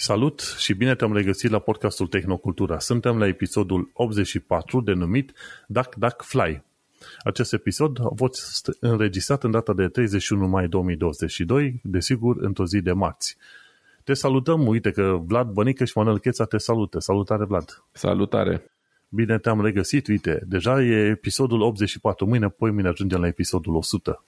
Salut 0.00 0.40
și 0.58 0.74
bine 0.74 0.94
te-am 0.94 1.12
regăsit 1.12 1.50
la 1.50 1.58
podcastul 1.58 2.06
Tehnocultura. 2.06 2.78
Suntem 2.78 3.18
la 3.18 3.26
episodul 3.26 3.90
84 3.92 4.80
denumit 4.80 5.32
Duck 5.66 5.94
Duck 5.94 6.22
Fly. 6.22 6.62
Acest 7.24 7.52
episod 7.52 8.00
a 8.00 8.12
fost 8.16 8.76
înregistrat 8.80 9.44
în 9.44 9.50
data 9.50 9.72
de 9.72 9.88
31 9.88 10.48
mai 10.48 10.68
2022, 10.68 11.80
desigur 11.82 12.36
într-o 12.40 12.66
zi 12.66 12.80
de 12.80 12.92
marți. 12.92 13.36
Te 14.04 14.14
salutăm, 14.14 14.66
uite 14.66 14.90
că 14.90 15.18
Vlad 15.24 15.48
Bănică 15.48 15.84
și 15.84 15.92
Manuel 15.94 16.18
Cheța 16.18 16.44
te 16.44 16.58
salută. 16.58 16.98
Salutare, 16.98 17.44
Vlad! 17.44 17.82
Salutare! 17.92 18.70
Bine 19.08 19.38
te-am 19.38 19.62
regăsit, 19.62 20.06
uite, 20.06 20.42
deja 20.46 20.82
e 20.82 21.08
episodul 21.08 21.60
84, 21.60 22.26
mâine, 22.26 22.48
poi 22.48 22.70
mâine 22.70 22.88
ajungem 22.88 23.20
la 23.20 23.26
episodul 23.26 23.74
100. 23.74 24.24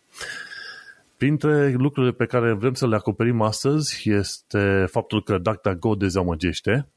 Printre 1.20 1.70
lucrurile 1.70 2.12
pe 2.12 2.26
care 2.26 2.52
vrem 2.52 2.74
să 2.74 2.86
le 2.86 2.94
acoperim 2.94 3.40
astăzi 3.40 4.10
este 4.10 4.86
faptul 4.90 5.22
că 5.22 5.38
DuckDuckGo 5.38 5.94
dezamăgește, 5.94 6.88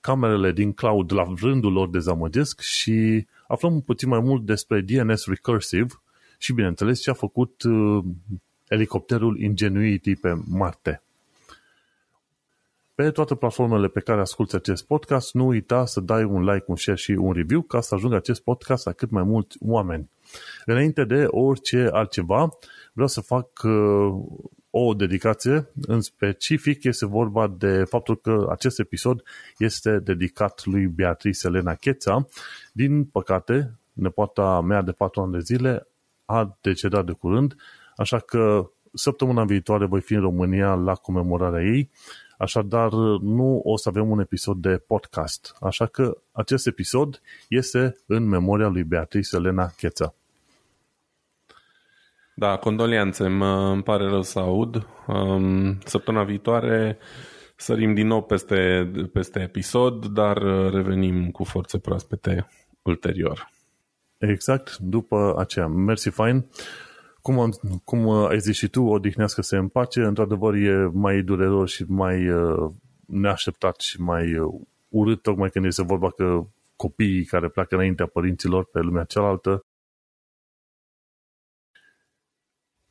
camerele 0.00 0.52
din 0.52 0.72
cloud 0.72 1.12
la 1.12 1.32
rândul 1.40 1.72
lor 1.72 1.88
dezamăgesc 1.88 2.60
și 2.60 3.26
aflăm 3.48 3.80
puțin 3.80 4.08
mai 4.08 4.20
mult 4.20 4.46
despre 4.46 4.80
DNS 4.80 5.26
Recursive 5.26 5.86
și, 6.38 6.52
bineînțeles, 6.52 7.00
ce 7.00 7.10
a 7.10 7.12
făcut 7.12 7.62
uh, 7.62 8.04
elicopterul 8.68 9.40
Ingenuity 9.40 10.14
pe 10.14 10.40
Marte. 10.48 11.02
Pe 12.94 13.10
toate 13.10 13.34
platformele 13.34 13.88
pe 13.88 14.00
care 14.00 14.20
asculti 14.20 14.54
acest 14.54 14.86
podcast, 14.86 15.34
nu 15.34 15.46
uita 15.46 15.86
să 15.86 16.00
dai 16.00 16.24
un 16.24 16.44
like, 16.44 16.64
un 16.66 16.76
share 16.76 16.98
și 16.98 17.10
un 17.10 17.32
review 17.32 17.62
ca 17.62 17.80
să 17.80 17.94
ajungă 17.94 18.16
acest 18.16 18.42
podcast 18.42 18.86
la 18.86 18.92
cât 18.92 19.10
mai 19.10 19.22
mulți 19.22 19.56
oameni. 19.60 20.10
Înainte 20.64 21.04
de 21.04 21.24
orice 21.26 21.88
altceva, 21.92 22.48
vreau 22.92 23.08
să 23.08 23.20
fac 23.20 23.62
uh, 23.62 24.12
o 24.70 24.94
dedicație, 24.94 25.70
în 25.82 26.00
specific 26.00 26.84
este 26.84 27.06
vorba 27.06 27.48
de 27.48 27.84
faptul 27.84 28.16
că 28.16 28.46
acest 28.50 28.78
episod 28.78 29.22
este 29.58 29.98
dedicat 29.98 30.64
lui 30.64 30.86
Beatrice 30.86 31.46
Elena 31.46 31.74
Cheța. 31.74 32.26
Din 32.72 33.04
păcate, 33.04 33.78
nepoata 33.92 34.60
mea 34.60 34.82
de 34.82 34.92
4 34.92 35.20
ani 35.20 35.32
de 35.32 35.38
zile 35.38 35.86
a 36.24 36.58
decedat 36.60 37.06
de 37.06 37.12
curând, 37.12 37.56
așa 37.96 38.18
că 38.18 38.70
săptămâna 38.92 39.44
viitoare 39.44 39.86
voi 39.86 40.00
fi 40.00 40.14
în 40.14 40.20
România 40.20 40.74
la 40.74 40.94
comemorarea 40.94 41.62
ei, 41.62 41.90
așadar 42.38 42.92
nu 43.20 43.60
o 43.64 43.76
să 43.76 43.88
avem 43.88 44.10
un 44.10 44.20
episod 44.20 44.56
de 44.56 44.76
podcast. 44.76 45.56
Așa 45.60 45.86
că 45.86 46.16
acest 46.32 46.66
episod 46.66 47.20
este 47.48 47.96
în 48.06 48.28
memoria 48.28 48.68
lui 48.68 48.84
Beatrice 48.84 49.36
Elena 49.36 49.66
Cheța. 49.76 50.14
Da, 52.40 52.56
condolianțe, 52.56 53.28
mă, 53.28 53.70
îmi 53.72 53.82
pare 53.82 54.04
rău 54.04 54.22
să 54.22 54.38
aud. 54.38 54.86
Um, 55.06 55.78
săptămâna 55.84 56.24
viitoare 56.24 56.98
sărim 57.56 57.94
din 57.94 58.06
nou 58.06 58.22
peste, 58.22 58.90
peste 59.12 59.40
episod, 59.40 60.06
dar 60.06 60.36
revenim 60.72 61.30
cu 61.30 61.44
forțe 61.44 61.78
proaspete 61.78 62.48
ulterior. 62.82 63.50
Exact, 64.18 64.76
după 64.76 65.34
aceea. 65.38 65.66
Mersi, 65.66 66.08
fain. 66.08 66.46
Cum, 67.22 67.38
am, 67.38 67.80
cum 67.84 68.08
ai 68.08 68.38
zis 68.38 68.56
și 68.56 68.68
tu, 68.68 68.82
odihnească-se 68.82 69.56
în 69.56 69.68
pace, 69.68 70.00
într-adevăr 70.00 70.54
e 70.54 70.90
mai 70.92 71.22
dureros 71.22 71.70
și 71.70 71.84
mai 71.88 72.28
uh, 72.28 72.70
neașteptat 73.06 73.80
și 73.80 74.00
mai 74.00 74.38
uh, 74.38 74.60
urât, 74.88 75.22
tocmai 75.22 75.50
când 75.50 75.64
este 75.64 75.82
vorba 75.82 76.10
că 76.10 76.46
copiii 76.76 77.24
care 77.24 77.48
pleacă 77.48 77.74
înaintea 77.74 78.06
părinților 78.06 78.64
pe 78.64 78.80
lumea 78.80 79.04
cealaltă 79.04 79.64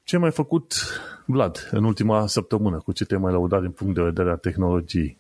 Ce 0.10 0.16
ai 0.16 0.22
mai 0.22 0.32
făcut, 0.32 0.74
Vlad, 1.26 1.70
în 1.72 1.84
ultima 1.84 2.28
săptămână? 2.28 2.78
Cu 2.78 2.92
ce 2.92 3.06
te-ai 3.06 3.20
mai 3.20 3.32
laudat 3.32 3.62
din 3.62 3.72
punct 3.72 3.96
de 3.96 4.02
vedere 4.02 4.32
a 4.32 4.36
tehnologiei? 4.36 5.18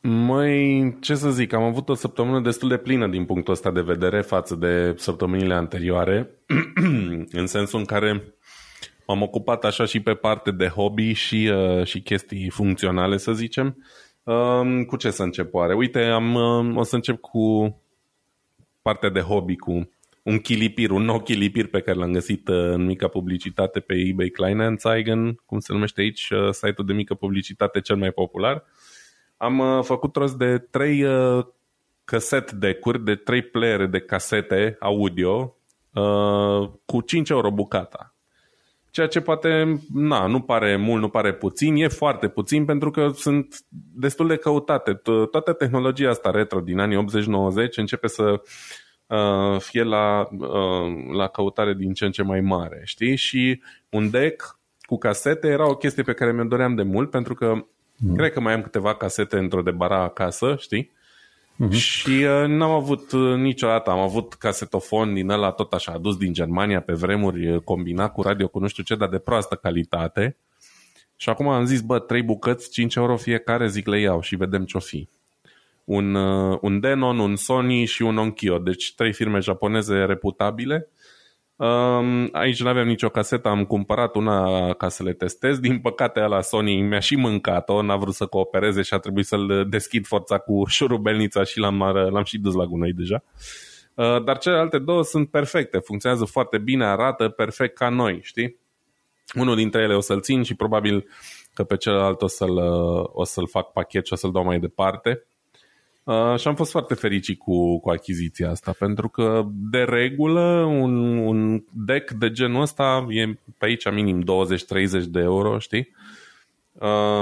Măi, 0.00 0.96
ce 1.00 1.14
să 1.14 1.30
zic, 1.30 1.52
am 1.52 1.62
avut 1.62 1.88
o 1.88 1.94
săptămână 1.94 2.40
destul 2.40 2.68
de 2.68 2.76
plină 2.76 3.08
din 3.08 3.24
punctul 3.24 3.52
ăsta 3.52 3.70
de 3.70 3.80
vedere 3.80 4.20
față 4.20 4.54
de 4.54 4.94
săptămânile 4.96 5.54
anterioare, 5.54 6.30
în 7.40 7.46
sensul 7.46 7.78
în 7.78 7.84
care 7.84 8.34
m-am 9.06 9.22
ocupat 9.22 9.64
așa 9.64 9.84
și 9.84 10.00
pe 10.00 10.14
parte 10.14 10.50
de 10.50 10.66
hobby 10.66 11.12
și, 11.12 11.52
uh, 11.52 11.84
și 11.84 12.00
chestii 12.00 12.50
funcționale, 12.50 13.16
să 13.16 13.32
zicem. 13.32 13.84
Uh, 14.22 14.84
cu 14.86 14.96
ce 14.96 15.10
să 15.10 15.22
încep 15.22 15.54
oare? 15.54 15.74
Uite, 15.74 16.00
am, 16.00 16.34
uh, 16.34 16.76
o 16.76 16.82
să 16.82 16.94
încep 16.94 17.20
cu 17.20 17.76
partea 18.82 19.10
de 19.10 19.20
hobby, 19.20 19.56
cu 19.56 19.88
un 20.28 20.38
chilipir, 20.38 20.90
un 20.90 21.04
nou 21.04 21.20
chilipir 21.20 21.66
pe 21.66 21.80
care 21.80 21.98
l-am 21.98 22.12
găsit 22.12 22.48
uh, 22.48 22.56
în 22.56 22.84
mica 22.84 23.08
publicitate 23.08 23.80
pe 23.80 23.94
eBay 23.94 24.28
Kleinanzeigen, 24.28 25.40
cum 25.46 25.58
se 25.58 25.72
numește 25.72 26.00
aici 26.00 26.30
uh, 26.30 26.50
site-ul 26.50 26.86
de 26.86 26.92
mică 26.92 27.14
publicitate 27.14 27.80
cel 27.80 27.96
mai 27.96 28.10
popular. 28.10 28.64
Am 29.36 29.58
uh, 29.58 29.84
făcut 29.84 30.16
rost 30.16 30.36
de 30.36 30.58
trei 30.58 31.04
casete 32.04 32.54
de 32.54 32.74
curi, 32.74 33.04
de 33.04 33.14
trei 33.14 33.42
playere 33.42 33.86
de 33.86 34.00
casete 34.00 34.76
audio 34.80 35.52
cu 36.84 37.00
5 37.00 37.28
euro 37.30 37.50
bucata. 37.50 38.14
Ceea 38.90 39.06
ce 39.06 39.20
poate, 39.20 39.80
na, 39.94 40.26
nu 40.26 40.40
pare 40.40 40.76
mult, 40.76 41.00
nu 41.00 41.08
pare 41.08 41.32
puțin, 41.34 41.76
e 41.76 41.88
foarte 41.88 42.28
puțin 42.28 42.64
pentru 42.64 42.90
că 42.90 43.10
sunt 43.14 43.56
destul 43.94 44.26
de 44.26 44.36
căutate. 44.36 44.94
Toată 45.30 45.52
tehnologia 45.52 46.10
asta 46.10 46.30
retro 46.30 46.60
din 46.60 46.78
anii 46.78 47.06
80-90 47.66 47.74
începe 47.76 48.06
să 48.06 48.22
uh, 48.22 48.40
fie 49.58 49.82
la, 49.82 50.28
uh, 50.38 51.14
la 51.16 51.28
căutare 51.28 51.74
din 51.74 51.92
ce 51.92 52.04
în 52.04 52.10
ce 52.10 52.22
mai 52.22 52.40
mare, 52.40 52.82
știi? 52.84 53.16
Și 53.16 53.62
un 53.90 54.10
deck 54.10 54.58
cu 54.80 54.98
casete 54.98 55.48
era 55.48 55.68
o 55.68 55.76
chestie 55.76 56.02
pe 56.02 56.12
care 56.12 56.32
mi-o 56.32 56.44
doream 56.44 56.74
de 56.74 56.82
mult, 56.82 57.10
pentru 57.10 57.34
că 57.34 57.52
mm. 57.96 58.16
cred 58.16 58.32
că 58.32 58.40
mai 58.40 58.52
am 58.52 58.62
câteva 58.62 58.94
casete 58.94 59.38
într-o 59.38 59.62
de 59.62 59.70
bara 59.70 60.02
acasă, 60.02 60.56
știi? 60.58 60.90
Mm-hmm. 61.64 61.70
Și 61.70 62.10
uh, 62.10 62.46
n-am 62.46 62.70
avut 62.70 63.12
uh, 63.12 63.36
niciodată, 63.36 63.90
am 63.90 63.98
avut 63.98 64.34
casetofon 64.34 65.14
din 65.14 65.28
ăla 65.28 65.50
tot 65.50 65.72
așa, 65.72 65.92
adus 65.92 66.16
din 66.16 66.32
Germania 66.32 66.80
pe 66.80 66.92
vremuri, 66.92 67.48
uh, 67.48 67.60
combinat 67.60 68.12
cu 68.12 68.22
radio 68.22 68.48
cu 68.48 68.58
nu 68.58 68.68
știu 68.68 68.82
ce, 68.82 68.94
dar 68.94 69.08
de 69.08 69.18
proastă 69.18 69.54
calitate. 69.54 70.36
Și 71.16 71.28
acum 71.28 71.48
am 71.48 71.64
zis, 71.64 71.80
bă, 71.80 71.98
trei 71.98 72.22
bucăți, 72.22 72.70
5 72.70 72.94
euro 72.94 73.16
fiecare, 73.16 73.68
zic 73.68 73.86
le 73.86 74.00
iau 74.00 74.20
și 74.20 74.36
vedem 74.36 74.64
ce-o 74.64 74.80
fi 74.80 75.08
un, 75.88 76.14
uh, 76.14 76.58
un 76.60 76.80
Denon, 76.80 77.18
un 77.18 77.36
Sony 77.36 77.84
și 77.84 78.02
un 78.02 78.16
Onkyo, 78.16 78.58
deci 78.58 78.94
trei 78.94 79.12
firme 79.12 79.38
japoneze 79.38 80.04
reputabile. 80.04 80.88
Um, 81.56 82.28
aici 82.32 82.62
nu 82.62 82.68
aveam 82.68 82.86
nicio 82.86 83.08
casetă, 83.08 83.48
am 83.48 83.64
cumpărat 83.64 84.14
una 84.14 84.72
ca 84.72 84.88
să 84.88 85.02
le 85.02 85.12
testez. 85.12 85.58
Din 85.58 85.80
păcate 85.80 86.20
la 86.20 86.40
Sony 86.40 86.80
mi-a 86.80 86.98
și 86.98 87.16
mâncat-o, 87.16 87.82
n-a 87.82 87.96
vrut 87.96 88.14
să 88.14 88.26
coopereze 88.26 88.82
și 88.82 88.94
a 88.94 88.98
trebuit 88.98 89.26
să-l 89.26 89.66
deschid 89.68 90.06
forța 90.06 90.38
cu 90.38 90.64
șurubelnița 90.66 91.44
și 91.44 91.58
l-am, 91.58 91.78
l-am 92.10 92.24
și 92.24 92.38
dus 92.38 92.54
la 92.54 92.64
gunoi 92.64 92.92
deja. 92.92 93.22
Uh, 93.94 94.24
dar 94.24 94.38
celelalte 94.38 94.78
două 94.78 95.02
sunt 95.02 95.30
perfecte, 95.30 95.78
funcționează 95.78 96.24
foarte 96.24 96.58
bine, 96.58 96.84
arată 96.84 97.28
perfect 97.28 97.76
ca 97.76 97.88
noi, 97.88 98.20
știi? 98.22 98.56
Unul 99.34 99.56
dintre 99.56 99.82
ele 99.82 99.94
o 99.94 100.00
să-l 100.00 100.20
țin 100.20 100.42
și 100.42 100.54
probabil 100.54 101.08
că 101.54 101.64
pe 101.64 101.76
celălalt 101.76 102.22
o 102.22 102.26
să-l, 102.26 102.56
o 103.12 103.24
să-l 103.24 103.48
fac 103.48 103.72
pachet 103.72 104.06
și 104.06 104.12
o 104.12 104.16
să-l 104.16 104.32
dau 104.32 104.44
mai 104.44 104.58
departe. 104.58 105.22
Uh, 106.08 106.38
și 106.38 106.48
am 106.48 106.54
fost 106.54 106.70
foarte 106.70 106.94
fericit 106.94 107.38
cu, 107.38 107.80
cu 107.80 107.90
achiziția 107.90 108.50
asta, 108.50 108.74
pentru 108.78 109.08
că, 109.08 109.42
de 109.70 109.78
regulă, 109.78 110.64
un, 110.64 111.18
un 111.18 111.64
deck 111.72 112.10
de 112.10 112.30
genul 112.30 112.60
ăsta 112.60 113.06
e 113.08 113.38
pe 113.58 113.66
aici 113.66 113.90
minim 113.90 114.22
20-30 114.22 115.04
de 115.08 115.20
euro, 115.20 115.58
știi? 115.58 115.88
Uh, 115.90 116.17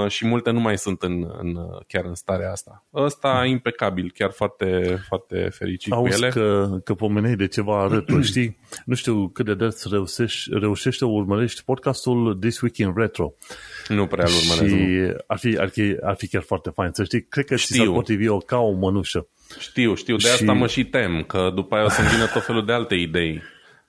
și 0.07 0.25
multe 0.25 0.51
nu 0.51 0.59
mai 0.59 0.77
sunt 0.77 1.01
în, 1.01 1.27
în, 1.37 1.55
chiar 1.87 2.05
în 2.05 2.15
starea 2.15 2.51
asta. 2.51 2.85
Ăsta 2.93 3.41
e 3.45 3.49
impecabil, 3.49 4.11
chiar 4.13 4.31
foarte, 4.31 4.97
foarte 5.07 5.49
fericit 5.51 5.91
Auzi 5.91 6.19
cu 6.19 6.25
ele. 6.25 6.31
că, 6.31 6.77
că 6.83 6.93
pomenei 6.93 7.35
de 7.35 7.47
ceva 7.47 7.81
arăt, 7.81 8.09
știi? 8.23 8.57
Nu 8.85 8.95
știu 8.95 9.27
cât 9.27 9.45
de 9.45 9.53
des 9.53 9.85
reușești, 9.89 10.49
reușești 10.59 10.99
să 10.99 11.05
urmărești 11.05 11.63
podcastul 11.63 12.37
This 12.39 12.61
Week 12.61 12.77
in 12.77 12.93
Retro. 12.95 13.33
Nu 13.87 14.07
prea 14.07 14.25
îl 14.25 14.33
urmăresc. 14.33 14.75
Și 14.75 15.13
ar 15.27 15.37
fi, 15.37 15.57
ar, 15.59 15.69
fi, 15.69 15.97
ar 16.01 16.15
fi 16.15 16.27
chiar 16.27 16.41
foarte 16.41 16.69
fain, 16.69 16.89
să 16.93 17.03
știi. 17.03 17.25
Cred 17.25 17.45
că 17.45 17.55
știu. 17.55 17.75
ți 17.75 17.81
s-ar 17.81 17.93
potrivi 17.93 18.27
o 18.27 18.37
ca 18.37 18.57
o 18.57 18.71
mănușă. 18.71 19.27
Știu, 19.59 19.95
știu, 19.95 20.15
de 20.15 20.29
asta 20.29 20.53
și... 20.53 20.59
mă 20.59 20.67
și 20.67 20.85
tem, 20.85 21.23
că 21.27 21.51
după 21.55 21.75
aia 21.75 21.85
o 21.85 21.89
să-mi 21.89 22.07
vină 22.07 22.25
tot 22.25 22.45
felul 22.45 22.65
de 22.65 22.73
alte 22.73 22.95
idei 22.95 23.41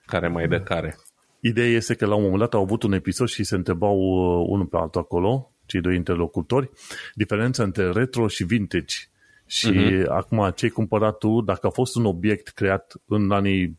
care 0.07 0.29
mai 0.29 0.49
de 0.49 0.61
care. 0.61 0.97
Ideea 1.41 1.69
este 1.69 1.95
că 1.95 2.07
la 2.07 2.15
un 2.15 2.23
moment 2.23 2.41
dat 2.41 2.55
au 2.55 2.63
avut 2.63 2.83
un 2.83 2.93
episod 2.93 3.29
și 3.29 3.45
se 3.45 3.55
întrebau 3.55 3.97
uh, 3.97 4.47
unul 4.49 4.67
pe 4.67 4.77
altul 4.77 5.01
acolo 5.01 5.53
cei 5.69 5.81
doi 5.81 5.95
interlocutori, 5.95 6.71
diferența 7.15 7.63
între 7.63 7.91
retro 7.91 8.29
și 8.29 8.45
vintage. 8.45 8.97
Și 9.47 9.73
uh-huh. 9.73 10.07
acum 10.09 10.53
ce 10.55 10.65
ai 10.65 10.71
cumpărat 10.71 11.19
tu, 11.19 11.41
dacă 11.41 11.67
a 11.67 11.71
fost 11.71 11.97
un 11.97 12.05
obiect 12.05 12.49
creat 12.49 12.95
în 13.07 13.31
anii 13.31 13.79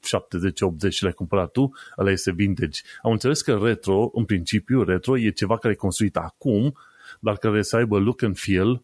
70-80 0.87 0.89
și 0.89 1.03
l-ai 1.03 1.11
cumpărat 1.11 1.51
tu, 1.51 1.71
ăla 1.97 2.11
este 2.11 2.31
vintage. 2.31 2.81
Am 3.01 3.11
înțeles 3.11 3.41
că 3.41 3.59
retro, 3.63 4.09
în 4.13 4.25
principiu, 4.25 4.83
retro 4.83 5.17
e 5.17 5.29
ceva 5.29 5.57
care 5.57 5.73
e 5.73 5.77
construit 5.77 6.15
acum, 6.15 6.73
dar 7.19 7.37
care 7.37 7.61
să 7.61 7.75
aibă 7.75 7.99
look 7.99 8.21
and 8.21 8.37
feel 8.37 8.83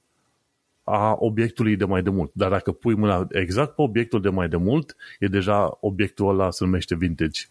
a 0.84 1.16
obiectului 1.20 1.76
de 1.76 1.86
mai 1.86 2.02
de 2.02 2.10
mult. 2.10 2.32
Dar 2.34 2.50
dacă 2.50 2.72
pui 2.72 2.96
mâna 2.96 3.28
exact 3.32 3.76
pe 3.76 3.82
obiectul 3.82 4.22
de 4.22 4.30
mai 4.30 4.48
de 4.48 4.58
mult, 4.58 4.96
e 5.20 5.28
deja 5.28 5.78
obiectul 5.82 6.30
ăla 6.30 6.52
se 6.52 6.64
numește 6.64 6.96
vintage. 6.96 7.42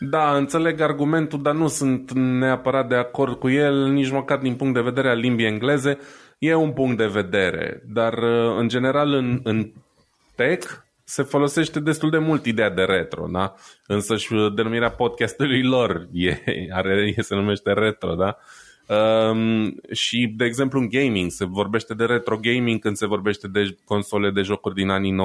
Da, 0.00 0.36
înțeleg 0.36 0.80
argumentul, 0.80 1.42
dar 1.42 1.54
nu 1.54 1.68
sunt 1.68 2.12
neapărat 2.12 2.88
de 2.88 2.94
acord 2.94 3.38
cu 3.38 3.48
el, 3.48 3.92
nici 3.92 4.10
măcar 4.10 4.38
din 4.38 4.54
punct 4.54 4.74
de 4.74 4.80
vedere 4.80 5.10
al 5.10 5.18
limbii 5.18 5.46
engleze. 5.46 5.98
e 6.38 6.54
un 6.54 6.72
punct 6.72 6.96
de 6.96 7.06
vedere, 7.06 7.82
dar 7.86 8.12
uh, 8.12 8.56
în 8.58 8.68
general 8.68 9.12
în, 9.12 9.40
în 9.42 9.72
tech 10.34 10.86
se 11.04 11.22
folosește 11.22 11.80
destul 11.80 12.10
de 12.10 12.18
mult 12.18 12.46
ideea 12.46 12.70
de 12.70 12.82
retro, 12.82 13.26
da? 13.32 13.54
Însă 13.86 14.16
și 14.16 14.52
denumirea 14.54 14.90
podcastului 14.90 15.62
lor 15.62 16.08
e, 16.12 16.36
are, 16.78 17.14
e, 17.16 17.22
se 17.22 17.34
numește 17.34 17.72
retro, 17.72 18.14
da? 18.14 18.38
Um, 18.94 19.80
și, 19.92 20.34
de 20.36 20.44
exemplu, 20.44 20.80
în 20.80 20.88
gaming 20.88 21.30
se 21.30 21.44
vorbește 21.44 21.94
de 21.94 22.04
retro 22.04 22.36
gaming 22.36 22.80
când 22.80 22.96
se 22.96 23.06
vorbește 23.06 23.48
de 23.48 23.76
console 23.84 24.30
de 24.30 24.42
jocuri 24.42 24.74
din 24.74 24.88
anii 24.88 25.12
90-2000. 25.12 25.16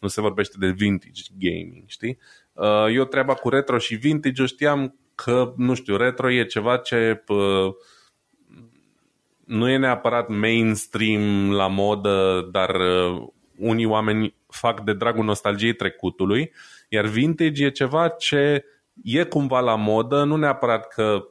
Nu 0.00 0.08
se 0.08 0.20
vorbește 0.20 0.56
de 0.58 0.66
vintage 0.66 1.22
gaming, 1.38 1.84
știi? 1.86 2.18
Uh, 2.56 2.86
eu 2.94 3.04
treaba 3.04 3.34
cu 3.34 3.48
retro 3.48 3.78
și 3.78 3.94
vintage 3.94 4.40
eu 4.40 4.46
știam 4.46 4.98
că, 5.14 5.52
nu 5.56 5.74
știu, 5.74 5.96
retro 5.96 6.32
e 6.32 6.44
ceva 6.44 6.76
ce 6.76 7.24
uh, 7.28 7.74
nu 9.44 9.68
e 9.68 9.76
neapărat 9.76 10.28
mainstream 10.28 11.52
la 11.52 11.66
modă, 11.66 12.48
dar 12.52 12.74
uh, 12.74 13.26
unii 13.56 13.84
oameni 13.84 14.34
fac 14.48 14.80
de 14.80 14.92
dragul 14.92 15.24
nostalgiei 15.24 15.72
trecutului, 15.72 16.52
iar 16.88 17.04
vintage 17.04 17.64
e 17.64 17.70
ceva 17.70 18.08
ce 18.08 18.64
e 19.04 19.24
cumva 19.24 19.60
la 19.60 19.74
modă, 19.74 20.24
nu 20.24 20.36
neapărat 20.36 20.88
că 20.88 21.24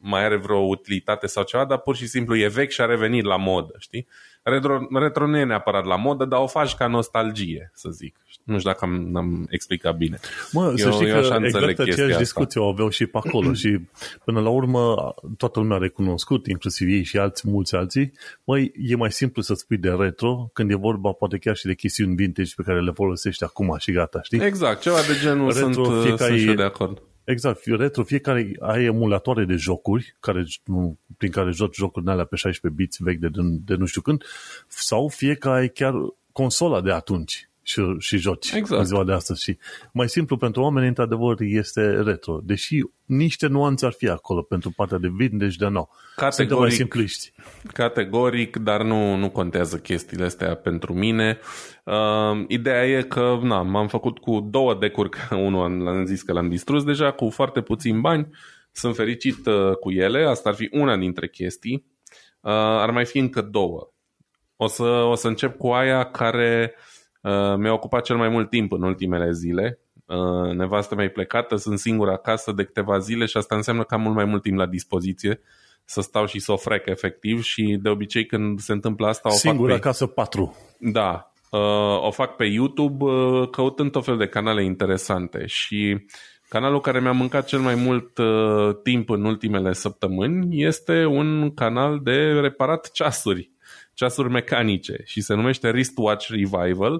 mai 0.00 0.24
are 0.24 0.36
vreo 0.36 0.58
utilitate 0.58 1.26
sau 1.26 1.42
ceva, 1.42 1.64
dar 1.64 1.78
pur 1.78 1.96
și 1.96 2.06
simplu 2.06 2.36
e 2.36 2.48
vechi 2.48 2.70
și 2.70 2.80
a 2.80 2.84
revenit 2.86 3.24
la 3.24 3.36
modă, 3.36 3.74
știi? 3.78 4.06
Retro, 4.42 4.86
retro 4.90 5.26
nu 5.26 5.36
e 5.36 5.44
neapărat 5.44 5.84
la 5.84 5.96
modă, 5.96 6.24
dar 6.24 6.40
o 6.40 6.46
faci 6.46 6.74
ca 6.74 6.86
nostalgie, 6.86 7.70
să 7.74 7.90
zic. 7.90 8.16
Nu 8.44 8.58
știu 8.58 8.70
dacă 8.70 8.84
am, 8.84 9.16
am 9.16 9.46
explicat 9.50 9.96
bine. 9.96 10.18
Mă, 10.52 10.64
eu, 10.64 10.76
să 10.76 10.90
știi 10.90 11.08
eu 11.08 11.20
că 11.28 11.38
exact 11.44 11.78
aceeași 11.78 12.16
discuție 12.16 12.60
o 12.60 12.68
aveau 12.68 12.88
și 12.88 13.06
pe 13.06 13.18
acolo 13.24 13.52
și 13.52 13.80
până 14.24 14.40
la 14.40 14.48
urmă 14.48 15.14
toată 15.36 15.58
lumea 15.58 15.76
a 15.76 15.80
recunoscut, 15.80 16.46
inclusiv 16.46 16.88
ei 16.88 17.02
și 17.02 17.18
alți, 17.18 17.48
mulți 17.48 17.74
alții, 17.74 18.12
măi, 18.44 18.72
e 18.76 18.96
mai 18.96 19.12
simplu 19.12 19.42
să 19.42 19.54
spui 19.54 19.76
de 19.76 19.90
retro 19.90 20.50
când 20.52 20.70
e 20.70 20.74
vorba 20.74 21.12
poate 21.12 21.38
chiar 21.38 21.56
și 21.56 21.66
de 21.66 21.74
chestiuni 21.74 22.14
vintage 22.14 22.52
pe 22.56 22.62
care 22.62 22.80
le 22.80 22.90
folosești 22.94 23.44
acum 23.44 23.76
și 23.78 23.92
gata, 23.92 24.20
știi? 24.22 24.40
Exact, 24.40 24.80
ceva 24.80 24.96
de 24.96 25.18
genul 25.20 25.52
retro, 25.52 25.84
sunt, 25.84 26.02
fiecare, 26.02 26.36
sunt 26.36 26.48
și 26.48 26.56
de 26.56 26.62
acord. 26.62 27.02
Exact, 27.24 27.64
retro, 27.64 28.02
fiecare 28.02 28.56
ai 28.60 28.84
emulatoare 28.84 29.44
de 29.44 29.54
jocuri 29.54 30.16
care, 30.20 30.44
prin 31.16 31.30
care 31.30 31.50
joci 31.50 31.76
jocuri 31.76 32.06
alea 32.06 32.24
pe 32.24 32.36
16 32.36 32.82
bits 32.82 32.96
vechi 32.98 33.18
de, 33.18 33.28
de 33.64 33.74
nu 33.74 33.84
știu 33.84 34.00
când, 34.00 34.22
sau 34.68 35.08
fie 35.08 35.34
că 35.34 35.48
ai 35.48 35.68
chiar 35.68 35.94
consola 36.32 36.80
de 36.80 36.92
atunci 36.92 37.48
și, 37.62 37.82
și 37.98 38.16
joci 38.16 38.52
exact. 38.52 38.80
în 38.80 38.86
ziua 38.86 39.04
de 39.04 39.12
astăzi. 39.12 39.42
Și 39.42 39.58
mai 39.92 40.08
simplu 40.08 40.36
pentru 40.36 40.62
oameni, 40.62 40.86
într-adevăr, 40.86 41.36
este 41.40 42.02
retro. 42.02 42.40
Deși 42.42 42.82
niște 43.04 43.46
nuanțe 43.46 43.86
ar 43.86 43.92
fi 43.92 44.08
acolo 44.08 44.42
pentru 44.42 44.70
partea 44.70 44.98
de 44.98 45.08
vintage, 45.16 45.56
de 45.58 45.66
nou. 45.66 45.90
Categoric, 46.16 46.60
mai 46.60 46.70
simpliști. 46.70 47.32
Categoric, 47.72 48.56
dar 48.56 48.82
nu, 48.82 49.16
nu 49.16 49.30
contează 49.30 49.78
chestiile 49.78 50.24
astea 50.24 50.54
pentru 50.54 50.94
mine. 50.94 51.38
Uh, 51.84 52.44
ideea 52.48 52.86
e 52.86 53.02
că 53.02 53.38
na, 53.42 53.62
m-am 53.62 53.88
făcut 53.88 54.18
cu 54.18 54.48
două 54.50 54.74
decuri, 54.74 55.08
unul 55.30 55.88
am 55.88 56.04
zis 56.04 56.22
că 56.22 56.32
l-am 56.32 56.48
distrus 56.48 56.84
deja, 56.84 57.10
cu 57.10 57.30
foarte 57.30 57.60
puțin 57.60 58.00
bani. 58.00 58.28
Sunt 58.72 58.94
fericit 58.94 59.46
uh, 59.46 59.76
cu 59.80 59.90
ele, 59.90 60.24
asta 60.24 60.48
ar 60.48 60.54
fi 60.54 60.68
una 60.72 60.96
dintre 60.96 61.28
chestii. 61.28 61.86
Uh, 62.40 62.52
ar 62.52 62.90
mai 62.90 63.04
fi 63.04 63.18
încă 63.18 63.40
două. 63.40 63.92
O 64.56 64.66
să, 64.66 64.82
o 64.82 65.14
să 65.14 65.28
încep 65.28 65.56
cu 65.56 65.68
aia 65.68 66.04
care 66.04 66.74
uh, 66.76 66.91
Uh, 66.91 66.91
mi-a 67.56 67.72
ocupat 67.72 68.04
cel 68.04 68.16
mai 68.16 68.28
mult 68.28 68.50
timp 68.50 68.72
în 68.72 68.82
ultimele 68.82 69.32
zile. 69.32 69.78
Uh, 70.06 70.52
nevastă 70.54 70.94
mea 70.94 71.04
e 71.04 71.08
plecată, 71.08 71.56
sunt 71.56 71.78
singur 71.78 72.08
acasă 72.08 72.52
de 72.52 72.64
câteva 72.64 72.98
zile 72.98 73.24
și 73.24 73.36
asta 73.36 73.54
înseamnă 73.54 73.82
că 73.82 73.94
am 73.94 74.00
mult 74.00 74.14
mai 74.14 74.24
mult 74.24 74.42
timp 74.42 74.58
la 74.58 74.66
dispoziție 74.66 75.40
să 75.84 76.00
stau 76.00 76.26
și 76.26 76.38
să 76.38 76.52
o 76.52 76.56
frec 76.56 76.86
efectiv 76.86 77.42
și 77.42 77.78
de 77.82 77.88
obicei 77.88 78.26
când 78.26 78.58
se 78.60 78.72
întâmplă 78.72 79.06
asta 79.06 79.28
o 79.28 79.32
singur 79.32 79.68
fac 79.68 79.80
pe... 79.80 79.86
acasă 79.86 80.06
patru. 80.06 80.56
Da, 80.78 81.32
uh, 81.50 82.06
o 82.06 82.10
fac 82.10 82.36
pe 82.36 82.44
YouTube 82.44 83.04
căutând 83.50 83.90
tot 83.90 84.04
fel 84.04 84.16
de 84.16 84.26
canale 84.26 84.64
interesante 84.64 85.46
și 85.46 86.06
canalul 86.48 86.80
care 86.80 87.00
mi-a 87.00 87.12
mâncat 87.12 87.46
cel 87.46 87.60
mai 87.60 87.74
mult 87.74 88.10
timp 88.82 89.10
în 89.10 89.24
ultimele 89.24 89.72
săptămâni 89.72 90.62
este 90.64 91.04
un 91.04 91.54
canal 91.54 92.00
de 92.02 92.40
reparat 92.40 92.90
ceasuri 92.90 93.51
ceasuri 93.94 94.30
mecanice 94.30 95.02
și 95.04 95.20
se 95.20 95.34
numește 95.34 95.68
Wristwatch 95.68 96.28
Revival, 96.28 96.94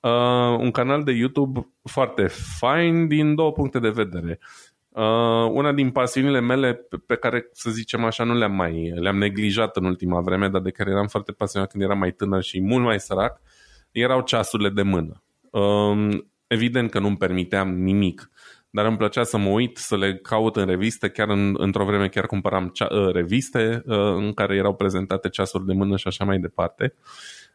uh, 0.00 0.58
un 0.58 0.70
canal 0.70 1.02
de 1.02 1.12
YouTube 1.12 1.68
foarte 1.82 2.26
fain 2.58 3.08
din 3.08 3.34
două 3.34 3.52
puncte 3.52 3.78
de 3.78 3.88
vedere. 3.88 4.38
Uh, 4.88 5.50
una 5.50 5.72
din 5.72 5.90
pasiunile 5.90 6.40
mele 6.40 6.74
pe, 6.74 6.96
pe 7.06 7.16
care, 7.16 7.48
să 7.52 7.70
zicem 7.70 8.04
așa, 8.04 8.24
nu 8.24 8.34
le-am 8.34 8.54
mai 8.54 8.92
le-am 8.94 9.18
neglijat 9.18 9.76
în 9.76 9.84
ultima 9.84 10.20
vreme, 10.20 10.48
dar 10.48 10.60
de 10.60 10.70
care 10.70 10.90
eram 10.90 11.06
foarte 11.06 11.32
pasionat 11.32 11.70
când 11.70 11.82
eram 11.82 11.98
mai 11.98 12.12
tânăr 12.12 12.42
și 12.42 12.60
mult 12.60 12.84
mai 12.84 13.00
sărac, 13.00 13.40
erau 13.90 14.20
ceasurile 14.20 14.68
de 14.68 14.82
mână. 14.82 15.22
Uh, 15.50 16.18
evident 16.46 16.90
că 16.90 16.98
nu-mi 16.98 17.16
permiteam 17.16 17.74
nimic 17.74 18.30
dar 18.74 18.86
îmi 18.86 18.96
plăcea 18.96 19.22
să 19.22 19.38
mă 19.38 19.48
uit, 19.48 19.76
să 19.76 19.96
le 19.96 20.16
caut 20.16 20.56
în 20.56 20.66
reviste, 20.66 21.08
chiar 21.08 21.28
în, 21.28 21.54
într-o 21.58 21.84
vreme 21.84 22.08
chiar 22.08 22.26
cumpăram 22.26 22.68
cea, 22.68 22.88
uh, 22.90 23.12
reviste 23.12 23.82
uh, 23.86 23.96
în 23.96 24.32
care 24.32 24.56
erau 24.56 24.74
prezentate 24.74 25.28
ceasuri 25.28 25.66
de 25.66 25.72
mână 25.72 25.96
și 25.96 26.06
așa 26.06 26.24
mai 26.24 26.38
departe. 26.38 26.94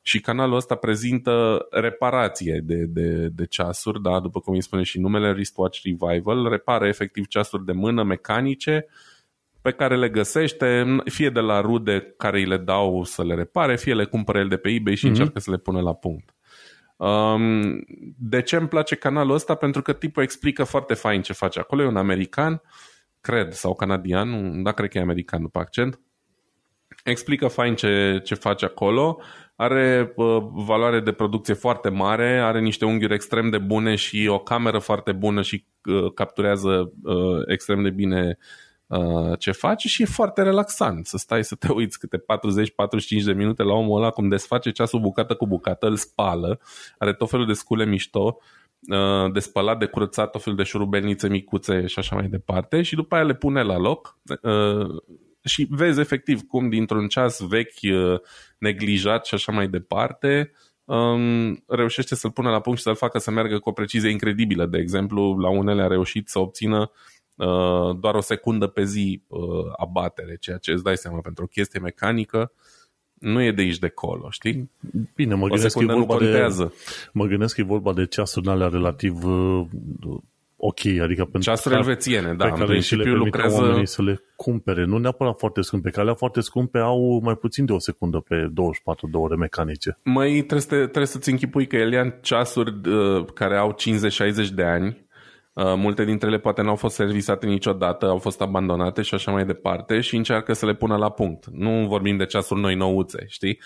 Și 0.01 0.19
canalul 0.19 0.55
ăsta 0.55 0.75
prezintă 0.75 1.65
reparație 1.71 2.61
de, 2.63 2.75
de, 2.75 3.27
de 3.27 3.45
ceasuri, 3.45 4.01
da, 4.01 4.19
după 4.19 4.39
cum 4.39 4.53
îi 4.53 4.61
spune 4.61 4.83
și 4.83 4.99
numele 4.99 5.29
Wristwatch 5.29 5.79
Revival, 5.83 6.49
repară 6.49 6.87
efectiv 6.87 7.27
ceasuri 7.27 7.65
de 7.65 7.71
mână 7.71 8.03
mecanice 8.03 8.85
pe 9.61 9.71
care 9.71 9.97
le 9.97 10.09
găsește, 10.09 10.97
fie 11.05 11.29
de 11.29 11.39
la 11.39 11.61
rude 11.61 12.13
care 12.17 12.39
îi 12.39 12.45
le 12.45 12.57
dau 12.57 13.03
să 13.03 13.23
le 13.23 13.33
repare, 13.35 13.75
fie 13.75 13.93
le 13.93 14.05
cumpără 14.05 14.39
el 14.39 14.47
de 14.47 14.57
pe 14.57 14.69
eBay 14.69 14.95
și 14.95 15.05
mm-hmm. 15.05 15.09
încearcă 15.09 15.39
să 15.39 15.51
le 15.51 15.57
pună 15.57 15.81
la 15.81 15.93
punct. 15.93 16.36
Um, 16.97 17.85
de 18.17 18.41
ce 18.41 18.55
îmi 18.55 18.67
place 18.67 18.95
canalul 18.95 19.33
ăsta? 19.33 19.55
Pentru 19.55 19.81
că 19.81 19.93
tipul 19.93 20.23
explică 20.23 20.63
foarte 20.63 20.93
fain 20.93 21.21
ce 21.21 21.33
face 21.33 21.59
acolo. 21.59 21.81
E 21.81 21.87
un 21.87 21.97
american, 21.97 22.61
cred, 23.21 23.53
sau 23.53 23.75
canadian, 23.75 24.63
da, 24.63 24.71
cred 24.71 24.89
că 24.89 24.97
e 24.97 25.01
american 25.01 25.41
după 25.41 25.59
accent. 25.59 25.99
Explică 27.03 27.47
fain 27.47 27.75
ce, 27.75 28.21
ce 28.23 28.35
face 28.35 28.65
acolo. 28.65 29.21
Are 29.55 30.13
uh, 30.15 30.37
valoare 30.51 30.99
de 30.99 31.11
producție 31.11 31.53
foarte 31.53 31.89
mare, 31.89 32.39
are 32.39 32.59
niște 32.59 32.85
unghiuri 32.85 33.13
extrem 33.13 33.49
de 33.49 33.57
bune 33.57 33.95
și 33.95 34.27
o 34.27 34.39
cameră 34.39 34.79
foarte 34.79 35.11
bună 35.11 35.41
și 35.41 35.65
uh, 35.85 36.13
capturează 36.13 36.91
uh, 37.03 37.41
extrem 37.47 37.83
de 37.83 37.89
bine 37.89 38.27
uh, 38.27 38.35
Uh, 38.37 38.66
ce 39.39 39.51
faci 39.51 39.85
și 39.85 40.01
e 40.01 40.05
foarte 40.05 40.41
relaxant 40.41 41.05
să 41.05 41.17
stai 41.17 41.43
să 41.43 41.55
te 41.55 41.71
uiți 41.71 41.99
câte 41.99 42.17
40-45 42.17 42.21
de 43.25 43.33
minute 43.33 43.63
la 43.63 43.73
omul 43.73 44.01
ăla 44.01 44.09
cum 44.09 44.27
desface 44.27 44.71
ceasul 44.71 44.99
bucată 44.99 45.35
cu 45.35 45.47
bucată, 45.47 45.87
îl 45.87 45.95
spală, 45.95 46.59
are 46.97 47.13
tot 47.13 47.29
felul 47.29 47.45
de 47.45 47.53
scule 47.53 47.85
mișto, 47.85 48.37
uh, 48.89 49.31
de 49.31 49.39
spălat, 49.39 49.79
de 49.79 49.85
curățat, 49.85 50.31
tot 50.31 50.43
felul 50.43 50.57
de 50.57 50.63
șurubelnițe 50.63 51.29
micuțe 51.29 51.85
și 51.85 51.99
așa 51.99 52.15
mai 52.15 52.27
departe 52.27 52.81
și 52.81 52.95
după 52.95 53.15
aia 53.15 53.23
le 53.23 53.35
pune 53.35 53.61
la 53.61 53.77
loc 53.77 54.17
uh, 54.41 55.01
și 55.43 55.67
vezi 55.69 55.99
efectiv 55.99 56.41
cum 56.41 56.69
dintr-un 56.69 57.07
ceas 57.07 57.39
vechi, 57.39 58.19
neglijat 58.57 59.25
și 59.25 59.33
așa 59.33 59.51
mai 59.51 59.67
departe, 59.67 60.51
um, 60.85 61.63
reușește 61.67 62.15
să-l 62.15 62.31
pună 62.31 62.49
la 62.49 62.59
punct 62.59 62.77
și 62.77 62.83
să-l 62.83 62.95
facă 62.95 63.19
să 63.19 63.31
meargă 63.31 63.59
cu 63.59 63.69
o 63.69 63.71
precizie 63.71 64.09
incredibilă. 64.09 64.65
De 64.65 64.77
exemplu, 64.77 65.37
la 65.37 65.49
unele 65.49 65.81
a 65.81 65.87
reușit 65.87 66.29
să 66.29 66.39
obțină 66.39 66.79
uh, 66.79 66.89
Uh, 66.89 67.16
doar 67.99 68.15
o 68.15 68.21
secundă 68.21 68.67
pe 68.67 68.83
zi 68.83 69.21
uh, 69.27 69.39
abatere, 69.77 70.37
ceea 70.39 70.57
ce 70.57 70.71
îți 70.71 70.83
dai 70.83 70.97
seama 70.97 71.19
pentru 71.19 71.43
o 71.43 71.47
chestie 71.47 71.79
mecanică 71.79 72.51
nu 73.19 73.41
e 73.41 73.51
de 73.51 73.61
aici 73.61 73.79
de 73.79 73.87
colo, 73.87 74.29
știi? 74.29 74.71
Bine, 75.15 75.33
mă 75.33 75.47
gândesc, 75.47 75.77
că 75.77 75.83
e 75.83 75.93
vorba 75.93 76.17
de, 76.17 76.71
mă 77.11 77.25
gândesc 77.25 77.55
că 77.55 77.61
e 77.61 77.63
vorba 77.63 77.93
de 77.93 78.05
ceasuri 78.05 78.47
alea 78.47 78.67
relativ 78.67 79.23
uh, 79.23 79.65
ok, 80.55 80.85
adică 80.85 81.23
pentru 81.23 81.41
ceasuri 81.41 81.75
elvețiene, 81.75 82.33
da, 82.33 82.45
pe 82.45 82.59
care 82.59 82.79
și 82.79 82.95
le 82.95 83.11
lucrează 83.11 83.61
oamenii 83.61 83.87
să 83.87 84.01
le 84.01 84.21
cumpere, 84.35 84.85
nu 84.85 84.97
neapărat 84.97 85.39
foarte 85.39 85.61
scumpe, 85.61 85.89
că 85.89 85.99
alea 85.99 86.13
foarte 86.13 86.41
scumpe 86.41 86.77
au 86.77 87.19
mai 87.23 87.35
puțin 87.35 87.65
de 87.65 87.71
o 87.71 87.79
secundă 87.79 88.19
pe 88.19 88.47
24 88.51 89.07
de 89.07 89.17
ore 89.17 89.35
mecanice. 89.35 89.97
Mai 90.03 90.29
trebuie, 90.31 90.61
să, 90.61 90.67
trebuie 90.67 91.05
să-ți 91.05 91.29
închipui 91.29 91.67
că 91.67 91.75
Elian 91.75 92.19
ceasuri 92.21 92.89
uh, 92.89 93.25
care 93.33 93.57
au 93.57 93.75
50-60 94.45 94.47
de 94.55 94.63
ani 94.63 94.87
Uh, 94.87 95.06
multe 95.63 96.05
dintre 96.05 96.27
ele 96.27 96.39
poate 96.39 96.61
nu 96.61 96.69
au 96.69 96.75
fost 96.75 96.95
servisate 96.95 97.45
niciodată, 97.45 98.05
au 98.05 98.17
fost 98.17 98.41
abandonate 98.41 99.01
și 99.01 99.13
așa 99.13 99.31
mai 99.31 99.45
departe 99.45 99.99
și 99.99 100.15
încearcă 100.15 100.53
să 100.53 100.65
le 100.65 100.73
pună 100.73 100.97
la 100.97 101.09
punct. 101.09 101.45
Nu 101.45 101.87
vorbim 101.87 102.17
de 102.17 102.25
ceasuri 102.25 102.59
noi 102.59 102.75
nouțe, 102.75 103.25
știi? 103.27 103.59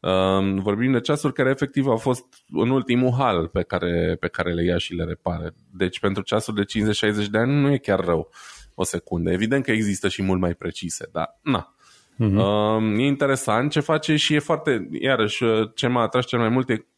Uh, 0.00 0.60
vorbim 0.60 0.92
de 0.92 1.00
ceasuri 1.00 1.32
care 1.32 1.50
efectiv 1.50 1.86
au 1.86 1.96
fost 1.96 2.24
în 2.50 2.70
ultimul 2.70 3.12
hal 3.18 3.48
pe 3.48 3.62
care, 3.62 4.16
pe 4.20 4.28
care 4.28 4.52
le 4.52 4.64
ia 4.64 4.78
și 4.78 4.94
le 4.94 5.04
repare. 5.04 5.54
Deci 5.72 6.00
pentru 6.00 6.22
ceasuri 6.22 6.56
de 6.56 6.80
50-60 7.24 7.26
de 7.30 7.38
ani 7.38 7.60
nu 7.60 7.72
e 7.72 7.78
chiar 7.78 8.00
rău 8.00 8.30
o 8.74 8.84
secundă. 8.84 9.30
Evident 9.30 9.64
că 9.64 9.70
există 9.70 10.08
și 10.08 10.22
mult 10.22 10.40
mai 10.40 10.54
precise, 10.54 11.08
dar 11.12 11.38
na. 11.42 11.74
Uh-huh. 12.14 12.98
E 12.98 13.06
interesant 13.06 13.70
ce 13.70 13.80
face 13.80 14.16
și 14.16 14.34
e 14.34 14.38
foarte, 14.38 14.88
iarăși, 15.00 15.44
ce 15.74 15.86
m-a 15.86 16.02
atras 16.02 16.26
cel 16.26 16.38
mai 16.38 16.48
mult 16.48 16.68
e 16.68 16.74
Uh, 16.74 16.95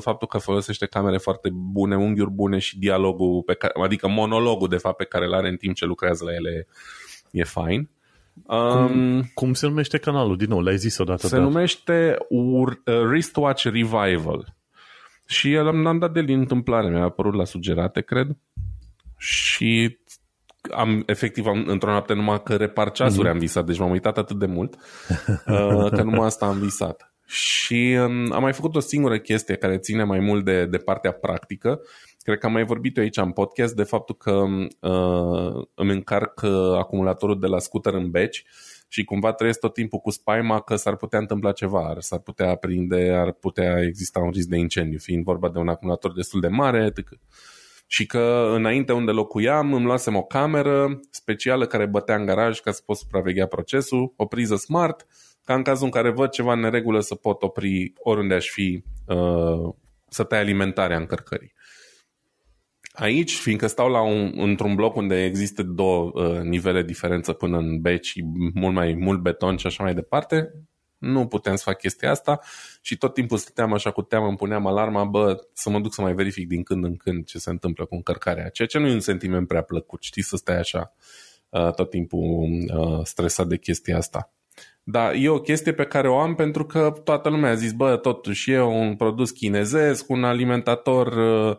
faptul 0.00 0.28
că 0.28 0.38
folosește 0.38 0.86
camere 0.86 1.18
foarte 1.18 1.48
bune, 1.52 1.96
unghiuri 1.96 2.30
bune 2.30 2.58
și 2.58 2.78
dialogul, 2.78 3.42
pe 3.42 3.54
care, 3.54 3.72
adică 3.82 4.08
monologul 4.08 4.68
de 4.68 4.76
fapt 4.76 4.96
pe 4.96 5.04
care 5.04 5.24
îl 5.24 5.34
are 5.34 5.48
în 5.48 5.56
timp 5.56 5.74
ce 5.74 5.84
lucrează 5.84 6.24
la 6.24 6.32
ele 6.32 6.66
e 7.30 7.44
fain. 7.44 7.88
Um, 8.42 8.86
cum, 8.86 9.22
cum 9.34 9.52
se 9.52 9.66
numește 9.66 9.98
canalul? 9.98 10.36
Din 10.36 10.48
nou, 10.48 10.60
l-ai 10.60 10.76
zis 10.76 10.98
odată. 10.98 11.26
Se 11.26 11.36
dar... 11.36 11.44
numește 11.44 12.16
Ur- 12.28 12.82
uh, 12.84 13.00
Wristwatch 13.00 13.62
Revival. 13.62 14.54
Și 15.26 15.52
el 15.52 15.86
am 15.86 15.98
dat 15.98 16.12
de 16.12 16.22
din 16.22 16.38
întâmplare, 16.38 16.90
mi-a 16.90 17.02
apărut 17.02 17.34
la 17.34 17.44
sugerate, 17.44 18.00
cred. 18.00 18.36
Și 19.16 19.98
am, 20.72 21.02
efectiv, 21.06 21.46
am, 21.46 21.64
într-o 21.66 21.90
noapte 21.90 22.14
numai 22.14 22.42
că 22.42 22.56
repar 22.56 22.90
ceasuri 22.90 23.28
mm-hmm. 23.28 23.32
am 23.32 23.38
visat, 23.38 23.64
deci 23.64 23.78
m-am 23.78 23.90
uitat 23.90 24.18
atât 24.18 24.38
de 24.38 24.46
mult 24.46 24.74
uh, 25.28 25.90
că 25.90 26.02
numai 26.02 26.26
asta 26.26 26.46
am 26.46 26.58
visat. 26.58 27.13
Și 27.26 27.96
um, 27.98 28.32
am 28.32 28.42
mai 28.42 28.52
făcut 28.52 28.74
o 28.74 28.80
singură 28.80 29.18
chestie 29.18 29.54
care 29.54 29.78
ține 29.78 30.04
mai 30.04 30.18
mult 30.18 30.44
de, 30.44 30.66
de 30.66 30.76
partea 30.76 31.12
practică. 31.12 31.80
Cred 32.22 32.38
că 32.38 32.46
am 32.46 32.52
mai 32.52 32.64
vorbit 32.64 32.96
eu 32.96 33.02
aici 33.02 33.16
în 33.16 33.32
podcast 33.32 33.74
de 33.74 33.82
faptul 33.82 34.14
că 34.14 34.30
uh, 34.30 35.64
îmi 35.74 35.92
încarc 35.92 36.40
uh, 36.44 36.50
acumulatorul 36.78 37.40
de 37.40 37.46
la 37.46 37.58
scooter 37.58 37.94
în 37.94 38.10
beci 38.10 38.44
și 38.88 39.04
cumva 39.04 39.32
trăiesc 39.32 39.58
tot 39.58 39.74
timpul 39.74 39.98
cu 39.98 40.10
spaima 40.10 40.60
că 40.60 40.76
s-ar 40.76 40.96
putea 40.96 41.18
întâmpla 41.18 41.52
ceva, 41.52 41.96
s-ar 41.98 42.18
putea 42.18 42.50
aprinde, 42.50 43.10
ar 43.10 43.32
putea 43.32 43.80
exista 43.82 44.20
un 44.20 44.30
risc 44.30 44.48
de 44.48 44.56
incendiu, 44.56 44.98
fiind 44.98 45.24
vorba 45.24 45.48
de 45.48 45.58
un 45.58 45.68
acumulator 45.68 46.12
destul 46.12 46.40
de 46.40 46.48
mare, 46.48 46.84
etc. 46.84 47.08
Și 47.86 48.06
că 48.06 48.52
înainte 48.54 48.92
unde 48.92 49.10
locuiam 49.10 49.72
îmi 49.72 49.84
luasem 49.84 50.16
o 50.16 50.22
cameră 50.22 51.00
specială 51.10 51.66
care 51.66 51.86
bătea 51.86 52.14
în 52.14 52.24
garaj 52.24 52.60
ca 52.60 52.70
să 52.70 52.82
pot 52.86 52.96
supraveghea 52.96 53.46
procesul, 53.46 54.12
o 54.16 54.26
priză 54.26 54.56
smart, 54.56 55.06
ca 55.44 55.54
în 55.54 55.62
cazul 55.62 55.84
în 55.84 55.90
care 55.90 56.10
văd 56.10 56.30
ceva 56.30 56.52
în 56.52 56.60
neregulă 56.60 57.00
să 57.00 57.14
pot 57.14 57.42
opri 57.42 57.92
oriunde 57.96 58.34
aș 58.34 58.48
fi 58.48 58.84
uh, 59.06 59.74
să 60.08 60.24
tai 60.24 60.38
alimentarea 60.38 60.96
încărcării. 60.96 61.52
Aici, 62.92 63.36
fiindcă 63.36 63.66
stau 63.66 63.88
la 63.90 64.02
un, 64.02 64.32
într-un 64.36 64.74
bloc 64.74 64.96
unde 64.96 65.24
există 65.24 65.62
două 65.62 66.10
uh, 66.14 66.40
nivele 66.40 66.82
diferență 66.82 67.32
până 67.32 67.58
în 67.58 67.80
beci, 67.80 68.14
mult 68.54 68.74
mai 68.74 68.94
mult 68.94 69.20
beton 69.20 69.56
și 69.56 69.66
așa 69.66 69.82
mai 69.82 69.94
departe, 69.94 70.52
nu 70.98 71.26
putem 71.26 71.54
să 71.54 71.62
fac 71.66 71.78
chestia 71.78 72.10
asta 72.10 72.40
și 72.82 72.96
tot 72.96 73.14
timpul 73.14 73.38
stăteam 73.38 73.72
așa 73.72 73.90
cu 73.90 74.02
teamă, 74.02 74.26
îmi 74.26 74.36
puneam 74.36 74.66
alarma, 74.66 75.04
bă, 75.04 75.46
să 75.52 75.70
mă 75.70 75.80
duc 75.80 75.94
să 75.94 76.00
mai 76.00 76.14
verific 76.14 76.48
din 76.48 76.62
când 76.62 76.84
în 76.84 76.96
când 76.96 77.24
ce 77.24 77.38
se 77.38 77.50
întâmplă 77.50 77.84
cu 77.84 77.94
încărcarea, 77.94 78.48
ceea 78.48 78.68
ce 78.68 78.78
nu 78.78 78.86
e 78.86 78.92
un 78.92 79.00
sentiment 79.00 79.48
prea 79.48 79.62
plăcut, 79.62 80.02
știi, 80.02 80.22
să 80.22 80.36
stai 80.36 80.58
așa 80.58 80.94
uh, 81.48 81.72
tot 81.72 81.90
timpul 81.90 82.48
uh, 82.76 83.00
stresat 83.02 83.46
de 83.46 83.58
chestia 83.58 83.96
asta. 83.96 84.32
Dar 84.86 85.14
e 85.14 85.28
o 85.28 85.40
chestie 85.40 85.72
pe 85.72 85.84
care 85.84 86.08
o 86.08 86.18
am 86.18 86.34
pentru 86.34 86.64
că 86.64 86.92
toată 87.04 87.28
lumea 87.28 87.50
a 87.50 87.54
zis, 87.54 87.72
bă, 87.72 87.96
totuși 87.96 88.50
e 88.50 88.60
un 88.60 88.96
produs 88.96 89.30
chinezesc, 89.30 90.10
un 90.10 90.24
alimentator 90.24 91.06
uh, 91.06 91.56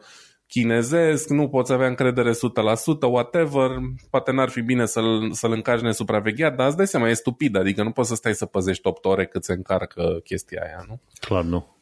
chinezesc, 0.47 1.29
nu 1.29 1.47
poți 1.47 1.73
avea 1.73 1.87
încredere 1.87 2.31
100%, 2.31 2.35
whatever, 3.01 3.69
poate 4.09 4.31
n-ar 4.31 4.49
fi 4.49 4.61
bine 4.61 4.85
să-l, 4.85 5.31
să-l 5.31 5.51
încarci 5.51 5.81
nesupravegheat, 5.81 6.55
dar 6.55 6.67
îți 6.67 6.77
dai 6.77 6.87
seama, 6.87 7.09
e 7.09 7.13
stupid, 7.13 7.55
adică 7.55 7.83
nu 7.83 7.91
poți 7.91 8.09
să 8.09 8.15
stai 8.15 8.33
să 8.33 8.45
păzești 8.45 8.87
8 8.87 9.05
ore 9.05 9.25
cât 9.25 9.43
se 9.43 9.53
încarcă 9.53 10.19
chestia 10.23 10.61
aia, 10.63 10.85
nu? 10.87 10.99
Clar, 11.19 11.43
nu. 11.43 11.75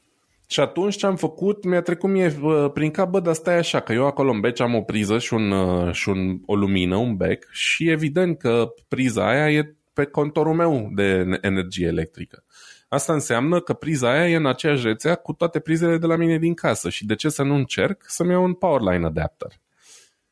Și 0.48 0.60
atunci 0.60 0.96
ce 0.96 1.06
am 1.06 1.16
făcut, 1.16 1.66
mi-a 1.66 1.82
trecut 1.82 2.10
mie 2.10 2.36
prin 2.74 2.92
cap, 2.92 3.10
bă, 3.10 3.20
dar 3.20 3.34
stai 3.34 3.58
așa, 3.58 3.80
că 3.80 3.94
eu 3.94 4.06
acolo 4.06 4.32
în 4.32 4.40
bec 4.40 4.60
am 4.60 4.76
o 4.76 4.82
priză 4.82 5.18
și, 5.18 5.34
un, 5.34 5.54
și 5.92 6.10
un, 6.10 6.40
o 6.46 6.56
lumină, 6.56 6.96
un 6.96 7.16
bec 7.16 7.52
și 7.52 7.90
evident 7.90 8.38
că 8.38 8.74
priza 8.88 9.30
aia 9.30 9.52
e 9.52 9.76
pe 9.94 10.06
contorul 10.06 10.54
meu 10.54 10.90
de 10.96 11.40
energie 11.42 11.88
electrică. 11.88 12.44
Asta 12.88 13.14
înseamnă 13.14 13.60
că 13.60 13.74
priza 13.74 14.12
aia 14.12 14.30
e 14.30 14.36
în 14.36 14.46
aceeași 14.46 14.86
rețea 14.86 15.16
cu 15.16 15.34
toate 15.34 15.60
prizele 15.60 15.98
de 15.98 16.06
la 16.06 16.16
mine 16.16 16.38
din 16.38 16.54
casă 16.54 16.90
și 16.90 17.06
de 17.06 17.16
ce 17.16 17.30
să 17.30 17.44
nu 17.44 17.56
încerc 17.56 18.04
să-mi 18.08 18.32
iau 18.32 18.44
un 18.44 18.54
Powerline 18.54 19.06
adapter. 19.06 19.62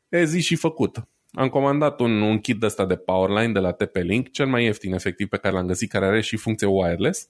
E 0.08 0.24
zi 0.24 0.40
și 0.40 0.54
făcut. 0.54 0.96
Am 1.32 1.48
comandat 1.48 2.00
un, 2.00 2.20
un 2.20 2.38
kit 2.38 2.60
de 2.60 2.66
ăsta 2.66 2.86
de 2.86 2.96
Powerline 2.96 3.52
de 3.52 3.58
la 3.58 3.72
TP-Link, 3.72 4.30
cel 4.30 4.46
mai 4.46 4.64
ieftin 4.64 4.92
efectiv 4.92 5.28
pe 5.28 5.36
care 5.36 5.54
l-am 5.54 5.66
găsit, 5.66 5.90
care 5.90 6.06
are 6.06 6.20
și 6.20 6.36
funcție 6.36 6.66
wireless. 6.66 7.28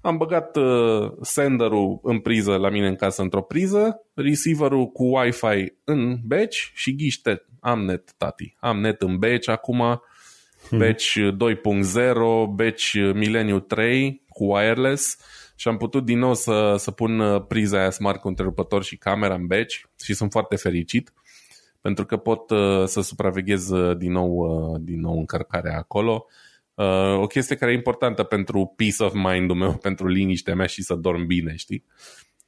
Am 0.00 0.16
băgat 0.16 0.56
uh, 0.56 1.12
senderul 1.20 2.00
în 2.02 2.20
priză 2.20 2.56
la 2.56 2.68
mine 2.68 2.86
în 2.88 2.96
casă 2.96 3.22
într-o 3.22 3.42
priză, 3.42 4.00
receiverul 4.14 4.86
cu 4.86 5.04
Wi-Fi 5.04 5.72
în 5.84 6.16
batch 6.24 6.56
și 6.74 6.96
ghiște. 6.96 7.46
Am 7.60 7.84
net, 7.84 8.14
tati. 8.16 8.56
Am 8.58 8.80
net 8.80 9.02
în 9.02 9.18
batch 9.18 9.48
acum, 9.48 10.02
batch 10.70 11.14
2.0, 11.14 12.54
batch 12.54 12.92
Millennium 13.14 13.64
3 13.68 14.22
cu 14.28 14.44
wireless 14.44 15.18
și 15.56 15.68
am 15.68 15.76
putut 15.76 16.04
din 16.04 16.18
nou 16.18 16.34
să, 16.34 16.74
să 16.78 16.90
pun 16.90 17.18
uh, 17.18 17.44
priza 17.48 17.78
aia 17.78 17.90
smart 17.90 18.20
cu 18.20 18.28
întrerupător 18.28 18.82
și 18.84 18.96
camera 18.96 19.34
în 19.34 19.46
batch 19.46 19.80
și 20.02 20.14
sunt 20.14 20.30
foarte 20.30 20.56
fericit 20.56 21.12
pentru 21.80 22.06
că 22.06 22.16
pot 22.16 22.50
uh, 22.50 22.84
să 22.84 23.00
supraveghez 23.00 23.70
uh, 23.70 23.96
din 23.96 24.12
nou, 24.12 24.30
uh, 24.30 24.80
din 24.80 25.00
nou 25.00 25.18
încărcarea 25.18 25.76
acolo. 25.76 26.26
Uh, 26.74 27.18
o 27.20 27.26
chestie 27.26 27.56
care 27.56 27.70
e 27.70 27.74
importantă 27.74 28.22
pentru 28.22 28.72
peace 28.76 29.02
of 29.02 29.12
mind-ul 29.12 29.56
meu, 29.56 29.74
pentru 29.88 30.08
liniștea 30.08 30.54
mea 30.54 30.66
și 30.66 30.82
să 30.82 30.94
dorm 30.94 31.26
bine, 31.26 31.54
știi? 31.56 31.84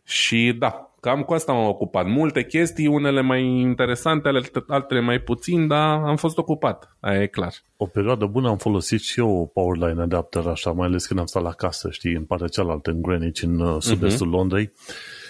Și 0.05 0.55
da, 0.59 0.90
Cam 1.01 1.23
cu 1.23 1.33
asta 1.33 1.53
m-am 1.53 1.67
ocupat. 1.67 2.07
Multe 2.07 2.45
chestii, 2.45 2.87
unele 2.87 3.21
mai 3.21 3.45
interesante, 3.45 4.31
altele 4.67 5.01
mai 5.01 5.19
puțin, 5.19 5.67
dar 5.67 6.01
am 6.05 6.17
fost 6.17 6.39
ocupat. 6.39 6.97
Aia 7.01 7.23
e 7.23 7.27
clar. 7.27 7.53
O 7.77 7.87
perioadă 7.87 8.27
bună 8.27 8.49
am 8.49 8.57
folosit 8.57 9.01
și 9.01 9.21
eu 9.21 9.31
o 9.31 9.45
Powerline 9.45 10.03
adapter 10.03 10.47
așa, 10.47 10.71
mai 10.71 10.87
ales 10.87 11.07
când 11.07 11.21
am 11.21 11.27
stat 11.27 11.43
la 11.43 11.53
casă, 11.53 11.91
știi, 11.91 12.15
în 12.15 12.25
partea 12.25 12.47
cealaltă, 12.47 12.91
în 12.91 13.03
Greenwich, 13.03 13.43
în 13.43 13.61
uh, 13.61 13.77
sud-estul 13.81 14.27
uh-huh. 14.27 14.31
Londrei. 14.31 14.73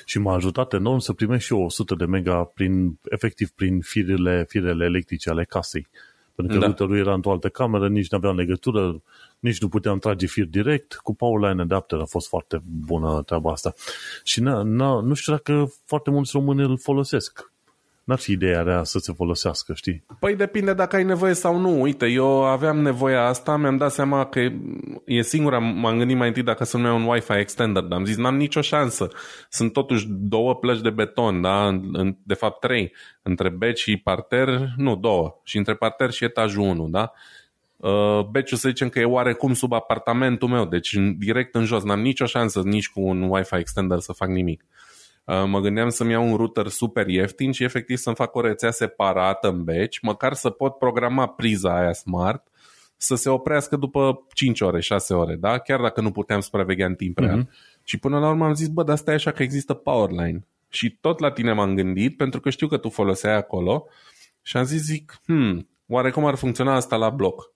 Și 0.05 0.19
m-a 0.19 0.35
ajutat 0.35 0.73
enorm 0.73 0.99
să 0.99 1.13
primesc 1.13 1.45
și 1.45 1.53
eu 1.53 1.63
100 1.63 1.95
de 1.95 2.05
mega 2.05 2.51
prin, 2.55 2.99
efectiv 3.11 3.51
prin 3.51 3.81
firele, 3.81 4.45
firele 4.49 4.85
electrice 4.85 5.31
ale 5.31 5.45
casei. 5.45 5.87
Pentru 6.35 6.55
că 6.55 6.61
da. 6.61 6.67
routerul 6.67 6.99
era 6.99 7.15
într-o 7.15 7.31
altă 7.31 7.49
cameră, 7.49 7.89
nici 7.89 8.11
nu 8.11 8.17
avea 8.17 8.31
legătură, 8.31 9.03
nici 9.41 9.61
nu 9.61 9.69
puteam 9.69 9.99
trage 9.99 10.27
fir 10.27 10.45
direct. 10.45 10.95
Cu 10.95 11.15
Powerline 11.15 11.63
Adapter 11.63 11.99
a 11.99 12.05
fost 12.05 12.29
foarte 12.29 12.63
bună 12.87 13.23
treaba 13.23 13.53
asta. 13.53 13.75
Și 14.25 14.41
na, 14.41 14.63
na, 14.63 15.01
nu 15.01 15.15
știu 15.15 15.33
dacă 15.33 15.73
foarte 15.85 16.11
mulți 16.11 16.31
români 16.35 16.63
îl 16.63 16.79
folosesc. 16.79 17.53
N-ar 18.05 18.19
fi 18.19 18.33
ideea 18.33 18.63
rea 18.63 18.85
să 18.85 18.99
se 18.99 19.13
folosească, 19.13 19.75
știi? 19.75 20.05
Păi 20.19 20.37
depinde 20.37 20.73
dacă 20.73 20.97
ai 20.97 21.05
nevoie 21.05 21.33
sau 21.33 21.59
nu. 21.59 21.81
Uite, 21.81 22.07
eu 22.07 22.45
aveam 22.45 22.79
nevoia 22.79 23.27
asta, 23.27 23.57
mi-am 23.57 23.77
dat 23.77 23.93
seama 23.93 24.27
că 24.27 24.41
e 25.05 25.23
singura, 25.23 25.59
m-am 25.59 25.99
gândit 25.99 26.17
mai 26.17 26.27
întâi 26.27 26.43
dacă 26.43 26.65
să-mi 26.65 26.85
iau 26.85 26.97
un 26.97 27.07
Wi-Fi 27.07 27.33
extender, 27.33 27.83
dar 27.83 27.99
am 27.99 28.05
zis, 28.05 28.17
n-am 28.17 28.37
nicio 28.37 28.61
șansă. 28.61 29.09
Sunt 29.49 29.73
totuși 29.73 30.07
două 30.09 30.55
plăci 30.55 30.81
de 30.81 30.91
beton, 30.91 31.41
da? 31.41 31.81
De 32.23 32.35
fapt 32.35 32.61
trei. 32.61 32.93
Între 33.23 33.49
bec 33.49 33.77
și 33.77 33.97
parter, 33.97 34.69
nu, 34.77 34.97
două. 34.97 35.41
Și 35.45 35.57
între 35.57 35.75
parter 35.75 36.11
și 36.11 36.25
etajul 36.25 36.63
1, 36.63 36.89
da? 36.89 37.13
Uh, 37.15 37.40
Beciul 38.31 38.59
să 38.59 38.69
zicem 38.69 38.89
că 38.89 38.99
e 38.99 39.05
oarecum 39.05 39.55
sub 39.55 39.73
apartamentul 39.73 40.49
meu, 40.49 40.65
deci 40.65 40.97
direct 41.19 41.55
în 41.55 41.65
jos, 41.65 41.83
n-am 41.83 42.01
nicio 42.01 42.27
șansă 42.27 42.61
nici 42.65 42.89
cu 42.89 43.01
un 43.01 43.23
Wi-Fi 43.23 43.57
extender 43.57 43.99
să 43.99 44.13
fac 44.13 44.29
nimic. 44.29 44.65
Uh, 45.25 45.45
mă 45.47 45.61
gândeam 45.61 45.89
să-mi 45.89 46.11
iau 46.11 46.31
un 46.31 46.37
router 46.37 46.67
super 46.67 47.09
ieftin 47.09 47.53
și 47.53 47.65
efectiv 47.65 47.97
să-mi 47.97 48.17
fac 48.17 48.35
o 48.35 48.41
rețea 48.41 48.71
separată 48.71 49.49
în 49.49 49.65
beci, 49.65 50.01
măcar 50.01 50.33
să 50.33 50.51
pot 50.51 50.79
programa 50.79 51.27
priza 51.27 51.79
aia 51.79 51.93
smart 51.93 52.51
să 52.97 53.15
se 53.15 53.29
oprească 53.29 53.77
după 53.77 54.27
5 54.33 54.61
ore, 54.61 54.81
6 54.81 55.15
ore, 55.15 55.37
da? 55.37 55.59
Chiar 55.59 55.81
dacă 55.81 56.01
nu 56.01 56.11
puteam 56.11 56.41
supraveghea 56.41 56.87
în 56.87 56.95
timp 56.95 57.19
real. 57.19 57.43
Uh-huh. 57.43 57.81
Și 57.85 57.99
până 57.99 58.19
la 58.19 58.29
urmă 58.29 58.45
am 58.45 58.55
zis, 58.55 58.69
bă, 58.69 58.83
dar 58.83 58.95
asta 58.95 59.11
e 59.11 59.15
așa 59.15 59.31
că 59.31 59.43
există 59.43 59.75
Powerline. 59.75 60.47
Și 60.69 60.99
tot 61.01 61.19
la 61.19 61.31
tine 61.31 61.53
m-am 61.53 61.75
gândit, 61.75 62.17
pentru 62.17 62.41
că 62.41 62.51
știu 62.51 62.67
că 62.67 62.77
tu 62.77 62.89
foloseai 62.89 63.37
acolo 63.37 63.87
și 64.43 64.57
am 64.57 64.65
zis, 64.65 64.83
zic, 64.83 65.21
hmm, 65.25 65.69
oare 65.87 66.11
cum 66.11 66.25
ar 66.25 66.35
funcționa 66.35 66.75
asta 66.75 66.97
la 66.97 67.11
bloc? 67.11 67.53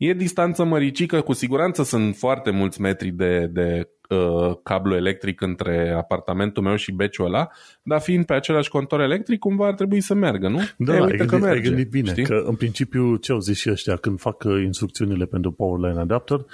E 0.00 0.12
distanță 0.12 0.64
măricică, 0.64 1.20
cu 1.20 1.32
siguranță 1.32 1.82
sunt 1.82 2.16
foarte 2.16 2.50
mulți 2.50 2.80
metri 2.80 3.10
de, 3.10 3.46
de 3.46 3.88
uh, 4.08 4.56
cablu 4.62 4.94
electric 4.94 5.40
între 5.40 5.94
apartamentul 5.96 6.62
meu 6.62 6.76
și 6.76 6.92
beciul 6.92 7.26
ăla, 7.26 7.48
dar 7.82 8.00
fiind 8.00 8.24
pe 8.24 8.32
același 8.32 8.68
contor 8.68 9.00
electric, 9.00 9.38
cumva 9.38 9.66
ar 9.66 9.74
trebui 9.74 10.00
să 10.00 10.14
meargă, 10.14 10.48
nu? 10.48 10.60
Da, 10.76 10.94
e, 10.94 11.00
ai, 11.00 11.08
gândit, 11.08 11.26
că 11.26 11.38
merge, 11.38 11.56
ai 11.56 11.62
gândit 11.62 11.90
bine, 11.90 12.10
știi? 12.10 12.24
că 12.24 12.42
în 12.46 12.54
principiu 12.54 13.16
ce 13.16 13.32
au 13.32 13.38
zis 13.38 13.58
și 13.58 13.70
ăștia 13.70 13.96
când 13.96 14.20
fac 14.20 14.42
uh, 14.44 14.62
instrucțiunile 14.62 15.24
pentru 15.24 15.52
Powerline 15.52 16.00
Adapter, 16.00 16.44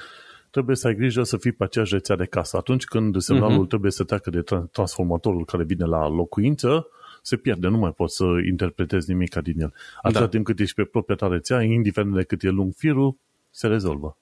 trebuie 0.51 0.77
să 0.77 0.87
ai 0.87 0.95
grijă 0.95 1.23
să 1.23 1.37
fii 1.37 1.53
pe 1.53 1.65
aceeași 1.65 1.95
rețea 1.95 2.17
de 2.17 2.25
casă. 2.25 2.57
Atunci 2.57 2.85
când 2.85 3.21
semnalul 3.21 3.65
uh-huh. 3.65 3.69
trebuie 3.69 3.91
să 3.91 4.05
treacă 4.05 4.31
de 4.31 4.43
transformatorul 4.73 5.45
care 5.45 5.65
vine 5.65 5.85
la 5.85 6.09
locuință, 6.09 6.89
se 7.23 7.37
pierde, 7.37 7.69
nu 7.69 7.79
mai 7.79 7.93
poți 7.93 8.17
să 8.17 8.25
interpretezi 8.49 9.11
nimic 9.11 9.35
din 9.35 9.61
el. 9.61 9.73
Atâta 10.03 10.21
da. 10.21 10.29
timp 10.29 10.45
cât 10.45 10.61
ești 10.61 10.75
pe 10.75 10.83
propria 10.83 11.17
ta 11.17 11.27
rețea, 11.27 11.63
indiferent 11.63 12.15
de 12.15 12.23
cât 12.23 12.43
e 12.43 12.49
lung 12.49 12.73
firul, 12.77 13.17
se 13.57 13.67
rezolvă. 13.67 14.19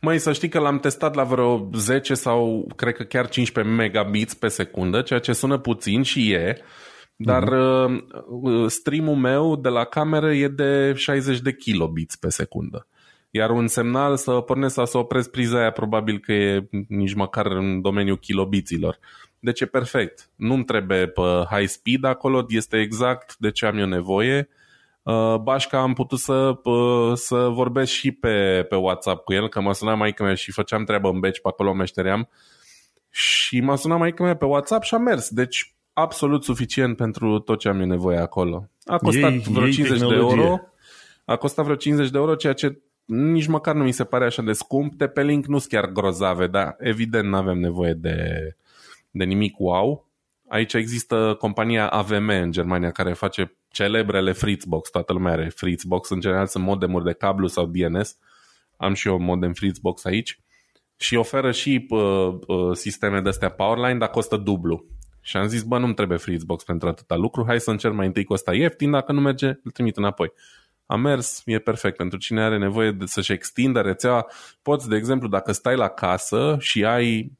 Mai 0.00 0.18
să 0.18 0.32
știi 0.32 0.48
că 0.48 0.58
l-am 0.58 0.78
testat 0.78 1.14
la 1.14 1.24
vreo 1.24 1.68
10 1.74 2.14
sau 2.14 2.68
cred 2.76 2.94
că 2.94 3.02
chiar 3.02 3.28
15 3.28 3.74
megabits 3.74 4.34
pe 4.34 4.48
secundă, 4.48 5.02
ceea 5.02 5.18
ce 5.18 5.32
sună 5.32 5.58
puțin 5.58 6.02
și 6.02 6.32
e, 6.32 6.60
dar 7.16 7.42
uh-huh. 7.42 8.66
streamul 8.66 9.14
meu 9.14 9.56
de 9.56 9.68
la 9.68 9.84
cameră 9.84 10.32
e 10.32 10.48
de 10.48 10.92
60 10.96 11.40
de 11.40 11.54
kilobits 11.54 12.16
pe 12.16 12.28
secundă. 12.28 12.86
Iar 13.30 13.50
un 13.50 13.66
semnal 13.66 14.16
să 14.16 14.32
pornesc 14.32 14.74
sau 14.74 14.86
să 14.86 14.98
opresc 14.98 15.30
priza 15.30 15.58
aia 15.58 15.70
probabil 15.70 16.18
că 16.18 16.32
e 16.32 16.68
nici 16.88 17.14
măcar 17.14 17.46
în 17.46 17.80
domeniul 17.80 18.18
kilobiților. 18.18 18.98
Deci 19.38 19.60
e 19.60 19.66
perfect. 19.66 20.30
Nu-mi 20.36 20.64
trebuie 20.64 21.06
pe 21.06 21.22
high 21.50 21.68
speed 21.68 22.04
acolo, 22.04 22.46
este 22.48 22.80
exact 22.80 23.36
de 23.38 23.50
ce 23.50 23.66
am 23.66 23.78
eu 23.78 23.86
nevoie 23.86 24.48
Uh, 24.48 24.64
Bașca 25.42 25.80
am 25.80 25.92
putut 25.92 26.18
să, 26.18 26.60
uh, 26.62 27.12
să 27.14 27.36
vorbesc 27.36 27.92
și 27.92 28.12
pe, 28.12 28.66
pe 28.68 28.76
WhatsApp 28.76 29.24
cu 29.24 29.32
el, 29.32 29.48
că 29.48 29.60
mă 29.60 29.72
suna 29.72 29.94
mai 29.94 30.14
mea 30.18 30.34
și 30.34 30.52
făceam 30.52 30.84
treabă 30.84 31.08
în 31.08 31.20
beci, 31.20 31.40
pe 31.40 31.48
acolo 31.48 31.72
meșteream. 31.72 32.28
Și 33.10 33.60
m-a 33.60 33.76
sunat 33.76 33.98
mai 33.98 34.14
mea 34.18 34.36
pe 34.36 34.44
WhatsApp 34.44 34.82
și 34.82 34.94
a 34.94 34.98
mers. 34.98 35.30
Deci 35.30 35.74
absolut 35.92 36.44
suficient 36.44 36.96
pentru 36.96 37.38
tot 37.38 37.58
ce 37.58 37.68
am 37.68 37.80
eu 37.80 37.86
nevoie 37.86 38.18
acolo. 38.18 38.68
A 38.84 38.96
costat 38.96 39.30
ei, 39.30 39.38
vreo 39.38 39.66
ei 39.66 39.72
50 39.72 39.98
tehnologie. 39.98 40.36
de 40.36 40.42
euro. 40.42 40.60
A 41.24 41.36
costat 41.36 41.64
vreo 41.64 41.76
50 41.76 42.10
de 42.10 42.18
euro, 42.18 42.34
ceea 42.34 42.52
ce 42.52 42.80
nici 43.04 43.46
măcar 43.46 43.74
nu 43.74 43.82
mi 43.82 43.92
se 43.92 44.04
pare 44.04 44.24
așa 44.24 44.42
de 44.42 44.52
scump. 44.52 44.94
De 44.94 45.06
pe 45.06 45.22
link 45.22 45.46
nu 45.46 45.58
sunt 45.58 45.72
chiar 45.72 45.90
grozave, 45.90 46.46
dar 46.46 46.76
evident 46.78 47.28
nu 47.28 47.36
avem 47.36 47.58
nevoie 47.58 47.92
de, 47.92 48.16
de 49.10 49.24
nimic 49.24 49.58
wow. 49.58 50.08
Aici 50.48 50.74
există 50.74 51.36
compania 51.38 51.88
AVM 51.88 52.28
în 52.28 52.52
Germania 52.52 52.90
care 52.90 53.12
face 53.12 53.56
celebrele 53.76 54.32
Fritzbox. 54.32 54.90
Toată 54.90 55.12
lumea 55.12 55.32
are 55.32 55.48
Fritzbox. 55.48 56.08
În 56.08 56.20
general 56.20 56.46
sunt 56.46 56.64
modemuri 56.64 57.04
de 57.04 57.12
cablu 57.12 57.46
sau 57.46 57.66
DNS. 57.66 58.18
Am 58.76 58.94
și 58.94 59.08
eu 59.08 59.18
modem 59.18 59.52
Fritzbox 59.52 60.04
aici. 60.04 60.40
Și 60.96 61.16
oferă 61.16 61.50
și 61.52 61.86
uh, 61.88 61.98
uh, 62.46 62.72
sisteme 62.72 63.20
de 63.20 63.28
astea 63.28 63.48
Powerline, 63.48 63.98
dar 63.98 64.08
costă 64.08 64.36
dublu. 64.36 64.84
Și 65.20 65.36
am 65.36 65.46
zis, 65.46 65.62
bă, 65.62 65.78
nu-mi 65.78 65.94
trebuie 65.94 66.18
Fritzbox 66.18 66.64
pentru 66.64 66.88
atâta 66.88 67.16
lucru, 67.16 67.44
hai 67.46 67.60
să 67.60 67.70
încerc 67.70 67.94
mai 67.94 68.06
întâi 68.06 68.24
cu 68.24 68.32
ăsta 68.32 68.54
ieftin, 68.54 68.90
dacă 68.90 69.12
nu 69.12 69.20
merge, 69.20 69.46
îl 69.46 69.70
trimit 69.70 69.96
înapoi. 69.96 70.32
A 70.86 70.96
mers, 70.96 71.42
e 71.44 71.58
perfect. 71.58 71.96
Pentru 71.96 72.18
cine 72.18 72.42
are 72.42 72.58
nevoie 72.58 72.90
de 72.90 73.06
să-și 73.06 73.32
extindă 73.32 73.80
rețeaua, 73.80 74.26
poți, 74.62 74.88
de 74.88 74.96
exemplu, 74.96 75.28
dacă 75.28 75.52
stai 75.52 75.76
la 75.76 75.88
casă 75.88 76.56
și 76.58 76.84
ai 76.84 77.32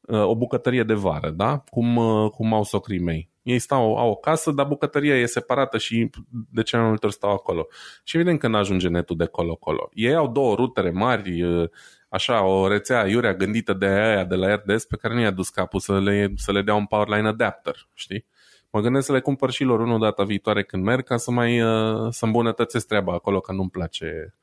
uh, 0.00 0.24
o 0.24 0.36
bucătărie 0.36 0.82
de 0.82 0.94
vară, 0.94 1.30
da? 1.30 1.58
Cum, 1.58 1.96
uh, 1.96 2.30
cum 2.30 2.54
au 2.54 2.64
socrii 2.64 3.02
mei. 3.02 3.34
Ei 3.46 3.58
stau, 3.58 3.96
au 3.96 4.10
o 4.10 4.14
casă, 4.14 4.50
dar 4.50 4.66
bucătăria 4.66 5.16
e 5.16 5.26
separată 5.26 5.78
și 5.78 6.10
de 6.50 6.62
ce 6.62 6.76
mai 6.76 6.86
multe 6.86 7.06
ori 7.06 7.14
stau 7.14 7.30
acolo. 7.32 7.66
Și 8.04 8.16
evident 8.16 8.38
că 8.38 8.48
nu 8.48 8.56
ajunge 8.56 8.88
netul 8.88 9.16
de 9.16 9.26
colo-colo. 9.26 9.90
Ei 9.92 10.14
au 10.14 10.28
două 10.28 10.54
rutere 10.54 10.90
mari, 10.90 11.42
uh, 11.42 11.68
așa, 12.08 12.44
o 12.44 12.68
rețea 12.68 13.06
iurea 13.06 13.34
gândită 13.34 13.72
de 13.72 13.86
aia 13.86 14.24
de 14.24 14.34
la 14.34 14.54
RDS 14.54 14.84
pe 14.84 14.96
care 14.96 15.14
nu 15.14 15.20
i-a 15.20 15.30
dus 15.30 15.48
capul 15.48 15.80
să 15.80 16.00
le, 16.00 16.32
să 16.36 16.52
le 16.52 16.62
dea 16.62 16.74
un 16.74 16.86
Powerline 16.86 17.28
adapter, 17.28 17.88
știi? 17.94 18.26
Mă 18.70 18.80
gândesc 18.80 19.06
să 19.06 19.12
le 19.12 19.20
cumpăr 19.20 19.50
și 19.50 19.64
lor 19.64 19.80
unul 19.80 20.00
data 20.00 20.24
viitoare 20.24 20.64
când 20.64 20.84
merg 20.84 21.04
ca 21.04 21.16
să 21.16 21.30
mai 21.30 21.60
uh, 21.62 22.06
să 22.10 22.24
îmbunătățesc 22.24 22.86
treaba 22.86 23.12
acolo, 23.12 23.40
că 23.40 23.52
nu-mi 23.52 23.70
place 23.70 24.34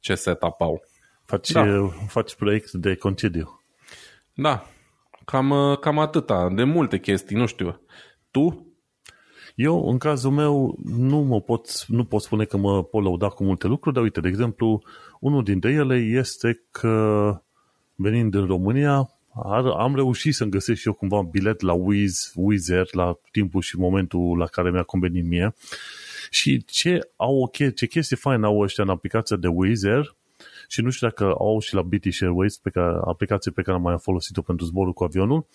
ce 0.00 0.14
setup 0.14 0.60
au. 0.60 0.82
Faci, 1.24 1.50
da. 1.50 1.62
Uh, 1.62 1.94
faci 2.06 2.34
proiect 2.34 2.70
de 2.70 2.94
concediu. 2.94 3.62
Da, 4.34 4.66
cam, 5.24 5.50
uh, 5.50 5.78
cam 5.78 5.98
atâta, 5.98 6.48
de 6.52 6.64
multe 6.64 6.98
chestii, 6.98 7.36
nu 7.36 7.46
știu. 7.46 7.80
Tu? 8.38 8.66
Eu, 9.54 9.88
în 9.88 9.98
cazul 9.98 10.30
meu, 10.30 10.78
nu, 10.84 11.18
mă 11.18 11.40
pot, 11.40 11.84
nu 11.86 12.04
pot 12.04 12.22
spune 12.22 12.44
că 12.44 12.56
mă 12.56 12.84
pot 12.84 13.02
lăuda 13.02 13.28
cu 13.28 13.44
multe 13.44 13.66
lucruri, 13.66 13.94
dar 13.94 14.04
uite, 14.04 14.20
de 14.20 14.28
exemplu, 14.28 14.82
unul 15.20 15.42
dintre 15.42 15.72
ele 15.72 15.94
este 15.96 16.62
că 16.70 17.42
venind 17.94 18.34
în 18.34 18.46
România, 18.46 19.10
am 19.78 19.94
reușit 19.94 20.34
să-mi 20.34 20.50
găsesc 20.50 20.80
și 20.80 20.86
eu 20.86 20.92
cumva 20.92 21.18
un 21.18 21.28
bilet 21.30 21.60
la 21.60 21.72
Wiz, 21.72 22.32
Wizer 22.34 22.88
la 22.90 23.18
timpul 23.30 23.60
și 23.60 23.78
momentul 23.78 24.36
la 24.38 24.46
care 24.46 24.70
mi-a 24.70 24.82
convenit 24.82 25.24
mie. 25.24 25.54
Și 26.30 26.64
ce, 26.64 27.10
au, 27.16 27.50
ce 27.74 27.86
chestie 27.86 28.16
faină 28.16 28.46
au 28.46 28.58
ăștia 28.58 28.84
în 28.84 28.90
aplicația 28.90 29.36
de 29.36 29.48
Wizer 29.48 30.16
și 30.68 30.80
nu 30.80 30.90
știu 30.90 31.06
dacă 31.06 31.24
au 31.24 31.60
și 31.60 31.74
la 31.74 31.82
British 31.82 32.22
Airways, 32.22 32.56
pe 32.56 32.70
care, 32.70 32.98
aplicație 33.04 33.50
pe 33.50 33.62
care 33.62 33.76
am 33.76 33.82
mai 33.82 33.98
folosit-o 33.98 34.42
pentru 34.42 34.66
zborul 34.66 34.92
cu 34.92 35.04
avionul, 35.04 35.46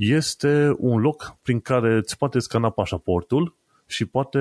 este 0.00 0.74
un 0.78 1.00
loc 1.00 1.36
prin 1.42 1.60
care 1.60 1.94
îți 1.94 2.16
poate 2.16 2.38
scana 2.38 2.70
pașaportul 2.70 3.56
și 3.86 4.04
poate 4.04 4.38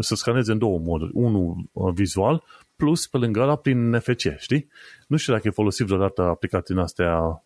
să 0.00 0.14
scaneze 0.14 0.52
în 0.52 0.58
două 0.58 0.78
moduri. 0.78 1.10
Unul 1.14 1.56
uh, 1.72 1.92
vizual, 1.94 2.42
plus 2.76 3.06
pe 3.06 3.16
lângă 3.16 3.40
ăla 3.40 3.56
prin 3.56 3.88
NFC, 3.90 4.38
știi? 4.38 4.68
Nu 5.06 5.16
știu 5.16 5.32
dacă 5.32 5.48
e 5.48 5.50
folosit 5.50 5.86
vreodată 5.86 6.22
aplicațiile 6.22 6.80
astea 6.80 7.42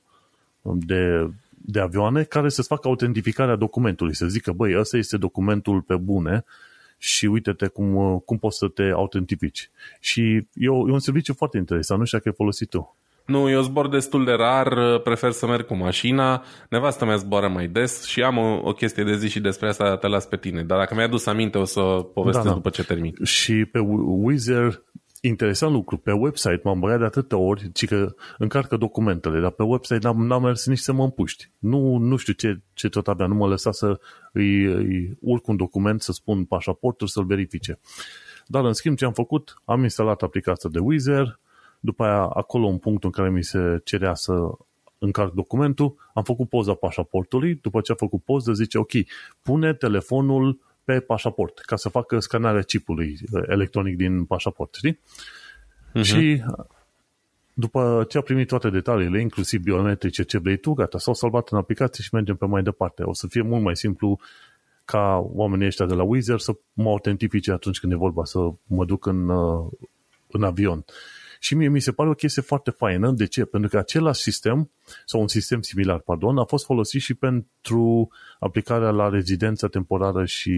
de, 0.62 1.30
de 1.50 1.80
avioane 1.80 2.22
care 2.22 2.48
să-ți 2.48 2.68
facă 2.68 2.88
autentificarea 2.88 3.56
documentului, 3.56 4.14
să 4.14 4.26
zică, 4.26 4.52
băi, 4.52 4.78
ăsta 4.78 4.96
este 4.96 5.16
documentul 5.16 5.80
pe 5.80 5.96
bune 5.96 6.44
și 6.98 7.26
uite-te 7.26 7.66
cum, 7.66 8.18
cum 8.18 8.38
poți 8.38 8.58
să 8.58 8.68
te 8.68 8.82
autentifici. 8.82 9.70
Și 10.00 10.46
e, 10.54 10.68
o, 10.68 10.88
e 10.88 10.92
un 10.92 10.98
serviciu 10.98 11.34
foarte 11.34 11.56
interesant, 11.56 11.98
nu 12.00 12.06
știu 12.06 12.18
dacă 12.18 12.30
ai 12.30 12.36
folosit 12.36 12.68
tu. 12.68 12.96
Nu, 13.26 13.50
eu 13.50 13.62
zbor 13.62 13.88
destul 13.88 14.24
de 14.24 14.32
rar, 14.32 14.98
prefer 14.98 15.30
să 15.30 15.46
merg 15.46 15.66
cu 15.66 15.76
mașina, 15.76 16.44
nevastă 16.70 17.04
mea 17.04 17.16
zboară 17.16 17.48
mai 17.48 17.66
des 17.66 18.04
și 18.04 18.22
am 18.22 18.36
o, 18.36 18.60
o 18.62 18.72
chestie 18.72 19.04
de 19.04 19.16
zi 19.16 19.28
și 19.28 19.40
despre 19.40 19.68
asta 19.68 19.96
te 19.96 20.06
las 20.06 20.26
pe 20.26 20.36
tine, 20.36 20.62
dar 20.62 20.78
dacă 20.78 20.94
mi-ai 20.94 21.06
adus 21.06 21.26
aminte 21.26 21.58
o 21.58 21.64
să 21.64 21.80
povestesc 22.14 22.44
da, 22.44 22.50
da. 22.50 22.56
după 22.56 22.70
ce 22.70 22.84
termin. 22.84 23.14
Și 23.24 23.64
pe 23.64 23.78
Wizard 23.78 24.84
interesant 25.20 25.72
lucru. 25.72 25.96
Pe 25.96 26.12
website 26.12 26.60
m-am 26.64 26.78
băiat 26.78 26.98
de 26.98 27.04
atâtea 27.04 27.38
ori, 27.38 27.72
ci 27.72 27.86
că 27.86 28.14
încarcă 28.38 28.76
documentele, 28.76 29.40
dar 29.40 29.50
pe 29.50 29.62
website 29.62 29.98
n-am, 30.02 30.26
n-am 30.26 30.42
mers 30.42 30.66
nici 30.66 30.78
să 30.78 30.92
mă 30.92 31.04
împuști. 31.04 31.50
Nu, 31.58 31.96
nu 31.96 32.16
știu 32.16 32.32
ce, 32.32 32.60
ce 32.72 32.88
tot 32.88 33.08
avea, 33.08 33.26
nu 33.26 33.34
mă 33.34 33.46
lăsa 33.46 33.72
să 33.72 34.00
îi, 34.32 34.64
îi 34.64 35.16
urc 35.20 35.46
un 35.46 35.56
document, 35.56 36.02
să 36.02 36.12
spun 36.12 36.44
pașaportul, 36.44 37.06
să-l 37.06 37.24
verifice. 37.24 37.78
Dar, 38.46 38.64
în 38.64 38.72
schimb, 38.72 38.96
ce 38.96 39.04
am 39.04 39.12
făcut? 39.12 39.54
Am 39.64 39.82
instalat 39.82 40.22
aplicația 40.22 40.70
de 40.72 40.78
Wizard, 40.78 41.40
după 41.86 42.04
aia, 42.04 42.22
acolo, 42.22 42.66
un 42.66 42.78
punct 42.78 43.04
în 43.04 43.10
care 43.10 43.30
mi 43.30 43.44
se 43.44 43.80
cerea 43.84 44.14
să 44.14 44.32
încarc 44.98 45.32
documentul, 45.32 46.10
am 46.14 46.22
făcut 46.22 46.48
poza 46.48 46.74
pașaportului, 46.74 47.54
după 47.54 47.80
ce 47.80 47.92
a 47.92 47.94
făcut 47.94 48.22
poză, 48.22 48.52
zice, 48.52 48.78
ok, 48.78 48.92
pune 49.42 49.74
telefonul 49.74 50.58
pe 50.84 51.00
pașaport, 51.00 51.58
ca 51.58 51.76
să 51.76 51.88
facă 51.88 52.18
scanarea 52.18 52.62
chipului 52.62 53.18
uh, 53.32 53.42
electronic 53.46 53.96
din 53.96 54.24
pașaport, 54.24 54.74
știi? 54.74 54.98
Uh-huh. 54.98 56.02
Și 56.02 56.42
după 57.54 58.04
ce 58.08 58.18
a 58.18 58.20
primit 58.20 58.48
toate 58.48 58.70
detaliile, 58.70 59.20
inclusiv 59.20 59.62
biometrice, 59.62 60.22
ce 60.22 60.38
vrei 60.38 60.56
tu, 60.56 60.72
gata, 60.72 60.98
s-au 60.98 61.14
salvat 61.14 61.48
în 61.50 61.58
aplicație 61.58 62.04
și 62.04 62.14
mergem 62.14 62.36
pe 62.36 62.46
mai 62.46 62.62
departe. 62.62 63.02
O 63.02 63.12
să 63.12 63.26
fie 63.26 63.42
mult 63.42 63.62
mai 63.62 63.76
simplu 63.76 64.18
ca 64.84 65.26
oamenii 65.34 65.66
ăștia 65.66 65.86
de 65.86 65.94
la 65.94 66.02
Wizard 66.02 66.40
să 66.40 66.56
mă 66.72 66.88
autentifice 66.88 67.52
atunci 67.52 67.78
când 67.78 67.92
e 67.92 67.96
vorba 67.96 68.24
să 68.24 68.38
mă 68.66 68.84
duc 68.84 69.06
în, 69.06 69.28
uh, 69.28 69.66
în 70.30 70.42
avion. 70.42 70.84
Și 71.40 71.54
mie 71.54 71.68
mi 71.68 71.80
se 71.80 71.92
pare 71.92 72.08
o 72.08 72.14
chestie 72.14 72.42
foarte 72.42 72.70
faină. 72.70 73.10
De 73.10 73.26
ce? 73.26 73.44
Pentru 73.44 73.70
că 73.70 73.78
același 73.78 74.20
sistem, 74.20 74.70
sau 75.04 75.20
un 75.20 75.28
sistem 75.28 75.60
similar, 75.60 75.98
pardon, 75.98 76.38
a 76.38 76.44
fost 76.44 76.64
folosit 76.64 77.00
și 77.00 77.14
pentru 77.14 78.08
aplicarea 78.38 78.90
la 78.90 79.08
rezidența 79.08 79.68
temporară 79.68 80.24
și 80.24 80.52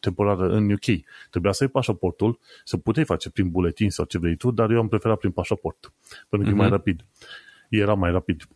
temporară 0.00 0.48
în 0.48 0.70
UK. 0.70 0.84
Trebuia 1.30 1.52
să 1.52 1.62
ai 1.62 1.68
pașaportul, 1.68 2.38
să 2.64 2.76
puteai 2.76 3.04
face 3.04 3.30
prin 3.30 3.50
buletin 3.50 3.90
sau 3.90 4.04
ce 4.04 4.18
vrei 4.18 4.36
tu, 4.36 4.50
dar 4.50 4.70
eu 4.70 4.78
am 4.78 4.88
preferat 4.88 5.18
prin 5.18 5.30
pașaport, 5.30 5.92
pentru 6.28 6.48
că 6.48 6.54
uh-huh. 6.54 6.56
e 6.56 6.58
mai 6.58 6.66
mhm. 6.66 6.76
rapid. 6.76 7.04
Era 7.68 7.94
mai 7.94 8.10
rapid. 8.10 8.48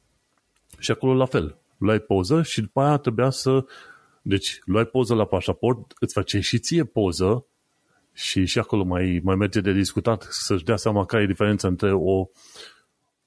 Și 0.78 0.90
acolo 0.90 1.14
la 1.14 1.26
fel. 1.26 1.56
Luai 1.78 1.98
poză 1.98 2.42
și 2.42 2.60
după 2.60 2.80
aia 2.80 2.96
trebuia 2.96 3.30
să 3.30 3.64
deci, 4.28 4.60
luai 4.64 4.84
poză 4.84 5.14
la 5.14 5.24
pașaport, 5.24 5.92
îți 5.98 6.12
face 6.14 6.40
și 6.40 6.58
ție 6.58 6.84
poză 6.84 7.46
și 8.18 8.44
și 8.44 8.58
acolo 8.58 8.84
mai, 8.84 9.20
mai 9.22 9.34
merge 9.34 9.60
de 9.60 9.72
discutat 9.72 10.26
să-și 10.30 10.64
dea 10.64 10.76
seama 10.76 11.04
care 11.04 11.22
e 11.22 11.26
diferența 11.26 11.68
între 11.68 11.92
o 11.92 12.26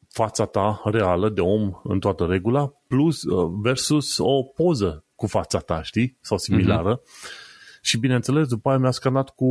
fața 0.09 0.45
ta 0.45 0.81
reală 0.85 1.29
de 1.29 1.41
om 1.41 1.71
în 1.83 1.99
toată 1.99 2.25
regula 2.25 2.73
plus 2.87 3.23
uh, 3.23 3.51
versus 3.61 4.17
o 4.17 4.43
poză 4.43 5.05
cu 5.15 5.27
fața 5.27 5.59
ta, 5.59 5.81
știi? 5.83 6.17
Sau 6.21 6.37
similară. 6.37 6.99
Uh-huh. 6.99 7.49
Și 7.81 7.97
bineînțeles, 7.97 8.47
după 8.47 8.69
aia 8.69 8.77
mi-a 8.77 8.91
scanat 8.91 9.29
cu 9.29 9.47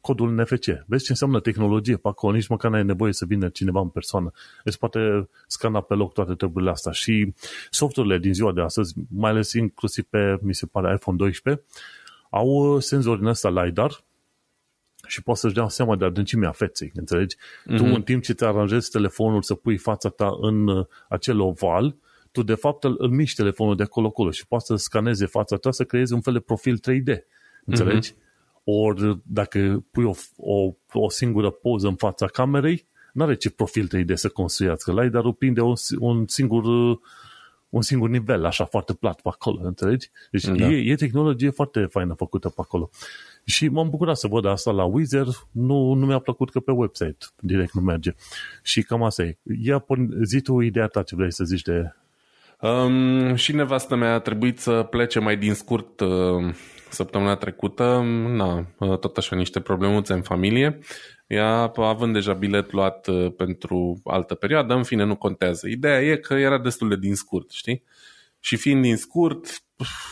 codul 0.00 0.32
NFC. 0.32 0.64
Vezi 0.86 1.04
ce 1.04 1.10
înseamnă 1.10 1.40
tehnologie 1.40 1.96
pe 1.96 2.08
acolo, 2.08 2.34
nici 2.34 2.46
măcar 2.46 2.70
n-ai 2.70 2.84
nevoie 2.84 3.12
să 3.12 3.24
vină 3.24 3.48
cineva 3.48 3.80
în 3.80 3.88
persoană. 3.88 4.30
Îți 4.64 4.78
poate 4.78 5.28
scana 5.46 5.80
pe 5.80 5.94
loc 5.94 6.12
toate 6.12 6.34
treburile 6.34 6.70
astea. 6.70 6.92
Și 6.92 7.34
softurile 7.70 8.18
din 8.18 8.34
ziua 8.34 8.52
de 8.52 8.60
astăzi, 8.60 8.94
mai 9.08 9.30
ales 9.30 9.52
inclusiv 9.52 10.04
pe, 10.04 10.38
mi 10.42 10.54
se 10.54 10.66
pare, 10.66 10.94
iPhone 10.94 11.16
12, 11.16 11.64
au 12.30 12.46
uh, 12.46 12.82
senzori 12.82 13.20
în 13.20 13.26
ăsta 13.26 13.50
LiDAR, 13.50 14.04
și 15.10 15.22
poți 15.22 15.40
să-și 15.40 15.54
dea 15.54 15.68
seama 15.68 15.96
de 15.96 16.04
adâncimea 16.04 16.50
feței, 16.50 16.92
înțelegi? 16.94 17.36
Mm-hmm. 17.36 17.76
Tu 17.76 17.84
în 17.84 18.02
timp 18.02 18.22
ce 18.22 18.34
te 18.34 18.44
aranjezi 18.44 18.90
telefonul 18.90 19.42
să 19.42 19.54
pui 19.54 19.76
fața 19.76 20.08
ta 20.08 20.30
în 20.40 20.68
uh, 20.68 20.86
acel 21.08 21.40
oval, 21.40 21.96
tu 22.32 22.42
de 22.42 22.54
fapt 22.54 22.84
îl, 22.84 22.94
îl 22.98 23.08
miști 23.08 23.36
telefonul 23.36 23.76
de 23.76 23.82
acolo-acolo 23.82 24.30
și 24.30 24.46
poți 24.46 24.66
să 24.66 24.76
scaneze 24.76 25.26
fața 25.26 25.56
ta 25.56 25.70
să 25.70 25.84
creezi 25.84 26.12
un 26.12 26.20
fel 26.20 26.32
de 26.32 26.40
profil 26.40 26.78
3D, 26.78 27.18
înțelegi? 27.64 28.12
Mm-hmm. 28.12 28.28
Ori 28.64 29.20
dacă 29.22 29.84
pui 29.90 30.04
o, 30.04 30.12
o, 30.36 30.74
o 30.92 31.08
singură 31.08 31.50
poză 31.50 31.86
în 31.88 31.96
fața 31.96 32.26
camerei, 32.26 32.86
nu 33.12 33.24
are 33.24 33.34
ce 33.34 33.50
profil 33.50 33.88
3D 33.96 34.12
să 34.14 34.28
construiască. 34.28 34.92
La 34.92 35.08
dar 35.08 35.32
prinde 35.32 35.60
un, 35.60 35.74
un 35.98 36.24
singur 36.26 36.64
un 37.70 37.82
singur 37.82 38.08
nivel, 38.08 38.44
așa 38.44 38.64
foarte 38.64 38.94
plat 38.94 39.20
pe 39.20 39.28
acolo, 39.28 39.60
înțelegi? 39.62 40.10
Deci 40.30 40.44
da. 40.44 40.66
e, 40.66 40.90
e 40.90 40.94
tehnologie 40.94 41.50
foarte 41.50 41.84
faină 41.84 42.14
făcută 42.14 42.48
pe 42.48 42.60
acolo. 42.60 42.90
Și 43.44 43.68
m-am 43.68 43.90
bucurat 43.90 44.16
să 44.16 44.26
văd 44.28 44.44
asta 44.44 44.70
la 44.70 44.84
Wizard, 44.84 45.46
nu, 45.50 45.92
nu 45.92 46.06
mi-a 46.06 46.18
plăcut 46.18 46.50
că 46.50 46.60
pe 46.60 46.70
website 46.70 47.26
direct 47.40 47.72
nu 47.72 47.80
merge. 47.80 48.14
Și 48.62 48.82
cam 48.82 49.02
asta 49.02 49.22
e. 49.22 49.38
Ia, 49.62 49.84
zi 50.22 50.40
tu 50.40 50.60
ideea 50.60 50.86
ta 50.86 51.02
ce 51.02 51.14
vrei 51.14 51.32
să 51.32 51.44
zici 51.44 51.62
de... 51.62 51.92
Um, 52.60 53.34
și 53.34 53.54
nevastă 53.54 53.96
mea 53.96 54.14
a 54.14 54.18
trebuit 54.18 54.58
să 54.58 54.86
plece 54.90 55.18
mai 55.18 55.36
din 55.36 55.54
scurt 55.54 56.00
uh, 56.00 56.54
săptămâna 56.90 57.36
trecută, 57.36 58.02
na, 58.28 58.66
tot 58.96 59.16
așa 59.16 59.36
niște 59.36 59.60
problemuțe 59.60 60.12
în 60.12 60.22
familie. 60.22 60.78
Ea, 61.26 61.72
având 61.76 62.12
deja 62.12 62.32
bilet 62.32 62.72
luat 62.72 63.06
uh, 63.06 63.32
pentru 63.36 64.00
altă 64.04 64.34
perioadă, 64.34 64.74
în 64.74 64.82
fine, 64.82 65.04
nu 65.04 65.16
contează. 65.16 65.68
Ideea 65.68 66.02
e 66.02 66.16
că 66.16 66.34
era 66.34 66.58
destul 66.58 66.88
de 66.88 66.96
din 66.96 67.14
scurt, 67.14 67.50
știi? 67.50 67.82
Și 68.40 68.56
fiind 68.56 68.82
din 68.82 68.96
scurt, 68.96 69.64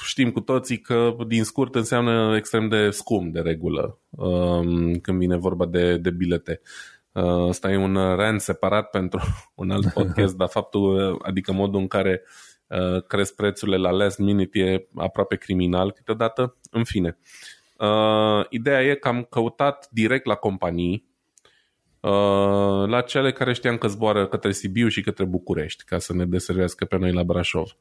știm 0.04 0.30
cu 0.30 0.40
toții 0.40 0.78
că 0.78 1.16
din 1.26 1.44
scurt 1.44 1.74
înseamnă 1.74 2.36
extrem 2.36 2.68
de 2.68 2.90
scump 2.90 3.32
de 3.32 3.40
regulă 3.40 3.98
um, 4.10 4.94
când 4.94 5.18
vine 5.18 5.36
vorba 5.36 5.66
de, 5.66 5.96
de 5.96 6.10
bilete. 6.10 6.60
Uh, 7.12 7.48
ăsta 7.48 7.70
e 7.70 7.76
un 7.76 7.94
rant 7.94 8.40
separat 8.40 8.90
pentru 8.98 9.20
un 9.54 9.70
alt 9.70 9.92
podcast, 9.92 10.36
dar 10.36 10.48
faptul, 10.48 11.18
adică 11.22 11.52
modul 11.52 11.80
în 11.80 11.86
care 11.86 12.22
uh, 12.66 13.02
cresc 13.06 13.34
prețurile 13.34 13.76
la 13.76 13.90
last 13.90 14.18
minute 14.18 14.58
e 14.58 14.88
aproape 14.94 15.36
criminal 15.36 15.92
câteodată. 15.92 16.56
În 16.70 16.84
fine, 16.84 17.18
uh, 17.78 18.46
ideea 18.48 18.82
e 18.82 18.94
că 18.94 19.08
am 19.08 19.26
căutat 19.30 19.88
direct 19.90 20.26
la 20.26 20.34
companii, 20.34 21.06
la 22.86 23.00
cele 23.00 23.32
care 23.32 23.52
știam 23.52 23.78
că 23.78 23.86
zboară 23.86 24.26
către 24.26 24.52
Sibiu 24.52 24.88
și 24.88 25.02
către 25.02 25.24
București, 25.24 25.84
ca 25.84 25.98
să 25.98 26.14
ne 26.14 26.24
deservească 26.24 26.84
pe 26.84 26.96
noi 26.96 27.12
la 27.12 27.24
Brașov. 27.24 27.76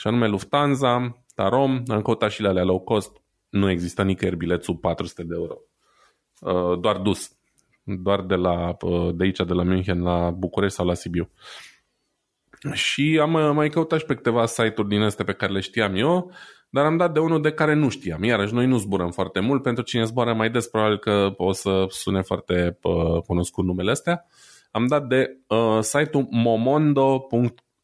Și 0.00 0.06
anume 0.06 0.28
Lufthansa, 0.28 1.24
Tarom, 1.34 1.82
am 1.86 2.02
căutat 2.02 2.30
și 2.30 2.42
la 2.42 2.48
alea 2.48 2.64
low 2.64 2.80
cost, 2.80 3.22
nu 3.48 3.70
există 3.70 4.02
nicăieri 4.02 4.36
bilet 4.36 4.64
sub 4.64 4.80
400 4.80 5.22
de 5.22 5.34
euro. 5.34 5.56
Doar 6.76 6.96
dus 6.96 7.38
doar 7.82 8.22
de, 8.22 8.34
la, 8.34 8.76
de 9.14 9.24
aici, 9.24 9.36
de 9.36 9.52
la 9.52 9.62
München 9.62 10.02
la 10.02 10.30
București 10.30 10.76
sau 10.76 10.86
la 10.86 10.94
Sibiu. 10.94 11.30
Și 12.72 13.18
am 13.22 13.54
mai 13.54 13.68
căutat 13.68 13.98
și 13.98 14.04
pe 14.04 14.14
câteva 14.14 14.46
site-uri 14.46 14.88
din 14.88 15.02
astea 15.02 15.24
pe 15.24 15.32
care 15.32 15.52
le 15.52 15.60
știam 15.60 15.94
eu, 15.94 16.32
dar 16.70 16.84
am 16.84 16.96
dat 16.96 17.12
de 17.12 17.20
unul 17.20 17.42
de 17.42 17.52
care 17.52 17.74
nu 17.74 17.88
știam. 17.88 18.22
Iarăși, 18.22 18.54
noi 18.54 18.66
nu 18.66 18.76
zburăm 18.76 19.10
foarte 19.10 19.40
mult. 19.40 19.62
Pentru 19.62 19.82
cine 19.82 20.04
zboară 20.04 20.34
mai 20.34 20.50
des, 20.50 20.66
probabil 20.66 20.98
că 20.98 21.34
o 21.36 21.52
să 21.52 21.84
sune 21.88 22.22
foarte 22.22 22.78
uh, 22.82 23.22
cunoscut 23.26 23.64
numele 23.64 23.90
astea. 23.90 24.26
Am 24.70 24.86
dat 24.86 25.06
de 25.06 25.38
uh, 25.46 25.78
site-ul 25.80 26.26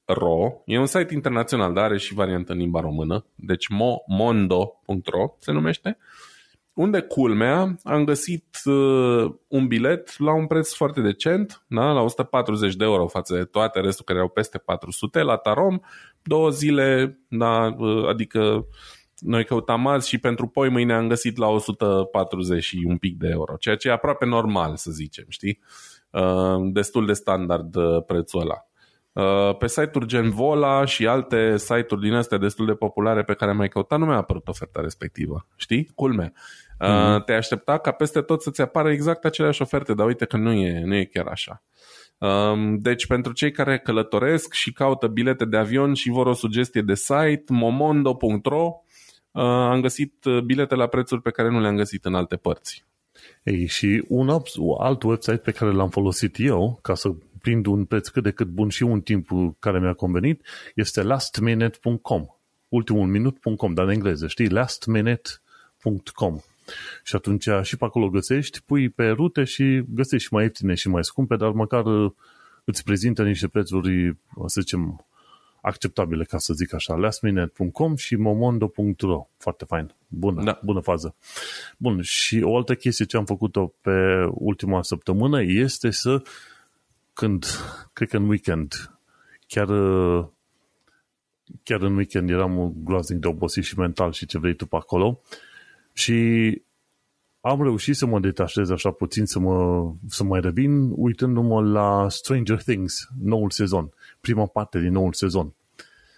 momondo.ro. 0.06 0.62
E 0.64 0.78
un 0.78 0.86
site 0.86 1.14
internațional, 1.14 1.72
dar 1.72 1.84
are 1.84 1.98
și 1.98 2.14
variantă 2.14 2.52
în 2.52 2.58
limba 2.58 2.80
română. 2.80 3.26
Deci 3.34 3.68
momondo.ro 3.68 5.34
se 5.38 5.52
numește. 5.52 5.98
Uh, 5.98 6.34
unde 6.76 7.00
culmea 7.00 7.78
am 7.82 8.04
găsit 8.04 8.58
uh, 8.64 9.34
un 9.48 9.66
bilet 9.66 10.18
la 10.18 10.34
un 10.34 10.46
preț 10.46 10.72
foarte 10.72 11.00
decent, 11.00 11.64
da? 11.68 11.92
la 11.92 12.00
140 12.00 12.74
de 12.74 12.84
euro 12.84 13.06
față 13.06 13.34
de 13.34 13.44
toate 13.44 13.80
restul 13.80 14.04
care 14.04 14.18
erau 14.18 14.30
peste 14.30 14.58
400, 14.58 15.22
la 15.22 15.36
Tarom, 15.36 15.80
două 16.22 16.50
zile, 16.50 17.18
da? 17.28 17.74
uh, 17.78 18.08
adică 18.08 18.66
noi 19.18 19.44
căutam 19.44 19.86
azi 19.86 20.08
și 20.08 20.18
pentru 20.18 20.46
poi 20.46 20.68
mâine 20.68 20.94
am 20.94 21.08
găsit 21.08 21.36
la 21.36 21.46
140 21.48 22.64
și 22.64 22.84
un 22.86 22.96
pic 22.96 23.18
de 23.18 23.28
euro, 23.28 23.56
ceea 23.58 23.76
ce 23.76 23.88
e 23.88 23.92
aproape 23.92 24.24
normal 24.24 24.76
să 24.76 24.90
zicem, 24.90 25.24
știi? 25.28 25.60
Uh, 26.10 26.70
destul 26.72 27.06
de 27.06 27.12
standard 27.12 27.76
uh, 27.76 28.04
prețul 28.06 28.40
ăla. 28.40 28.66
Uh, 29.16 29.56
pe 29.56 29.66
site-uri 29.66 30.06
gen 30.06 30.30
Vola 30.30 30.84
și 30.84 31.06
alte 31.06 31.56
site-uri 31.56 32.00
din 32.00 32.12
astea 32.12 32.38
destul 32.38 32.66
de 32.66 32.72
populare 32.72 33.22
pe 33.22 33.34
care 33.34 33.52
mai 33.52 33.68
căutat, 33.68 33.98
nu 33.98 34.04
mi-a 34.04 34.16
apărut 34.16 34.48
oferta 34.48 34.80
respectivă. 34.80 35.46
Știi? 35.56 35.90
Culme. 35.94 36.32
Mm-hmm. 36.32 37.24
Te 37.24 37.32
aștepta 37.32 37.78
ca 37.78 37.90
peste 37.90 38.20
tot 38.20 38.42
să-ți 38.42 38.60
apară 38.60 38.90
exact 38.90 39.24
aceleași 39.24 39.62
oferte, 39.62 39.94
dar 39.94 40.06
uite 40.06 40.24
că 40.24 40.36
nu 40.36 40.52
e, 40.52 40.82
nu 40.84 40.94
e 40.94 41.04
chiar 41.04 41.26
așa. 41.26 41.62
Um, 42.18 42.78
deci 42.78 43.06
pentru 43.06 43.32
cei 43.32 43.50
care 43.50 43.78
călătoresc 43.78 44.52
și 44.52 44.72
caută 44.72 45.06
bilete 45.06 45.44
de 45.44 45.56
avion 45.56 45.94
și 45.94 46.10
vor 46.10 46.26
o 46.26 46.32
sugestie 46.32 46.82
de 46.82 46.94
site, 46.94 47.44
momondo.ro 47.48 48.80
uh, 49.30 49.42
am 49.42 49.80
găsit 49.80 50.14
bilete 50.44 50.74
la 50.74 50.86
prețuri 50.86 51.22
pe 51.22 51.30
care 51.30 51.50
nu 51.50 51.60
le-am 51.60 51.76
găsit 51.76 52.04
în 52.04 52.14
alte 52.14 52.36
părți. 52.36 52.84
Ei, 53.42 53.66
și 53.66 54.04
un 54.08 54.28
alt 54.78 55.02
website 55.02 55.36
pe 55.36 55.50
care 55.50 55.72
l-am 55.72 55.88
folosit 55.88 56.34
eu 56.38 56.78
ca 56.82 56.94
să 56.94 57.08
prind 57.46 57.66
un 57.66 57.84
preț 57.84 58.08
cât 58.08 58.22
de 58.22 58.30
cât 58.30 58.46
bun 58.46 58.68
și 58.68 58.82
un 58.82 59.00
timp 59.00 59.28
care 59.58 59.78
mi-a 59.78 59.92
convenit 59.92 60.46
este 60.74 61.02
lastminute.com 61.02 62.26
ultimul 62.68 63.06
minut.com, 63.06 63.74
dar 63.74 63.84
în 63.84 63.90
engleză, 63.90 64.26
știi? 64.26 64.48
lastminute.com 64.48 66.38
și 67.02 67.16
atunci 67.16 67.48
și 67.62 67.76
pe 67.76 67.84
acolo 67.84 68.08
găsești, 68.08 68.62
pui 68.62 68.88
pe 68.88 69.08
rute 69.08 69.44
și 69.44 69.82
găsești 69.88 70.26
și 70.26 70.34
mai 70.34 70.42
ieftine 70.42 70.74
și 70.74 70.88
mai 70.88 71.04
scumpe, 71.04 71.36
dar 71.36 71.50
măcar 71.50 71.84
uh, 71.84 72.12
îți 72.64 72.84
prezintă 72.84 73.22
niște 73.22 73.48
prețuri, 73.48 74.16
să 74.46 74.60
zicem, 74.60 75.06
acceptabile, 75.60 76.24
ca 76.24 76.38
să 76.38 76.52
zic 76.52 76.74
așa, 76.74 76.94
lastminute.com 76.94 77.96
și 77.96 78.16
momondo.ro. 78.16 79.28
Foarte 79.38 79.64
fain. 79.64 79.94
Bună, 80.08 80.42
da. 80.42 80.60
bună 80.64 80.80
fază. 80.80 81.14
Bun, 81.78 82.00
și 82.02 82.40
o 82.42 82.56
altă 82.56 82.74
chestie 82.74 83.04
ce 83.04 83.16
am 83.16 83.24
făcut-o 83.24 83.72
pe 83.80 84.26
ultima 84.30 84.82
săptămână 84.82 85.42
este 85.42 85.90
să, 85.90 86.22
când, 87.16 87.44
cred 87.92 88.08
că 88.08 88.16
în 88.16 88.28
weekend, 88.28 88.72
chiar 89.46 89.66
chiar 91.62 91.80
în 91.80 91.96
weekend 91.96 92.30
eram 92.30 92.74
groaznic 92.84 93.18
de 93.18 93.28
obosit 93.28 93.64
și 93.64 93.78
mental 93.78 94.12
și 94.12 94.26
ce 94.26 94.38
vrei 94.38 94.54
tu 94.54 94.66
pe 94.66 94.76
acolo, 94.76 95.20
și 95.92 96.14
am 97.40 97.62
reușit 97.62 97.96
să 97.96 98.06
mă 98.06 98.20
detașez 98.20 98.70
așa 98.70 98.90
puțin, 98.90 99.24
să, 99.24 99.38
mă, 99.38 99.92
să 100.08 100.24
mai 100.24 100.40
revin 100.40 100.90
uitându-mă 100.94 101.62
la 101.62 102.08
Stranger 102.08 102.62
Things, 102.62 103.08
noul 103.22 103.50
sezon, 103.50 103.92
prima 104.20 104.46
parte 104.46 104.80
din 104.80 104.92
noul 104.92 105.12
sezon. 105.12 105.54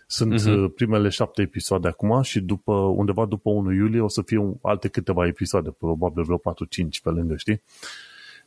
Sunt 0.07 0.41
uh-huh. 0.41 0.75
primele 0.75 1.09
șapte 1.09 1.43
episoade 1.43 1.89
acum 1.89 2.23
și 2.23 2.41
după, 2.41 2.73
undeva 2.73 3.27
după 3.27 3.51
1 3.51 3.73
iulie 3.73 4.01
o 4.01 4.09
să 4.09 4.23
fie 4.23 4.59
alte 4.63 4.89
câteva 4.89 5.27
episoade, 5.27 5.71
probabil 5.71 6.23
vreo 6.23 6.39
4-5 6.39 6.41
pe 7.03 7.11
lângă, 7.11 7.37
știi? 7.37 7.63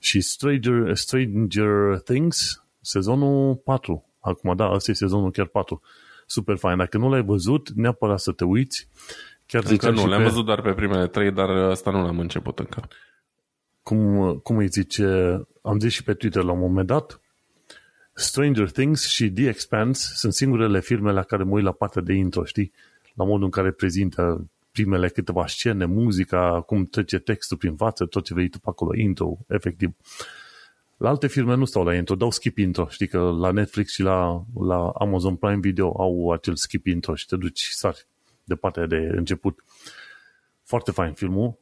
Și 0.04 0.22
Stranger, 0.22 0.96
Stranger 0.96 2.00
Things, 2.04 2.64
sezonul 2.80 3.56
4. 3.56 4.06
Acum, 4.20 4.56
da, 4.56 4.72
ăsta 4.72 4.92
e 4.92 4.94
sezonul 4.94 5.32
chiar 5.32 5.46
4. 5.46 5.82
Super 6.26 6.58
fain. 6.58 6.78
Dacă 6.78 6.98
nu 6.98 7.10
l-ai 7.10 7.24
văzut, 7.24 7.70
neapărat 7.70 8.20
să 8.20 8.32
te 8.32 8.44
uiți. 8.44 8.88
Chiar 9.46 9.64
încă 9.70 9.90
nu, 9.90 10.08
le-am 10.08 10.22
pe... 10.22 10.28
văzut 10.28 10.46
doar 10.46 10.62
pe 10.62 10.74
primele 10.74 11.08
trei, 11.08 11.32
dar 11.32 11.50
asta 11.50 11.92
nu 11.92 12.04
l-am 12.04 12.20
început 12.20 12.60
încă. 12.60 12.88
Cum, 13.84 14.34
cum 14.44 14.58
îi 14.58 14.68
zice, 14.68 15.06
am 15.62 15.80
zis 15.80 15.94
și 15.94 16.04
pe 16.04 16.14
Twitter 16.14 16.44
la 16.44 16.52
un 16.52 16.60
moment 16.60 16.88
dat, 16.88 17.22
Stranger 18.14 18.72
Things 18.72 19.08
și 19.08 19.32
The 19.32 19.48
Expanse 19.48 20.12
sunt 20.16 20.34
singurele 20.34 20.80
filme 20.80 21.12
la 21.12 21.24
care 21.24 21.44
mă 21.44 21.52
uit 21.52 21.64
la 21.64 21.72
partea 21.72 22.02
de 22.02 22.14
intro, 22.14 22.44
știi? 22.44 22.72
La 23.14 23.24
modul 23.24 23.44
în 23.44 23.50
care 23.50 23.72
prezintă 23.72 24.51
primele 24.72 25.10
câteva 25.10 25.48
scene, 25.48 25.86
muzica, 25.86 26.62
cum 26.62 26.86
trece 26.86 27.20
textul 27.20 27.58
prin 27.58 27.76
față, 27.76 28.06
tot 28.06 28.24
ce 28.24 28.34
vei 28.34 28.50
tu 28.50 28.60
pe 28.60 28.70
acolo, 28.70 28.96
intro, 28.96 29.38
efectiv. 29.48 29.96
La 30.98 31.10
alte 31.10 31.28
filme 31.28 31.56
nu 31.56 31.66
stau 31.66 31.84
la 31.84 31.96
intro, 31.96 32.16
dau 32.16 32.32
skip 32.32 32.58
intro. 32.58 32.88
Știi 32.88 33.08
că 33.08 33.20
la 33.20 33.52
Netflix 33.52 33.92
și 33.92 34.02
la, 34.02 34.44
la 34.60 34.90
Amazon 34.90 35.36
Prime 35.36 35.60
Video 35.60 36.02
au 36.02 36.32
acel 36.32 36.56
skip 36.56 36.86
intro 36.86 37.16
și 37.16 37.26
te 37.26 37.36
duci 37.36 37.68
sari 37.72 38.06
de 38.44 38.56
partea 38.56 38.86
de 38.86 38.96
început. 39.16 39.64
Foarte 40.64 40.92
fain 40.92 41.14
filmul. 41.14 41.58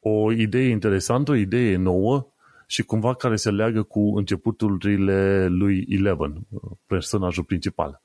O 0.00 0.32
idee 0.32 0.68
interesantă, 0.68 1.30
o 1.30 1.34
idee 1.34 1.76
nouă 1.76 2.26
și 2.66 2.82
cumva 2.82 3.14
care 3.14 3.36
se 3.36 3.50
leagă 3.50 3.82
cu 3.82 4.16
începuturile 4.16 5.46
lui 5.46 5.86
Eleven, 5.88 6.46
personajul 6.86 7.44
principal. 7.44 8.00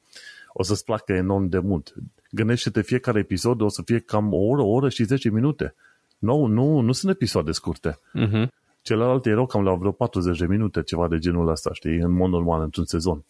O 0.60 0.64
să-ți 0.64 0.84
placă 0.84 1.14
enorm 1.14 1.48
de 1.48 1.60
mult. 1.60 1.94
Gândește-te, 2.32 2.82
fiecare 2.82 3.20
episod 3.20 3.62
o 3.62 3.68
să 3.68 3.82
fie 3.86 4.00
cam 4.00 4.34
o 4.34 4.38
oră, 4.38 4.62
o 4.62 4.70
oră 4.70 4.90
și 4.90 5.04
10 5.04 5.30
minute. 5.30 5.76
Nu, 6.18 6.46
nu, 6.46 6.80
nu 6.80 6.92
sunt 6.92 7.12
episoade 7.12 7.52
scurte. 7.52 8.00
Uh-huh. 8.00 8.48
Celelalte 8.82 9.30
erau 9.30 9.46
cam 9.46 9.64
la 9.64 9.74
vreo 9.74 9.92
40 9.92 10.38
de 10.38 10.46
minute, 10.46 10.84
ceva 10.84 11.08
de 11.08 11.18
genul 11.18 11.48
ăsta, 11.48 11.70
știi, 11.74 11.98
în 11.98 12.12
mod 12.12 12.30
normal, 12.30 12.62
într-un 12.62 12.86
sezon. 12.86 13.26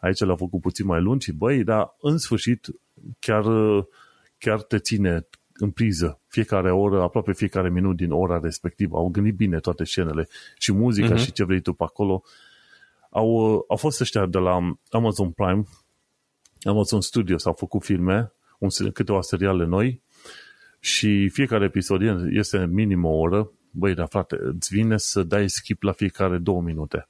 Aici 0.00 0.20
le-au 0.20 0.36
făcut 0.36 0.60
puțin 0.60 0.86
mai 0.86 1.00
lungi 1.00 1.24
și, 1.24 1.32
băi, 1.32 1.64
dar 1.64 1.94
în 2.00 2.18
sfârșit 2.18 2.66
chiar 3.18 3.44
chiar 4.38 4.62
te 4.62 4.78
ține 4.78 5.26
în 5.52 5.70
priză 5.70 6.20
fiecare 6.26 6.72
oră, 6.72 7.02
aproape 7.02 7.32
fiecare 7.32 7.70
minut 7.70 7.96
din 7.96 8.10
ora 8.10 8.38
respectivă. 8.42 8.96
Au 8.96 9.08
gândit 9.08 9.34
bine 9.34 9.58
toate 9.58 9.84
scenele 9.84 10.28
și 10.58 10.72
muzica 10.72 11.14
uh-huh. 11.14 11.24
și 11.24 11.32
ce 11.32 11.44
vrei 11.44 11.60
tu 11.60 11.72
pe 11.72 11.84
acolo. 11.84 12.22
Au, 13.10 13.64
au 13.68 13.76
fost 13.76 14.00
ăștia 14.00 14.26
de 14.26 14.38
la 14.38 14.58
Amazon 14.90 15.30
Prime, 15.30 15.64
Amazon 16.68 17.00
Studios 17.00 17.44
au 17.44 17.52
făcut 17.52 17.84
filme, 17.84 18.32
un, 18.58 18.68
câteva 18.92 19.20
seriale 19.20 19.64
noi 19.64 20.02
și 20.80 21.28
fiecare 21.28 21.64
episod 21.64 22.00
este 22.30 22.66
minim 22.66 23.04
o 23.04 23.10
oră. 23.10 23.50
Băi, 23.70 23.94
dar 23.94 24.06
frate, 24.08 24.38
îți 24.40 24.74
vine 24.74 24.96
să 24.96 25.22
dai 25.22 25.48
skip 25.48 25.82
la 25.82 25.92
fiecare 25.92 26.38
două 26.38 26.60
minute. 26.60 27.08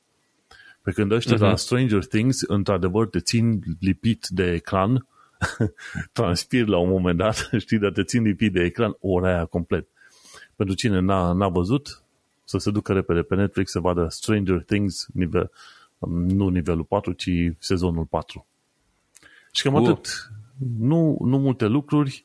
Pe 0.82 0.90
când 0.90 1.12
ăștia 1.12 1.36
uh-huh. 1.36 1.40
la 1.40 1.56
Stranger 1.56 2.04
Things, 2.04 2.40
într-adevăr, 2.40 3.08
te 3.08 3.20
țin 3.20 3.62
lipit 3.80 4.26
de 4.28 4.52
ecran 4.52 5.06
transpir 6.12 6.66
la 6.66 6.78
un 6.78 6.88
moment 6.88 7.18
dat, 7.18 7.48
știi, 7.58 7.78
dar 7.78 7.92
te 7.92 8.04
țin 8.04 8.22
lipit 8.22 8.52
de 8.52 8.62
ecran 8.62 8.96
ora 9.00 9.28
aia 9.28 9.44
complet. 9.44 9.88
Pentru 10.56 10.74
cine 10.74 10.98
n-a, 10.98 11.32
n-a 11.32 11.48
văzut, 11.48 12.02
să 12.44 12.58
se 12.58 12.70
ducă 12.70 12.92
repede 12.92 13.22
pe 13.22 13.34
Netflix 13.34 13.70
să 13.70 13.80
vadă 13.80 14.06
Stranger 14.08 14.62
Things, 14.62 15.06
nivel, 15.12 15.50
nu 16.08 16.48
nivelul 16.48 16.84
4, 16.84 17.12
ci 17.12 17.30
sezonul 17.58 18.04
4. 18.04 18.46
Și 19.52 19.62
cam 19.62 19.74
uh. 19.74 19.88
atât. 19.88 20.30
Nu, 20.78 21.18
nu 21.20 21.38
multe 21.38 21.66
lucruri, 21.66 22.22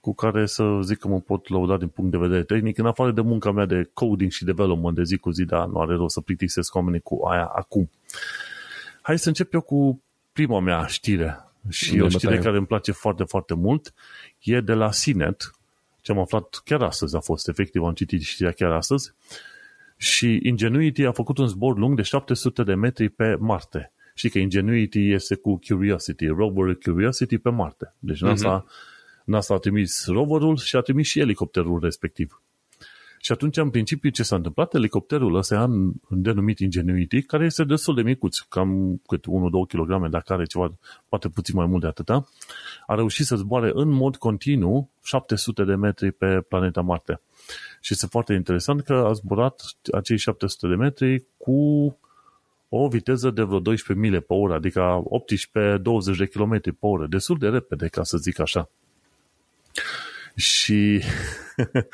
cu 0.00 0.14
care 0.14 0.46
să 0.46 0.78
zic 0.82 0.98
că 0.98 1.08
mă 1.08 1.20
pot 1.20 1.48
lăuda 1.48 1.76
din 1.76 1.88
punct 1.88 2.10
de 2.10 2.16
vedere 2.16 2.42
tehnic, 2.42 2.78
în 2.78 2.86
afară 2.86 3.12
de 3.12 3.20
munca 3.20 3.50
mea 3.50 3.66
de 3.66 3.90
coding 3.92 4.30
și 4.30 4.44
development 4.44 4.96
de 4.96 5.02
zi 5.02 5.16
cu 5.16 5.30
zi, 5.30 5.44
dar 5.44 5.66
nu 5.66 5.80
are 5.80 5.94
rost 5.94 6.14
să 6.14 6.20
plictisesc 6.20 6.74
oamenii 6.74 7.00
cu 7.00 7.24
aia 7.24 7.44
acum. 7.44 7.90
Hai 9.02 9.18
să 9.18 9.28
încep 9.28 9.54
eu 9.54 9.60
cu 9.60 10.02
prima 10.32 10.60
mea 10.60 10.86
știre 10.86 11.44
și 11.68 11.96
de 11.96 12.02
o 12.02 12.08
știre 12.08 12.26
bătaie. 12.26 12.44
care 12.44 12.56
îmi 12.56 12.66
place 12.66 12.92
foarte, 12.92 13.24
foarte 13.24 13.54
mult. 13.54 13.94
E 14.42 14.60
de 14.60 14.72
la 14.72 14.92
Sinet, 14.92 15.50
ce 16.00 16.12
am 16.12 16.18
aflat 16.18 16.60
chiar 16.64 16.82
astăzi 16.82 17.16
a 17.16 17.20
fost, 17.20 17.48
efectiv 17.48 17.82
am 17.82 17.92
citit 17.92 18.22
știrea 18.22 18.52
chiar 18.52 18.70
astăzi, 18.70 19.14
și 19.96 20.40
Ingenuity 20.42 21.04
a 21.04 21.12
făcut 21.12 21.38
un 21.38 21.46
zbor 21.46 21.78
lung 21.78 21.96
de 21.96 22.02
700 22.02 22.62
de 22.62 22.74
metri 22.74 23.08
pe 23.08 23.36
Marte. 23.40 23.92
Și 24.18 24.28
că 24.28 24.38
Ingenuity 24.38 25.10
este 25.10 25.34
cu 25.34 25.58
Curiosity, 25.66 26.26
rover 26.26 26.74
Curiosity 26.74 27.38
pe 27.38 27.50
Marte. 27.50 27.94
Deci 27.98 28.20
NASA, 28.20 28.64
uh-huh. 28.64 29.24
NASA 29.24 29.54
a 29.54 29.58
trimis 29.58 30.06
roverul 30.06 30.56
și 30.56 30.76
a 30.76 30.80
trimis 30.80 31.06
și 31.06 31.20
elicopterul 31.20 31.80
respectiv. 31.82 32.40
Și 33.20 33.32
atunci, 33.32 33.56
în 33.56 33.70
principiu, 33.70 34.10
ce 34.10 34.22
s-a 34.22 34.36
întâmplat? 34.36 34.74
Elicopterul 34.74 35.34
ăsta 35.34 35.70
denumit 36.08 36.58
Ingenuity, 36.58 37.22
care 37.22 37.44
este 37.44 37.64
destul 37.64 37.94
de 37.94 38.02
micuț, 38.02 38.38
cam 38.38 39.00
cât 39.06 39.24
1-2 39.24 39.28
kg, 39.68 40.08
dacă 40.10 40.32
are 40.32 40.44
ceva, 40.44 40.72
poate 41.08 41.28
puțin 41.28 41.54
mai 41.56 41.66
mult 41.66 41.80
de 41.80 41.86
atâta, 41.86 42.28
a 42.86 42.94
reușit 42.94 43.26
să 43.26 43.36
zboare 43.36 43.70
în 43.74 43.88
mod 43.88 44.16
continuu 44.16 44.90
700 45.02 45.64
de 45.64 45.74
metri 45.74 46.12
pe 46.12 46.40
planeta 46.48 46.80
Marte. 46.80 47.20
Și 47.80 47.92
este 47.92 48.06
foarte 48.06 48.32
interesant 48.32 48.82
că 48.82 48.92
a 48.92 49.12
zburat 49.12 49.62
acei 49.92 50.16
700 50.16 50.66
de 50.66 50.74
metri 50.74 51.26
cu 51.36 51.98
o 52.68 52.88
viteză 52.88 53.30
de 53.30 53.42
vreo 53.42 53.60
12 53.60 54.06
mile 54.06 54.20
pe 54.20 54.32
oră, 54.32 54.54
adică 54.54 55.02
18-20 56.14 56.16
de 56.18 56.26
km 56.26 56.60
pe 56.60 56.86
oră, 56.86 57.06
destul 57.06 57.36
de 57.38 57.48
repede, 57.48 57.88
ca 57.88 58.02
să 58.02 58.16
zic 58.16 58.40
așa. 58.40 58.70
Și 60.34 61.02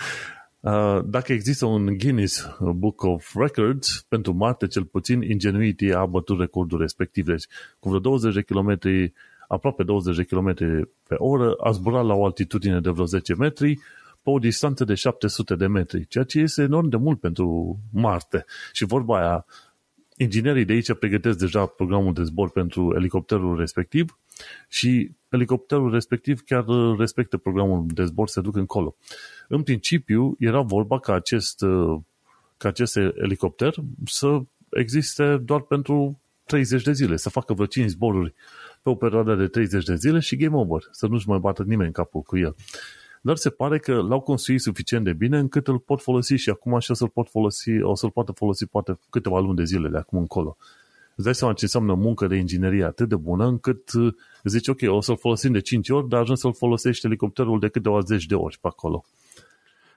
dacă 1.04 1.32
există 1.32 1.66
un 1.66 1.98
Guinness 1.98 2.48
Book 2.60 3.02
of 3.02 3.34
Records, 3.34 4.04
pentru 4.08 4.32
Marte, 4.32 4.66
cel 4.66 4.84
puțin, 4.84 5.22
Ingenuity 5.22 5.92
a 5.92 6.06
bătut 6.06 6.38
recordul 6.38 6.78
respectiv. 6.78 7.24
Deci, 7.24 7.44
cu 7.78 7.88
vreo 7.88 8.00
20 8.00 8.34
de 8.34 8.42
km, 8.42 8.78
aproape 9.48 9.82
20 9.82 10.16
de 10.16 10.24
km 10.24 10.54
pe 11.08 11.14
oră, 11.18 11.54
a 11.62 11.70
zburat 11.70 12.04
la 12.04 12.14
o 12.14 12.24
altitudine 12.24 12.80
de 12.80 12.90
vreo 12.90 13.04
10 13.04 13.34
metri, 13.34 13.78
pe 14.22 14.30
o 14.30 14.38
distanță 14.38 14.84
de 14.84 14.94
700 14.94 15.54
de 15.54 15.66
metri, 15.66 16.06
ceea 16.06 16.24
ce 16.24 16.38
este 16.40 16.62
enorm 16.62 16.88
de 16.88 16.96
mult 16.96 17.20
pentru 17.20 17.78
Marte. 17.92 18.44
Și 18.72 18.84
vorba 18.84 19.18
aia, 19.18 19.46
inginerii 20.22 20.64
de 20.64 20.72
aici 20.72 20.92
pregătesc 20.92 21.38
deja 21.38 21.66
programul 21.66 22.12
de 22.12 22.22
zbor 22.22 22.50
pentru 22.50 22.94
elicopterul 22.96 23.58
respectiv 23.58 24.18
și 24.68 25.10
elicopterul 25.28 25.92
respectiv 25.92 26.40
chiar 26.40 26.64
respectă 26.98 27.36
programul 27.36 27.86
de 27.94 28.04
zbor, 28.04 28.28
se 28.28 28.40
duc 28.40 28.56
încolo. 28.56 28.96
În 29.48 29.62
principiu, 29.62 30.36
era 30.38 30.60
vorba 30.60 30.98
ca 30.98 31.14
acest, 31.14 31.64
ca 32.56 32.68
acest 32.68 32.96
elicopter 32.96 33.74
să 34.04 34.40
existe 34.70 35.36
doar 35.36 35.60
pentru 35.60 36.20
30 36.44 36.82
de 36.82 36.92
zile, 36.92 37.16
să 37.16 37.30
facă 37.30 37.54
vreo 37.54 37.66
5 37.66 37.88
zboruri 37.88 38.34
pe 38.82 38.90
o 38.90 38.94
perioadă 38.94 39.34
de 39.34 39.46
30 39.46 39.84
de 39.84 39.94
zile 39.94 40.18
și 40.18 40.36
game 40.36 40.56
over, 40.56 40.80
să 40.90 41.06
nu-și 41.06 41.28
mai 41.28 41.38
bată 41.38 41.62
nimeni 41.62 41.86
în 41.86 41.92
capul 41.92 42.20
cu 42.20 42.38
el 42.38 42.54
dar 43.24 43.36
se 43.36 43.50
pare 43.50 43.78
că 43.78 43.92
l-au 43.92 44.20
construit 44.20 44.60
suficient 44.60 45.04
de 45.04 45.12
bine 45.12 45.38
încât 45.38 45.68
îl 45.68 45.78
pot 45.78 46.02
folosi 46.02 46.34
și 46.34 46.50
acum 46.50 46.74
așa 46.74 46.94
să-l 46.94 47.08
pot 47.08 47.28
folosi, 47.28 47.82
o 47.82 47.94
să-l 47.94 48.10
poată 48.10 48.32
folosi 48.32 48.66
poate 48.66 48.98
câteva 49.10 49.38
luni 49.38 49.56
de 49.56 49.64
zile 49.64 49.88
de 49.88 49.96
acum 49.96 50.18
încolo. 50.18 50.56
Îți 51.14 51.24
dai 51.24 51.34
seama 51.34 51.54
ce 51.54 51.64
înseamnă 51.64 51.94
muncă 51.94 52.26
de 52.26 52.36
inginerie 52.36 52.84
atât 52.84 53.08
de 53.08 53.16
bună 53.16 53.46
încât 53.46 53.92
uh, 53.92 54.14
zici, 54.44 54.68
ok, 54.68 54.78
o 54.86 55.00
să-l 55.00 55.16
folosim 55.16 55.52
de 55.52 55.60
5 55.60 55.88
ori, 55.88 56.08
dar 56.08 56.20
ajung 56.20 56.36
să-l 56.36 56.54
folosești 56.54 57.06
elicopterul 57.06 57.58
de 57.58 57.68
câteva 57.68 58.00
zeci 58.00 58.26
de 58.26 58.34
ori 58.34 58.58
pe 58.60 58.68
acolo. 58.68 59.04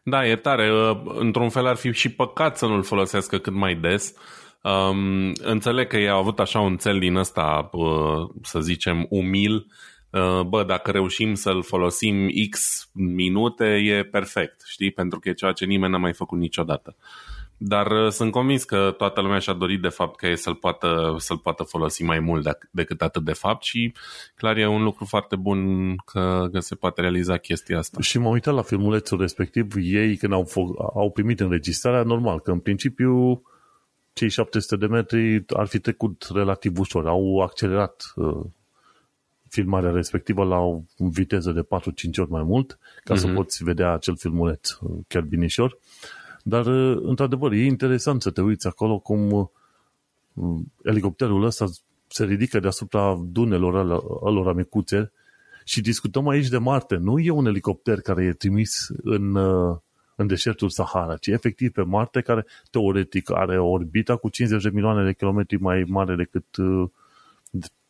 Da, 0.04 0.28
e 0.28 0.36
tare. 0.36 0.72
Uh, 0.72 1.02
într-un 1.20 1.50
fel 1.50 1.66
ar 1.66 1.76
fi 1.76 1.92
și 1.92 2.12
păcat 2.12 2.58
să 2.58 2.66
nu-l 2.66 2.84
folosească 2.84 3.38
cât 3.38 3.54
mai 3.54 3.76
des. 3.76 4.14
Um, 4.64 5.32
înțeleg 5.42 5.88
că 5.88 5.98
ei 5.98 6.10
au 6.10 6.20
avut 6.20 6.40
așa 6.40 6.60
un 6.60 6.78
cel 6.78 7.00
din 7.00 7.16
ăsta, 7.16 7.70
uh, 7.72 8.30
să 8.42 8.60
zicem, 8.60 9.06
umil, 9.10 9.54
Uh, 9.54 9.95
bă, 10.48 10.64
dacă 10.68 10.92
reușim 10.92 11.34
să-l 11.34 11.64
folosim 11.64 12.30
X 12.50 12.88
minute, 12.94 13.66
e 13.66 14.04
perfect, 14.04 14.62
știi? 14.66 14.92
Pentru 14.92 15.20
că 15.20 15.30
e 15.30 15.34
ceea 15.34 15.52
ce 15.52 15.66
nimeni 15.66 15.92
n-a 15.92 15.98
mai 15.98 16.14
făcut 16.14 16.38
niciodată. 16.38 16.96
Dar 17.58 17.92
uh, 17.92 18.12
sunt 18.12 18.32
convins 18.32 18.64
că 18.64 18.94
toată 18.98 19.22
lumea 19.22 19.40
și-a 19.40 19.54
dorit 19.54 19.82
de 19.82 19.88
fapt 19.88 20.16
că 20.16 20.28
e 20.28 20.36
să-l 20.36 20.56
poată, 20.56 21.16
să-l 21.18 21.38
poată 21.38 21.64
folosi 21.64 22.04
mai 22.04 22.20
mult 22.20 22.58
decât 22.72 23.02
atât 23.02 23.24
de 23.24 23.34
fapt 23.34 23.64
și 23.64 23.94
clar 24.36 24.58
e 24.58 24.68
un 24.68 24.84
lucru 24.84 25.06
foarte 25.06 25.36
bun 25.36 25.60
că, 25.96 26.48
că 26.52 26.60
se 26.60 26.76
poate 26.76 27.02
realiza 27.02 27.38
chestia 27.38 27.78
asta. 27.78 28.02
Și 28.02 28.18
m-am 28.18 28.32
uitat 28.32 28.54
la 28.54 28.62
filmulețul 28.62 29.20
respectiv, 29.20 29.74
ei 29.76 30.18
când 30.18 30.34
au, 30.34 30.48
au 30.94 31.12
primit 31.12 31.40
înregistrarea, 31.40 32.04
normal, 32.04 32.40
că 32.40 32.52
în 32.52 32.60
principiu 32.60 33.42
cei 34.14 34.30
700 34.30 34.76
de 34.76 34.86
metri 34.86 35.44
ar 35.48 35.68
fi 35.68 35.80
trecut 35.80 36.28
relativ 36.34 36.80
ușor, 36.80 37.08
au 37.08 37.40
accelerat 37.40 38.04
uh, 38.16 38.46
filmarea 39.56 39.92
respectivă 39.92 40.44
la 40.44 40.58
o 40.58 40.82
viteză 40.98 41.52
de 41.52 41.62
4-5 41.62 41.66
ori 42.18 42.30
mai 42.30 42.44
mult, 42.44 42.80
ca 43.04 43.14
uh-huh. 43.14 43.18
să 43.18 43.26
mhm. 43.26 43.36
poți 43.36 43.64
vedea 43.64 43.94
acel 43.94 44.16
filmuleț 44.18 44.72
uh, 44.72 44.98
chiar 45.08 45.22
binișor. 45.22 45.78
Dar, 46.44 46.66
uh, 46.66 47.00
într-adevăr, 47.02 47.52
e 47.52 47.66
interesant 47.66 48.22
să 48.22 48.32
te 48.32 48.42
uiți 48.42 48.68
acolo 48.68 49.00
cum 49.00 49.32
uh, 50.34 50.60
elicopterul 50.84 51.44
ăsta 51.44 51.66
se 52.08 52.26
ridică 52.26 52.60
deasupra 52.60 53.20
dunelor 53.32 53.76
alora 54.24 54.54
micuțe 54.54 55.12
și 55.64 55.82
discutăm 55.82 56.28
aici 56.28 56.48
de 56.48 56.58
Marte. 56.58 56.96
Nu 56.96 57.20
e 57.20 57.30
un 57.30 57.46
elicopter 57.46 58.02
care 58.02 58.24
e 58.24 58.34
trimis 58.34 58.88
în, 59.04 59.36
în 60.16 60.28
deșertul 60.28 60.70
Sahara, 60.70 61.18
ci 61.18 61.28
efectiv 61.28 61.72
pe 61.72 61.82
Marte, 61.82 62.22
care 62.22 62.46
teoretic 62.72 63.32
are 63.32 63.60
orbita 63.60 64.16
cu 64.16 64.30
50 64.30 64.64
de 64.64 64.70
milioane 64.70 65.06
de 65.06 65.14
kilometri 65.14 65.58
mai 65.58 65.84
mare 65.88 66.16
decât 66.16 66.46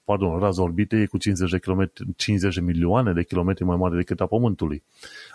pardon, 0.06 0.39
raza 0.39 0.62
orbitei 0.62 1.02
e 1.02 1.06
cu 1.06 1.18
50 1.18 1.52
de, 1.52 1.60
kilometri, 1.60 2.06
50 2.15 2.56
de 2.56 2.62
milioane 2.62 3.13
de 3.13 3.24
kilometri 3.24 3.63
mai 3.63 3.78
mare 3.78 3.96
decât 3.96 4.20
a 4.22 4.26
Pământului. 4.26 4.84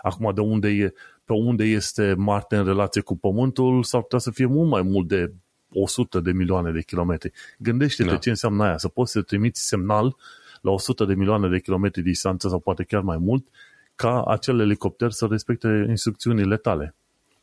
Acum, 0.03 0.35
de 0.35 0.41
unde 0.41 0.69
e, 0.69 0.93
pe 1.25 1.33
unde 1.33 1.65
este 1.65 2.15
Marte 2.17 2.57
în 2.57 2.65
relație 2.65 3.01
cu 3.01 3.17
Pământul, 3.17 3.83
s-ar 3.83 4.01
putea 4.01 4.19
să 4.19 4.31
fie 4.31 4.47
mult 4.47 4.71
mai 4.71 4.83
mult 4.83 5.09
de 5.09 5.33
100 5.73 6.21
de 6.21 6.33
milioane 6.33 6.71
de 6.71 6.83
kilometri. 6.83 7.33
Gândește-te 7.59 8.11
da. 8.11 8.17
ce 8.17 8.29
înseamnă 8.29 8.65
aia, 8.65 8.77
să 8.77 8.89
poți 8.89 9.13
să 9.13 9.23
trimiți 9.23 9.67
semnal 9.67 10.17
la 10.61 10.71
100 10.71 11.05
de 11.05 11.15
milioane 11.15 11.49
de 11.49 11.61
kilometri 11.61 12.03
distanță 12.03 12.49
sau 12.49 12.59
poate 12.59 12.85
chiar 12.85 13.03
mai 13.03 13.17
mult, 13.17 13.47
ca 13.95 14.23
acel 14.23 14.61
elicopter 14.61 15.11
să 15.11 15.27
respecte 15.31 15.87
instrucțiunile 15.89 16.57
tale. 16.57 16.95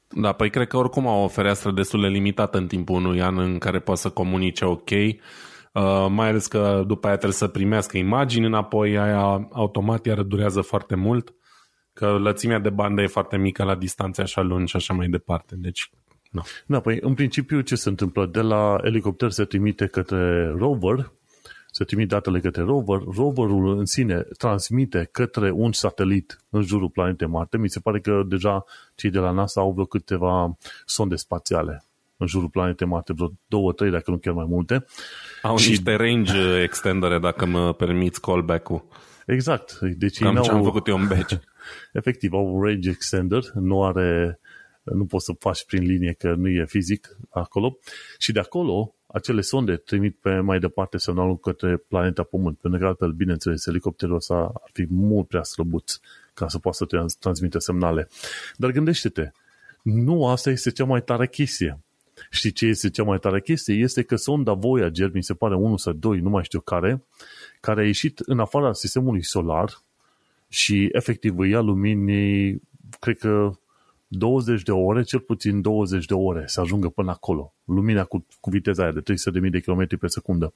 Da, 0.09 0.31
păi 0.31 0.49
cred 0.49 0.67
că 0.67 0.77
oricum 0.77 1.07
au 1.07 1.23
o 1.23 1.27
fereastră 1.27 1.71
destul 1.71 2.01
de 2.01 2.07
limitată 2.07 2.57
în 2.57 2.67
timpul 2.67 2.95
unui 2.95 3.21
an 3.21 3.37
în 3.37 3.57
care 3.57 3.79
poți 3.79 4.01
să 4.01 4.09
comunice 4.09 4.65
ok 4.65 4.89
Uh, 5.77 6.07
mai 6.09 6.27
ales 6.27 6.47
că 6.47 6.83
după 6.87 7.07
aia 7.07 7.15
trebuie 7.15 7.37
să 7.37 7.47
primească 7.47 7.97
imagini 7.97 8.45
înapoi, 8.45 8.97
aia 8.97 9.47
automat 9.51 10.05
iar 10.05 10.21
durează 10.21 10.61
foarte 10.61 10.95
mult, 10.95 11.33
că 11.93 12.07
lățimea 12.07 12.59
de 12.59 12.69
bandă 12.69 13.01
e 13.01 13.07
foarte 13.07 13.37
mică 13.37 13.63
la 13.63 13.75
distanțe 13.75 14.21
așa 14.21 14.41
lungi 14.41 14.69
și 14.69 14.75
așa 14.75 14.93
mai 14.93 15.07
departe. 15.07 15.55
Deci, 15.57 15.91
no. 16.31 16.41
Da, 16.65 16.79
păi 16.79 16.97
în 17.01 17.13
principiu 17.13 17.61
ce 17.61 17.75
se 17.75 17.89
întâmplă? 17.89 18.25
De 18.25 18.41
la 18.41 18.77
elicopter 18.81 19.31
se 19.31 19.45
trimite 19.45 19.85
către 19.87 20.47
rover, 20.57 21.11
se 21.71 21.83
trimit 21.83 22.07
datele 22.07 22.39
către 22.39 22.61
rover, 22.61 22.99
roverul 23.15 23.77
în 23.77 23.85
sine 23.85 24.25
transmite 24.37 25.09
către 25.11 25.51
un 25.51 25.71
satelit 25.71 26.37
în 26.49 26.61
jurul 26.61 26.89
planetei 26.89 27.27
Marte. 27.27 27.57
Mi 27.57 27.69
se 27.69 27.79
pare 27.79 27.99
că 27.99 28.23
deja 28.27 28.63
cei 28.95 29.09
de 29.09 29.19
la 29.19 29.31
NASA 29.31 29.61
au 29.61 29.71
vreo 29.71 29.85
câteva 29.85 30.57
sonde 30.85 31.15
spațiale 31.15 31.86
în 32.17 32.27
jurul 32.27 32.49
planetei 32.49 32.87
Marte, 32.87 33.13
vreo 33.13 33.31
două, 33.47 33.73
trei, 33.73 33.91
dacă 33.91 34.11
nu 34.11 34.17
chiar 34.17 34.33
mai 34.33 34.45
multe. 34.49 34.85
Au 35.41 35.57
și... 35.57 35.69
niște 35.69 35.95
range 35.95 36.61
extendere, 36.61 37.19
dacă 37.19 37.45
mă 37.45 37.73
permiți 37.73 38.21
callback-ul. 38.21 38.87
Exact. 39.25 39.79
Deci 39.79 40.19
Cam 40.19 40.41
ce 40.41 40.51
am 40.51 40.63
făcut 40.63 40.87
eu 40.87 40.97
în 40.97 41.07
batch. 41.07 41.35
Efectiv, 41.93 42.33
au 42.33 42.63
range 42.63 42.89
extender, 42.89 43.43
nu 43.53 43.83
are 43.83 44.39
nu 44.93 45.05
poți 45.05 45.25
să 45.25 45.33
faci 45.39 45.65
prin 45.65 45.83
linie 45.83 46.15
că 46.17 46.33
nu 46.33 46.47
e 46.47 46.65
fizic 46.65 47.17
acolo 47.29 47.77
și 48.17 48.31
de 48.31 48.39
acolo 48.39 48.95
acele 49.07 49.41
sonde 49.41 49.75
trimit 49.75 50.17
pe 50.21 50.39
mai 50.39 50.59
departe 50.59 50.97
semnalul 50.97 51.37
către 51.37 51.77
planeta 51.77 52.23
Pământ, 52.23 52.57
pentru 52.57 52.79
că 52.79 52.85
altfel, 52.85 53.11
bineînțeles, 53.11 53.65
elicopterul 53.65 54.15
ăsta 54.15 54.35
ar 54.35 54.69
fi 54.73 54.87
mult 54.89 55.27
prea 55.27 55.43
slăbuț 55.43 55.97
ca 56.33 56.47
să 56.47 56.59
poată 56.59 56.77
să 56.77 56.85
trans- 56.85 57.15
transmită 57.15 57.59
semnale. 57.59 58.07
Dar 58.55 58.71
gândește-te, 58.71 59.31
nu 59.81 60.27
asta 60.27 60.49
este 60.49 60.71
cea 60.71 60.85
mai 60.85 61.01
tare 61.01 61.27
chestie. 61.27 61.79
Și 62.29 62.51
ce 62.51 62.65
este 62.65 62.89
cea 62.89 63.03
mai 63.03 63.19
tare 63.19 63.41
chestie? 63.41 63.75
Este 63.75 64.01
că 64.01 64.15
sonda 64.15 64.53
Voyager, 64.53 65.11
mi 65.13 65.23
se 65.23 65.33
pare 65.33 65.55
1 65.55 65.77
sau 65.77 65.93
2, 65.93 66.19
nu 66.19 66.29
mai 66.29 66.43
știu 66.43 66.59
care, 66.59 67.03
care 67.59 67.81
a 67.81 67.85
ieșit 67.85 68.19
în 68.19 68.39
afara 68.39 68.73
sistemului 68.73 69.23
solar 69.23 69.81
și 70.47 70.89
efectiv 70.91 71.37
îi 71.37 71.49
ia 71.49 71.59
luminii, 71.59 72.61
cred 72.99 73.17
că 73.17 73.51
20 74.07 74.63
de 74.63 74.71
ore, 74.71 75.03
cel 75.03 75.19
puțin 75.19 75.61
20 75.61 76.05
de 76.05 76.13
ore 76.13 76.43
să 76.45 76.61
ajungă 76.61 76.89
până 76.89 77.11
acolo. 77.11 77.53
Lumina 77.63 78.03
cu, 78.03 78.25
cu 78.39 78.49
viteza 78.49 78.83
aia 78.83 78.91
de 78.91 79.13
300.000 79.43 79.49
de 79.49 79.59
km 79.59 79.97
pe 79.97 80.07
secundă. 80.07 80.53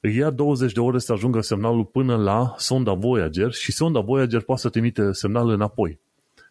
îi 0.00 0.16
ia 0.16 0.30
20 0.30 0.72
de 0.72 0.80
ore 0.80 0.98
să 0.98 1.12
ajungă 1.12 1.40
semnalul 1.40 1.84
până 1.84 2.16
la 2.16 2.54
sonda 2.56 2.92
Voyager 2.92 3.52
și 3.52 3.72
sonda 3.72 4.00
Voyager 4.00 4.40
poate 4.40 4.60
să 4.60 4.68
trimite 4.68 5.12
semnalul 5.12 5.52
înapoi. 5.52 6.00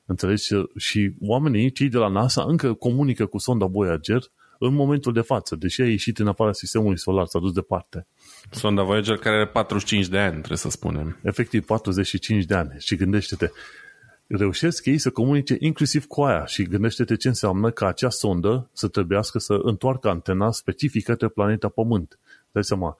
Înțelegi? 0.09 0.47
Și 0.77 1.13
oamenii, 1.21 1.71
cei 1.71 1.89
de 1.89 1.97
la 1.97 2.07
NASA, 2.07 2.43
încă 2.47 2.73
comunică 2.73 3.25
cu 3.25 3.37
sonda 3.37 3.65
Voyager 3.65 4.21
în 4.59 4.73
momentul 4.73 5.13
de 5.13 5.21
față, 5.21 5.55
deși 5.55 5.81
a 5.81 5.87
ieșit 5.87 6.19
în 6.19 6.27
afara 6.27 6.51
sistemului 6.51 6.99
solar, 6.99 7.25
s-a 7.25 7.39
dus 7.39 7.51
departe. 7.51 8.07
Sonda 8.51 8.83
Voyager 8.83 9.17
care 9.17 9.35
are 9.35 9.47
45 9.47 10.07
de 10.07 10.17
ani, 10.17 10.31
trebuie 10.31 10.57
să 10.57 10.69
spunem. 10.69 11.19
Efectiv, 11.23 11.65
45 11.65 12.45
de 12.45 12.53
ani. 12.55 12.75
Și 12.77 12.95
gândește-te, 12.95 13.49
reușesc 14.27 14.85
ei 14.85 14.97
să 14.97 15.09
comunice 15.09 15.55
inclusiv 15.59 16.05
cu 16.05 16.21
aia 16.21 16.45
și 16.45 16.63
gândește-te 16.63 17.15
ce 17.15 17.27
înseamnă 17.27 17.71
ca 17.71 17.87
acea 17.87 18.09
sondă 18.09 18.69
să 18.73 18.87
trebuiască 18.87 19.39
să 19.39 19.59
întoarcă 19.61 20.09
antena 20.09 20.51
specifică 20.51 21.11
către 21.11 21.27
planeta 21.27 21.67
Pământ. 21.67 22.19
Dai 22.51 22.63
seama, 22.63 22.97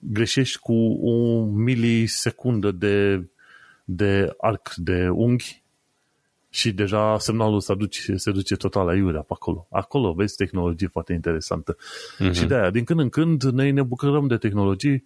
greșești 0.00 0.58
cu 0.58 0.74
o 1.02 1.44
milisecundă 1.44 2.70
de, 2.70 3.26
de 3.84 4.34
arc 4.38 4.74
de 4.74 5.08
unghi 5.08 5.62
și 6.58 6.72
deja 6.72 7.18
semnalul 7.18 7.60
se 7.60 7.74
duce, 7.74 8.16
se 8.16 8.30
duce 8.30 8.56
total 8.56 8.86
la 8.86 8.94
iurea 8.94 9.20
pe 9.20 9.32
acolo. 9.32 9.66
Acolo 9.70 10.12
vezi 10.12 10.36
tehnologie 10.36 10.88
foarte 10.88 11.12
interesantă. 11.12 11.76
Uh-huh. 11.76 12.32
Și 12.32 12.44
de 12.44 12.54
aia, 12.54 12.70
din 12.70 12.84
când 12.84 13.00
în 13.00 13.08
când, 13.08 13.42
noi 13.42 13.70
ne 13.70 13.82
bucurăm 13.82 14.26
de 14.26 14.36
tehnologii. 14.36 15.04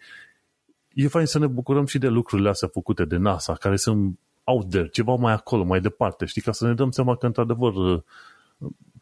E 0.95 1.09
fain 1.09 1.27
să 1.27 1.39
ne 1.39 1.47
bucurăm 1.47 1.87
și 1.87 1.99
de 1.99 2.09
lucrurile 2.09 2.49
astea 2.49 2.69
făcute 2.73 3.05
de 3.05 3.17
NASA, 3.17 3.53
care 3.53 3.77
sunt 3.77 4.19
out 4.45 4.71
there, 4.71 4.89
ceva 4.89 5.15
mai 5.15 5.33
acolo, 5.33 5.65
mai 5.65 5.81
departe, 5.81 6.25
știi, 6.25 6.43
ca 6.43 6.53
să 6.53 6.67
ne 6.67 6.75
dăm 6.75 6.91
seama 6.91 7.17
că, 7.17 7.27
într-adevăr, 7.27 8.05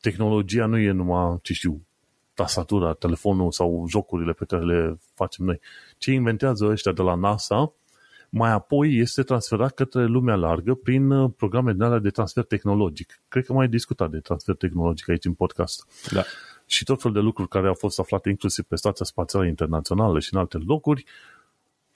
tehnologia 0.00 0.66
nu 0.66 0.78
e 0.78 0.90
numai, 0.90 1.38
ce 1.42 1.52
știu, 1.52 1.80
tastatura, 2.34 2.92
telefonul 2.92 3.50
sau 3.52 3.84
jocurile 3.88 4.32
pe 4.32 4.44
care 4.44 4.64
le 4.64 4.98
facem 5.14 5.44
noi. 5.44 5.60
Ce 5.98 6.12
inventează 6.12 6.66
ăștia 6.66 6.92
de 6.92 7.02
la 7.02 7.14
NASA, 7.14 7.72
mai 8.30 8.50
apoi 8.50 8.96
este 8.96 9.22
transferat 9.22 9.74
către 9.74 10.04
lumea 10.04 10.34
largă 10.34 10.74
prin 10.74 11.10
uh, 11.10 11.30
programe 11.36 11.72
din 11.72 11.82
alea 11.82 11.98
de 11.98 12.10
transfer 12.10 12.44
tehnologic. 12.44 13.20
Cred 13.28 13.44
că 13.44 13.52
mai 13.52 13.68
discutat 13.68 14.10
de 14.10 14.18
transfer 14.18 14.54
tehnologic 14.54 15.08
aici 15.08 15.24
în 15.24 15.34
podcast. 15.34 15.86
Da. 16.10 16.24
Și 16.66 16.84
tot 16.84 17.00
felul 17.00 17.16
de 17.16 17.22
lucruri 17.22 17.48
care 17.48 17.66
au 17.66 17.74
fost 17.74 17.98
aflate 17.98 18.28
inclusiv 18.28 18.64
pe 18.64 18.76
Stația 18.76 19.04
Spațială 19.04 19.46
Internațională 19.46 20.18
și 20.18 20.28
în 20.34 20.40
alte 20.40 20.58
locuri 20.66 21.04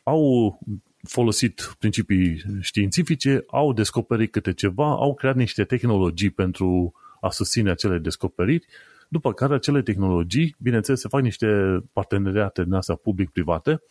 au 0.02 0.58
folosit 1.02 1.74
principii 1.78 2.42
științifice, 2.60 3.44
au 3.46 3.72
descoperit 3.72 4.32
câte 4.32 4.52
ceva, 4.52 4.90
au 4.90 5.14
creat 5.14 5.36
niște 5.36 5.64
tehnologii 5.64 6.30
pentru 6.30 6.94
a 7.20 7.30
susține 7.30 7.70
acele 7.70 7.98
descoperiri, 7.98 8.66
după 9.08 9.32
care 9.32 9.54
acele 9.54 9.82
tehnologii, 9.82 10.56
bineînțeles, 10.58 11.00
se 11.00 11.08
fac 11.08 11.20
niște 11.20 11.46
parteneriate 11.92 12.64
din 12.64 12.72
astea 12.72 12.94
public-private 12.94 13.82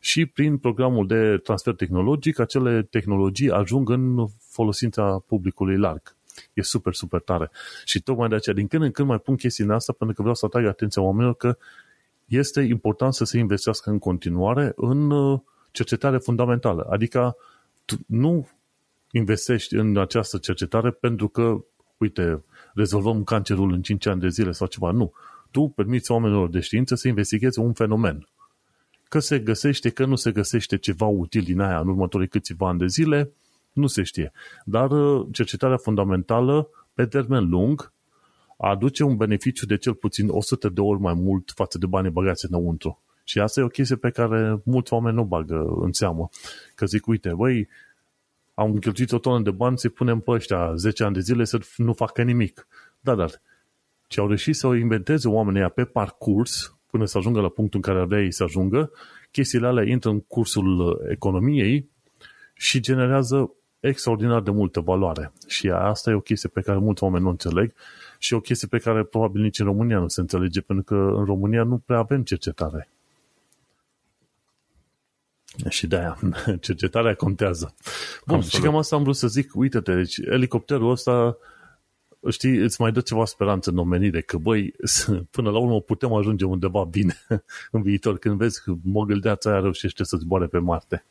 și 0.00 0.26
prin 0.26 0.58
programul 0.58 1.06
de 1.06 1.36
transfer 1.36 1.74
tehnologic, 1.74 2.38
acele 2.38 2.82
tehnologii 2.82 3.50
ajung 3.50 3.90
în 3.90 4.26
folosința 4.38 5.24
publicului 5.26 5.76
larg. 5.76 6.16
E 6.52 6.62
super, 6.62 6.94
super 6.94 7.20
tare. 7.20 7.50
Și 7.84 8.02
tocmai 8.02 8.28
de 8.28 8.34
aceea, 8.34 8.54
din 8.54 8.66
când 8.66 8.82
în 8.82 8.90
când 8.90 9.08
mai 9.08 9.18
pun 9.18 9.36
chestii 9.36 9.64
în 9.64 9.70
asta, 9.70 9.92
pentru 9.92 10.16
că 10.16 10.22
vreau 10.22 10.36
să 10.36 10.46
atrag 10.46 10.64
atenția 10.64 11.02
oamenilor 11.02 11.34
că 11.34 11.56
este 12.24 12.60
important 12.60 13.14
să 13.14 13.24
se 13.24 13.38
investească 13.38 13.90
în 13.90 13.98
continuare 13.98 14.72
în 14.76 15.10
uh, 15.10 15.40
cercetare 15.70 16.18
fundamentală. 16.18 16.86
Adică 16.90 17.36
nu 18.06 18.48
investești 19.10 19.74
în 19.74 19.96
această 19.96 20.38
cercetare 20.38 20.90
pentru 20.90 21.28
că, 21.28 21.64
uite, 21.96 22.44
rezolvăm 22.74 23.24
cancerul 23.24 23.72
în 23.72 23.82
5 23.82 24.06
ani 24.06 24.20
de 24.20 24.28
zile 24.28 24.52
sau 24.52 24.66
ceva. 24.66 24.90
Nu. 24.90 25.12
Tu 25.50 25.68
permiți 25.68 26.10
oamenilor 26.10 26.48
de 26.48 26.60
știință 26.60 26.94
să 26.94 27.08
investigheze 27.08 27.60
un 27.60 27.72
fenomen. 27.72 28.28
Că 29.10 29.18
se 29.18 29.38
găsește, 29.38 29.90
că 29.90 30.04
nu 30.04 30.14
se 30.14 30.32
găsește 30.32 30.76
ceva 30.76 31.06
util 31.06 31.42
din 31.42 31.60
aia 31.60 31.80
în 31.80 31.88
următorii 31.88 32.28
câțiva 32.28 32.68
ani 32.68 32.78
de 32.78 32.86
zile, 32.86 33.30
nu 33.72 33.86
se 33.86 34.02
știe. 34.02 34.32
Dar 34.64 34.90
uh, 34.90 35.26
cercetarea 35.32 35.76
fundamentală, 35.76 36.68
pe 36.94 37.06
termen 37.06 37.48
lung, 37.48 37.92
aduce 38.58 39.04
un 39.04 39.16
beneficiu 39.16 39.66
de 39.66 39.76
cel 39.76 39.94
puțin 39.94 40.28
100 40.28 40.68
de 40.68 40.80
ori 40.80 41.00
mai 41.00 41.14
mult 41.14 41.52
față 41.54 41.78
de 41.78 41.86
banii 41.86 42.10
băgați 42.10 42.46
înăuntru. 42.48 43.02
Și 43.24 43.40
asta 43.40 43.60
e 43.60 43.64
o 43.64 43.68
chestie 43.68 43.96
pe 43.96 44.10
care 44.10 44.60
mulți 44.64 44.92
oameni 44.92 45.16
nu 45.16 45.24
bagă 45.24 45.78
în 45.80 45.92
seamă. 45.92 46.28
Că 46.74 46.86
zic, 46.86 47.06
uite, 47.06 47.32
băi, 47.34 47.68
am 48.54 48.78
cheltuit 48.78 49.12
o 49.12 49.18
tonă 49.18 49.42
de 49.42 49.50
bani 49.50 49.78
să-i 49.78 49.90
punem 49.90 50.20
pe 50.20 50.30
ăștia 50.30 50.74
10 50.74 51.04
ani 51.04 51.14
de 51.14 51.20
zile 51.20 51.44
să 51.44 51.60
nu 51.76 51.92
facă 51.92 52.22
nimic. 52.22 52.66
Da, 53.00 53.14
dar 53.14 53.40
ce 54.06 54.20
au 54.20 54.26
reușit 54.26 54.56
să 54.56 54.66
o 54.66 54.74
inventeze 54.74 55.28
oamenii 55.28 55.70
pe 55.70 55.84
parcurs, 55.84 56.74
până 56.90 57.04
să 57.04 57.18
ajungă 57.18 57.40
la 57.40 57.48
punctul 57.48 57.80
în 57.84 57.92
care 57.92 58.04
avea 58.04 58.20
ei 58.20 58.32
să 58.32 58.42
ajungă, 58.42 58.90
chestiile 59.30 59.66
alea 59.66 59.84
intră 59.84 60.10
în 60.10 60.20
cursul 60.20 61.00
economiei 61.10 61.88
și 62.54 62.80
generează 62.80 63.54
extraordinar 63.80 64.40
de 64.40 64.50
multă 64.50 64.80
valoare. 64.80 65.32
Și 65.46 65.68
asta 65.68 66.10
e 66.10 66.14
o 66.14 66.20
chestie 66.20 66.48
pe 66.52 66.60
care 66.60 66.78
mulți 66.78 67.02
oameni 67.02 67.24
nu 67.24 67.30
înțeleg 67.30 67.72
și 68.18 68.34
o 68.34 68.40
chestie 68.40 68.68
pe 68.68 68.78
care 68.78 69.04
probabil 69.04 69.42
nici 69.42 69.58
în 69.58 69.66
România 69.66 69.98
nu 69.98 70.08
se 70.08 70.20
înțelege, 70.20 70.60
pentru 70.60 70.84
că 70.84 70.94
în 70.94 71.24
România 71.24 71.62
nu 71.62 71.78
prea 71.78 71.98
avem 71.98 72.22
cercetare. 72.22 72.88
Și 75.68 75.86
de 75.86 75.96
aia, 75.96 76.18
cercetarea 76.60 77.14
contează. 77.14 77.74
Bun, 78.26 78.36
Absolut. 78.36 78.54
și 78.54 78.60
cam 78.60 78.76
asta 78.76 78.96
am 78.96 79.02
vrut 79.02 79.16
să 79.16 79.26
zic, 79.26 79.50
uite-te, 79.54 79.94
deci 79.94 80.16
elicopterul 80.16 80.90
ăsta, 80.90 81.36
știi, 82.28 82.56
îți 82.56 82.80
mai 82.80 82.92
dă 82.92 83.00
ceva 83.00 83.24
speranță 83.24 83.70
în 83.70 83.78
omenire, 83.78 84.20
că 84.20 84.36
băi, 84.36 84.72
până 85.30 85.50
la 85.50 85.58
urmă 85.58 85.80
putem 85.80 86.12
ajunge 86.12 86.44
undeva 86.44 86.84
bine 86.84 87.14
în 87.70 87.82
viitor, 87.82 88.18
când 88.18 88.38
vezi 88.38 88.62
că 88.62 88.74
mogâldeața 88.82 89.50
aia 89.50 89.60
reușește 89.60 90.04
să 90.04 90.16
zboare 90.16 90.46
pe 90.46 90.58
Marte. 90.58 91.04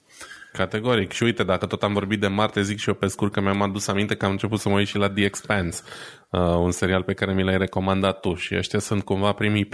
Categoric. 0.54 1.12
Și 1.12 1.24
uite, 1.24 1.44
dacă 1.44 1.66
tot 1.66 1.84
am 1.84 1.94
vorbit 1.94 2.20
de 2.20 2.28
Marte, 2.28 2.62
zic 2.62 2.78
și 2.78 2.90
eu 2.90 2.96
pe 2.96 3.08
scurt 3.08 3.32
că 3.32 3.42
mi-am 3.42 3.62
adus 3.62 3.88
aminte 3.88 4.16
că 4.16 4.26
am 4.26 4.32
început 4.32 4.60
să 4.60 4.70
mă 4.70 4.76
uit 4.76 4.88
și 4.88 4.98
la 4.98 5.10
The 5.10 5.24
Expanse, 5.24 5.82
uh, 6.30 6.42
un 6.42 6.72
serial 6.72 7.04
pe 7.04 7.14
care 7.14 7.34
mi 7.34 7.44
l-ai 7.44 7.58
recomandat 7.58 8.20
tu 8.20 8.36
și 8.36 8.56
ăștia 8.56 8.80
sunt 8.80 9.04
cumva 9.04 9.34
primii 9.34 9.70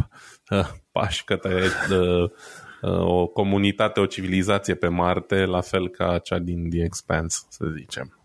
uh, 0.49 0.69
pași 0.91 1.23
către 1.23 1.63
uh, 1.91 2.29
Uh, 2.85 2.99
o 2.99 3.27
comunitate, 3.27 3.99
o 3.99 4.05
civilizație 4.05 4.75
pe 4.75 4.87
Marte, 4.87 5.45
la 5.45 5.61
fel 5.61 5.89
ca 5.89 6.17
cea 6.17 6.39
din 6.39 6.69
The 6.69 6.83
Expanse, 6.83 7.37
să 7.49 7.65
zicem. 7.77 8.24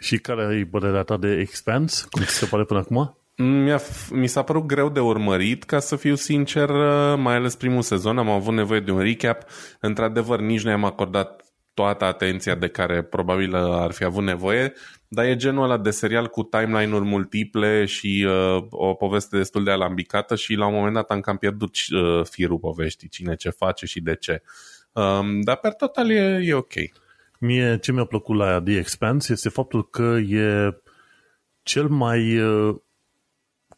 Și 0.00 0.18
care 0.18 0.56
e 0.60 0.66
părerea 0.70 1.02
ta 1.02 1.16
de 1.16 1.38
Expanse? 1.38 2.04
Cum 2.10 2.22
ți 2.22 2.34
se 2.34 2.46
pare 2.46 2.64
până 2.64 2.80
acum? 2.80 3.14
Mi-a, 3.36 3.80
mi 4.10 4.26
s-a 4.26 4.42
părut 4.42 4.66
greu 4.66 4.88
de 4.88 5.00
urmărit, 5.00 5.64
ca 5.64 5.78
să 5.78 5.96
fiu 5.96 6.14
sincer, 6.14 6.68
uh, 6.68 7.14
mai 7.18 7.34
ales 7.34 7.54
primul 7.54 7.82
sezon, 7.82 8.18
am 8.18 8.30
avut 8.30 8.54
nevoie 8.54 8.80
de 8.80 8.90
un 8.90 9.00
recap. 9.00 9.44
Într-adevăr, 9.80 10.40
nici 10.40 10.62
nu 10.62 10.70
am 10.70 10.84
acordat 10.84 11.44
toată 11.74 12.04
atenția 12.04 12.54
de 12.54 12.68
care 12.68 13.02
probabil 13.02 13.54
ar 13.54 13.92
fi 13.92 14.04
avut 14.04 14.22
nevoie, 14.22 14.72
dar 15.08 15.24
e 15.24 15.36
genul 15.36 15.64
ăla 15.64 15.78
de 15.78 15.90
serial 15.90 16.26
cu 16.26 16.42
timeline-uri 16.42 17.04
multiple 17.04 17.84
și 17.84 18.26
uh, 18.28 18.64
o 18.70 18.94
poveste 18.94 19.36
destul 19.36 19.64
de 19.64 19.70
alambicată 19.70 20.36
și 20.36 20.54
la 20.54 20.66
un 20.66 20.74
moment 20.74 20.94
dat 20.94 21.10
am 21.10 21.20
cam 21.20 21.36
pierdut 21.36 21.74
uh, 21.74 22.24
firul 22.24 22.58
poveștii, 22.58 23.08
cine 23.08 23.34
ce 23.34 23.50
face 23.50 23.86
și 23.86 24.00
de 24.00 24.14
ce. 24.14 24.42
Um, 24.92 25.40
dar 25.40 25.56
per 25.56 25.72
total 25.72 26.10
e, 26.10 26.40
e 26.42 26.54
ok. 26.54 26.72
Mie 27.42 27.78
ce 27.78 27.92
mi-a 27.92 28.04
plăcut 28.04 28.36
la 28.36 28.62
The 28.62 28.76
Expanse 28.76 29.32
este 29.32 29.48
faptul 29.48 29.88
că 29.88 30.16
e 30.28 30.76
cel 31.62 31.88
mai 31.88 32.38
uh, 32.38 32.76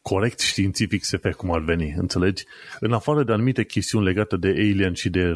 corect 0.01 0.41
științific 0.41 1.05
SF, 1.05 1.33
cum 1.37 1.53
ar 1.53 1.61
veni, 1.61 1.95
înțelegi? 1.97 2.45
În 2.81 2.93
afară 2.93 3.23
de 3.23 3.33
anumite 3.33 3.65
chestiuni 3.65 4.05
legate 4.05 4.37
de 4.37 4.49
alien 4.49 4.93
și 4.93 5.11
de 5.11 5.35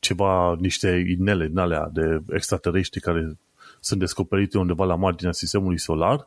ceva, 0.00 0.56
niște 0.60 1.04
inele 1.18 1.46
din 1.46 1.58
alea 1.58 1.90
de 1.92 2.22
extraterestri 2.28 3.00
care 3.00 3.38
sunt 3.80 4.00
descoperite 4.00 4.58
undeva 4.58 4.84
la 4.84 4.94
marginea 4.94 5.32
sistemului 5.32 5.78
solar, 5.78 6.26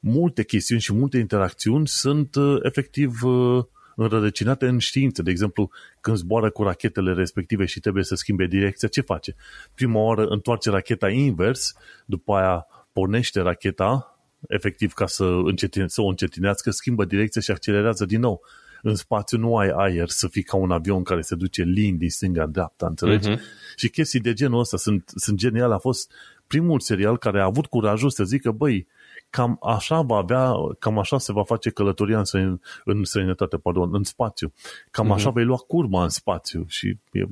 multe 0.00 0.44
chestiuni 0.44 0.80
și 0.80 0.92
multe 0.92 1.18
interacțiuni 1.18 1.88
sunt 1.88 2.34
uh, 2.34 2.58
efectiv 2.62 3.22
uh, 3.22 3.64
înrădăcinate 3.96 4.66
în 4.66 4.78
știință. 4.78 5.22
De 5.22 5.30
exemplu, 5.30 5.70
când 6.00 6.16
zboară 6.16 6.50
cu 6.50 6.62
rachetele 6.62 7.12
respective 7.12 7.64
și 7.64 7.80
trebuie 7.80 8.04
să 8.04 8.14
schimbe 8.14 8.46
direcția, 8.46 8.88
ce 8.88 9.00
face? 9.00 9.34
Prima 9.74 10.00
oară 10.00 10.26
întoarce 10.26 10.70
racheta 10.70 11.08
invers, 11.08 11.74
după 12.06 12.34
aia 12.34 12.66
pornește 12.92 13.40
racheta, 13.40 14.18
efectiv 14.48 14.92
ca 14.92 15.06
să, 15.06 15.24
încetine, 15.24 15.88
să 15.88 16.00
o 16.00 16.06
încetinească, 16.06 16.70
schimbă 16.70 17.04
direcția 17.04 17.40
și 17.40 17.50
accelerează 17.50 18.04
din 18.04 18.20
nou 18.20 18.42
în 18.86 18.94
spațiu 18.94 19.38
nu 19.38 19.56
ai 19.56 19.68
aer 19.74 20.08
să 20.08 20.28
fii 20.28 20.42
ca 20.42 20.56
un 20.56 20.70
avion 20.70 21.02
care 21.02 21.20
se 21.20 21.34
duce 21.34 21.62
lin 21.62 21.96
din 21.96 22.10
stânga 22.10 22.42
în 22.42 22.50
dreapta, 22.50 22.86
înțelegi? 22.86 23.30
Uh-huh. 23.30 23.40
Și 23.76 23.88
chestii 23.88 24.20
de 24.20 24.32
genul 24.32 24.58
ăsta 24.58 24.76
sunt, 24.76 25.12
sunt 25.14 25.38
geniale. 25.38 25.74
A 25.74 25.78
fost 25.78 26.12
primul 26.46 26.80
serial 26.80 27.18
care 27.18 27.40
a 27.40 27.44
avut 27.44 27.66
curajul 27.66 28.10
să 28.10 28.24
zică, 28.24 28.50
băi, 28.50 28.86
cam 29.34 29.58
așa 29.62 30.00
va 30.00 30.16
avea, 30.16 30.52
cam 30.78 30.98
așa 30.98 31.18
se 31.18 31.32
va 31.32 31.44
face 31.44 31.70
călătoria 31.70 32.18
în, 32.18 32.24
străin, 32.24 32.60
în 32.84 33.04
străinătate, 33.04 33.56
pardon, 33.56 33.94
în 33.94 34.02
spațiu. 34.02 34.52
Cam 34.90 35.10
uh-huh. 35.10 35.14
așa 35.14 35.30
vei 35.30 35.44
lua 35.44 35.56
curma 35.56 36.02
în 36.02 36.08
spațiu 36.08 36.64
și 36.68 36.96
e 37.12 37.24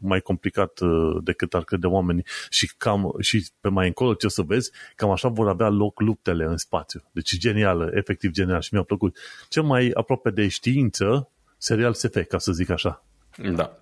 mai 0.00 0.20
complicat 0.20 0.80
uh, 0.80 1.16
decât 1.22 1.54
ar 1.54 1.64
crede 1.64 1.86
oamenii 1.86 2.24
și, 2.50 2.74
cam, 2.76 3.14
și 3.20 3.46
pe 3.60 3.68
mai 3.68 3.86
încolo 3.86 4.14
ce 4.14 4.26
o 4.26 4.28
să 4.28 4.42
vezi, 4.42 4.70
cam 4.96 5.10
așa 5.10 5.28
vor 5.28 5.48
avea 5.48 5.68
loc 5.68 6.00
luptele 6.00 6.44
în 6.44 6.56
spațiu. 6.56 7.02
Deci 7.12 7.38
genială, 7.38 7.90
efectiv 7.94 8.30
genial 8.30 8.60
și 8.60 8.74
mi-a 8.74 8.82
plăcut. 8.82 9.18
Cel 9.48 9.62
mai 9.62 9.90
aproape 9.94 10.30
de 10.30 10.48
știință, 10.48 11.30
serial 11.58 11.94
SF, 11.94 12.26
ca 12.28 12.38
să 12.38 12.52
zic 12.52 12.70
așa. 12.70 13.04
Da. 13.54 13.76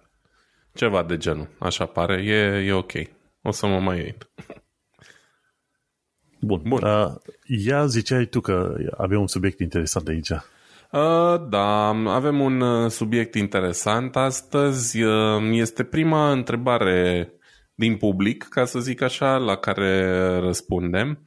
Ceva 0.75 1.03
de 1.03 1.17
genul, 1.17 1.49
așa 1.59 1.87
pare, 1.87 2.23
e, 2.23 2.67
e 2.67 2.73
ok. 2.73 2.93
O 3.43 3.51
să 3.51 3.67
mă 3.67 3.81
mai 3.81 4.03
uit. 4.03 4.29
Bun. 6.45 6.63
Bun. 6.65 6.83
Uh, 6.83 7.15
ia 7.65 7.87
ziceai 7.87 8.25
tu 8.25 8.41
că 8.41 8.75
avem 8.97 9.21
un 9.21 9.27
subiect 9.27 9.61
interesant 9.61 10.09
aici. 10.09 10.31
Uh, 10.31 11.49
da, 11.49 11.89
avem 11.89 12.41
un 12.41 12.61
uh, 12.61 12.91
subiect 12.91 13.35
interesant 13.35 14.17
astăzi. 14.17 15.03
Uh, 15.03 15.43
este 15.53 15.83
prima 15.83 16.31
întrebare 16.31 17.33
din 17.75 17.97
public, 17.97 18.47
ca 18.51 18.65
să 18.65 18.79
zic 18.79 19.03
așa, 19.03 19.37
la 19.37 19.57
care 19.57 20.25
răspundem. 20.39 21.25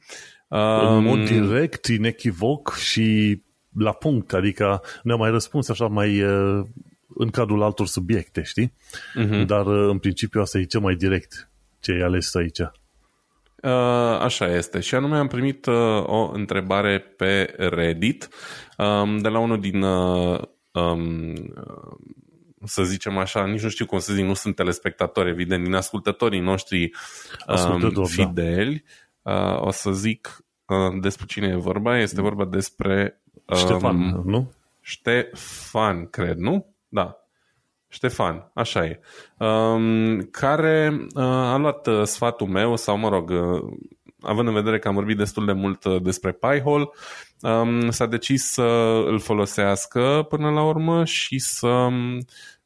În 0.48 1.02
mod 1.02 1.18
um, 1.18 1.24
direct, 1.24 1.86
inechivoc 1.86 2.74
și 2.74 3.42
la 3.78 3.92
punct, 3.92 4.32
adică 4.32 4.82
ne-a 5.02 5.16
mai 5.16 5.30
răspuns 5.30 5.68
așa 5.68 5.86
mai 5.86 6.22
uh, 6.22 6.64
în 7.14 7.30
cadrul 7.30 7.62
altor 7.62 7.86
subiecte, 7.86 8.42
știi? 8.42 8.72
Uh-huh. 9.20 9.46
Dar 9.46 9.66
uh, 9.66 9.90
în 9.90 9.98
principiu 9.98 10.40
asta 10.40 10.58
e 10.58 10.64
cel 10.64 10.80
mai 10.80 10.94
direct 10.94 11.50
ce 11.80 11.92
ai 11.92 12.00
ales 12.00 12.34
aici. 12.34 12.60
Uh, 13.62 14.18
așa 14.20 14.54
este. 14.54 14.80
Și 14.80 14.94
anume 14.94 15.16
am 15.16 15.26
primit 15.26 15.66
uh, 15.66 16.02
o 16.06 16.30
întrebare 16.32 16.98
pe 16.98 17.54
Reddit 17.56 18.28
um, 18.76 19.18
de 19.18 19.28
la 19.28 19.38
unul 19.38 19.60
din, 19.60 19.82
uh, 19.82 20.40
um, 20.72 21.34
să 22.64 22.82
zicem 22.82 23.18
așa, 23.18 23.46
nici 23.46 23.62
nu 23.62 23.68
știu 23.68 23.86
cum 23.86 23.98
să 23.98 24.12
zic, 24.12 24.24
nu 24.24 24.34
sunt 24.34 24.54
telespectatori, 24.54 25.28
evident, 25.28 25.64
din 25.64 25.74
ascultătorii 25.74 26.40
noștri 26.40 26.90
um, 27.70 27.92
da. 27.92 28.02
fideli. 28.04 28.84
Da. 29.22 29.54
Uh, 29.54 29.66
o 29.66 29.70
să 29.70 29.92
zic 29.92 30.44
uh, 30.66 31.00
despre 31.00 31.26
cine 31.26 31.46
e 31.46 31.56
vorba. 31.56 31.98
Este 31.98 32.20
vorba 32.20 32.44
despre... 32.44 33.20
Um, 33.44 33.56
Ștefan, 33.56 34.22
nu? 34.24 34.52
Ștefan, 34.80 36.06
cred, 36.06 36.36
nu? 36.36 36.74
Da. 36.88 37.27
Ștefan, 37.88 38.50
așa 38.54 38.84
e, 38.84 39.00
um, 39.38 40.20
care 40.20 41.06
uh, 41.14 41.22
a 41.22 41.56
luat 41.56 41.86
uh, 41.86 42.02
sfatul 42.02 42.46
meu, 42.46 42.76
sau 42.76 42.98
mă 42.98 43.08
rog, 43.08 43.30
uh, 43.30 43.78
având 44.20 44.48
în 44.48 44.54
vedere 44.54 44.78
că 44.78 44.88
am 44.88 44.94
vorbit 44.94 45.16
destul 45.16 45.46
de 45.46 45.52
mult 45.52 45.84
despre 46.02 46.32
Pi-hole, 46.32 46.88
um, 47.40 47.90
s-a 47.90 48.06
decis 48.06 48.44
să 48.44 48.62
îl 49.06 49.18
folosească 49.18 50.26
până 50.28 50.50
la 50.50 50.62
urmă 50.62 51.04
și 51.04 51.38
să, 51.38 51.88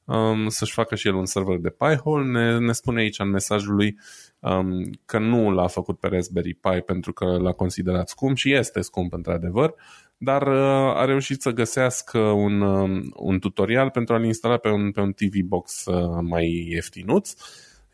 um, 0.04 0.48
să-și 0.48 0.72
facă 0.72 0.94
și 0.94 1.08
el 1.08 1.14
un 1.14 1.26
server 1.26 1.56
de 1.56 1.70
Pi-hole. 1.70 2.24
Ne, 2.24 2.58
ne 2.58 2.72
spune 2.72 3.00
aici 3.00 3.18
în 3.18 3.30
mesajul 3.30 3.74
lui 3.74 3.98
um, 4.38 4.90
că 5.04 5.18
nu 5.18 5.50
l-a 5.50 5.66
făcut 5.66 5.98
pe 5.98 6.08
Raspberry 6.08 6.54
Pi 6.54 6.80
pentru 6.86 7.12
că 7.12 7.24
l-a 7.24 7.52
considerat 7.52 8.08
scump 8.08 8.36
și 8.36 8.54
este 8.54 8.80
scump 8.80 9.12
într-adevăr, 9.12 9.74
dar 10.24 10.46
uh, 10.46 10.96
a 10.96 11.04
reușit 11.04 11.42
să 11.42 11.50
găsească 11.50 12.18
un, 12.18 12.60
um, 12.60 13.12
un 13.16 13.38
tutorial 13.38 13.90
pentru 13.90 14.14
a-l 14.14 14.24
instala 14.24 14.56
pe 14.56 14.68
un, 14.68 14.90
pe 14.90 15.00
un 15.00 15.12
TV 15.12 15.40
box 15.44 15.84
uh, 15.84 16.18
mai 16.20 16.66
ieftinuț 16.68 17.34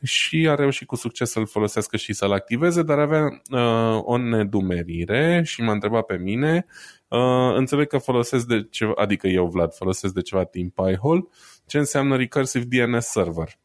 și 0.03 0.49
a 0.51 0.55
reușit 0.55 0.87
cu 0.87 0.97
succes 0.97 1.31
să-l 1.31 1.47
folosească 1.47 1.97
și 1.97 2.12
să-l 2.12 2.33
activeze, 2.33 2.83
dar 2.83 2.99
avea 2.99 3.43
uh, 3.51 4.01
o 4.03 4.16
nedumerire 4.16 5.43
și 5.45 5.62
m-a 5.62 5.72
întrebat 5.72 6.05
pe 6.05 6.16
mine. 6.16 6.66
Uh, 7.09 7.55
înțeleg 7.55 7.87
că 7.87 7.99
folosesc 7.99 8.47
de 8.47 8.66
ceva, 8.70 8.93
adică 8.97 9.26
eu, 9.26 9.47
Vlad, 9.47 9.74
folosesc 9.74 10.14
de 10.14 10.22
ceva 10.22 10.45
timp 10.45 10.74
Pi-hole, 10.74 11.26
ce 11.66 11.79
înseamnă 11.79 12.16
Recursive 12.16 12.85
DNS 12.85 13.07
Server. 13.07 13.59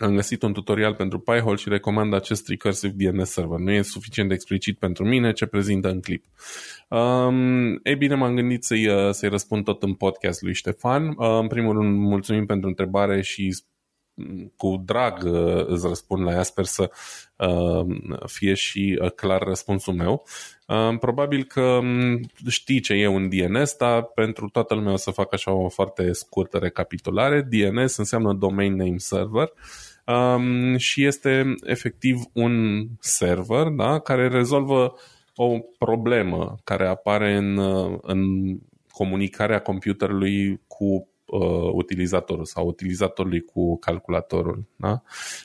Am 0.00 0.14
găsit 0.14 0.42
un 0.42 0.52
tutorial 0.52 0.94
pentru 0.94 1.18
Pi-hole 1.18 1.56
și 1.56 1.68
recomand 1.68 2.14
acest 2.14 2.48
recursive 2.48 3.10
DNS 3.10 3.30
server. 3.30 3.58
Nu 3.58 3.70
e 3.70 3.82
suficient 3.82 4.28
de 4.28 4.34
explicit 4.34 4.78
pentru 4.78 5.04
mine 5.04 5.32
ce 5.32 5.46
prezintă 5.46 5.90
în 5.90 6.00
clip. 6.00 6.24
Um, 6.88 7.80
ei 7.82 7.96
bine, 7.96 8.14
m-am 8.14 8.34
gândit 8.34 8.64
să-i, 8.64 8.86
uh, 8.86 9.10
să-i 9.10 9.28
răspund 9.28 9.64
tot 9.64 9.82
în 9.82 9.94
podcast 9.94 10.42
lui 10.42 10.54
Ștefan. 10.54 11.06
Uh, 11.06 11.38
în 11.40 11.46
primul 11.46 11.76
rând, 11.78 11.98
mulțumim 11.98 12.46
pentru 12.46 12.68
întrebare 12.68 13.22
și 13.22 13.56
cu 14.56 14.82
drag 14.84 15.22
uh, 15.24 15.66
îți 15.66 15.86
răspund 15.86 16.24
la 16.24 16.32
ea, 16.32 16.42
sper 16.42 16.64
să 16.64 16.90
uh, 17.36 17.86
fie 18.26 18.54
și 18.54 18.98
uh, 19.02 19.10
clar 19.10 19.42
răspunsul 19.42 19.94
meu. 19.94 20.24
Uh, 20.66 20.98
probabil 21.00 21.44
că 21.44 21.60
um, 21.60 22.20
știi 22.48 22.80
ce 22.80 22.92
e 22.92 23.06
un 23.06 23.28
DNS, 23.28 23.76
dar 23.76 24.02
pentru 24.02 24.48
toată 24.48 24.74
lumea 24.74 24.92
o 24.92 24.96
să 24.96 25.10
fac 25.10 25.32
așa 25.32 25.52
o 25.52 25.68
foarte 25.68 26.12
scurtă 26.12 26.58
recapitulare. 26.58 27.48
DNS 27.50 27.96
înseamnă 27.96 28.32
Domain 28.32 28.74
Name 28.74 28.98
Server 28.98 29.52
um, 30.06 30.76
și 30.76 31.04
este 31.04 31.54
efectiv 31.64 32.20
un 32.32 32.84
server 33.00 33.66
da, 33.66 33.98
care 33.98 34.28
rezolvă 34.28 34.94
o 35.40 35.58
problemă 35.78 36.58
care 36.64 36.86
apare 36.86 37.36
în, 37.36 37.56
uh, 37.56 37.98
în 38.02 38.20
comunicarea 38.90 39.60
computerului 39.60 40.60
cu 40.66 41.08
uh, 41.28 41.70
utilizatorul 41.72 42.44
sau 42.44 42.66
utilizatorului 42.66 43.40
cu 43.40 43.78
calculatorul. 43.78 44.64
Da? 44.76 45.02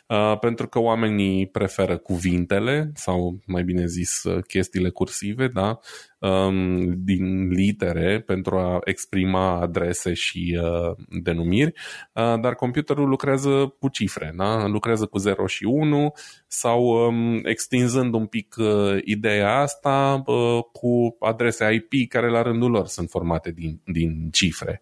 Uh, 0.08 0.40
pentru 0.40 0.68
că 0.68 0.80
oamenii 0.80 1.48
preferă 1.48 1.98
cuvintele 1.98 2.92
sau 2.96 3.40
mai 3.46 3.64
bine 3.64 3.86
zis 3.86 4.24
uh, 4.24 4.44
chestiile 4.44 4.90
cursive, 4.90 5.48
da? 5.48 5.80
Um, 6.24 6.94
din 7.04 7.48
litere 7.48 8.20
pentru 8.20 8.58
a 8.58 8.80
exprima 8.84 9.60
adrese 9.60 10.14
și 10.14 10.60
uh, 10.62 10.96
denumiri, 11.22 11.74
uh, 12.14 12.40
dar 12.42 12.56
computerul 12.56 13.08
lucrează 13.08 13.76
cu 13.80 13.88
cifre, 13.88 14.34
da? 14.38 14.68
lucrează 14.68 15.06
cu 15.06 15.18
0 15.18 15.46
și 15.46 15.64
1 15.64 16.14
sau 16.48 16.84
um, 16.84 17.42
extinzând 17.44 18.14
un 18.14 18.26
pic 18.26 18.56
uh, 18.58 18.98
ideea 19.04 19.58
asta 19.58 20.24
uh, 20.26 20.64
cu 20.72 21.16
adrese 21.20 21.74
IP 21.74 22.10
care 22.10 22.30
la 22.30 22.42
rândul 22.42 22.72
lor 22.72 22.88
sunt 22.88 23.10
formate 23.10 23.52
din, 23.52 23.82
din 23.86 24.30
cifre. 24.32 24.82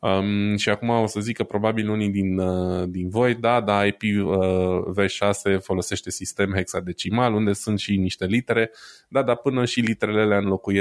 Um, 0.00 0.56
și 0.56 0.68
acum 0.68 0.88
o 0.88 1.06
să 1.06 1.20
zic 1.20 1.36
că 1.36 1.44
probabil 1.44 1.88
unii 1.88 2.10
din, 2.10 2.38
uh, 2.38 2.88
din 2.88 3.08
voi, 3.08 3.34
da, 3.34 3.60
da, 3.60 3.84
IP 3.84 4.02
uh, 4.02 4.46
V6 4.96 5.60
folosește 5.60 6.10
sistem 6.10 6.52
hexadecimal 6.54 7.34
unde 7.34 7.52
sunt 7.52 7.78
și 7.78 7.96
niște 7.96 8.26
litere, 8.26 8.70
da, 9.08 9.22
dar 9.22 9.36
până 9.36 9.64
și 9.64 9.80
literele 9.80 10.26
le 10.26 10.36
înlocuiesc 10.36 10.77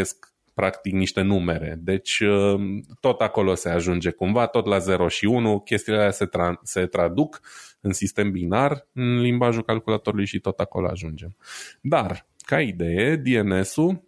practic 0.53 0.93
niște 0.93 1.21
numere. 1.21 1.79
Deci 1.79 2.19
uh, 2.19 2.59
tot 2.99 3.21
acolo 3.21 3.55
se 3.55 3.69
ajunge 3.69 4.09
cumva, 4.09 4.47
tot 4.47 4.65
la 4.65 4.77
0 4.77 5.07
și 5.07 5.25
1, 5.25 5.59
chestiile 5.59 5.97
alea 5.97 6.11
se, 6.11 6.25
tra- 6.25 6.59
se 6.63 6.85
traduc 6.85 7.39
în 7.81 7.93
sistem 7.93 8.31
binar, 8.31 8.87
în 8.93 9.19
limbajul 9.21 9.63
calculatorului 9.63 10.25
și 10.25 10.39
tot 10.39 10.59
acolo 10.59 10.87
ajungem. 10.87 11.35
Dar, 11.81 12.27
ca 12.37 12.61
idee, 12.61 13.15
DNS-ul 13.15 14.03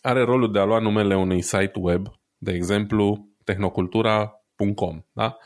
are 0.00 0.22
rolul 0.22 0.52
de 0.52 0.58
a 0.58 0.64
lua 0.64 0.78
numele 0.78 1.16
unui 1.16 1.42
site 1.42 1.72
web, 1.74 2.06
de 2.38 2.52
exemplu, 2.52 3.28
tehnocultura.com. 3.44 5.02
Da? 5.12 5.36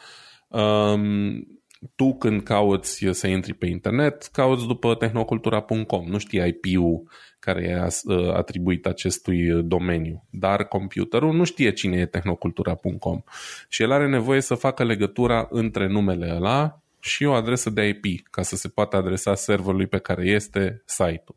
Um, 0.49 1.62
tu 1.97 2.15
când 2.15 2.43
cauți 2.43 3.07
să 3.11 3.27
intri 3.27 3.55
pe 3.55 3.67
internet, 3.67 4.23
cauți 4.33 4.67
după 4.67 4.95
tehnocultura.com, 4.95 6.07
nu 6.07 6.19
știi 6.19 6.47
IP-ul 6.47 7.03
care 7.39 7.63
e 7.63 7.87
uh, 8.15 8.35
atribuit 8.35 8.87
acestui 8.87 9.63
domeniu, 9.63 10.25
dar 10.31 10.65
computerul 10.65 11.35
nu 11.35 11.45
știe 11.45 11.73
cine 11.73 11.97
e 11.97 12.07
tehnocultura.com 12.07 13.23
și 13.69 13.83
el 13.83 13.93
are 13.93 14.09
nevoie 14.09 14.41
să 14.41 14.55
facă 14.55 14.85
legătura 14.85 15.47
între 15.51 15.87
numele 15.87 16.35
ăla 16.35 16.83
și 17.01 17.25
o 17.25 17.33
adresă 17.33 17.71
de 17.71 17.89
IP 17.89 18.27
ca 18.31 18.43
să 18.43 18.57
se 18.57 18.69
poată 18.69 18.97
adresa 18.97 19.35
serverului 19.35 19.87
pe 19.87 19.99
care 19.99 20.25
este 20.25 20.83
site-ul. 20.85 21.37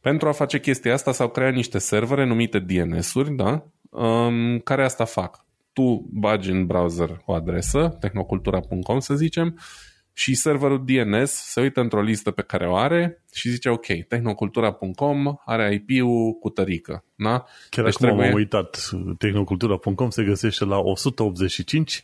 Pentru 0.00 0.28
a 0.28 0.32
face 0.32 0.60
chestia 0.60 0.92
asta 0.92 1.12
s-au 1.12 1.28
creat 1.28 1.54
niște 1.54 1.78
servere 1.78 2.26
numite 2.26 2.58
DNS-uri, 2.58 3.34
da? 3.34 3.64
Um, 3.90 4.58
care 4.58 4.84
asta 4.84 5.04
fac. 5.04 5.43
Tu 5.74 6.08
bagi 6.12 6.50
în 6.50 6.66
browser 6.66 7.22
o 7.24 7.32
adresă, 7.32 7.96
tehnocultura.com 8.00 8.98
să 8.98 9.14
zicem, 9.14 9.58
și 10.16 10.34
serverul 10.34 10.84
DNS 10.84 11.30
se 11.30 11.60
uită 11.60 11.80
într-o 11.80 12.02
listă 12.02 12.30
pe 12.30 12.42
care 12.42 12.68
o 12.68 12.76
are 12.76 13.24
și 13.32 13.50
zice 13.50 13.68
ok, 13.68 13.86
tehnocultura.com 14.08 15.34
are 15.44 15.72
IP-ul 15.74 16.32
cu 16.32 16.48
tărică. 16.48 17.04
Da? 17.14 17.44
Chiar 17.70 17.84
deci 17.84 17.94
acum 17.94 18.06
trebuie... 18.06 18.26
am 18.26 18.34
uitat, 18.34 18.90
tehnocultura.com 19.18 20.10
se 20.10 20.24
găsește 20.24 20.64
la 20.64 20.78
185 20.78 22.02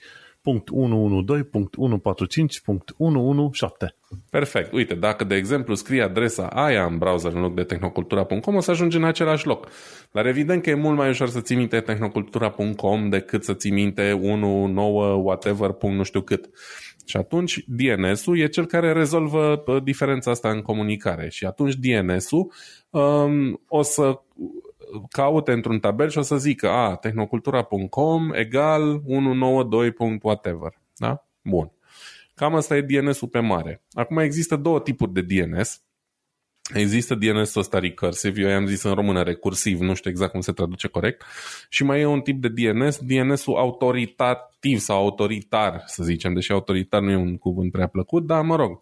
Perfect. 4.30 4.72
Uite, 4.72 4.95
dacă 4.95 5.24
de 5.24 5.34
exemplu 5.34 5.74
scrii 5.74 6.03
adresa 6.03 6.47
aia 6.47 6.84
în 6.84 6.99
browser 6.99 7.32
în 7.32 7.41
loc 7.41 7.55
de 7.55 7.62
tehnocultura.com, 7.62 8.55
o 8.55 8.61
să 8.61 8.70
ajungi 8.70 8.97
în 8.97 9.05
același 9.05 9.47
loc. 9.47 9.68
Dar 10.12 10.26
evident 10.26 10.62
că 10.62 10.70
e 10.70 10.74
mult 10.74 10.97
mai 10.97 11.09
ușor 11.09 11.28
să 11.28 11.41
ții 11.41 11.57
minte 11.57 11.80
tehnocultura.com 11.80 13.09
decât 13.09 13.45
să 13.45 13.55
ții 13.55 13.70
minte 13.70 14.12
1, 14.12 14.66
9, 14.66 15.14
whatever, 15.14 15.70
punct 15.70 15.97
nu 15.97 16.03
știu 16.03 16.20
cât. 16.20 16.51
Și 17.07 17.16
atunci 17.16 17.64
DNS-ul 17.66 18.38
e 18.38 18.47
cel 18.47 18.66
care 18.66 18.93
rezolvă 18.93 19.64
diferența 19.84 20.30
asta 20.30 20.51
în 20.51 20.62
comunicare. 20.62 21.28
Și 21.30 21.45
atunci 21.47 21.74
DNS-ul 21.74 22.53
um, 22.91 23.61
o 23.68 23.82
să 23.82 24.20
caute 25.11 25.53
într-un 25.53 25.78
tabel 25.78 26.09
și 26.09 26.18
o 26.18 26.22
să 26.22 26.36
zică 26.36 26.68
a, 26.68 26.97
tehnocultura.com 26.97 28.32
egal 28.32 29.03
192. 29.07 29.95
whatever. 30.22 30.72
Da? 30.97 31.24
Bun. 31.43 31.72
Cam 32.34 32.55
asta 32.55 32.76
e 32.76 32.80
DNS-ul 32.80 33.28
pe 33.28 33.38
mare. 33.38 33.82
Acum 33.93 34.18
există 34.18 34.57
două 34.57 34.80
tipuri 34.80 35.12
de 35.12 35.20
DNS. 35.20 35.82
Există 36.74 37.14
DNS-ul 37.14 37.61
ăsta 37.61 37.78
recursive, 37.78 38.41
eu 38.41 38.49
i-am 38.49 38.66
zis 38.66 38.82
în 38.82 38.95
română 38.95 39.22
recursiv, 39.22 39.80
nu 39.80 39.95
știu 39.95 40.11
exact 40.11 40.32
cum 40.32 40.41
se 40.41 40.53
traduce 40.53 40.88
corect, 40.88 41.22
și 41.68 41.84
mai 41.84 42.01
e 42.01 42.05
un 42.05 42.20
tip 42.20 42.41
de 42.41 42.49
DNS, 42.49 42.99
DNS-ul 42.99 43.57
autoritativ 43.57 44.78
sau 44.78 44.97
autoritar, 44.97 45.82
să 45.86 46.03
zicem, 46.03 46.34
deși 46.34 46.53
autoritar 46.53 47.01
nu 47.01 47.11
e 47.11 47.16
un 47.16 47.38
cuvânt 47.38 47.72
prea 47.72 47.86
plăcut, 47.86 48.26
dar 48.26 48.43
mă 48.43 48.57
rog. 48.57 48.80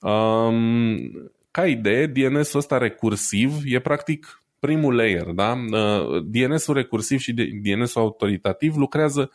Um, 0.00 1.30
ca 1.50 1.66
idee, 1.66 2.06
DNS-ul 2.06 2.58
ăsta 2.58 2.78
recursiv 2.78 3.52
e 3.64 3.78
practic 3.78 4.43
primul 4.64 4.94
layer, 4.94 5.26
da? 5.26 5.52
Uh, 5.52 6.22
DNS-ul 6.22 6.74
recursiv 6.74 7.18
și 7.18 7.32
DNS-ul 7.32 8.00
autoritativ 8.00 8.76
lucrează 8.76 9.30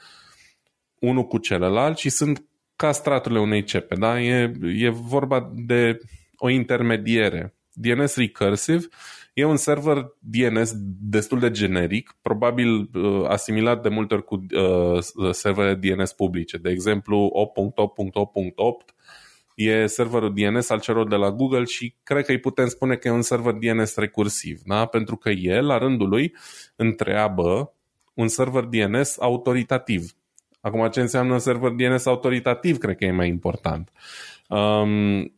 unul 0.99 1.23
cu 1.23 1.37
celălalt 1.37 1.97
și 1.97 2.09
sunt 2.09 2.45
ca 2.75 2.91
straturile 2.91 3.39
unei 3.39 3.63
cepe, 3.63 3.95
da? 3.95 4.21
E, 4.21 4.53
e 4.61 4.89
vorba 4.89 5.51
de 5.55 5.99
o 6.37 6.49
intermediere. 6.49 7.55
DNS 7.71 8.15
recursive 8.15 8.87
e 9.33 9.43
un 9.45 9.55
server 9.55 10.05
DNS 10.19 10.71
destul 10.99 11.39
de 11.39 11.51
generic, 11.51 12.15
probabil 12.21 12.89
uh, 12.93 13.25
asimilat 13.27 13.81
de 13.81 13.89
multe 13.89 14.13
ori 14.13 14.23
cu 14.23 14.35
uh, 14.35 15.31
servere 15.31 15.75
DNS 15.75 16.13
publice. 16.13 16.57
De 16.57 16.69
exemplu, 16.69 17.31
8.8.8.8 17.57 18.95
e 19.59 19.85
serverul 19.87 20.33
DNS 20.33 20.69
al 20.69 20.79
celor 20.79 21.07
de 21.07 21.15
la 21.15 21.31
Google 21.31 21.63
și 21.63 21.95
cred 22.03 22.25
că 22.25 22.31
îi 22.31 22.39
putem 22.39 22.67
spune 22.67 22.95
că 22.95 23.07
e 23.07 23.11
un 23.11 23.21
server 23.21 23.53
DNS 23.53 23.95
recursiv, 23.95 24.59
da? 24.65 24.85
pentru 24.85 25.15
că 25.15 25.29
el, 25.29 25.65
la 25.65 25.77
rândul 25.77 26.09
lui, 26.09 26.35
întreabă 26.75 27.73
un 28.13 28.27
server 28.27 28.63
DNS 28.63 29.19
autoritativ. 29.19 30.11
Acum, 30.61 30.87
ce 30.87 31.01
înseamnă 31.01 31.33
un 31.33 31.39
server 31.39 31.71
DNS 31.71 32.05
autoritativ, 32.05 32.77
cred 32.77 32.95
că 32.95 33.05
e 33.05 33.11
mai 33.11 33.27
important. 33.27 33.91
Um, 34.47 35.33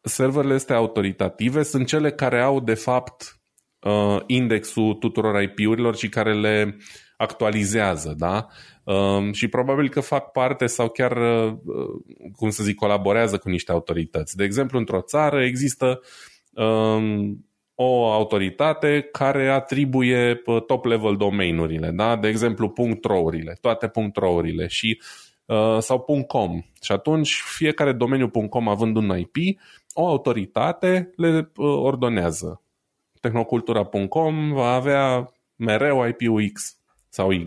serverele 0.00 0.54
astea 0.54 0.76
autoritative 0.76 1.62
sunt 1.62 1.86
cele 1.86 2.10
care 2.10 2.40
au, 2.40 2.60
de 2.60 2.74
fapt, 2.74 3.40
uh, 3.80 4.20
indexul 4.26 4.94
tuturor 4.94 5.42
IP-urilor 5.42 5.96
și 5.96 6.08
care 6.08 6.34
le 6.34 6.76
actualizează, 7.16 8.14
da? 8.18 8.46
Um, 8.84 9.32
și 9.32 9.48
probabil 9.48 9.88
că 9.88 10.00
fac 10.00 10.30
parte 10.30 10.66
sau 10.66 10.88
chiar, 10.88 11.16
uh, 11.16 11.54
cum 12.36 12.50
să 12.50 12.62
zic, 12.62 12.74
colaborează 12.74 13.38
cu 13.38 13.48
niște 13.48 13.72
autorități. 13.72 14.36
De 14.36 14.44
exemplu, 14.44 14.78
într-o 14.78 15.00
țară 15.00 15.44
există 15.44 16.00
um, 16.52 17.44
o 17.74 18.12
autoritate 18.12 19.08
care 19.12 19.48
atribuie 19.48 20.42
uh, 20.46 20.64
top-level 20.64 21.16
domainurile, 21.16 21.90
da? 21.90 22.16
de 22.16 22.28
exemplu 22.28 22.72
.ro-urile, 23.02 23.58
toate 23.60 23.90
.ro-urile 24.14 24.66
și, 24.66 25.00
uh, 25.46 25.78
sau 25.78 26.24
.com. 26.26 26.62
Și 26.82 26.92
atunci 26.92 27.42
fiecare 27.44 27.92
domeniu 27.92 28.30
.com 28.48 28.68
având 28.68 28.96
un 28.96 29.18
IP, 29.18 29.60
o 29.92 30.06
autoritate 30.06 31.12
le 31.16 31.50
uh, 31.56 31.76
ordonează. 31.76 32.62
Tehnocultura.com 33.20 34.52
va 34.52 34.72
avea 34.72 35.32
mereu 35.56 36.06
IP-ul 36.06 36.50
X 36.52 36.78
sau 37.08 37.30
Y. 37.30 37.46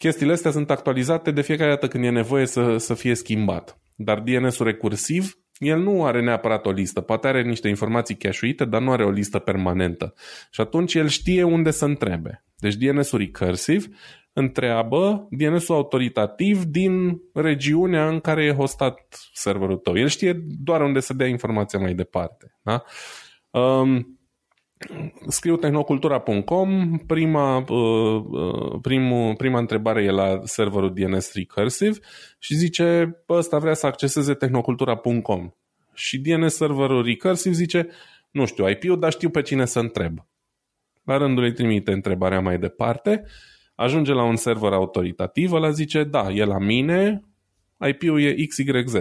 Chestiile 0.00 0.32
astea 0.32 0.50
sunt 0.50 0.70
actualizate 0.70 1.30
de 1.30 1.42
fiecare 1.42 1.70
dată 1.70 1.88
când 1.88 2.04
e 2.04 2.10
nevoie 2.10 2.46
să, 2.46 2.76
să 2.76 2.94
fie 2.94 3.14
schimbat. 3.14 3.80
Dar 3.96 4.20
DNS-ul 4.20 4.66
recursiv, 4.66 5.38
el 5.58 5.78
nu 5.78 6.04
are 6.04 6.22
neapărat 6.22 6.66
o 6.66 6.70
listă. 6.70 7.00
Poate 7.00 7.26
are 7.26 7.42
niște 7.42 7.68
informații 7.68 8.16
cache 8.16 8.64
dar 8.64 8.80
nu 8.80 8.92
are 8.92 9.04
o 9.04 9.10
listă 9.10 9.38
permanentă. 9.38 10.14
Și 10.50 10.60
atunci 10.60 10.94
el 10.94 11.08
știe 11.08 11.42
unde 11.42 11.70
să 11.70 11.84
întrebe. 11.84 12.44
Deci 12.56 12.74
DNS-ul 12.74 13.18
recursiv 13.18 13.86
întreabă 14.32 15.28
DNS-ul 15.30 15.74
autoritativ 15.74 16.64
din 16.64 17.20
regiunea 17.34 18.08
în 18.08 18.20
care 18.20 18.44
e 18.44 18.52
hostat 18.52 19.18
serverul 19.32 19.76
tău. 19.76 19.98
El 19.98 20.08
știe 20.08 20.44
doar 20.64 20.80
unde 20.80 21.00
să 21.00 21.14
dea 21.14 21.26
informația 21.26 21.78
mai 21.78 21.94
departe. 21.94 22.58
Da? 22.62 22.82
Um, 23.50 24.19
scriu 25.28 25.56
tehnocultura.com, 25.56 26.98
prima, 27.06 27.56
uh, 27.56 28.24
uh, 28.30 28.78
primul, 28.82 29.34
prima 29.34 29.58
întrebare 29.58 30.02
e 30.02 30.10
la 30.10 30.40
serverul 30.44 30.94
DNS 30.94 31.32
Recursive 31.32 31.98
și 32.38 32.54
zice, 32.54 33.16
ăsta 33.28 33.58
vrea 33.58 33.74
să 33.74 33.86
acceseze 33.86 34.34
tehnocultura.com. 34.34 35.50
Și 35.94 36.18
DNS 36.18 36.54
serverul 36.54 37.04
Recursive 37.04 37.54
zice, 37.54 37.88
nu 38.30 38.44
știu 38.46 38.68
IP-ul, 38.68 38.98
dar 38.98 39.12
știu 39.12 39.30
pe 39.30 39.42
cine 39.42 39.64
să 39.64 39.78
întreb. 39.78 40.18
La 41.04 41.16
rândul 41.16 41.44
îi 41.44 41.52
trimite 41.52 41.92
întrebarea 41.92 42.40
mai 42.40 42.58
departe, 42.58 43.24
ajunge 43.74 44.12
la 44.12 44.22
un 44.22 44.36
server 44.36 44.72
autoritativ, 44.72 45.52
ăla 45.52 45.70
zice, 45.70 46.04
da, 46.04 46.30
e 46.30 46.44
la 46.44 46.58
mine, 46.58 47.24
IP-ul 47.88 48.22
e 48.22 48.46
XYZ. 48.46 48.94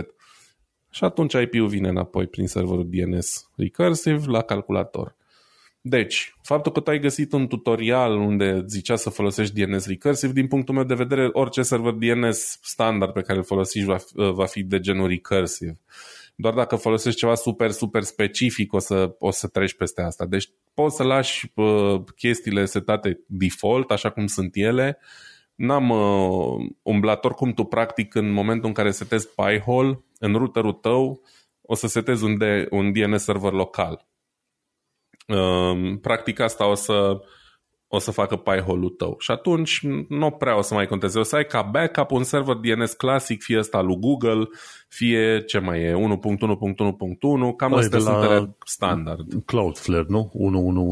Și 0.91 1.03
atunci 1.03 1.34
IP-ul 1.34 1.67
vine 1.67 1.88
înapoi 1.89 2.27
prin 2.27 2.47
serverul 2.47 2.89
DNS 2.89 3.49
Recursive 3.55 4.21
la 4.25 4.41
calculator. 4.41 5.17
Deci, 5.82 6.36
faptul 6.41 6.71
că 6.71 6.80
tu 6.80 6.89
ai 6.89 6.99
găsit 6.99 7.32
un 7.32 7.47
tutorial 7.47 8.17
unde 8.17 8.63
zicea 8.67 8.95
să 8.95 9.09
folosești 9.09 9.63
DNS 9.63 9.88
recursive, 9.88 10.34
din 10.34 10.47
punctul 10.47 10.75
meu 10.75 10.84
de 10.84 10.93
vedere, 10.93 11.30
orice 11.32 11.61
server 11.61 11.93
DNS 11.93 12.59
standard 12.61 13.13
pe 13.13 13.21
care 13.21 13.38
îl 13.38 13.43
folosești 13.43 13.88
va, 13.88 13.97
va 14.32 14.45
fi 14.45 14.63
de 14.63 14.80
genul 14.80 15.07
recursive. 15.07 15.80
Doar 16.36 16.53
dacă 16.53 16.75
folosești 16.75 17.19
ceva 17.19 17.36
super, 17.36 17.71
super 17.71 18.03
specific 18.03 18.73
o 18.73 18.80
să, 18.80 19.15
o 19.19 19.32
să 19.32 19.47
treci 19.47 19.75
peste 19.75 20.01
asta. 20.01 20.25
Deci 20.25 20.49
poți 20.73 20.95
să 20.95 21.03
lași 21.03 21.51
uh, 21.55 22.01
chestiile 22.15 22.65
setate 22.65 23.19
default, 23.25 23.91
așa 23.91 24.09
cum 24.09 24.27
sunt 24.27 24.51
ele. 24.53 24.97
N-am 25.55 25.89
uh, 25.89 26.69
umblat 26.82 27.25
cum 27.25 27.53
tu 27.53 27.63
practic 27.63 28.15
în 28.15 28.32
momentul 28.32 28.67
în 28.67 28.73
care 28.73 28.91
setezi 28.91 29.27
Pi-hole, 29.27 30.03
în 30.19 30.34
routerul 30.34 30.73
tău 30.73 31.21
o 31.61 31.75
să 31.75 31.88
setezi 31.88 32.23
un, 32.23 32.38
de, 32.38 32.67
un 32.69 32.91
DNS 32.91 33.23
server 33.23 33.51
local 33.51 34.07
Ehm, 35.30 35.97
practic 35.97 36.39
asta 36.39 36.69
o 36.69 36.73
să, 36.73 37.21
o 37.88 37.99
să 37.99 38.11
facă 38.11 38.36
Pi-hole-ul 38.36 38.89
tău. 38.89 39.15
Și 39.19 39.32
atunci 39.32 39.80
nu 40.09 40.32
prea 40.32 40.57
o 40.57 40.61
să 40.61 40.73
mai 40.73 40.88
conteze. 40.88 41.19
O 41.19 41.23
să 41.23 41.36
ai 41.36 41.45
ca 41.45 41.61
backup 41.61 42.11
un 42.11 42.23
server 42.23 42.55
DNS 42.55 42.93
clasic, 42.93 43.41
fie 43.41 43.57
ăsta 43.57 43.82
lui 43.82 43.97
Google, 43.99 44.47
fie 44.88 45.43
ce 45.47 45.59
mai 45.59 45.82
e, 45.82 45.93
1.1.1.1, 45.93 47.55
cam 47.57 47.73
astea 47.73 47.99
sunt 47.99 48.15
la 48.15 48.49
standard. 48.65 49.25
Cloudflare, 49.45 50.05
nu? 50.07 50.32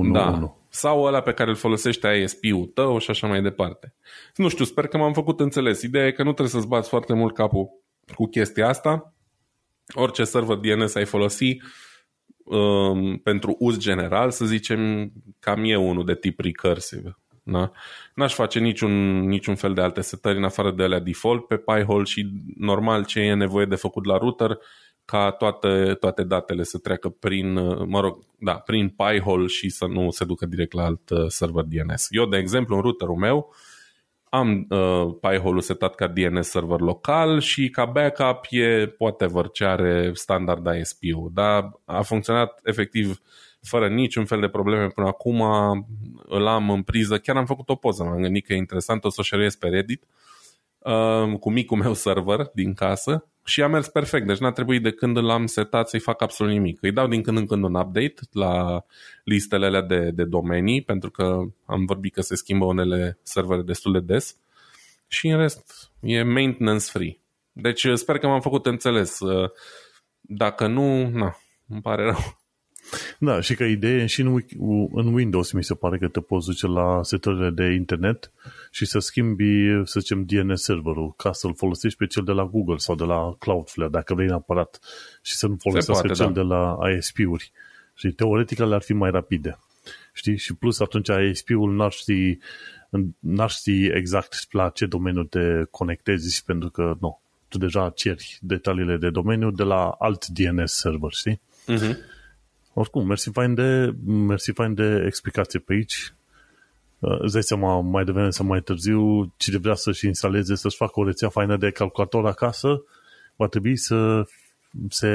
1.1.1.1. 0.05 0.11
Da. 0.11 0.51
Sau 0.69 1.03
ăla 1.03 1.21
pe 1.21 1.33
care 1.33 1.49
îl 1.49 1.55
folosește 1.55 2.07
ISP-ul 2.23 2.71
tău 2.73 2.97
și 2.97 3.09
așa 3.09 3.27
mai 3.27 3.41
departe. 3.41 3.95
Nu 4.35 4.47
știu, 4.47 4.65
sper 4.65 4.87
că 4.87 4.97
m-am 4.97 5.13
făcut 5.13 5.39
înțeles. 5.39 5.81
Ideea 5.81 6.05
e 6.05 6.11
că 6.11 6.23
nu 6.23 6.31
trebuie 6.31 6.49
să-ți 6.49 6.67
bați 6.67 6.89
foarte 6.89 7.13
mult 7.13 7.33
capul 7.33 7.69
cu 8.15 8.27
chestia 8.27 8.67
asta. 8.67 9.13
Orice 9.93 10.23
server 10.23 10.55
DNS 10.55 10.95
ai 10.95 11.05
folosi, 11.05 11.57
um, 12.47 13.17
pentru 13.17 13.55
uz 13.59 13.77
general, 13.77 14.31
să 14.31 14.45
zicem, 14.45 15.11
cam 15.39 15.63
e 15.63 15.75
unul 15.75 16.05
de 16.05 16.15
tip 16.15 16.39
recursive. 16.39 17.17
Da? 17.43 17.71
N-aș 18.15 18.33
face 18.33 18.59
niciun, 18.59 19.19
niciun 19.19 19.55
fel 19.55 19.73
de 19.73 19.81
alte 19.81 20.01
setări 20.01 20.37
în 20.37 20.43
afară 20.43 20.71
de 20.71 20.83
alea 20.83 20.99
default 20.99 21.47
pe 21.47 21.57
Pi-hole 21.57 22.03
și 22.03 22.29
normal 22.57 23.05
ce 23.05 23.19
e 23.19 23.33
nevoie 23.33 23.65
de 23.65 23.75
făcut 23.75 24.05
la 24.05 24.17
router 24.17 24.57
ca 25.05 25.31
toate, 25.31 25.93
toate 25.99 26.23
datele 26.23 26.63
să 26.63 26.77
treacă 26.77 27.09
prin, 27.09 27.53
mă 27.85 27.99
rog, 27.99 28.23
da, 28.39 28.53
prin 28.53 28.89
Pi-hole 28.89 29.47
și 29.47 29.69
să 29.69 29.85
nu 29.85 30.11
se 30.11 30.25
ducă 30.25 30.45
direct 30.45 30.73
la 30.73 30.83
alt 30.83 31.09
uh, 31.09 31.25
server 31.27 31.63
DNS. 31.63 32.07
Eu, 32.09 32.25
de 32.25 32.37
exemplu, 32.37 32.75
în 32.75 32.81
routerul 32.81 33.15
meu, 33.15 33.53
am 34.37 34.65
uh, 34.69 35.15
Pi-hole-ul 35.21 35.61
setat 35.61 35.95
ca 35.95 36.07
DNS 36.07 36.47
server 36.47 36.79
local 36.79 37.39
și 37.39 37.69
ca 37.69 37.85
backup 37.85 38.45
e 38.49 38.95
whatever 38.97 39.49
ce 39.49 39.65
are 39.65 40.11
standard 40.13 40.75
ISP-ul, 40.79 41.31
dar 41.33 41.71
a 41.85 42.01
funcționat 42.01 42.59
efectiv 42.63 43.21
fără 43.61 43.87
niciun 43.87 44.25
fel 44.25 44.39
de 44.39 44.47
probleme 44.47 44.87
până 44.87 45.07
acum, 45.07 45.41
îl 46.27 46.47
am 46.47 46.69
în 46.69 46.83
priză, 46.83 47.17
chiar 47.17 47.37
am 47.37 47.45
făcut 47.45 47.69
o 47.69 47.75
poză, 47.75 48.03
m-am 48.03 48.21
gândit 48.21 48.45
că 48.45 48.53
e 48.53 48.57
interesant, 48.57 49.03
o 49.03 49.09
să 49.09 49.17
o 49.19 49.23
share 49.23 49.49
pe 49.59 49.67
Reddit, 49.67 50.03
uh, 50.79 51.39
cu 51.39 51.51
micul 51.51 51.77
meu 51.77 51.93
server 51.93 52.49
din 52.53 52.73
casă 52.73 53.27
și 53.47 53.61
a 53.61 53.67
mers 53.67 53.87
perfect, 53.87 54.27
deci 54.27 54.37
n-a 54.37 54.51
trebuit 54.51 54.83
de 54.83 54.91
când 54.91 55.17
l-am 55.17 55.45
setat 55.45 55.89
să-i 55.89 55.99
fac 55.99 56.21
absolut 56.21 56.53
nimic. 56.53 56.81
Îi 56.81 56.91
dau 56.91 57.07
din 57.07 57.21
când 57.21 57.37
în 57.37 57.45
când 57.45 57.63
un 57.63 57.75
update 57.75 58.13
la 58.31 58.83
listele 59.23 59.65
alea 59.65 59.81
de, 59.81 60.11
de 60.11 60.23
domenii, 60.23 60.81
pentru 60.81 61.11
că 61.11 61.41
am 61.65 61.85
vorbit 61.85 62.13
că 62.13 62.21
se 62.21 62.35
schimbă 62.35 62.65
unele 62.65 63.19
servere 63.23 63.61
destul 63.61 63.91
de 63.91 63.99
des 63.99 64.37
și 65.07 65.27
în 65.27 65.37
rest 65.37 65.91
e 65.99 66.23
maintenance 66.23 66.85
free. 66.91 67.19
Deci 67.51 67.87
sper 67.93 68.17
că 68.17 68.27
m-am 68.27 68.41
făcut 68.41 68.65
înțeles. 68.65 69.19
Dacă 70.21 70.67
nu, 70.67 71.09
na, 71.09 71.37
îmi 71.67 71.81
pare 71.81 72.03
rău. 72.03 72.37
Da, 73.19 73.41
și 73.41 73.55
că 73.55 73.63
idee 73.63 74.05
și 74.05 74.21
în, 74.21 74.43
în 74.91 75.13
Windows 75.13 75.51
mi 75.51 75.63
se 75.63 75.73
pare 75.73 75.97
că 75.97 76.07
te 76.07 76.19
poți 76.19 76.45
duce 76.45 76.67
la 76.67 76.99
setările 77.03 77.49
de 77.49 77.73
internet 77.73 78.31
și 78.71 78.85
să 78.85 78.99
schimbi, 78.99 79.81
să 79.83 79.99
zicem, 79.99 80.25
DNS 80.25 80.61
serverul 80.61 81.13
ca 81.17 81.31
să-l 81.31 81.55
folosești 81.55 81.97
pe 81.97 82.05
cel 82.05 82.23
de 82.23 82.31
la 82.31 82.45
Google 82.45 82.77
sau 82.77 82.95
de 82.95 83.03
la 83.03 83.35
Cloudflare, 83.39 83.89
dacă 83.89 84.13
vrei 84.13 84.27
neapărat, 84.27 84.79
și 85.21 85.35
să 85.35 85.47
nu 85.47 85.55
folosească 85.59 86.07
cel 86.07 86.25
da. 86.25 86.31
de 86.31 86.41
la 86.41 86.77
ISP-uri. 86.97 87.51
Și 87.95 88.11
teoretic 88.11 88.57
le 88.57 88.75
ar 88.75 88.81
fi 88.81 88.93
mai 88.93 89.11
rapide. 89.11 89.59
Știi? 90.13 90.37
Și 90.37 90.55
plus 90.55 90.79
atunci 90.79 91.09
ISP-ul 91.29 91.75
n-ar 91.75 91.91
ști, 91.91 92.37
n-ar 93.19 93.49
ști 93.49 93.85
exact 93.85 94.53
la 94.53 94.69
ce 94.69 94.85
domeniu 94.85 95.23
te 95.23 95.63
conectezi 95.71 96.43
pentru 96.43 96.69
că 96.69 96.97
nu, 96.99 97.21
tu 97.47 97.57
deja 97.57 97.91
ceri 97.95 98.37
detaliile 98.41 98.97
de 98.97 99.09
domeniu 99.09 99.51
de 99.51 99.63
la 99.63 99.95
alt 99.99 100.27
DNS 100.27 100.71
server, 100.71 101.11
știi? 101.11 101.41
Uh-huh 101.67 102.15
oricum, 102.79 103.07
mersi 103.07 103.29
fain 103.29 103.53
de, 103.53 103.95
mersi 104.05 104.51
fain 104.51 104.73
de 104.73 105.03
explicație 105.05 105.59
pe 105.59 105.73
aici. 105.73 106.13
Uh, 106.99 107.19
îți 107.19 107.33
dai 107.33 107.43
seama 107.43 107.79
mai 107.79 108.03
devreme 108.03 108.29
sau 108.29 108.45
mai 108.45 108.61
târziu, 108.61 109.33
cine 109.37 109.57
vrea 109.57 109.73
să-și 109.73 110.05
instaleze, 110.05 110.55
să-și 110.55 110.77
facă 110.77 110.99
o 110.99 111.05
rețea 111.05 111.29
faină 111.29 111.57
de 111.57 111.71
calculator 111.71 112.25
acasă, 112.25 112.83
va 113.35 113.47
trebui 113.47 113.77
să 113.77 114.23
se 114.89 115.09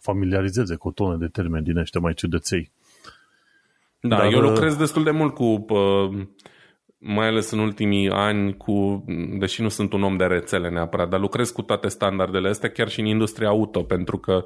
familiarizeze 0.00 0.74
cu 0.74 0.88
o 0.88 0.90
tonă 0.90 1.16
de 1.16 1.26
termeni 1.26 1.64
din 1.64 1.76
ăștia 1.76 2.00
mai 2.00 2.14
ciudăței. 2.14 2.70
Da, 4.00 4.16
Dar, 4.16 4.32
eu 4.32 4.42
uh, 4.42 4.48
lucrez 4.48 4.76
destul 4.76 5.04
de 5.04 5.10
mult 5.10 5.34
cu, 5.34 5.64
uh, 5.68 6.26
mai 6.98 7.26
ales 7.26 7.50
în 7.50 7.58
ultimii 7.58 8.10
ani, 8.10 8.56
cu, 8.56 9.04
deși 9.38 9.62
nu 9.62 9.68
sunt 9.68 9.92
un 9.92 10.02
om 10.02 10.16
de 10.16 10.24
rețele 10.24 10.70
neapărat, 10.70 11.08
dar 11.08 11.20
lucrez 11.20 11.50
cu 11.50 11.62
toate 11.62 11.88
standardele 11.88 12.48
astea, 12.48 12.70
chiar 12.70 12.88
și 12.88 13.00
în 13.00 13.06
industria 13.06 13.48
auto, 13.48 13.82
pentru 13.82 14.18
că 14.18 14.44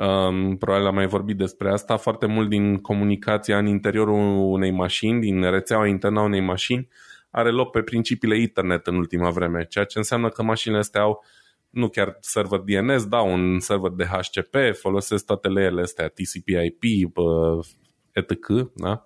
um, 0.00 0.56
probabil 0.56 0.86
am 0.86 0.94
mai 0.94 1.06
vorbit 1.06 1.36
despre 1.36 1.70
asta, 1.70 1.96
foarte 1.96 2.26
mult 2.26 2.48
din 2.48 2.76
comunicația 2.76 3.58
în 3.58 3.66
interiorul 3.66 4.52
unei 4.52 4.70
mașini, 4.70 5.20
din 5.20 5.50
rețeaua 5.50 5.86
internă 5.86 6.20
a 6.20 6.24
unei 6.24 6.40
mașini, 6.40 6.88
are 7.30 7.50
loc 7.50 7.70
pe 7.70 7.82
principiile 7.82 8.40
internet 8.40 8.86
în 8.86 8.96
ultima 8.96 9.30
vreme, 9.30 9.64
ceea 9.64 9.84
ce 9.84 9.98
înseamnă 9.98 10.28
că 10.28 10.42
mașinile 10.42 10.80
astea 10.80 11.00
au 11.00 11.24
nu 11.70 11.88
chiar 11.88 12.16
server 12.20 12.58
DNS, 12.58 13.06
da, 13.06 13.20
un 13.20 13.58
server 13.60 13.90
de 13.90 14.04
HCP, 14.04 14.54
folosesc 14.80 15.24
toate 15.24 15.48
leele 15.48 15.80
astea, 15.80 16.08
TCP/IP, 16.08 16.82
etc. 18.12 18.46
Da? 18.74 19.04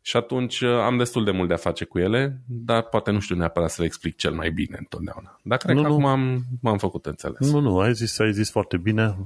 Și 0.00 0.16
atunci 0.16 0.60
uh, 0.60 0.70
am 0.70 0.96
destul 0.96 1.24
de 1.24 1.30
mult 1.30 1.48
de 1.48 1.54
a 1.54 1.56
face 1.56 1.84
cu 1.84 1.98
ele, 1.98 2.40
dar 2.46 2.82
poate 2.82 3.10
nu 3.10 3.20
știu 3.20 3.36
neapărat 3.36 3.70
să 3.70 3.80
le 3.80 3.86
explic 3.86 4.16
cel 4.16 4.32
mai 4.32 4.50
bine 4.50 4.76
întotdeauna. 4.78 5.40
Dar 5.42 5.58
cred 5.58 5.76
nu, 5.76 5.82
că 5.82 5.88
nu. 5.88 5.94
acum 5.94 6.06
am, 6.06 6.42
m-am 6.60 6.78
făcut 6.78 7.06
înțeles. 7.06 7.52
Nu, 7.52 7.60
nu, 7.60 7.78
ai 7.78 7.94
zis, 7.94 8.18
ai 8.18 8.32
zis 8.32 8.50
foarte 8.50 8.76
bine. 8.76 9.16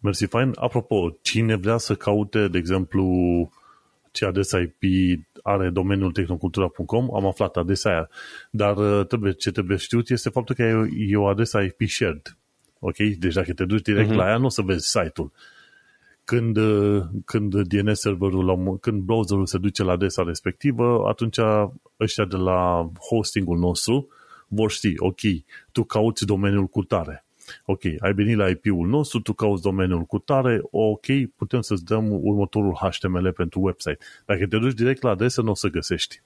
Mersi, 0.00 0.26
fain. 0.26 0.52
Apropo, 0.54 1.18
cine 1.22 1.54
vrea 1.54 1.76
să 1.76 1.94
caute, 1.94 2.48
de 2.48 2.58
exemplu, 2.58 3.04
ce 4.10 4.24
adresa 4.24 4.58
IP 4.60 4.82
are 5.42 5.70
domeniul 5.70 6.12
tehnocultura.com, 6.12 7.14
am 7.14 7.26
aflat 7.26 7.56
adresa 7.56 7.90
aia. 7.90 8.08
Dar 8.50 8.76
uh, 8.76 9.06
trebuie, 9.06 9.32
ce 9.32 9.50
trebuie 9.50 9.76
știut 9.76 10.10
este 10.10 10.28
faptul 10.28 10.54
că 10.54 10.86
e 11.08 11.16
o 11.16 11.26
adresa 11.26 11.62
IP 11.62 11.88
shared. 11.88 12.36
Ok? 12.78 12.96
Deci 12.96 13.34
dacă 13.34 13.52
te 13.52 13.64
duci 13.64 13.82
direct 13.82 14.10
uh-huh. 14.10 14.16
la 14.16 14.28
ea, 14.28 14.36
nu 14.36 14.44
o 14.44 14.48
să 14.48 14.62
vezi 14.62 14.88
site-ul 14.88 15.32
când, 16.24 16.56
uh, 16.56 17.02
când 17.24 17.60
DNS 17.60 18.00
serverul, 18.00 18.78
când 18.80 19.02
browserul 19.02 19.46
se 19.46 19.58
duce 19.58 19.82
la 19.82 19.92
adresa 19.92 20.22
respectivă, 20.22 21.08
atunci 21.08 21.38
ăștia 22.00 22.24
de 22.24 22.36
la 22.36 22.90
hostingul 23.08 23.58
nostru 23.58 24.08
vor 24.48 24.70
ști, 24.70 24.94
ok, 24.96 25.20
tu 25.72 25.84
cauți 25.84 26.26
domeniul 26.26 26.66
cu 26.66 26.82
tare. 26.82 27.23
Ok, 27.64 27.84
ai 27.98 28.12
venit 28.12 28.36
la 28.36 28.48
IP-ul 28.48 28.88
nostru, 28.88 29.20
tu 29.20 29.32
cauți 29.32 29.62
domeniul 29.62 30.02
cu 30.02 30.18
tare, 30.18 30.60
ok, 30.70 31.06
putem 31.36 31.60
să-ți 31.60 31.84
dăm 31.84 32.08
următorul 32.10 32.78
HTML 32.80 33.32
pentru 33.32 33.60
website. 33.60 33.98
Dacă 34.26 34.46
te 34.46 34.58
duci 34.58 34.74
direct 34.74 35.02
la 35.02 35.10
adresă, 35.10 35.42
nu 35.42 35.50
o 35.50 35.54
să 35.54 35.68
găsești. 35.68 36.22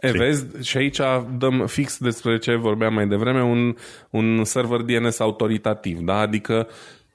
E, 0.00 0.10
vezi, 0.10 0.46
și 0.62 0.76
aici 0.76 1.00
dăm 1.38 1.66
fix 1.66 1.98
despre 1.98 2.38
ce 2.38 2.54
vorbeam 2.54 2.94
mai 2.94 3.08
devreme, 3.08 3.42
un, 3.42 3.76
un 4.10 4.44
server 4.44 4.80
DNS 4.80 5.18
autoritativ, 5.18 5.98
da? 5.98 6.18
Adică 6.18 6.68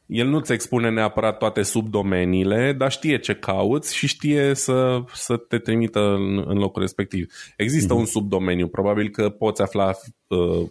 el 0.05 0.27
nu-ți 0.27 0.53
expune 0.53 0.89
neapărat 0.89 1.37
toate 1.37 1.61
subdomeniile, 1.61 2.73
dar 2.77 2.91
știe 2.91 3.19
ce 3.19 3.33
cauți 3.33 3.95
și 3.95 4.07
știe 4.07 4.53
să, 4.53 5.03
să 5.13 5.37
te 5.37 5.57
trimită 5.57 5.99
în, 5.99 6.43
în 6.47 6.57
locul 6.57 6.81
respectiv. 6.81 7.33
Există 7.57 7.93
mm-hmm. 7.93 7.97
un 7.97 8.05
subdomeniu, 8.05 8.67
probabil 8.67 9.09
că 9.09 9.29
poți 9.29 9.61
afla 9.61 9.91
uh, 10.27 10.69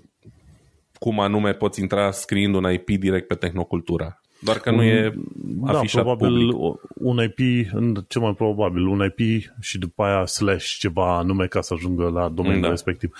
cum 1.04 1.20
anume 1.20 1.52
poți 1.52 1.80
intra 1.80 2.10
scriind 2.10 2.54
un 2.54 2.72
IP 2.72 2.86
direct 2.86 3.26
pe 3.26 3.34
Tehnocultura. 3.34 4.20
Doar 4.38 4.58
că 4.58 4.70
nu 4.70 4.82
e 4.82 5.14
da, 5.34 5.72
afișat 5.72 6.04
da, 6.04 6.14
probabil 6.14 6.52
public. 6.52 6.80
un 6.94 7.22
IP, 7.22 7.68
cel 8.08 8.20
mai 8.20 8.34
probabil, 8.34 8.86
un 8.86 9.12
IP 9.16 9.42
și 9.60 9.78
după 9.78 10.02
aia 10.02 10.26
slash 10.26 10.76
ceva 10.78 11.22
nume 11.22 11.46
ca 11.46 11.60
să 11.60 11.74
ajungă 11.74 12.08
la 12.08 12.28
domeniul 12.28 12.62
da. 12.62 12.68
respectiv. 12.68 13.16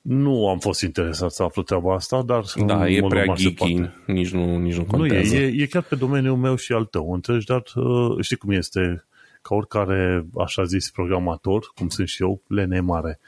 Nu 0.00 0.48
am 0.48 0.58
fost 0.58 0.82
interesat 0.82 1.30
să 1.30 1.42
aflu 1.42 1.62
treaba 1.62 1.94
asta, 1.94 2.22
dar... 2.22 2.44
Da, 2.66 2.88
e 2.88 3.06
prea 3.08 3.34
geeky, 3.34 3.90
nici 4.06 4.30
nu, 4.30 4.58
nici 4.58 4.76
nu 4.76 4.84
contează. 4.84 5.34
Nu 5.34 5.40
e, 5.40 5.44
e, 5.44 5.62
e 5.62 5.66
chiar 5.66 5.82
pe 5.82 5.94
domeniul 5.94 6.36
meu 6.36 6.56
și 6.56 6.72
al 6.72 6.84
tău, 6.84 7.12
înțelegi, 7.12 7.46
dar 7.46 7.62
uh, 7.74 8.16
știi 8.20 8.36
cum 8.36 8.50
este, 8.50 9.04
ca 9.42 9.54
oricare, 9.54 10.26
așa 10.38 10.64
zis, 10.64 10.90
programator, 10.90 11.72
cum 11.74 11.88
sunt 11.88 12.08
și 12.08 12.22
eu, 12.22 12.42
lene 12.46 12.80
mare. 12.80 13.18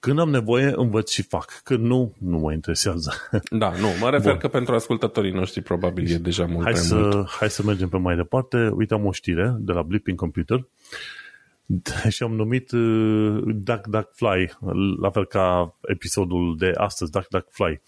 Când 0.00 0.18
am 0.18 0.30
nevoie, 0.30 0.72
învăț 0.76 1.10
și 1.10 1.22
fac. 1.22 1.60
Când 1.64 1.84
nu, 1.84 2.14
nu 2.18 2.38
mă 2.38 2.52
interesează. 2.52 3.12
Da, 3.50 3.70
nu, 3.70 3.88
mă 4.00 4.10
refer 4.10 4.30
Bun. 4.30 4.40
că 4.40 4.48
pentru 4.48 4.74
ascultătorii 4.74 5.32
noștri 5.32 5.62
probabil 5.62 6.12
e 6.12 6.16
deja 6.16 6.46
mult 6.46 6.62
hai 6.62 6.72
prea 6.72 6.84
să, 6.84 6.94
mult. 6.94 7.28
Hai 7.28 7.50
să 7.50 7.62
mergem 7.62 7.88
pe 7.88 7.96
mai 7.96 8.16
departe. 8.16 8.70
Uite, 8.74 8.94
am 8.94 9.06
o 9.06 9.12
știre 9.12 9.56
de 9.58 9.72
la 9.72 9.82
Blipping 9.82 10.18
Computer 10.18 10.66
și 12.14 12.22
am 12.22 12.34
numit 12.34 12.70
uh, 12.70 13.42
Duck 13.44 13.86
Duck 13.86 14.10
Fly, 14.14 14.52
la 15.00 15.10
fel 15.10 15.26
ca 15.26 15.76
episodul 15.82 16.56
de 16.58 16.72
astăzi, 16.76 17.10
Duck 17.10 17.28
Duck 17.28 17.46
Fly. 17.50 17.80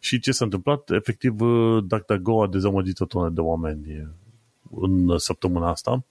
Și 0.00 0.20
ce 0.20 0.32
s-a 0.32 0.44
întâmplat? 0.44 0.90
Efectiv, 0.90 1.40
uh, 1.40 1.84
DuckDuckGo 1.86 2.42
a 2.42 2.48
dezamăgit 2.48 3.00
o 3.00 3.04
tonă 3.04 3.28
de 3.28 3.40
oameni 3.40 4.08
în 4.70 5.18
săptămâna 5.18 5.70
asta, 5.70 6.04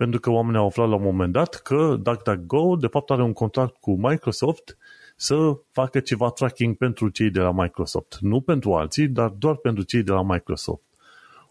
pentru 0.00 0.20
că 0.20 0.30
oamenii 0.30 0.58
au 0.58 0.66
aflat 0.66 0.88
la 0.88 0.94
un 0.94 1.02
moment 1.02 1.32
dat 1.32 1.54
că 1.54 1.96
DuckDuckGo 2.02 2.76
de 2.76 2.86
fapt 2.86 3.10
are 3.10 3.22
un 3.22 3.32
contract 3.32 3.76
cu 3.80 3.96
Microsoft 3.96 4.76
să 5.16 5.58
facă 5.70 6.00
ceva 6.00 6.30
tracking 6.30 6.76
pentru 6.76 7.08
cei 7.08 7.30
de 7.30 7.40
la 7.40 7.52
Microsoft. 7.52 8.18
Nu 8.20 8.40
pentru 8.40 8.74
alții, 8.74 9.08
dar 9.08 9.28
doar 9.28 9.56
pentru 9.56 9.82
cei 9.82 10.02
de 10.02 10.12
la 10.12 10.22
Microsoft. 10.22 10.82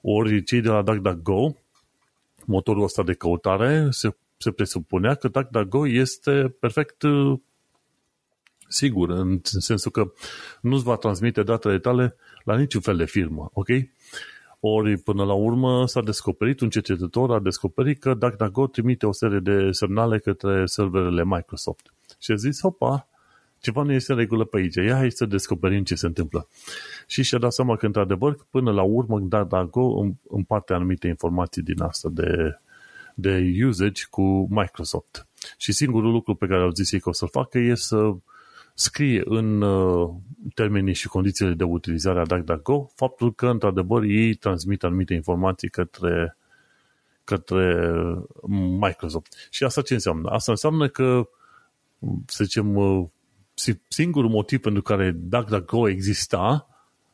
Ori 0.02 0.43
cei 0.43 0.62
de 0.62 0.70
la 0.70 0.82
DuckDuckGo, 0.82 1.56
motorul 2.45 2.84
ăsta 2.84 3.04
de 3.04 3.14
căutare, 3.14 3.88
se 3.89 4.16
se 4.38 4.52
presupunea 4.52 5.16
că 5.16 5.28
DuckDuckGo 5.28 5.88
este 5.88 6.56
perfect 6.60 7.02
uh, 7.02 7.39
sigur, 8.68 9.10
în 9.10 9.39
sensul 9.43 9.91
că 9.91 10.12
nu-ți 10.62 10.84
va 10.84 10.95
transmite 10.95 11.43
datele 11.43 11.80
tale 11.80 12.16
la 12.43 12.58
niciun 12.58 12.82
fel 12.82 12.97
de 12.97 13.06
firmă, 13.06 13.50
ok? 13.54 13.68
Ori, 14.60 14.97
până 14.97 15.24
la 15.24 15.34
urmă, 15.34 15.88
s-a 15.88 16.01
descoperit, 16.01 16.60
un 16.60 16.70
cercetător 16.70 17.32
a 17.32 17.39
descoperit 17.39 17.99
că 17.99 18.14
DuckDuckGo 18.14 18.68
trimite 18.68 19.05
o 19.05 19.12
serie 19.12 19.39
de 19.39 19.72
semnale 19.72 20.20
către 20.20 20.66
serverele 20.66 21.24
Microsoft. 21.26 21.93
Și 22.20 22.32
a 22.32 22.36
zis, 22.36 22.62
opa, 22.62 23.07
ceva 23.60 23.84
nu 23.84 23.91
este 23.91 24.12
în 24.12 24.18
regulă 24.18 24.43
pe 24.43 24.57
aici, 24.57 24.76
ia 24.76 24.95
hai 24.95 25.12
să 25.12 25.26
descoperim 25.26 25.84
ce 25.84 25.95
se 25.95 26.05
întâmplă. 26.05 26.47
Și 27.07 27.24
și-a 27.24 27.38
dat 27.38 27.53
seama 27.53 27.76
că, 27.76 27.86
într-adevăr, 27.86 28.38
până 28.49 28.72
la 28.72 28.82
urmă, 28.82 29.20
DuckDuckGo 29.20 30.16
împarte 30.28 30.74
anumite 30.74 31.07
informații 31.07 31.62
din 31.62 31.82
asta 31.82 32.10
de, 32.12 32.60
de 33.16 33.51
usage 33.68 34.03
cu 34.10 34.47
Microsoft. 34.49 35.28
Și 35.57 35.72
singurul 35.72 36.12
lucru 36.12 36.36
pe 36.36 36.47
care 36.47 36.62
au 36.62 36.70
zis 36.70 36.91
ei 36.91 36.99
că 36.99 37.10
o 37.10 37.14
să-l 37.14 37.30
facă 37.32 37.57
e 37.57 37.76
să 37.76 38.14
scrie 38.80 39.21
în 39.25 39.61
uh, 39.61 40.09
termenii 40.53 40.93
și 40.93 41.07
condițiile 41.07 41.53
de 41.53 41.63
utilizare 41.63 42.19
a 42.19 42.25
DuckDuckGo 42.25 42.91
faptul 42.95 43.34
că, 43.34 43.47
într-adevăr, 43.47 44.03
ei 44.03 44.34
transmit 44.34 44.84
anumite 44.84 45.13
informații 45.13 45.69
către, 45.69 46.38
către 47.23 47.91
Microsoft. 48.80 49.47
Și 49.49 49.63
asta 49.63 49.82
ce 49.82 49.93
înseamnă? 49.93 50.30
Asta 50.30 50.51
înseamnă 50.51 50.88
că, 50.88 51.30
să 52.25 52.43
zicem, 52.43 52.75
uh, 52.75 53.05
singurul 53.88 54.30
motiv 54.30 54.59
pentru 54.59 54.82
care 54.82 55.11
DuckDuckGo 55.15 55.89
exista 55.89 56.67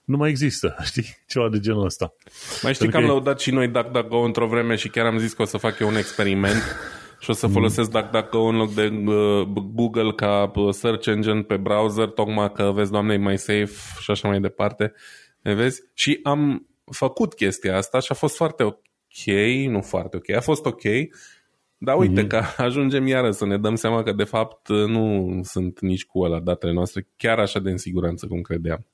nu 0.04 0.18
mai 0.18 0.30
există, 0.30 0.76
știi? 0.90 1.18
Ceva 1.28 1.50
de 1.50 1.60
genul 1.60 1.86
ăsta. 1.86 2.14
Mai 2.62 2.74
știi 2.74 2.90
că 2.90 2.98
am 2.98 3.06
lăudat 3.06 3.40
și 3.40 3.52
noi 3.52 3.68
DuckDuckGo 3.68 4.18
într-o 4.18 4.48
vreme 4.48 4.76
și 4.76 4.90
chiar 4.90 5.06
am 5.06 5.18
zis 5.18 5.34
că 5.34 5.42
o 5.42 5.46
să 5.46 5.58
fac 5.58 5.80
eu 5.80 5.88
un 5.88 5.96
experiment 5.96 6.62
și 7.20 7.30
o 7.30 7.34
să 7.34 7.48
folosesc 7.48 7.92
DuckDuckGo 7.92 8.40
în 8.40 8.56
loc 8.56 8.74
de 8.74 8.88
uh, 9.06 9.48
Google 9.74 10.12
ca 10.12 10.52
uh, 10.56 10.74
search 10.74 11.08
engine 11.08 11.42
pe 11.42 11.58
browser, 11.58 12.08
tocmai 12.08 12.52
că, 12.52 12.72
vezi, 12.76 12.92
doamne, 12.92 13.14
e 13.14 13.18
mai 13.18 13.38
safe 13.38 13.72
și 14.00 14.12
așa 14.12 14.28
mai 14.28 14.40
departe. 14.40 14.94
Ne 15.42 15.54
vezi? 15.54 15.82
Și 15.94 16.20
am 16.24 16.68
făcut 16.92 17.34
chestia 17.34 17.78
asta 17.78 18.00
și 18.00 18.08
a 18.12 18.16
fost 18.16 18.36
foarte 18.36 18.64
ok, 18.64 18.78
nu 19.68 19.82
foarte 19.82 20.18
ok, 20.18 20.30
a 20.30 20.42
fost 20.42 20.66
ok, 20.66 20.84
dar 21.78 21.98
uite 21.98 22.24
mm-hmm. 22.24 22.28
că 22.28 22.42
ajungem 22.64 23.08
iară 23.08 23.32
să 23.32 23.46
ne 23.46 23.58
dăm 23.58 23.76
seama 23.76 24.04
că 24.04 24.12
de 24.12 24.24
fapt 24.24 24.68
nu 24.68 25.40
sunt 25.44 25.80
nici 25.80 26.06
cu 26.06 26.20
ăla 26.20 26.40
datele 26.40 26.74
noastre 26.74 27.08
chiar 27.18 27.40
așa 27.40 27.60
de 27.60 27.70
în 27.70 27.78
siguranță 27.78 28.28
cum 28.28 28.42
credeam. 28.42 28.86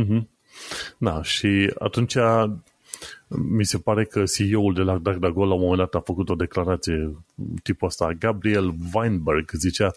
Mm-hmm. 0.00 0.28
Da, 0.98 1.22
și 1.22 1.72
atunci 1.78 2.16
mi 3.28 3.64
se 3.64 3.78
pare 3.78 4.04
că 4.04 4.24
CEO-ul 4.24 4.74
de 4.74 4.82
la 4.82 4.98
DuckDuckGo 4.98 5.44
la 5.44 5.54
un 5.54 5.60
moment 5.60 5.78
dat 5.78 5.94
a 5.94 6.00
făcut 6.00 6.28
o 6.28 6.34
declarație 6.34 7.16
tipul 7.62 7.88
ăsta. 7.88 8.12
Gabriel 8.12 8.74
Weinberg 8.94 9.50
zicea 9.52 9.90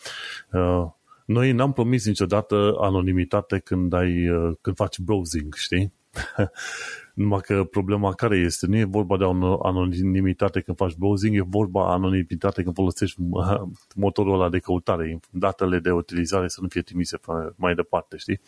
uh, 0.51 0.85
noi 1.25 1.51
n-am 1.51 1.73
promis 1.73 2.05
niciodată 2.05 2.75
anonimitate 2.79 3.59
când, 3.59 3.93
ai, 3.93 4.29
uh, 4.29 4.55
când 4.61 4.75
faci 4.75 4.99
browsing, 4.99 5.53
știi? 5.53 5.93
Numai 7.13 7.39
că 7.39 7.63
problema 7.63 8.13
care 8.13 8.37
este? 8.37 8.67
Nu 8.67 8.77
e 8.77 8.83
vorba 8.83 9.17
de 9.17 9.23
anonimitate 9.61 10.61
când 10.61 10.77
faci 10.77 10.95
browsing, 10.95 11.35
e 11.35 11.41
vorba 11.41 11.93
anonimitate 11.93 12.63
când 12.63 12.75
folosești 12.75 13.21
uh, 13.29 13.61
motorul 13.95 14.33
ăla 14.33 14.49
de 14.49 14.59
căutare, 14.59 15.19
datele 15.29 15.79
de 15.79 15.91
utilizare 15.91 16.47
să 16.47 16.59
nu 16.61 16.67
fie 16.67 16.81
trimise 16.81 17.19
mai 17.55 17.75
departe, 17.75 18.17
știi? 18.17 18.39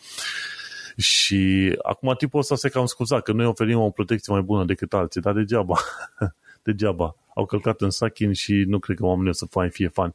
Și 0.96 1.72
acum 1.82 2.14
tipul 2.18 2.40
ăsta 2.40 2.56
se 2.56 2.68
cam 2.68 2.86
scuza 2.86 3.20
că 3.20 3.32
noi 3.32 3.46
oferim 3.46 3.78
o 3.78 3.90
protecție 3.90 4.32
mai 4.32 4.42
bună 4.42 4.64
decât 4.64 4.94
alții, 4.94 5.20
dar 5.20 5.34
degeaba. 5.34 5.76
degeaba. 6.62 7.16
Au 7.34 7.46
călcat 7.46 7.80
în 7.80 7.90
sachin 7.90 8.32
și 8.32 8.52
nu 8.52 8.78
cred 8.78 8.96
că 8.96 9.04
oamenii 9.04 9.30
o 9.30 9.32
să 9.32 9.46
fie, 9.50 9.68
fie 9.68 9.88
fani. 9.88 10.14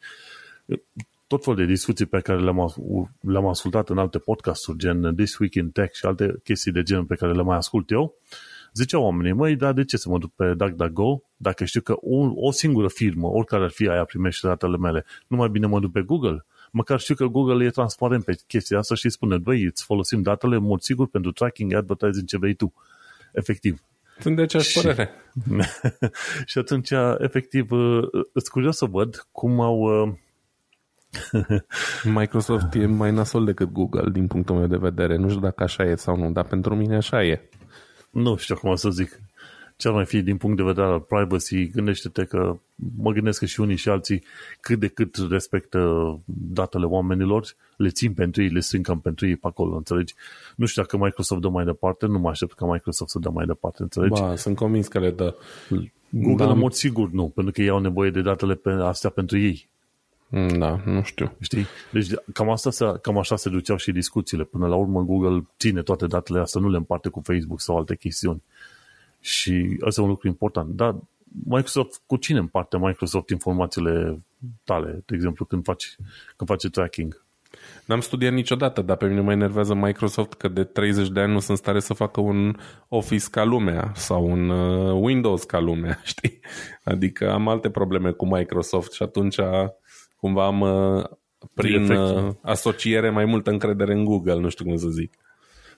Tot 1.27 1.43
felul 1.43 1.59
de 1.59 1.65
discuții 1.65 2.05
pe 2.05 2.19
care 2.19 2.39
le-am, 2.39 2.73
le-am 3.19 3.47
ascultat 3.47 3.89
în 3.89 3.97
alte 3.97 4.17
podcasturi, 4.17 4.77
gen 4.77 5.15
This 5.15 5.37
Week 5.37 5.53
in 5.53 5.69
Tech 5.69 5.93
și 5.93 6.05
alte 6.05 6.35
chestii 6.43 6.71
de 6.71 6.83
gen 6.83 7.05
pe 7.05 7.15
care 7.15 7.33
le 7.33 7.41
mai 7.41 7.57
ascult 7.57 7.91
eu, 7.91 8.15
ziceau 8.73 9.03
oamenii, 9.03 9.33
măi, 9.33 9.55
dar 9.55 9.73
de 9.73 9.83
ce 9.83 9.97
să 9.97 10.09
mă 10.09 10.17
duc 10.17 10.33
pe 10.35 10.53
DuckDuckGo 10.53 11.23
dacă 11.37 11.65
știu 11.65 11.81
că 11.81 11.93
o, 12.01 12.31
o 12.35 12.51
singură 12.51 12.87
firmă, 12.87 13.27
oricare 13.27 13.63
ar 13.63 13.69
fi 13.69 13.87
aia, 13.87 14.03
primește 14.03 14.47
datele 14.47 14.77
mele, 14.77 15.05
nu 15.27 15.37
mai 15.37 15.49
bine 15.49 15.67
mă 15.67 15.79
duc 15.79 15.91
pe 15.91 16.01
Google? 16.01 16.45
Măcar 16.71 16.99
știu 16.99 17.15
că 17.15 17.25
Google 17.25 17.65
e 17.65 17.69
transparent 17.69 18.23
pe 18.23 18.39
chestia 18.47 18.77
asta 18.77 18.95
și 18.95 19.09
spune, 19.09 19.37
băi, 19.37 19.63
îți 19.63 19.83
folosim 19.83 20.21
datele 20.21 20.55
în 20.55 20.63
mod 20.63 20.81
sigur 20.81 21.07
pentru 21.07 21.31
tracking, 21.31 21.73
advertising, 21.73 22.27
ce 22.27 22.37
vrei 22.37 22.53
tu. 22.53 22.73
Efectiv. 23.31 23.81
Sunt 24.19 24.35
de 24.35 24.41
aceeași 24.41 24.69
și, 24.69 24.81
părere. 24.81 25.09
și 26.45 26.57
atunci, 26.57 26.89
efectiv, 27.17 27.67
îți 28.33 28.51
curios 28.51 28.77
să 28.77 28.85
văd 28.85 29.27
cum 29.31 29.59
au... 29.59 29.87
Microsoft 32.03 32.73
e 32.73 32.85
mai 32.85 33.11
nasol 33.11 33.45
decât 33.45 33.71
Google 33.71 34.09
din 34.11 34.27
punctul 34.27 34.55
meu 34.55 34.67
de 34.67 34.77
vedere. 34.77 35.15
Nu 35.15 35.27
știu 35.27 35.41
dacă 35.41 35.63
așa 35.63 35.83
e 35.83 35.95
sau 35.95 36.15
nu, 36.15 36.31
dar 36.31 36.45
pentru 36.45 36.75
mine 36.75 36.95
așa 36.95 37.23
e. 37.23 37.49
Nu 38.11 38.35
știu 38.35 38.55
cum 38.55 38.75
să 38.75 38.89
zic 38.89 39.19
ce 39.81 39.87
ar 39.87 39.93
mai 39.93 40.05
fi 40.05 40.21
din 40.21 40.37
punct 40.37 40.57
de 40.57 40.63
vedere 40.63 40.87
al 40.87 40.99
privacy, 40.99 41.69
gândește-te 41.69 42.23
că 42.23 42.57
mă 42.97 43.11
gândesc 43.11 43.39
că 43.39 43.45
și 43.45 43.59
unii 43.59 43.75
și 43.75 43.89
alții 43.89 44.23
cât 44.59 44.79
de 44.79 44.87
cât 44.87 45.15
respectă 45.29 45.79
datele 46.25 46.85
oamenilor, 46.85 47.45
le 47.77 47.89
țin 47.89 48.13
pentru 48.13 48.41
ei, 48.41 48.49
le 48.49 48.59
strâng 48.59 48.85
cam 48.85 48.99
pentru 48.99 49.27
ei 49.27 49.35
pe 49.35 49.47
acolo, 49.47 49.75
înțelegi? 49.75 50.13
Nu 50.55 50.65
știu 50.65 50.81
dacă 50.81 50.97
Microsoft 50.97 51.41
dă 51.41 51.49
mai 51.49 51.65
departe, 51.65 52.05
nu 52.05 52.19
mă 52.19 52.29
aștept 52.29 52.53
ca 52.53 52.65
Microsoft 52.65 53.11
să 53.11 53.19
dă 53.19 53.29
mai 53.29 53.45
departe, 53.45 53.81
înțelegi? 53.81 54.21
Ba, 54.21 54.35
sunt 54.35 54.55
convins 54.55 54.87
că 54.87 54.99
le 54.99 55.11
dă. 55.11 55.35
Google 56.09 56.45
da. 56.45 56.51
în 56.51 56.57
mod 56.57 56.73
sigur 56.73 57.09
nu, 57.11 57.27
pentru 57.27 57.53
că 57.53 57.61
ei 57.61 57.69
au 57.69 57.79
nevoie 57.79 58.09
de 58.09 58.21
datele 58.21 58.55
pe 58.55 58.69
astea 58.69 59.09
pentru 59.09 59.37
ei. 59.37 59.69
Da, 60.57 60.81
nu 60.85 61.01
știu. 61.03 61.31
Știi? 61.39 61.65
Deci 61.91 62.07
cam, 62.33 62.49
asta, 62.49 62.97
cam 62.97 63.17
așa 63.17 63.35
se 63.35 63.49
duceau 63.49 63.77
și 63.77 63.91
discuțiile. 63.91 64.43
Până 64.43 64.67
la 64.67 64.75
urmă 64.75 65.01
Google 65.01 65.47
ține 65.57 65.81
toate 65.81 66.07
datele 66.07 66.39
astea, 66.39 66.61
nu 66.61 66.69
le 66.69 66.77
împarte 66.77 67.09
cu 67.09 67.21
Facebook 67.23 67.61
sau 67.61 67.77
alte 67.77 67.95
chestiuni. 67.95 68.43
Și 69.21 69.77
asta 69.85 70.01
e 70.01 70.03
un 70.03 70.09
lucru 70.09 70.27
important. 70.27 70.75
Dar 70.75 70.95
Microsoft, 71.43 72.01
cu 72.05 72.15
cine 72.15 72.39
împarte 72.39 72.77
Microsoft 72.77 73.29
informațiile 73.29 74.23
tale, 74.63 75.03
de 75.05 75.15
exemplu, 75.15 75.45
când 75.45 75.63
faci, 75.63 75.95
când 76.35 76.49
faci 76.49 76.69
tracking? 76.69 77.25
N-am 77.85 77.99
studiat 77.99 78.33
niciodată, 78.33 78.81
dar 78.81 78.97
pe 78.97 79.07
mine 79.07 79.21
mă 79.21 79.31
enervează 79.31 79.73
Microsoft 79.73 80.33
că 80.33 80.47
de 80.47 80.63
30 80.63 81.09
de 81.09 81.19
ani 81.19 81.31
nu 81.31 81.39
sunt 81.39 81.57
stare 81.57 81.79
să 81.79 81.93
facă 81.93 82.21
un 82.21 82.55
Office 82.87 83.25
ca 83.31 83.43
lumea 83.43 83.91
sau 83.95 84.31
un 84.31 84.49
uh, 84.49 85.01
Windows 85.01 85.43
ca 85.43 85.59
lumea, 85.59 85.99
știi? 86.11 86.39
Adică 86.83 87.31
am 87.31 87.47
alte 87.47 87.69
probleme 87.69 88.11
cu 88.11 88.25
Microsoft 88.27 88.93
și 88.93 89.03
atunci 89.03 89.39
cumva 90.15 90.45
am 90.45 90.61
uh, 90.61 91.03
prin 91.53 91.91
uh, 91.91 92.33
asociere 92.41 93.09
mai 93.09 93.25
multă 93.25 93.49
încredere 93.49 93.93
în 93.93 94.05
Google, 94.05 94.39
nu 94.39 94.49
știu 94.49 94.65
cum 94.65 94.75
să 94.75 94.87
zic. 94.87 95.13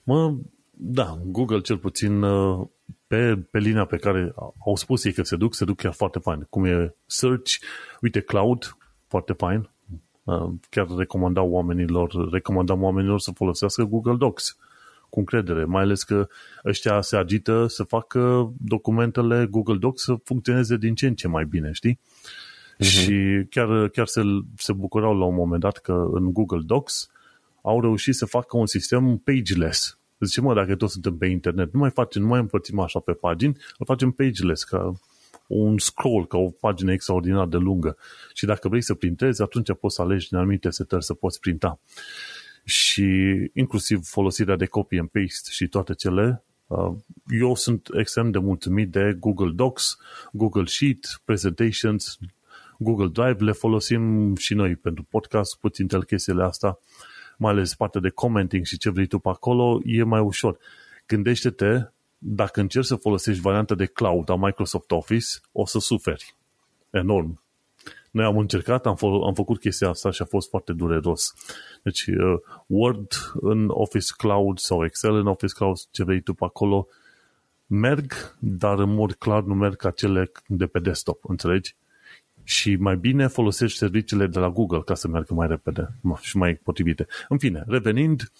Mă, 0.03 0.35
da, 0.71 1.17
Google 1.25 1.59
cel 1.59 1.77
puțin 1.77 2.21
uh, 2.21 2.67
pe, 3.13 3.35
pe 3.51 3.59
linia 3.59 3.85
pe 3.85 3.97
care 3.97 4.33
au 4.65 4.75
spus 4.75 5.03
ei 5.03 5.13
că 5.13 5.23
se 5.23 5.35
duc, 5.35 5.53
se 5.53 5.65
duc 5.65 5.75
chiar 5.75 5.93
foarte 5.93 6.19
fain. 6.19 6.47
Cum 6.49 6.65
e 6.65 6.95
Search, 7.05 7.53
uite 8.01 8.19
Cloud, 8.19 8.77
foarte 9.07 9.33
fain. 9.33 9.69
Uh, 10.23 10.51
chiar 10.69 10.87
recomandau 10.97 11.49
oamenilor, 11.49 12.29
recomandam 12.31 12.83
oamenilor 12.83 13.19
să 13.19 13.31
folosească 13.31 13.83
Google 13.83 14.15
Docs 14.15 14.57
cu 15.09 15.19
încredere, 15.19 15.65
mai 15.65 15.81
ales 15.81 16.03
că 16.03 16.27
ăștia 16.65 17.01
se 17.01 17.15
agită 17.15 17.67
să 17.67 17.83
facă 17.83 18.53
documentele 18.57 19.47
Google 19.49 19.77
Docs 19.77 20.03
să 20.03 20.15
funcționeze 20.23 20.77
din 20.77 20.95
ce 20.95 21.07
în 21.07 21.15
ce 21.15 21.27
mai 21.27 21.45
bine, 21.45 21.71
știi? 21.71 21.99
Uh-huh. 21.99 22.87
Și 22.87 23.45
chiar, 23.49 23.87
chiar 23.87 24.07
se, 24.07 24.21
se 24.57 24.73
bucurau 24.73 25.17
la 25.17 25.25
un 25.25 25.35
moment 25.35 25.61
dat 25.61 25.77
că 25.77 26.07
în 26.11 26.31
Google 26.31 26.61
Docs 26.65 27.09
au 27.61 27.81
reușit 27.81 28.15
să 28.15 28.25
facă 28.25 28.57
un 28.57 28.65
sistem 28.65 29.17
pageless, 29.17 29.99
Zice, 30.23 30.41
mă, 30.41 30.53
dacă 30.53 30.75
toți 30.75 30.93
suntem 30.93 31.17
pe 31.17 31.25
internet, 31.25 31.73
nu 31.73 31.79
mai 31.79 31.89
facem, 31.89 32.21
nu 32.21 32.27
mai 32.27 32.39
împărțim 32.39 32.79
așa 32.79 32.99
pe 32.99 33.11
pagini, 33.11 33.57
îl 33.77 33.85
facem 33.85 34.11
pageless, 34.11 34.63
ca 34.63 34.99
un 35.47 35.77
scroll, 35.77 36.27
ca 36.27 36.37
o 36.37 36.49
pagină 36.49 36.91
extraordinar 36.91 37.47
de 37.47 37.57
lungă. 37.57 37.97
Și 38.33 38.45
dacă 38.45 38.67
vrei 38.67 38.81
să 38.81 38.93
printezi, 38.93 39.41
atunci 39.41 39.73
poți 39.79 39.95
să 39.95 40.01
alegi 40.01 40.29
din 40.29 40.37
anumite 40.37 40.69
setări 40.69 41.03
să 41.03 41.13
poți 41.13 41.39
printa. 41.39 41.79
Și 42.63 43.05
inclusiv 43.53 44.03
folosirea 44.03 44.55
de 44.55 44.65
copy 44.65 44.97
and 44.97 45.09
paste 45.09 45.49
și 45.51 45.67
toate 45.67 45.93
cele, 45.93 46.43
uh, 46.67 46.91
eu 47.39 47.55
sunt 47.55 47.87
extrem 47.93 48.31
de 48.31 48.37
mulțumit 48.37 48.91
de 48.91 49.15
Google 49.19 49.51
Docs, 49.55 49.97
Google 50.31 50.65
Sheet, 50.65 51.21
Presentations, 51.25 52.17
Google 52.77 53.07
Drive, 53.07 53.43
le 53.43 53.51
folosim 53.51 54.35
și 54.35 54.53
noi 54.53 54.75
pentru 54.75 55.03
podcast, 55.09 55.57
puțin 55.59 55.87
chestiile 55.87 56.43
astea 56.43 56.79
mai 57.43 57.51
ales 57.51 57.75
partea 57.75 58.01
de 58.01 58.09
commenting 58.09 58.65
și 58.65 58.77
ce 58.77 58.89
vrei 58.89 59.07
tu 59.07 59.19
pe 59.19 59.29
acolo, 59.29 59.81
e 59.85 60.03
mai 60.03 60.19
ușor. 60.19 60.57
Gândește-te, 61.07 61.81
dacă 62.17 62.59
încerci 62.59 62.85
să 62.85 62.95
folosești 62.95 63.41
varianta 63.41 63.75
de 63.75 63.85
cloud 63.85 64.29
a 64.29 64.35
Microsoft 64.35 64.91
Office, 64.91 65.27
o 65.51 65.65
să 65.65 65.79
suferi. 65.79 66.35
Enorm. 66.89 67.41
Noi 68.11 68.25
am 68.25 68.37
încercat, 68.37 68.85
am, 68.85 68.95
fă, 68.95 69.05
am 69.05 69.33
făcut 69.33 69.59
chestia 69.59 69.89
asta 69.89 70.11
și 70.11 70.21
a 70.21 70.25
fost 70.25 70.49
foarte 70.49 70.73
dureros. 70.73 71.33
Deci, 71.83 72.05
uh, 72.07 72.39
Word 72.67 73.07
în 73.33 73.65
Office 73.69 74.13
Cloud 74.17 74.57
sau 74.57 74.85
Excel 74.85 75.15
în 75.15 75.27
Office 75.27 75.53
Cloud, 75.53 75.77
ce 75.91 76.03
vrei 76.03 76.21
tu 76.21 76.33
pe 76.33 76.45
acolo, 76.45 76.87
merg, 77.67 78.35
dar 78.39 78.79
în 78.79 78.93
mod 78.93 79.13
clar 79.13 79.43
nu 79.43 79.53
merg 79.53 79.75
ca 79.75 79.91
cele 79.91 80.31
de 80.47 80.65
pe 80.65 80.79
desktop, 80.79 81.29
înțelegi? 81.29 81.75
Și 82.43 82.75
mai 82.75 82.95
bine 82.95 83.27
folosești 83.27 83.77
serviciile 83.77 84.27
de 84.27 84.39
la 84.39 84.49
Google 84.49 84.81
ca 84.81 84.95
să 84.95 85.07
meargă 85.07 85.33
mai 85.33 85.47
repede 85.47 85.89
și 86.21 86.37
mai 86.37 86.53
potrivite. 86.53 87.07
În 87.29 87.37
fine, 87.37 87.63
revenind, 87.67 88.31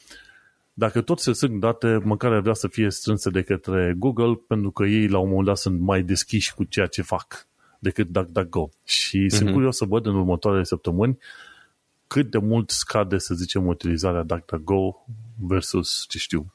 dacă 0.73 1.01
tot 1.01 1.19
se 1.19 1.33
strâng 1.33 1.59
date, 1.59 1.99
măcar 2.03 2.31
ar 2.31 2.39
vrea 2.39 2.53
să 2.53 2.67
fie 2.67 2.89
strânse 2.89 3.29
de 3.29 3.41
către 3.41 3.95
Google, 3.97 4.39
pentru 4.47 4.71
că 4.71 4.83
ei 4.83 5.07
la 5.07 5.17
un 5.17 5.27
moment 5.27 5.45
dat 5.45 5.57
sunt 5.57 5.79
mai 5.79 6.03
deschiși 6.03 6.53
cu 6.53 6.63
ceea 6.63 6.85
ce 6.85 7.01
fac 7.01 7.47
decât 7.79 8.07
DuckDuckGo. 8.07 8.69
Și 8.83 9.25
uh-huh. 9.25 9.35
sunt 9.35 9.43
mhm. 9.43 9.53
curios 9.53 9.77
să 9.77 9.85
văd 9.85 10.05
în 10.05 10.15
următoarele 10.15 10.63
săptămâni 10.63 11.17
cât 12.07 12.31
de 12.31 12.37
mult 12.37 12.69
scade, 12.69 13.17
să 13.17 13.33
zicem, 13.33 13.67
utilizarea 13.67 14.23
DuckDuckGo 14.23 15.05
versus, 15.39 16.05
ce 16.09 16.17
știu, 16.17 16.53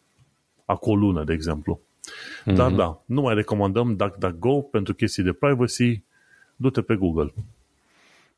acolo 0.65 0.97
o 0.97 1.07
lună, 1.07 1.25
de 1.25 1.33
exemplu. 1.33 1.81
Uh-huh. 1.81 2.55
Dar 2.55 2.71
da, 2.71 3.03
nu 3.07 3.21
mai 3.21 3.35
recomandăm 3.35 3.97
DuckDuckGo 3.97 4.61
pentru 4.61 4.95
chestii 4.95 5.23
de 5.23 5.33
privacy, 5.33 6.03
du-te 6.59 6.83
pe 6.83 6.95
Google. 6.95 7.33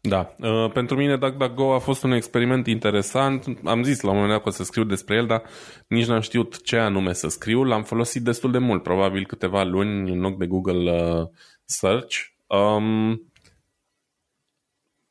Da, 0.03 0.35
uh, 0.39 0.71
pentru 0.73 0.97
mine 0.97 1.16
DuckDuckGo 1.16 1.75
a 1.75 1.79
fost 1.79 2.03
un 2.03 2.12
experiment 2.12 2.66
interesant. 2.66 3.47
Am 3.64 3.83
zis 3.83 4.01
la 4.01 4.11
un 4.11 4.14
moment 4.14 4.33
dat 4.33 4.43
că 4.43 4.49
o 4.49 4.53
să 4.53 4.64
scriu 4.64 4.85
despre 4.85 5.16
el, 5.16 5.27
dar 5.27 5.43
nici 5.87 6.07
n-am 6.07 6.21
știut 6.21 6.62
ce 6.62 6.77
anume 6.77 7.12
să 7.12 7.29
scriu. 7.29 7.64
L-am 7.64 7.83
folosit 7.83 8.23
destul 8.23 8.51
de 8.51 8.59
mult, 8.59 8.83
probabil 8.83 9.27
câteva 9.27 9.62
luni 9.62 10.11
în 10.11 10.21
loc 10.21 10.39
de 10.39 10.47
Google 10.47 10.93
uh, 10.93 11.29
Search. 11.64 12.16
Um, 12.47 13.23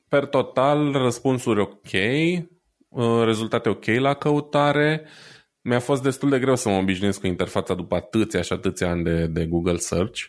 per 0.07 0.25
total, 0.25 0.91
răspunsuri 0.91 1.59
ok, 1.59 1.91
uh, 2.89 3.23
rezultate 3.23 3.69
ok 3.69 3.85
la 3.85 4.13
căutare. 4.13 5.05
Mi-a 5.61 5.79
fost 5.79 6.03
destul 6.03 6.29
de 6.29 6.39
greu 6.39 6.55
să 6.55 6.69
mă 6.69 6.75
obișnuiesc 6.75 7.19
cu 7.19 7.27
interfața 7.27 7.73
după 7.73 7.95
atâția 7.95 8.41
și 8.41 8.53
atâția 8.53 8.89
ani 8.89 9.03
de, 9.03 9.27
de 9.27 9.45
Google 9.45 9.77
Search. 9.77 10.21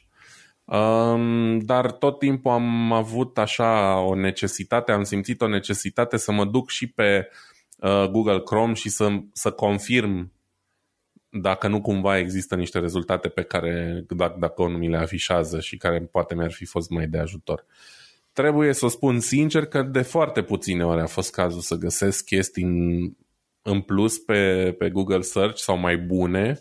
Um, 0.71 1.59
dar 1.59 1.93
tot 1.93 2.18
timpul 2.18 2.51
am 2.51 2.93
avut 2.93 3.39
așa 3.39 3.99
o 3.99 4.14
necesitate, 4.14 4.93
am 4.93 5.03
simțit 5.03 5.41
o 5.41 5.47
necesitate 5.49 6.16
să 6.16 6.33
mă 6.33 6.45
duc 6.45 6.71
și 6.71 6.87
pe 6.87 7.29
uh, 7.79 8.09
Google 8.11 8.41
Chrome 8.41 8.75
și 8.75 8.89
să, 8.89 9.09
să 9.33 9.51
confirm 9.51 10.33
dacă 11.29 11.68
nu 11.68 11.81
cumva 11.81 12.18
există 12.18 12.57
niște 12.57 12.79
rezultate 12.79 13.29
pe 13.29 13.43
care 13.43 14.05
dacă, 14.09 14.37
dacă 14.39 14.62
nu 14.62 14.79
mi 14.79 14.89
le 14.89 14.97
afișează 14.97 15.61
și 15.61 15.77
care 15.77 16.01
poate 16.01 16.35
mi-ar 16.35 16.53
fi 16.53 16.64
fost 16.64 16.91
mai 16.91 17.07
de 17.07 17.18
ajutor. 17.18 17.64
Trebuie 18.33 18.73
să 18.73 18.85
o 18.85 18.89
spun 18.89 19.21
sincer 19.21 19.66
că 19.66 19.83
de 19.83 20.03
foarte 20.03 20.43
puține 20.43 20.85
ori 20.85 21.01
a 21.01 21.07
fost 21.07 21.33
cazul 21.33 21.61
să 21.61 21.75
găsesc 21.75 22.25
chestii 22.25 22.62
în, 22.62 23.11
în 23.62 23.81
plus 23.81 24.18
pe, 24.18 24.73
pe 24.79 24.91
Google 24.91 25.21
Search 25.21 25.57
sau 25.57 25.77
mai 25.77 25.97
bune 25.99 26.59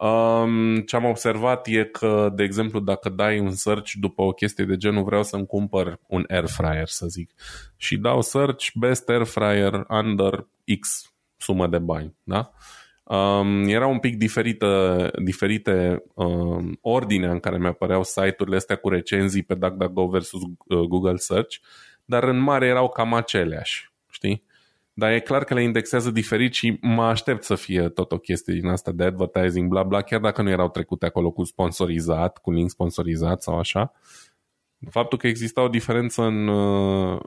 Um, 0.00 0.80
ce 0.80 0.96
am 0.96 1.04
observat 1.04 1.66
e 1.66 1.84
că, 1.84 2.32
de 2.34 2.42
exemplu, 2.42 2.80
dacă 2.80 3.08
dai 3.08 3.38
un 3.38 3.50
search 3.50 3.92
după 3.92 4.22
o 4.22 4.32
chestie 4.32 4.64
de 4.64 4.76
genul 4.76 5.04
vreau 5.04 5.22
să-mi 5.22 5.46
cumpăr 5.46 5.98
un 6.06 6.24
air 6.28 6.46
fryer, 6.46 6.88
să 6.88 7.06
zic, 7.06 7.32
și 7.76 7.96
dau 7.96 8.22
search 8.22 8.66
best 8.74 9.08
air 9.08 9.24
fryer 9.24 9.84
under 9.88 10.46
X 10.80 11.12
sumă 11.36 11.66
de 11.66 11.78
bani, 11.78 12.16
da? 12.22 12.52
Um, 13.04 13.68
era 13.68 13.86
un 13.86 13.98
pic 13.98 14.16
diferită, 14.16 15.10
diferite 15.24 16.02
um, 16.14 16.78
ordinea 16.80 17.30
în 17.30 17.40
care 17.40 17.58
mi-apăreau 17.58 18.02
site-urile 18.02 18.56
astea 18.56 18.76
cu 18.76 18.88
recenzii 18.88 19.42
pe 19.42 19.54
DuckDuckGo 19.54 20.06
versus 20.06 20.40
uh, 20.42 20.78
Google 20.78 21.16
Search, 21.16 21.56
dar 22.04 22.22
în 22.22 22.38
mare 22.38 22.66
erau 22.66 22.88
cam 22.88 23.14
aceleași, 23.14 23.92
știi? 24.10 24.44
Dar 24.98 25.12
e 25.12 25.20
clar 25.20 25.44
că 25.44 25.54
le 25.54 25.62
indexează 25.62 26.10
diferit 26.10 26.52
și 26.52 26.78
mă 26.80 27.02
aștept 27.02 27.42
să 27.42 27.54
fie 27.54 27.88
tot 27.88 28.12
o 28.12 28.18
chestie 28.18 28.54
din 28.54 28.68
asta 28.68 28.92
de 28.92 29.04
advertising, 29.04 29.68
bla 29.68 29.82
bla, 29.82 30.02
chiar 30.02 30.20
dacă 30.20 30.42
nu 30.42 30.50
erau 30.50 30.68
trecute 30.68 31.06
acolo 31.06 31.30
cu 31.30 31.44
sponsorizat, 31.44 32.38
cu 32.38 32.50
link 32.50 32.70
sponsorizat 32.70 33.42
sau 33.42 33.58
așa. 33.58 33.92
Faptul 34.90 35.18
că 35.18 35.26
exista 35.26 35.62
o 35.62 35.68
diferență 35.68 36.22
în, 36.22 36.48
uh, 36.48 37.20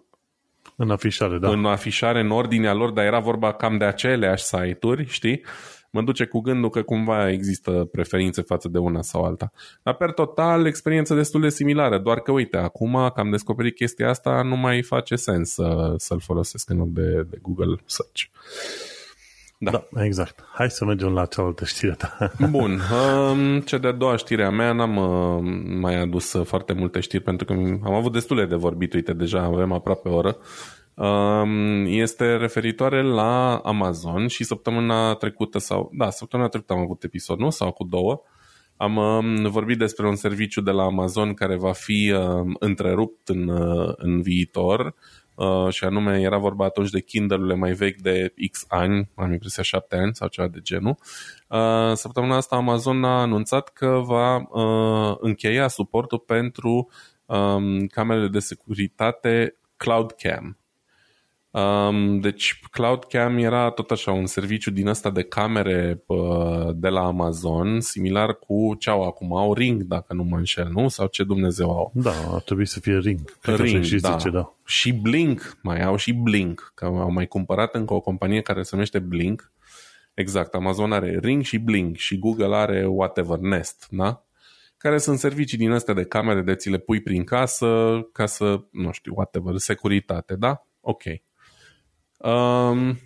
În 0.75 0.91
afișare, 0.91 1.37
da. 1.37 1.49
în 1.49 1.65
afișare, 1.65 2.19
în 2.19 2.31
ordinea 2.31 2.73
lor, 2.73 2.91
dar 2.91 3.05
era 3.05 3.19
vorba 3.19 3.53
cam 3.53 3.77
de 3.77 3.85
aceleași 3.85 4.43
site-uri, 4.43 5.05
știi? 5.05 5.45
Mă 5.91 6.01
duce 6.01 6.25
cu 6.25 6.39
gândul 6.39 6.69
că 6.69 6.81
cumva 6.81 7.29
există 7.29 7.87
preferințe 7.91 8.41
față 8.41 8.67
de 8.67 8.77
una 8.77 9.01
sau 9.01 9.23
alta. 9.23 9.51
Dar 9.83 9.93
per 9.93 10.11
total, 10.11 10.65
experiență 10.65 11.15
destul 11.15 11.41
de 11.41 11.49
similară, 11.49 11.97
doar 11.97 12.19
că 12.19 12.31
uite, 12.31 12.57
acum 12.57 12.91
că 12.91 13.19
am 13.19 13.29
descoperit 13.29 13.75
chestia 13.75 14.09
asta, 14.09 14.41
nu 14.41 14.55
mai 14.55 14.81
face 14.81 15.15
sens 15.15 15.49
să, 15.49 15.93
să-l 15.97 16.19
folosesc 16.19 16.69
în 16.69 16.77
loc 16.77 16.87
de, 16.87 17.25
de 17.29 17.37
Google 17.41 17.75
Search. 17.85 18.21
Da. 19.61 19.71
da, 19.91 20.05
exact. 20.05 20.43
Hai 20.53 20.69
să 20.69 20.85
mergem 20.85 21.13
la 21.13 21.25
cealaltă 21.25 21.65
știre 21.65 21.95
ta. 21.97 22.31
Bun, 22.49 22.79
um, 23.31 23.59
cea 23.59 23.77
de-a 23.77 23.91
doua 23.91 24.15
știre 24.15 24.43
a 24.43 24.49
mea 24.49 24.71
n-am 24.71 24.95
uh, 24.95 25.63
mai 25.79 25.95
adus 26.01 26.33
uh, 26.33 26.45
foarte 26.45 26.73
multe 26.73 26.99
știri 26.99 27.23
pentru 27.23 27.45
că 27.45 27.53
am 27.83 27.93
avut 27.93 28.11
destule 28.11 28.45
de 28.45 28.55
vorbit, 28.55 28.93
uite, 28.93 29.13
deja 29.13 29.41
avem 29.41 29.71
aproape 29.71 30.09
o 30.09 30.15
oră. 30.15 30.37
Um, 30.99 31.85
este 31.85 32.35
referitoare 32.35 33.01
la 33.01 33.57
Amazon 33.57 34.27
și 34.27 34.43
săptămâna 34.43 35.13
trecută 35.13 35.57
sau, 35.59 35.89
da, 35.93 36.09
săptămâna 36.09 36.49
trecută 36.49 36.73
am 36.73 36.79
avut 36.79 37.03
episod, 37.03 37.39
nu? 37.39 37.49
Sau 37.49 37.71
cu 37.71 37.83
două. 37.83 38.21
Am 38.77 38.95
um, 38.95 39.49
vorbit 39.49 39.77
despre 39.77 40.07
un 40.07 40.15
serviciu 40.15 40.61
de 40.61 40.71
la 40.71 40.83
Amazon 40.83 41.33
care 41.33 41.55
va 41.55 41.71
fi 41.71 42.11
um, 42.11 42.55
întrerupt 42.59 43.29
în, 43.29 43.47
uh, 43.47 43.93
în 43.97 44.21
viitor 44.21 44.95
uh, 45.35 45.69
și 45.69 45.83
anume 45.83 46.21
era 46.21 46.37
vorba 46.37 46.65
atunci 46.65 46.89
de 46.89 47.01
Kindle-urile 47.01 47.55
mai 47.55 47.71
vechi 47.71 48.01
de 48.01 48.33
X 48.51 48.65
ani, 48.67 49.09
am 49.15 49.31
impresia 49.31 49.63
7 49.63 49.95
ani 49.95 50.15
sau 50.15 50.27
ceva 50.27 50.47
de 50.47 50.59
genul. 50.61 50.97
Uh, 51.47 51.91
săptămâna 51.93 52.35
asta 52.35 52.55
Amazon 52.55 53.03
a 53.03 53.21
anunțat 53.21 53.69
că 53.69 54.01
va 54.05 54.35
uh, 54.35 55.17
încheia 55.19 55.67
suportul 55.67 56.19
pentru 56.19 56.89
um, 57.25 57.85
camerele 57.85 58.27
de 58.27 58.39
securitate 58.39 59.55
Cloud 59.77 60.11
Cam. 60.11 60.58
Um, 61.51 62.19
deci 62.19 62.59
CloudCam 62.71 63.37
era 63.37 63.69
tot 63.69 63.91
așa 63.91 64.11
un 64.11 64.25
serviciu 64.25 64.71
din 64.71 64.87
ăsta 64.87 65.09
de 65.09 65.23
camere 65.23 66.03
uh, 66.05 66.69
de 66.73 66.87
la 66.87 67.05
Amazon, 67.05 67.79
similar 67.79 68.33
cu 68.33 68.75
ce 68.79 68.89
au 68.89 69.03
acum, 69.03 69.35
au 69.35 69.53
Ring, 69.53 69.81
dacă 69.81 70.13
nu 70.13 70.23
mă 70.23 70.37
înșel, 70.37 70.69
nu? 70.71 70.87
Sau 70.87 71.07
ce 71.07 71.23
Dumnezeu 71.23 71.71
au? 71.71 71.91
Da, 71.93 72.13
ar 72.33 72.41
trebui 72.41 72.65
să 72.65 72.79
fie 72.79 72.97
Ring. 72.97 73.37
Cred 73.41 73.55
că 73.55 73.61
Ring, 73.61 73.75
așa 73.75 73.87
și 73.87 74.01
da. 74.01 74.17
zice, 74.17 74.29
da. 74.29 74.53
Și 74.65 74.93
Blink, 74.93 75.57
mai 75.61 75.83
au 75.83 75.95
și 75.95 76.13
Blink, 76.13 76.71
că 76.75 76.85
au 76.85 77.11
mai 77.11 77.27
cumpărat 77.27 77.75
încă 77.75 77.93
o 77.93 77.99
companie 77.99 78.41
care 78.41 78.61
se 78.61 78.69
numește 78.71 78.99
Blink. 78.99 79.51
Exact, 80.13 80.53
Amazon 80.53 80.91
are 80.91 81.19
Ring 81.21 81.43
și 81.43 81.57
Blink 81.57 81.95
și 81.97 82.19
Google 82.19 82.55
are 82.55 82.85
whatever, 82.85 83.37
Nest, 83.37 83.87
da? 83.89 84.23
Care 84.77 84.97
sunt 84.97 85.19
servicii 85.19 85.57
din 85.57 85.71
astea 85.71 85.93
de 85.93 86.03
camere 86.03 86.41
de 86.41 86.55
ți 86.55 86.69
le 86.69 86.77
pui 86.77 87.01
prin 87.01 87.23
casă 87.23 87.99
ca 88.11 88.25
să, 88.25 88.63
nu 88.71 88.91
știu, 88.91 89.13
whatever, 89.15 89.57
securitate, 89.57 90.35
da? 90.35 90.65
Ok. 90.81 91.03
Um, 92.19 92.97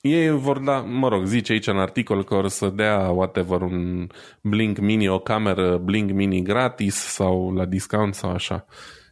ei 0.00 0.30
vor 0.30 0.58
da, 0.58 0.80
mă 0.80 1.08
rog, 1.08 1.24
zice 1.24 1.52
aici 1.52 1.66
în 1.66 1.78
articol 1.78 2.24
că 2.24 2.34
or 2.34 2.48
să 2.48 2.68
dea 2.68 3.10
whatever 3.10 3.60
un 3.60 4.06
Blink 4.42 4.78
Mini, 4.78 5.08
o 5.08 5.18
cameră 5.18 5.76
Blink 5.76 6.10
Mini 6.10 6.42
gratis 6.42 6.94
sau 6.94 7.52
la 7.52 7.64
discount 7.64 8.14
sau 8.14 8.30
așa. 8.30 8.64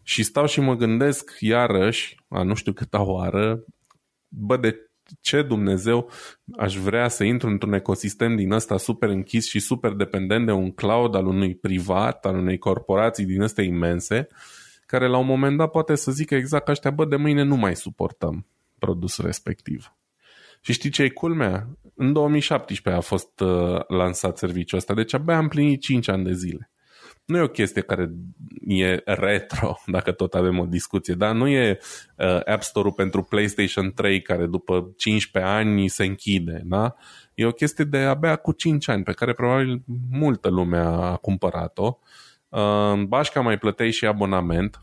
Și 0.03 0.23
stau 0.23 0.47
și 0.47 0.61
mă 0.61 0.75
gândesc 0.75 1.37
iarăși, 1.41 2.17
a 2.29 2.43
nu 2.43 2.55
știu 2.55 2.73
câta 2.73 3.03
oară, 3.03 3.65
bă, 4.29 4.57
de 4.57 4.91
ce 5.21 5.43
Dumnezeu 5.43 6.11
aș 6.57 6.77
vrea 6.77 7.09
să 7.09 7.25
intru 7.25 7.49
într-un 7.49 7.73
ecosistem 7.73 8.37
din 8.37 8.53
ăsta 8.53 8.77
super 8.77 9.09
închis 9.09 9.49
și 9.49 9.59
super 9.59 9.93
dependent 9.93 10.47
de 10.47 10.53
un 10.53 10.73
cloud 10.73 11.15
al 11.15 11.27
unui 11.27 11.55
privat, 11.55 12.27
al 12.27 12.37
unei 12.37 12.59
corporații 12.59 13.25
din 13.25 13.43
astea 13.43 13.65
imense, 13.65 14.29
care 14.87 15.07
la 15.07 15.17
un 15.17 15.27
moment 15.27 15.57
dat 15.57 15.71
poate 15.71 15.95
să 15.95 16.11
zică 16.11 16.35
exact 16.35 16.69
ăștia, 16.69 16.91
bă, 16.91 17.05
de 17.05 17.17
mâine 17.17 17.43
nu 17.43 17.57
mai 17.57 17.77
suportăm 17.77 18.47
produsul 18.79 19.25
respectiv. 19.25 19.93
Și 20.61 20.73
știi 20.73 20.91
ce 20.91 21.03
e 21.03 21.09
culmea? 21.09 21.69
În 21.95 22.13
2017 22.13 23.03
a 23.03 23.07
fost 23.07 23.41
uh, 23.41 23.81
lansat 23.87 24.39
serviciul 24.39 24.79
ăsta, 24.79 24.95
deci 24.95 25.15
abia 25.15 25.37
am 25.37 25.49
plinit 25.49 25.81
5 25.81 26.09
ani 26.09 26.25
de 26.25 26.33
zile. 26.33 26.71
Nu 27.25 27.37
e 27.37 27.41
o 27.41 27.49
chestie 27.49 27.83
care 27.83 28.11
e 28.67 29.03
retro, 29.05 29.77
dacă 29.87 30.13
tot 30.13 30.35
avem 30.35 30.59
o 30.59 30.65
discuție, 30.65 31.15
dar 31.15 31.35
nu 31.35 31.49
e 31.49 31.79
uh, 32.17 32.41
App 32.45 32.63
Store-ul 32.63 32.93
pentru 32.93 33.23
PlayStation 33.23 33.93
3 33.93 34.23
care 34.23 34.47
după 34.47 34.93
15 34.97 35.53
ani 35.53 35.89
se 35.89 36.05
închide, 36.05 36.63
da? 36.65 36.95
E 37.35 37.47
o 37.47 37.53
chestie 37.53 37.85
de 37.85 37.99
abia 37.99 38.37
cu 38.37 38.53
5 38.53 38.89
ani, 38.89 39.03
pe 39.03 39.13
care 39.13 39.33
probabil 39.33 39.83
multă 40.11 40.49
lume 40.49 40.79
a 40.79 41.17
cumpărat-o. 41.17 41.99
Uh, 42.01 42.26
Bașca 43.07 43.41
mai 43.41 43.59
plăteai 43.59 43.91
și 43.91 44.07
abonament, 44.07 44.81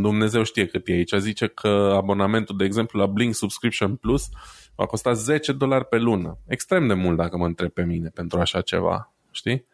Dumnezeu 0.00 0.42
știe 0.42 0.66
cât 0.66 0.88
e 0.88 0.92
aici. 0.92 1.12
Zice 1.12 1.46
că 1.46 1.92
abonamentul, 1.96 2.56
de 2.56 2.64
exemplu, 2.64 3.00
la 3.00 3.06
Blink 3.06 3.34
Subscription 3.34 3.96
Plus 3.96 4.28
va 4.74 4.86
costa 4.86 5.12
10 5.12 5.52
dolari 5.52 5.84
pe 5.84 5.98
lună. 5.98 6.38
Extrem 6.46 6.86
de 6.86 6.94
mult, 6.94 7.16
dacă 7.16 7.36
mă 7.36 7.46
întreb 7.46 7.70
pe 7.70 7.82
mine, 7.82 8.08
pentru 8.08 8.40
așa 8.40 8.60
ceva. 8.60 9.12
Știi? 9.30 9.64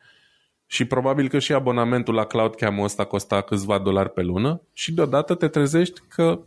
Și 0.67 0.85
probabil 0.85 1.29
că 1.29 1.39
și 1.39 1.53
abonamentul 1.53 2.15
la 2.15 2.25
CloudCam-ul 2.25 2.85
ăsta 2.85 3.05
costa 3.05 3.41
câțiva 3.41 3.79
dolari 3.79 4.11
pe 4.11 4.23
lună 4.23 4.61
și 4.73 4.93
deodată 4.93 5.35
te 5.35 5.49
trezești 5.49 6.01
că 6.09 6.41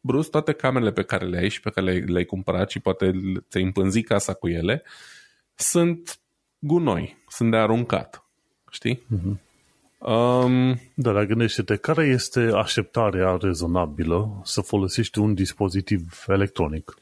brusc 0.00 0.30
toate 0.30 0.52
camerele 0.52 0.92
pe 0.92 1.02
care 1.02 1.24
le 1.24 1.38
ai 1.38 1.48
și 1.48 1.60
pe 1.60 1.70
care 1.70 1.86
le-ai, 1.86 2.00
le-ai 2.00 2.24
cumpărat 2.24 2.70
și 2.70 2.80
poate 2.80 3.12
ți-ai 3.48 3.62
împânzit 3.62 4.06
casa 4.06 4.34
cu 4.34 4.48
ele 4.48 4.82
sunt 5.54 6.18
gunoi, 6.58 7.16
sunt 7.28 7.50
de 7.50 7.56
aruncat. 7.56 8.24
Știi? 8.70 9.02
Mhm. 9.06 9.40
Um, 10.04 10.80
Da, 10.94 11.12
dar 11.12 11.24
gândește-te, 11.24 11.76
care 11.76 12.04
este 12.04 12.50
așteptarea 12.54 13.38
rezonabilă 13.40 14.40
să 14.44 14.60
folosești 14.60 15.18
un 15.18 15.34
dispozitiv 15.34 16.24
electronic? 16.26 16.96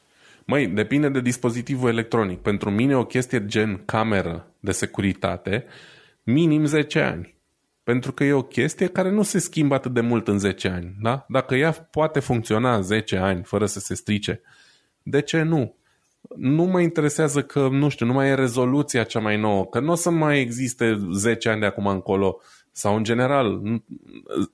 Măi, 0.45 0.67
depinde 0.67 1.09
de 1.09 1.21
dispozitivul 1.21 1.89
electronic. 1.89 2.39
Pentru 2.39 2.69
mine 2.69 2.95
o 2.95 3.05
chestie 3.05 3.45
gen 3.45 3.81
cameră 3.85 4.47
de 4.59 4.71
securitate, 4.71 5.65
minim 6.23 6.65
10 6.65 6.99
ani. 6.99 7.35
Pentru 7.83 8.11
că 8.11 8.23
e 8.23 8.33
o 8.33 8.41
chestie 8.41 8.87
care 8.87 9.11
nu 9.11 9.21
se 9.21 9.39
schimbă 9.39 9.75
atât 9.75 9.93
de 9.93 10.01
mult 10.01 10.27
în 10.27 10.39
10 10.39 10.67
ani. 10.67 10.95
Da? 11.01 11.25
Dacă 11.27 11.55
ea 11.55 11.71
poate 11.71 12.19
funcționa 12.19 12.81
10 12.81 13.17
ani 13.17 13.43
fără 13.43 13.65
să 13.65 13.79
se 13.79 13.95
strice, 13.95 14.41
de 15.03 15.21
ce 15.21 15.41
nu? 15.41 15.75
Nu 16.35 16.63
mă 16.63 16.81
interesează 16.81 17.41
că, 17.41 17.67
nu 17.71 17.89
știu, 17.89 18.05
nu 18.05 18.13
mai 18.13 18.27
e 18.27 18.33
rezoluția 18.33 19.03
cea 19.03 19.19
mai 19.19 19.37
nouă, 19.37 19.65
că 19.65 19.79
nu 19.79 19.91
o 19.91 19.95
să 19.95 20.09
mai 20.09 20.39
existe 20.39 21.07
10 21.11 21.49
ani 21.49 21.59
de 21.59 21.65
acum 21.65 21.87
încolo 21.87 22.41
sau 22.71 22.95
în 22.95 23.03
general, 23.03 23.61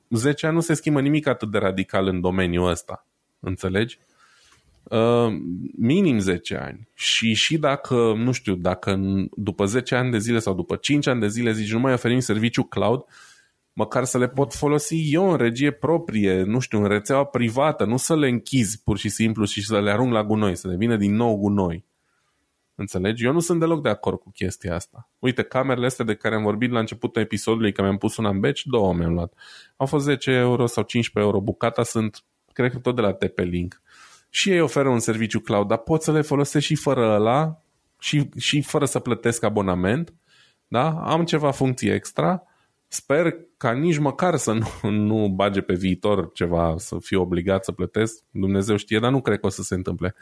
10 0.10 0.46
ani 0.46 0.56
nu 0.56 0.62
se 0.62 0.74
schimbă 0.74 1.02
nimic 1.02 1.28
atât 1.28 1.52
de 1.52 1.58
radical 1.58 2.08
în 2.08 2.22
domeniul 2.22 2.70
ăsta. 2.70 3.06
Înțelegi? 3.40 4.00
Uh, 4.84 5.34
minim 5.78 6.20
10 6.20 6.56
ani. 6.56 6.88
Și 6.94 7.34
și 7.34 7.58
dacă, 7.58 8.14
nu 8.16 8.32
știu, 8.32 8.56
dacă 8.56 9.00
după 9.32 9.66
10 9.66 9.96
ani 9.96 10.12
de 10.12 10.18
zile 10.18 10.40
sau 10.40 10.54
după 10.54 10.76
5 10.76 11.08
ani 11.08 11.20
de 11.20 11.28
zile 11.28 11.52
zici 11.52 11.72
nu 11.72 11.80
mai 11.80 11.94
oferim 11.94 12.20
serviciu 12.20 12.64
cloud, 12.64 13.04
măcar 13.74 14.04
să 14.04 14.18
le 14.18 14.28
pot 14.28 14.54
folosi 14.54 15.14
eu 15.14 15.32
în 15.32 15.38
regie 15.38 15.72
proprie, 15.72 16.44
nu 16.44 16.60
știu, 16.60 16.82
în 16.82 16.88
rețeaua 16.88 17.24
privată, 17.24 17.86
nu 17.86 17.98
să 17.98 18.16
le 18.16 18.28
închizi 18.28 18.82
pur 18.84 18.98
și 18.98 19.10
simplu 19.10 19.46
și 19.46 19.66
să 19.66 19.82
le 19.82 19.92
arunc 19.92 20.12
la 20.12 20.24
gunoi, 20.24 20.56
să 20.56 20.68
devină 20.68 20.96
din 20.96 21.16
nou 21.16 21.38
gunoi. 21.38 21.86
Înțelegi? 22.80 23.26
Eu 23.26 23.32
nu 23.32 23.40
sunt 23.40 23.60
deloc 23.60 23.82
de 23.82 23.90
acord 23.90 24.20
cu 24.20 24.32
chestia 24.32 24.76
asta. 24.76 25.10
Uite, 25.20 25.44
camerele 25.44 25.86
astea 25.86 26.06
de 26.06 26.16
care 26.16 26.36
am 26.36 26.44
vorbit 26.44 26.72
la 26.72 26.80
începutul 26.80 27.22
episodului, 27.22 27.72
că 27.72 27.82
mi-am 27.82 27.98
pus 27.98 28.18
una 28.18 28.30
în 28.30 28.40
beci, 28.40 28.66
două 28.66 28.94
mi-am 28.94 29.14
luat. 29.14 29.34
Au 29.76 29.86
fost 29.86 30.06
10 30.06 30.32
euro 30.32 30.66
sau 30.66 30.84
15 30.84 31.32
euro. 31.32 31.44
Bucata 31.44 31.84
sunt, 31.84 32.24
cred 32.54 32.72
că 32.72 32.78
tot 32.78 32.96
de 32.96 33.02
la 33.02 33.14
TP-Link. 33.14 33.82
Și 34.30 34.50
ei 34.50 34.60
oferă 34.60 34.90
un 34.90 35.00
serviciu 35.00 35.40
cloud, 35.40 35.68
dar 35.68 35.78
pot 35.78 36.02
să 36.02 36.12
le 36.12 36.22
folosesc 36.22 36.66
și 36.66 36.76
fără 36.76 37.14
ăla 37.14 37.62
și, 38.00 38.30
și 38.38 38.62
fără 38.62 38.86
să 38.86 39.00
plătesc 39.00 39.44
abonament. 39.44 40.14
Da? 40.68 40.90
Am 40.90 41.26
ceva 41.26 41.52
funcții 41.52 41.90
extra. 41.90 42.44
Sper 42.88 43.36
ca 43.58 43.72
nici 43.72 43.98
măcar 43.98 44.36
să 44.36 44.54
nu, 44.54 44.90
nu 44.90 45.30
bage 45.30 45.62
pe 45.62 45.74
viitor 45.74 46.32
ceva, 46.34 46.76
să 46.78 46.98
fiu 47.00 47.22
obligat 47.22 47.64
să 47.64 47.72
plătesc. 47.72 48.24
Dumnezeu 48.32 48.76
știe, 48.76 49.00
dar 49.00 49.12
nu 49.12 49.22
cred 49.22 49.40
că 49.40 49.46
o 49.46 49.50
să 49.50 49.62
se 49.62 49.76
întâmple. 49.76 50.16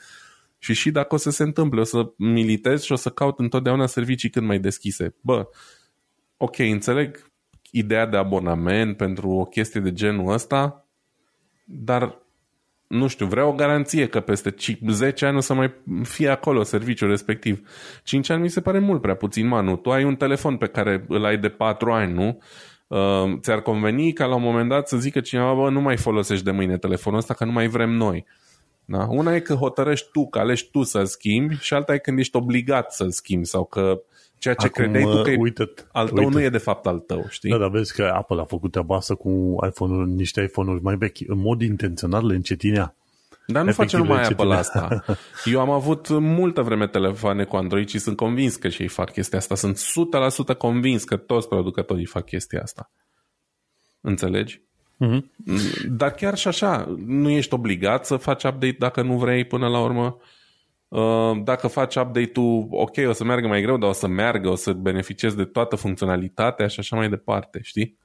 Și 0.66 0.74
și 0.74 0.91
dacă 0.91 1.16
o 1.16 1.18
să 1.18 1.30
se 1.30 1.43
întâmple, 1.43 1.80
o 1.80 1.84
să 1.84 2.11
militez 2.18 2.84
și 2.84 2.91
o 2.91 2.95
să 2.95 3.09
caut 3.09 3.39
întotdeauna 3.39 3.86
servicii 3.86 4.30
cât 4.30 4.43
mai 4.43 4.59
deschise. 4.59 5.16
Bă, 5.22 5.47
ok, 6.38 6.57
înțeleg 6.57 7.32
ideea 7.72 8.05
de 8.05 8.18
abonament 8.18 8.97
pentru 8.97 9.30
o 9.30 9.43
chestie 9.43 9.80
de 9.80 9.93
genul 9.93 10.34
ăsta, 10.34 10.86
dar 11.66 12.18
nu 12.88 13.07
știu, 13.07 13.26
vreau 13.26 13.49
o 13.49 13.55
garanție 13.55 14.07
că 14.07 14.20
peste 14.20 14.55
10 14.88 15.26
ani 15.26 15.38
o 15.38 15.39
să 15.39 15.53
mai 15.53 15.74
fie 16.03 16.30
acolo 16.30 16.63
serviciul 16.63 17.09
respectiv. 17.09 17.70
5 18.03 18.30
ani 18.30 18.41
mi 18.41 18.49
se 18.49 18.61
pare 18.61 18.80
mult 18.80 19.01
prea 19.01 19.16
puțin, 19.16 19.47
manu. 19.47 19.76
Tu 19.76 19.91
ai 19.91 20.03
un 20.03 20.16
telefon 20.16 20.57
pe 20.57 20.68
care 20.68 21.05
îl 21.07 21.26
ai 21.26 21.38
de 21.38 21.49
4 21.49 21.91
ani, 21.91 22.13
nu? 22.13 22.41
Uh, 22.88 23.38
ți-ar 23.39 23.61
conveni 23.61 24.13
ca 24.13 24.26
la 24.26 24.36
un 24.36 24.41
moment 24.41 24.70
dat 24.70 24.88
să 24.88 24.97
zică 24.97 25.20
cineva, 25.20 25.53
bă, 25.53 25.70
nu 25.70 25.82
mai 25.82 25.97
folosești 25.97 26.43
de 26.43 26.51
mâine 26.51 26.78
telefonul 26.78 27.20
ăsta, 27.20 27.34
că 27.34 27.45
nu 27.45 27.51
mai 27.51 27.68
vrem 27.68 27.89
noi. 27.89 28.26
Da? 28.86 29.06
Una 29.10 29.36
e 29.36 29.40
că 29.40 29.54
hotărăști 29.54 30.10
tu, 30.12 30.28
că 30.28 30.40
alegi 30.40 30.70
tu 30.72 30.84
să-l 30.84 31.06
schimbi 31.06 31.56
și 31.56 31.74
alta 31.74 31.94
e 31.94 31.98
când 31.98 32.20
ești 32.20 32.36
obligat 32.36 32.94
să-l 32.94 33.12
schimbi 33.12 33.46
sau 33.46 33.66
că 33.66 34.02
ceea 34.38 34.54
ce 34.54 34.66
Acum, 34.66 34.84
credeai 34.84 35.16
tu 35.16 35.22
că 35.22 35.30
e 35.30 35.38
uite, 35.40 35.74
al 35.92 36.08
tău 36.08 36.18
uite. 36.24 36.38
nu 36.38 36.42
e 36.44 36.50
de 36.50 36.58
fapt 36.58 36.86
al 36.86 37.00
tău, 37.00 37.26
știi? 37.30 37.50
Da, 37.50 37.58
dar 37.58 37.70
vezi 37.70 37.94
că 37.94 38.04
Apple 38.04 38.42
a 38.42 38.44
făcut 38.46 38.72
treaba 38.72 38.96
asta 38.96 39.16
cu 39.16 39.56
iPhone-uri, 39.68 40.10
niște 40.10 40.42
iPhone-uri 40.42 40.82
mai 40.84 40.96
vechi. 40.96 41.18
În 41.28 41.40
mod 41.40 41.62
intențional 41.62 42.26
le 42.28 42.36
încetinea. 42.36 42.96
Dar 43.48 43.64
nu 43.64 43.72
face 43.72 43.96
Efectiv, 43.96 44.00
numai 44.00 44.24
ce 44.26 44.32
Apple 44.32 44.46
tine- 44.46 44.58
asta. 44.58 45.06
Eu 45.54 45.60
am 45.60 45.70
avut 45.70 46.10
multă 46.10 46.62
vreme 46.62 46.88
telefoane 46.88 47.44
cu 47.44 47.56
Android 47.56 47.88
și 47.88 48.00
sunt 48.00 48.16
convins 48.16 48.56
că 48.56 48.70
și 48.70 48.82
ei 48.82 48.88
fac 48.88 49.12
chestia 49.12 49.38
asta. 49.38 49.56
Sunt 49.56 49.80
100% 50.54 50.58
convins 50.58 51.04
că 51.04 51.18
toți 51.18 51.48
producătorii 51.48 52.06
fac 52.06 52.26
chestia 52.26 52.62
asta. 52.62 52.92
Înțelegi? 54.02 54.62
Mhm. 54.98 55.32
Dar 55.89 56.12
chiar 56.12 56.38
și 56.38 56.48
așa, 56.48 56.96
nu 57.06 57.30
ești 57.30 57.54
obligat 57.54 58.06
să 58.06 58.16
faci 58.18 58.43
update 58.43 58.76
dacă 58.80 59.02
nu 59.02 59.18
vrei 59.18 59.46
până 59.46 59.68
la 59.68 59.82
urmă. 59.82 60.18
Uh, 60.88 61.41
Dacă 61.43 61.68
faci 61.68 61.96
update-ul, 61.96 62.68
ok, 62.72 62.96
o 63.08 63.12
să 63.12 63.24
meargă 63.24 63.48
mai 63.48 63.62
greu, 63.62 63.78
dar 63.78 63.89
o 63.89 63.93
să 63.93 64.08
meargă, 64.08 64.50
o 64.50 64.56
să 64.56 64.74
beneficiezi 64.74 65.36
de 65.36 65.43
toată 65.46 65.76
funcționalitatea 65.76 66.68
și 66.68 66.80
așa 66.80 66.96
mai 66.96 67.10
departe, 67.10 67.60
știi? 67.64 67.98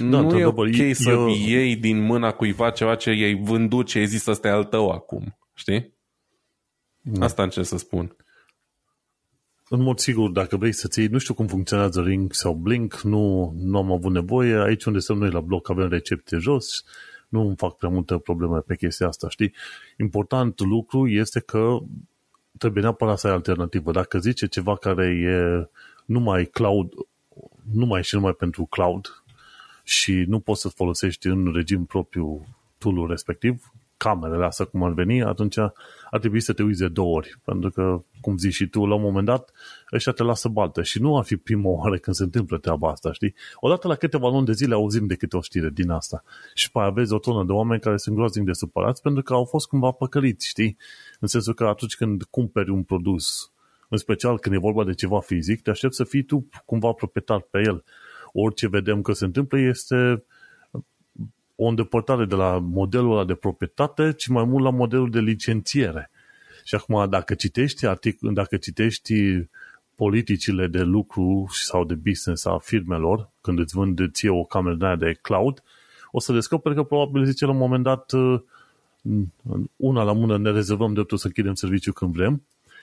nu 0.00 0.16
e 0.16 0.18
într-adevăr, 0.20 0.66
ok 0.66 0.78
eu- 0.78 0.92
să 0.92 1.10
eu- 1.10 1.28
iei 1.28 1.76
din 1.76 2.00
mâna 2.00 2.30
cuiva 2.32 2.70
ceva 2.70 2.94
ce 2.94 3.10
i-ai 3.10 3.34
vândut, 3.34 3.86
ce 3.86 3.98
ai 3.98 4.06
zis 4.06 4.26
ăsta 4.26 4.48
e 4.48 4.50
al 4.50 4.64
tău 4.64 4.90
acum, 4.90 5.36
știi? 5.54 5.92
Asta 7.20 7.42
încerc 7.42 7.66
să 7.66 7.78
spun. 7.78 8.16
În 9.72 9.82
mod 9.82 9.98
sigur, 9.98 10.30
dacă 10.30 10.56
vrei 10.56 10.72
să 10.72 10.88
ții, 10.88 11.06
nu 11.06 11.18
știu 11.18 11.34
cum 11.34 11.46
funcționează 11.46 12.02
Ring 12.02 12.32
sau 12.32 12.54
Blink, 12.54 13.00
nu, 13.00 13.52
nu 13.56 13.78
am 13.78 13.92
avut 13.92 14.12
nevoie. 14.12 14.54
Aici 14.54 14.84
unde 14.84 14.98
suntem 14.98 15.24
noi 15.24 15.32
la 15.32 15.40
bloc 15.40 15.70
avem 15.70 15.88
recepte 15.88 16.36
jos, 16.36 16.84
nu 17.28 17.40
îmi 17.40 17.56
fac 17.56 17.76
prea 17.76 17.88
multă 17.88 18.18
probleme 18.18 18.58
pe 18.58 18.76
chestia 18.76 19.06
asta, 19.06 19.28
știi? 19.28 19.54
Important 19.98 20.60
lucru 20.60 21.08
este 21.08 21.40
că 21.40 21.78
trebuie 22.58 22.82
neapărat 22.82 23.18
să 23.18 23.26
ai 23.26 23.32
alternativă. 23.32 23.92
Dacă 23.92 24.18
zice 24.18 24.46
ceva 24.46 24.76
care 24.76 25.06
e 25.06 25.68
numai 26.04 26.44
cloud, 26.44 26.92
numai 27.72 28.02
și 28.02 28.14
numai 28.14 28.32
pentru 28.32 28.64
cloud 28.64 29.22
și 29.82 30.24
nu 30.26 30.40
poți 30.40 30.60
să 30.60 30.68
folosești 30.68 31.26
în 31.26 31.52
regim 31.52 31.84
propriu 31.84 32.46
tool 32.78 33.06
respectiv, 33.08 33.72
camerele 34.02 34.44
astea 34.44 34.64
cum 34.64 34.82
ar 34.82 34.92
veni, 34.92 35.22
atunci 35.22 35.58
ar 36.10 36.18
trebui 36.20 36.40
să 36.40 36.52
te 36.52 36.62
uiți 36.62 36.80
de 36.80 36.88
două 36.88 37.16
ori. 37.16 37.34
Pentru 37.44 37.70
că, 37.70 38.02
cum 38.20 38.36
zici 38.36 38.54
și 38.54 38.66
tu, 38.66 38.86
la 38.86 38.94
un 38.94 39.02
moment 39.02 39.26
dat, 39.26 39.52
ăștia 39.92 40.12
te 40.12 40.22
lasă 40.22 40.48
baltă. 40.48 40.82
Și 40.82 41.00
nu 41.00 41.18
ar 41.18 41.24
fi 41.24 41.36
prima 41.36 41.68
oară 41.68 41.96
când 41.96 42.16
se 42.16 42.22
întâmplă 42.22 42.58
treaba 42.58 42.90
asta, 42.90 43.12
știi? 43.12 43.34
Odată 43.54 43.88
la 43.88 43.94
câteva 43.94 44.28
luni 44.28 44.46
de 44.46 44.52
zile 44.52 44.74
auzim 44.74 45.06
de 45.06 45.14
câte 45.14 45.36
o 45.36 45.40
știre 45.40 45.70
din 45.70 45.90
asta. 45.90 46.22
Și 46.54 46.70
pe 46.70 46.78
aia 46.78 46.90
vezi 46.90 47.12
o 47.12 47.18
tonă 47.18 47.44
de 47.44 47.52
oameni 47.52 47.80
care 47.80 47.96
sunt 47.96 48.14
groaznic 48.16 48.44
de 48.44 48.52
supărați 48.52 49.02
pentru 49.02 49.22
că 49.22 49.32
au 49.32 49.44
fost 49.44 49.66
cumva 49.66 49.90
păcăliți, 49.90 50.48
știi? 50.48 50.76
În 51.20 51.28
sensul 51.28 51.54
că 51.54 51.64
atunci 51.64 51.96
când 51.96 52.22
cumperi 52.22 52.70
un 52.70 52.82
produs, 52.82 53.52
în 53.88 53.98
special 53.98 54.38
când 54.38 54.54
e 54.54 54.58
vorba 54.58 54.84
de 54.84 54.94
ceva 54.94 55.20
fizic, 55.20 55.62
te 55.62 55.70
aștepți 55.70 55.96
să 55.96 56.04
fii 56.04 56.22
tu 56.22 56.48
cumva 56.64 56.92
proprietar 56.92 57.40
pe 57.40 57.62
el. 57.64 57.84
Orice 58.32 58.68
vedem 58.68 59.02
că 59.02 59.12
se 59.12 59.24
întâmplă 59.24 59.58
este 59.58 60.24
o 61.62 61.66
îndepărtare 61.66 62.24
de 62.24 62.34
la 62.34 62.58
modelul 62.58 63.12
ăla 63.12 63.24
de 63.24 63.34
proprietate, 63.34 64.12
ci 64.12 64.26
mai 64.26 64.44
mult 64.44 64.64
la 64.64 64.70
modelul 64.70 65.10
de 65.10 65.20
licențiere. 65.20 66.10
Și 66.64 66.74
acum, 66.74 67.08
dacă 67.10 67.34
citești, 67.34 67.86
artic- 67.86 68.32
dacă 68.32 68.56
citești 68.56 69.14
politicile 69.94 70.66
de 70.66 70.82
lucru 70.82 71.46
sau 71.50 71.84
de 71.84 71.94
business 71.94 72.44
a 72.44 72.58
firmelor, 72.58 73.30
când 73.40 73.58
îți 73.58 73.74
vând 73.74 74.10
ție 74.12 74.30
o 74.30 74.44
cameră 74.44 74.74
de 74.74 74.86
aia 74.86 74.96
de 74.96 75.18
cloud, 75.22 75.62
o 76.10 76.20
să 76.20 76.32
descoperi 76.32 76.74
că 76.74 76.82
probabil 76.82 77.24
zice 77.24 77.44
la 77.44 77.50
un 77.50 77.56
moment 77.56 77.82
dat 77.82 78.12
uh, 78.12 78.40
una 79.76 80.02
la 80.02 80.12
mână 80.12 80.38
ne 80.38 80.50
rezervăm 80.50 80.92
dreptul 80.92 81.18
să 81.18 81.26
închidem 81.26 81.54
serviciul 81.54 81.92
când 81.92 82.12
vrem 82.12 82.42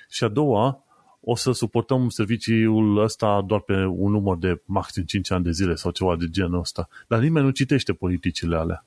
și 0.10 0.24
a 0.24 0.28
doua 0.28 0.84
o 1.30 1.36
să 1.36 1.52
suportăm 1.52 2.10
serviciul 2.10 3.04
ăsta 3.04 3.44
doar 3.48 3.62
pe 3.62 3.86
un 3.86 4.12
număr 4.12 4.38
de 4.38 4.62
maxim 4.66 5.04
5 5.04 5.32
ani 5.32 5.44
de 5.44 5.52
zile 5.52 5.76
sau 5.76 5.92
ceva 5.92 6.16
de 6.16 6.26
genul 6.30 6.60
ăsta. 6.60 6.88
Dar 7.08 7.20
nimeni 7.20 7.46
nu 7.46 7.52
citește 7.52 7.94
politicile 7.94 8.56
alea. 8.56 8.86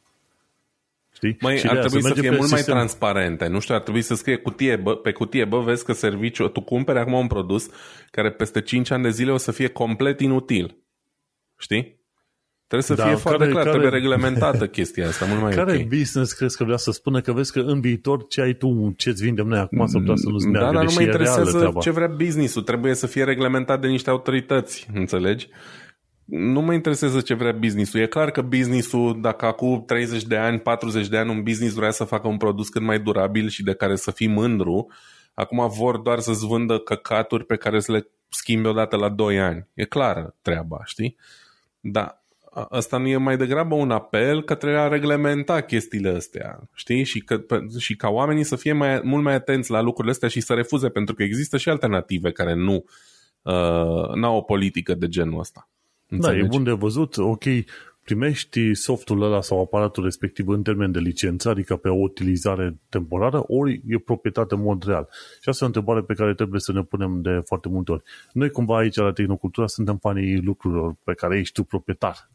Știi? 1.14 1.36
Mai 1.40 1.56
Și 1.56 1.62
de 1.62 1.68
ar 1.68 1.74
aia 1.74 1.84
trebui 1.84 2.02
se 2.02 2.08
să 2.08 2.14
merge 2.14 2.20
fie 2.20 2.30
pe 2.30 2.36
mult 2.36 2.50
mai 2.50 2.58
sistem. 2.58 2.74
transparente. 2.76 3.46
Nu 3.46 3.60
știu, 3.60 3.74
ar 3.74 3.80
trebui 3.80 4.02
să 4.02 4.14
scrie 4.14 4.36
cutie, 4.36 4.76
bă, 4.76 4.96
pe 4.96 5.12
cutie, 5.12 5.44
bă, 5.44 5.60
vezi 5.60 5.84
că 5.84 5.92
serviciu, 5.92 6.48
tu 6.48 6.60
cumperi 6.60 6.98
acum 6.98 7.12
un 7.12 7.26
produs 7.26 7.68
care 8.10 8.30
peste 8.30 8.60
5 8.60 8.90
ani 8.90 9.02
de 9.02 9.10
zile 9.10 9.32
o 9.32 9.36
să 9.36 9.52
fie 9.52 9.68
complet 9.68 10.20
inutil. 10.20 10.76
Știi? 11.58 11.99
Trebuie 12.70 12.82
să 12.96 13.02
Da, 13.02 13.06
fie 13.06 13.14
foarte 13.16 13.38
care- 13.38 13.50
clar, 13.50 13.64
care- 13.64 13.76
trebuie 13.78 13.98
reglementată 14.00 14.66
chestia 14.66 15.06
asta, 15.08 15.26
mult 15.26 15.40
mai 15.40 15.54
Care 15.64 15.76
ok. 15.76 15.88
business 15.88 16.32
crezi 16.32 16.56
că 16.56 16.64
vrea 16.64 16.76
să 16.76 16.90
spună 16.90 17.20
că 17.20 17.32
vezi 17.32 17.52
că 17.52 17.60
în 17.60 17.80
viitor 17.80 18.26
ce 18.26 18.40
ai 18.40 18.52
tu, 18.54 18.94
ce-ți 18.96 19.22
vindem 19.24 19.46
noi 19.46 19.58
acum 19.58 19.86
s-ar 19.86 20.00
putea 20.00 20.16
să 20.16 20.28
nu-ți 20.28 20.46
meargă, 20.46 20.66
Da, 20.66 20.72
dar 20.74 20.82
nu 20.82 20.88
deși 20.88 20.96
mă 20.98 21.02
e 21.02 21.06
reală 21.06 21.20
interesează 21.28 21.58
treaba. 21.58 21.80
ce 21.80 21.90
vrea 21.90 22.06
business-ul. 22.06 22.62
Trebuie 22.62 22.94
să 22.94 23.06
fie 23.06 23.24
reglementat 23.24 23.80
de 23.80 23.86
niște 23.86 24.10
autorități, 24.10 24.86
înțelegi? 24.94 25.48
Nu 26.24 26.60
mă 26.60 26.72
interesează 26.72 27.20
ce 27.20 27.34
vrea 27.34 27.52
business-ul. 27.52 28.00
E 28.00 28.06
clar 28.06 28.30
că 28.30 28.40
business-ul, 28.42 29.18
dacă 29.20 29.46
acum 29.46 29.84
30 29.86 30.24
de 30.24 30.36
ani, 30.36 30.58
40 30.60 31.08
de 31.08 31.16
ani 31.16 31.30
un 31.30 31.42
business 31.42 31.74
vrea 31.74 31.90
să 31.90 32.04
facă 32.04 32.28
un 32.28 32.36
produs 32.36 32.68
cât 32.68 32.82
mai 32.82 33.00
durabil 33.00 33.48
și 33.48 33.62
de 33.62 33.74
care 33.74 33.96
să 33.96 34.10
fii 34.10 34.28
mândru, 34.28 34.86
acum 35.34 35.68
vor 35.68 35.98
doar 35.98 36.18
să-ți 36.18 36.46
vândă 36.46 36.78
căcaturi 36.78 37.44
pe 37.44 37.56
care 37.56 37.80
să 37.80 37.92
le 37.92 38.06
schimbi 38.28 38.68
odată 38.68 38.96
la 38.96 39.08
2 39.08 39.40
ani. 39.40 39.66
E 39.74 39.84
clară 39.84 40.34
treaba, 40.42 40.80
știi? 40.84 41.16
Dar 41.80 42.04
a- 42.04 42.19
asta 42.68 42.96
nu 42.98 43.06
e 43.06 43.16
mai 43.16 43.36
degrabă 43.36 43.74
un 43.74 43.90
apel 43.90 44.42
către 44.42 44.78
a 44.78 44.88
reglementa 44.88 45.60
chestiile 45.60 46.08
astea, 46.08 46.68
știi? 46.74 47.04
Și, 47.04 47.20
că, 47.20 47.38
pe- 47.38 47.66
și 47.78 47.96
ca 47.96 48.08
oamenii 48.08 48.44
să 48.44 48.56
fie 48.56 48.72
mai, 48.72 49.00
mult 49.04 49.24
mai 49.24 49.34
atenți 49.34 49.70
la 49.70 49.80
lucrurile 49.80 50.12
astea 50.12 50.28
și 50.28 50.40
să 50.40 50.54
refuze, 50.54 50.88
pentru 50.88 51.14
că 51.14 51.22
există 51.22 51.56
și 51.56 51.68
alternative 51.68 52.30
care 52.30 52.54
nu 52.54 52.84
uh, 53.42 54.14
n-au 54.14 54.36
o 54.36 54.40
politică 54.42 54.94
de 54.94 55.08
genul 55.08 55.38
ăsta. 55.38 55.68
Da, 56.06 56.16
e 56.16 56.16
Înțelegi? 56.16 56.48
bun 56.48 56.64
de 56.64 56.70
văzut. 56.70 57.16
Ok, 57.16 57.44
primești 58.04 58.74
softul 58.74 59.22
ăla 59.22 59.40
sau 59.40 59.60
aparatul 59.60 60.04
respectiv 60.04 60.48
în 60.48 60.62
termen 60.62 60.92
de 60.92 60.98
licență, 60.98 61.48
adică 61.48 61.76
pe 61.76 61.88
o 61.88 61.94
utilizare 61.94 62.78
temporară, 62.88 63.42
ori 63.46 63.82
e 63.86 63.98
proprietate 63.98 64.54
în 64.54 64.62
mod 64.62 64.84
real. 64.84 65.08
Și 65.40 65.48
asta 65.48 65.64
e 65.64 65.64
o 65.64 65.66
întrebare 65.66 66.00
pe 66.02 66.14
care 66.14 66.34
trebuie 66.34 66.60
să 66.60 66.72
ne 66.72 66.82
punem 66.82 67.20
de 67.22 67.40
foarte 67.44 67.68
multe 67.68 67.92
ori. 67.92 68.02
Noi 68.32 68.50
cumva 68.50 68.76
aici 68.76 68.96
la 68.96 69.12
Tehnocultura 69.12 69.66
suntem 69.66 69.96
fanii 69.96 70.40
lucrurilor 70.42 70.94
pe 71.04 71.14
care 71.14 71.38
ești 71.38 71.54
tu 71.54 71.64
proprietar. 71.64 72.30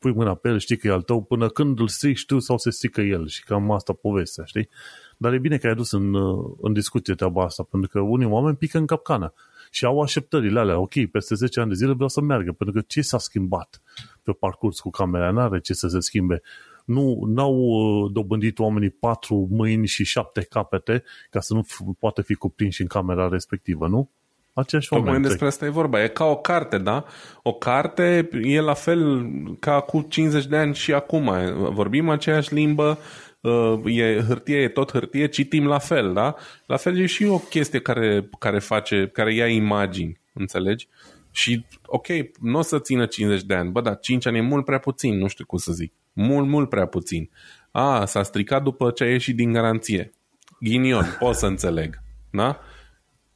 Pui 0.00 0.12
mâna 0.12 0.34
pe 0.34 0.48
el, 0.48 0.58
știi 0.58 0.76
că 0.76 0.86
e 0.86 0.90
al 0.90 1.02
tău, 1.02 1.22
până 1.22 1.48
când 1.48 1.80
îl 1.80 1.88
strici 1.88 2.26
tu 2.26 2.38
sau 2.38 2.58
se 2.58 2.70
strică 2.70 3.00
el 3.00 3.28
și 3.28 3.44
cam 3.44 3.70
asta 3.70 3.92
povestea, 3.92 4.44
știi? 4.44 4.68
Dar 5.16 5.32
e 5.32 5.38
bine 5.38 5.56
că 5.56 5.66
ai 5.66 5.72
adus 5.72 5.90
în, 5.90 6.14
în 6.60 6.72
discuție 6.72 7.14
treaba 7.14 7.44
asta, 7.44 7.62
pentru 7.62 7.90
că 7.90 8.00
unii 8.00 8.26
oameni 8.26 8.56
pică 8.56 8.78
în 8.78 8.86
capcană 8.86 9.34
și 9.70 9.84
au 9.84 10.00
așteptările 10.00 10.58
alea. 10.58 10.78
Ok, 10.78 11.06
peste 11.12 11.34
10 11.34 11.60
ani 11.60 11.68
de 11.68 11.74
zile 11.74 11.92
vreau 11.92 12.08
să 12.08 12.20
meargă, 12.20 12.52
pentru 12.52 12.80
că 12.80 12.84
ce 12.86 13.00
s-a 13.00 13.18
schimbat 13.18 13.82
pe 14.22 14.32
parcurs 14.32 14.80
cu 14.80 14.90
camera? 14.90 15.30
N-are 15.30 15.60
ce 15.60 15.72
să 15.74 15.88
se 15.88 16.00
schimbe. 16.00 16.42
Nu 16.84 17.22
n-au 17.26 17.54
uh, 17.54 18.12
dobândit 18.12 18.58
oamenii 18.58 18.90
patru 18.90 19.48
mâini 19.50 19.86
și 19.86 20.04
șapte 20.04 20.42
capete 20.42 21.02
ca 21.30 21.40
să 21.40 21.54
nu 21.54 21.62
f- 21.62 21.98
poată 21.98 22.22
fi 22.22 22.34
cuprinși 22.34 22.80
în 22.80 22.86
camera 22.86 23.28
respectivă, 23.28 23.88
nu? 23.88 24.10
Aceeași 24.52 24.88
Tocmai 24.88 25.06
oameni. 25.06 25.26
despre 25.26 25.46
asta 25.46 25.64
e 25.64 25.68
vorba. 25.68 26.02
E 26.02 26.08
ca 26.08 26.24
o 26.24 26.36
carte, 26.36 26.78
da? 26.78 27.04
O 27.42 27.52
carte 27.52 28.28
e 28.42 28.60
la 28.60 28.74
fel 28.74 29.30
ca 29.58 29.80
cu 29.80 30.06
50 30.08 30.46
de 30.46 30.56
ani 30.56 30.74
și 30.74 30.92
acum. 30.92 31.32
Vorbim 31.72 32.08
aceeași 32.08 32.54
limbă, 32.54 32.98
uh, 33.40 33.80
e 33.84 34.24
hârtie, 34.26 34.56
e 34.56 34.68
tot 34.68 34.92
hârtie, 34.92 35.28
citim 35.28 35.66
la 35.66 35.78
fel, 35.78 36.12
da? 36.12 36.34
La 36.66 36.76
fel 36.76 36.98
e 36.98 37.06
și 37.06 37.24
o 37.24 37.38
chestie 37.38 37.80
care, 37.80 38.28
care 38.38 38.58
face, 38.58 39.10
care 39.12 39.34
ia 39.34 39.46
imagini, 39.46 40.20
înțelegi? 40.32 40.88
Și, 41.30 41.64
ok, 41.86 42.06
nu 42.40 42.58
o 42.58 42.62
să 42.62 42.78
țină 42.78 43.06
50 43.06 43.42
de 43.42 43.54
ani, 43.54 43.70
bă, 43.70 43.80
dar 43.80 43.98
5 43.98 44.26
ani 44.26 44.38
e 44.38 44.40
mult 44.40 44.64
prea 44.64 44.78
puțin, 44.78 45.18
nu 45.18 45.26
știu 45.26 45.44
cum 45.44 45.58
să 45.58 45.72
zic. 45.72 45.92
Mult, 46.12 46.48
mult 46.48 46.68
prea 46.68 46.86
puțin. 46.86 47.30
A, 47.70 48.04
s-a 48.04 48.22
stricat 48.22 48.62
după 48.62 48.90
ce 48.90 49.04
a 49.04 49.10
ieșit 49.10 49.36
din 49.36 49.52
garanție. 49.52 50.12
Ghinion, 50.60 51.16
pot 51.18 51.34
să 51.34 51.46
înțeleg, 51.46 52.02
da? 52.30 52.60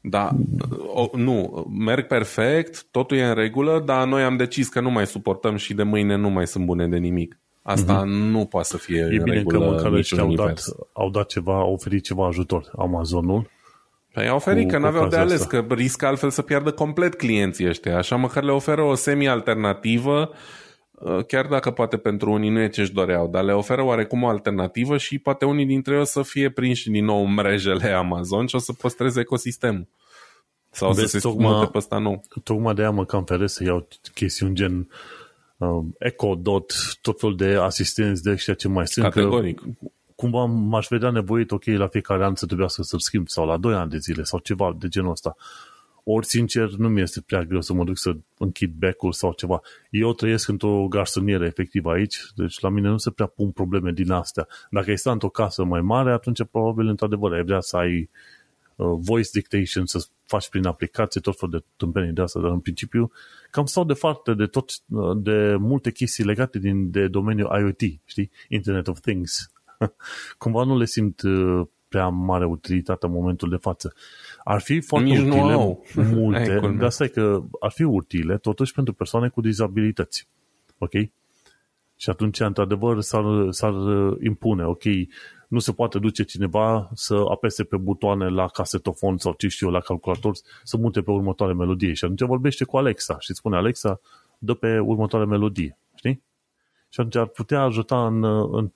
Da, 0.07 0.30
o, 0.86 1.09
nu, 1.12 1.66
merg 1.78 2.07
perfect, 2.07 2.86
totul 2.90 3.16
e 3.16 3.24
în 3.24 3.34
regulă, 3.34 3.82
dar 3.84 4.07
noi 4.07 4.22
am 4.22 4.36
decis 4.36 4.68
că 4.68 4.80
nu 4.80 4.90
mai 4.90 5.07
suportăm 5.07 5.57
și 5.57 5.74
de 5.74 5.82
mâine 5.82 6.16
nu 6.16 6.30
mai 6.30 6.46
sunt 6.46 6.64
bune 6.64 6.88
de 6.88 6.96
nimic. 6.96 7.38
Asta 7.62 8.02
mm-hmm. 8.02 8.30
nu 8.30 8.44
poate 8.44 8.68
să 8.68 8.76
fie 8.76 8.98
E 8.98 9.02
în 9.02 9.22
bine 9.22 9.24
că 9.24 9.32
regulă 9.32 9.70
măcar 9.70 9.90
niciun 9.90 9.94
ăștia 9.98 10.22
au 10.22 10.28
dat, 10.28 10.38
univers. 10.38 10.74
au 10.92 11.11
dat 11.11 11.26
ceva, 11.26 11.55
au 11.55 11.72
oferit 11.72 12.05
ceva 12.05 12.26
ajutor. 12.26 12.70
Amazonul. 12.78 13.50
Păi 14.12 14.28
au 14.28 14.36
oferit 14.36 14.64
cu- 14.64 14.68
că 14.70 14.76
cu 14.76 14.82
n-aveau 14.82 15.09
de 15.09 15.16
ocazia 15.16 15.34
ales, 15.34 15.40
asta. 15.40 15.62
că 15.62 15.74
riscă 15.74 16.07
altfel 16.07 16.30
să 16.30 16.42
piardă 16.42 16.72
complet 16.72 17.14
clienții 17.14 17.68
ăștia. 17.68 17.96
Așa 17.96 18.16
măcar 18.16 18.42
le 18.42 18.52
oferă 18.52 18.82
o 18.82 18.94
semi-alternativă, 18.94 20.28
uh, 20.30 20.36
chiar 21.26 21.47
dacă 21.47 21.70
poate 21.70 21.97
pentru 21.97 22.32
unii 22.32 22.51
nu 22.51 22.61
e 22.61 22.68
ce-și 22.68 22.92
doreau, 22.92 23.28
dar 23.28 23.45
le 23.45 23.53
oferă 23.53 23.82
oarecum 23.82 24.22
o 24.22 24.28
alternativă 24.28 24.97
și 24.97 25.18
poate 25.18 25.45
unii 25.45 25.66
dintre 25.66 25.95
ei 25.95 26.01
o 26.01 26.05
să 26.05 26.22
fie 26.22 26.51
prinși 26.51 26.90
din 26.90 27.05
nou 27.05 27.24
în 27.24 27.32
mrejele 27.34 27.88
Amazon 27.88 28.47
și 28.47 28.55
o 28.55 28.59
să 28.59 28.72
păstreze 28.72 29.20
ecosistemul. 29.20 29.86
Sau 30.70 30.92
Vezi, 30.92 31.11
să 31.11 31.18
se 31.18 31.28
tocmai- 31.28 31.53
mute 31.53 31.70
pe 31.70 31.78
ăsta 31.78 31.99
nou. 31.99 32.22
Tocmai 32.45 32.74
de 32.74 32.80
aia 32.80 32.90
mă 32.90 33.05
cam 33.05 33.24
feresc 33.24 33.55
să 33.55 33.64
iau 33.64 33.88
chestiuni 34.14 34.55
gen 34.55 34.88
uh, 35.57 35.84
Echo 35.99 36.34
Dot, 36.34 36.72
tot 37.01 37.20
felul 37.20 37.36
de 37.36 37.55
asistenți 37.55 38.22
de 38.22 38.30
ăștia 38.30 38.55
ce 38.55 38.68
mai 38.68 38.86
sunt. 38.86 39.05
că 39.05 39.11
Categoric. 39.20 39.62
Cumva 40.16 40.45
m-aș 40.45 40.86
vedea 40.90 41.11
nevoit, 41.11 41.51
ok, 41.51 41.64
la 41.64 41.86
fiecare 41.86 42.24
an 42.24 42.34
să 42.34 42.47
trebuiască 42.47 42.82
să-l 42.82 42.99
schimb 42.99 43.28
sau 43.28 43.47
la 43.47 43.57
2 43.57 43.74
ani 43.74 43.90
de 43.90 43.99
zile 43.99 44.22
sau 44.22 44.38
ceva 44.38 44.76
de 44.78 44.88
genul 44.88 45.11
ăsta. 45.11 45.36
Ori, 46.05 46.26
sincer, 46.26 46.68
nu 46.70 46.88
mi 46.88 47.00
este 47.00 47.20
prea 47.20 47.42
greu 47.42 47.61
să 47.61 47.72
mă 47.72 47.84
duc 47.84 47.98
să 47.98 48.16
închid 48.38 48.72
becul 48.72 49.12
sau 49.12 49.32
ceva. 49.32 49.61
Eu 49.90 50.12
trăiesc 50.12 50.48
într-o 50.48 50.86
garsonieră 50.88 51.44
efectiv 51.44 51.86
aici, 51.86 52.16
deci 52.34 52.61
la 52.61 52.68
mine 52.68 52.88
nu 52.88 52.98
se 52.98 53.11
prea 53.11 53.26
pun 53.26 53.50
probleme 53.50 53.92
din 53.92 54.11
astea. 54.11 54.46
Dacă 54.70 54.90
ai 54.90 54.98
sta 54.98 55.11
într-o 55.12 55.28
casă 55.28 55.64
mai 55.64 55.80
mare, 55.80 56.12
atunci 56.12 56.44
probabil, 56.50 56.86
într-adevăr, 56.86 57.32
ai 57.32 57.44
vrea 57.44 57.61
să 57.61 57.76
ai 57.76 58.11
uh, 58.76 58.86
voice 58.98 59.28
dictation, 59.32 59.86
să 59.86 60.07
faci 60.26 60.48
prin 60.48 60.66
aplicație 60.66 61.20
tot 61.20 61.38
felul 61.38 61.59
de 61.59 61.64
tâmpenii 61.76 62.12
de 62.12 62.20
asta, 62.20 62.40
dar 62.40 62.50
în 62.50 62.61
principiu 62.61 63.11
cam 63.50 63.64
stau 63.64 63.84
de 63.84 63.92
foarte 63.92 64.34
de 64.34 64.46
tot, 64.46 64.70
uh, 64.88 65.16
de 65.16 65.57
multe 65.59 65.90
chestii 65.90 66.24
legate 66.24 66.59
din, 66.59 66.90
de 66.90 67.09
domeniul 67.09 67.61
IoT, 67.61 68.00
știi? 68.05 68.30
Internet 68.48 68.88
of 68.88 69.00
Things. 69.00 69.52
Cumva 70.38 70.64
nu 70.64 70.78
le 70.78 70.84
simt 70.84 71.22
uh, 71.22 71.66
prea 71.88 72.09
mare 72.09 72.44
utilitate 72.44 73.07
în 73.07 73.12
momentul 73.12 73.48
de 73.48 73.57
față. 73.57 73.94
Ar 74.45 74.61
fi 74.61 74.80
foarte 74.80 75.09
Nici 75.09 75.18
utile 75.18 75.40
nu 75.40 75.61
au. 75.61 75.84
multe, 76.14 76.51
Ai 76.51 76.59
culmea. 76.59 76.78
dar 76.78 76.90
stai 76.90 77.09
că 77.09 77.42
ar 77.61 77.70
fi 77.70 77.82
utile 77.82 78.38
totuși 78.38 78.72
pentru 78.72 78.95
persoane 78.95 79.28
cu 79.28 79.40
dizabilități. 79.40 80.28
Ok? 80.78 80.92
Și 81.97 82.11
atunci, 82.11 82.40
într-adevăr, 82.40 83.01
s-ar, 83.01 83.24
s-ar 83.51 83.74
impune, 84.22 84.64
ok, 84.64 84.82
nu 85.49 85.59
se 85.59 85.72
poate 85.72 85.99
duce 85.99 86.22
cineva 86.22 86.90
să 86.95 87.24
apese 87.30 87.64
pe 87.64 87.76
butoane 87.76 88.28
la 88.28 88.47
casetofon 88.49 89.18
sau 89.18 89.34
ce 89.38 89.49
știu 89.49 89.66
eu, 89.66 89.72
la 89.72 89.80
calculator, 89.80 90.34
să 90.62 90.76
mute 90.76 91.03
pe 91.03 91.11
următoare 91.11 91.53
melodie. 91.53 91.92
Și 91.92 92.05
atunci 92.05 92.20
vorbește 92.22 92.64
cu 92.64 92.76
Alexa 92.76 93.16
și 93.18 93.34
spune, 93.34 93.57
Alexa, 93.57 94.01
dă 94.38 94.55
pe 94.55 94.78
următoare 94.78 95.24
melodie. 95.24 95.78
Știi? 95.95 96.22
Și 96.88 97.01
atunci 97.01 97.16
ar 97.16 97.26
putea 97.26 97.61
ajuta 97.61 98.07
în, 98.07 98.24
în, 98.57 98.72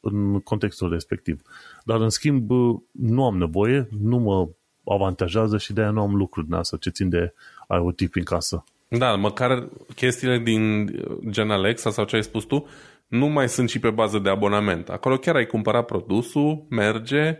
în 0.00 0.40
contextul 0.40 0.90
respectiv. 0.90 1.42
Dar, 1.84 2.00
în 2.00 2.08
schimb, 2.08 2.50
nu 2.90 3.24
am 3.24 3.36
nevoie, 3.38 3.88
nu 4.00 4.18
mă 4.18 4.48
avantajează 4.84 5.58
și 5.58 5.72
de-aia 5.72 5.90
nu 5.90 6.00
am 6.00 6.14
lucruri 6.14 6.46
din 6.46 6.54
asta 6.54 6.76
ce 6.76 6.90
țin 6.90 7.08
de 7.08 7.34
IoT 7.68 8.10
prin 8.10 8.24
casă. 8.24 8.64
Da, 8.88 9.14
măcar 9.14 9.68
chestiile 9.94 10.38
din 10.38 10.90
gen 11.30 11.50
Alexa 11.50 11.90
sau 11.90 12.04
ce 12.04 12.16
ai 12.16 12.22
spus 12.22 12.44
tu, 12.44 12.66
nu 13.06 13.26
mai 13.26 13.48
sunt 13.48 13.68
și 13.68 13.78
pe 13.78 13.90
bază 13.90 14.18
de 14.18 14.28
abonament. 14.30 14.88
Acolo 14.88 15.16
chiar 15.16 15.34
ai 15.34 15.46
cumpărat 15.46 15.84
produsul, 15.84 16.66
merge 16.68 17.38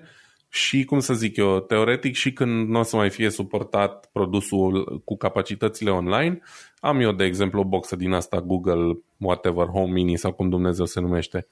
și, 0.48 0.84
cum 0.84 0.98
să 0.98 1.14
zic 1.14 1.36
eu, 1.36 1.60
teoretic 1.60 2.14
și 2.14 2.32
când 2.32 2.68
nu 2.68 2.78
o 2.78 2.82
să 2.82 2.96
mai 2.96 3.10
fie 3.10 3.30
suportat 3.30 4.08
produsul 4.12 5.02
cu 5.04 5.16
capacitățile 5.16 5.90
online, 5.90 6.40
am 6.80 7.00
eu, 7.00 7.12
de 7.12 7.24
exemplu, 7.24 7.60
o 7.60 7.64
boxă 7.64 7.96
din 7.96 8.12
asta 8.12 8.40
Google, 8.40 8.98
whatever, 9.16 9.66
Home 9.66 9.92
Mini 9.92 10.16
sau 10.16 10.32
cum 10.32 10.48
Dumnezeu 10.48 10.84
se 10.84 11.00
numește, 11.00 11.46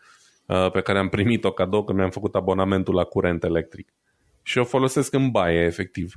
uh, 0.47 0.71
pe 0.71 0.81
care 0.81 0.99
am 0.99 1.09
primit-o 1.09 1.51
cadou 1.51 1.85
când 1.85 1.99
mi-am 1.99 2.11
făcut 2.11 2.35
abonamentul 2.35 2.95
la 2.95 3.05
curent 3.05 3.45
electric. 3.45 3.93
Și 4.49 4.59
o 4.59 4.65
folosesc 4.65 5.15
în 5.15 5.31
baie, 5.31 5.65
efectiv. 5.65 6.15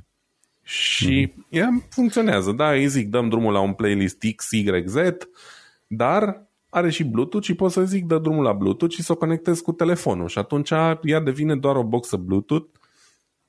Și 0.62 1.26
mm-hmm. 1.26 1.48
ea 1.48 1.68
funcționează, 1.90 2.52
da, 2.52 2.72
îi 2.72 2.88
zic, 2.88 3.08
dăm 3.08 3.28
drumul 3.28 3.52
la 3.52 3.60
un 3.60 3.72
playlist 3.72 4.24
X, 4.36 4.50
Y, 4.50 4.82
Z, 4.86 4.96
dar 5.86 6.46
are 6.68 6.90
și 6.90 7.04
Bluetooth 7.04 7.46
și 7.46 7.54
pot 7.54 7.70
să 7.70 7.84
zic 7.84 8.04
dă 8.04 8.18
drumul 8.18 8.42
la 8.42 8.52
Bluetooth 8.52 8.94
și 8.94 9.02
să 9.02 9.12
o 9.12 9.16
conectez 9.16 9.60
cu 9.60 9.72
telefonul 9.72 10.28
și 10.28 10.38
atunci 10.38 10.70
ea 11.02 11.20
devine 11.24 11.56
doar 11.56 11.76
o 11.76 11.84
boxă 11.84 12.16
Bluetooth 12.16 12.78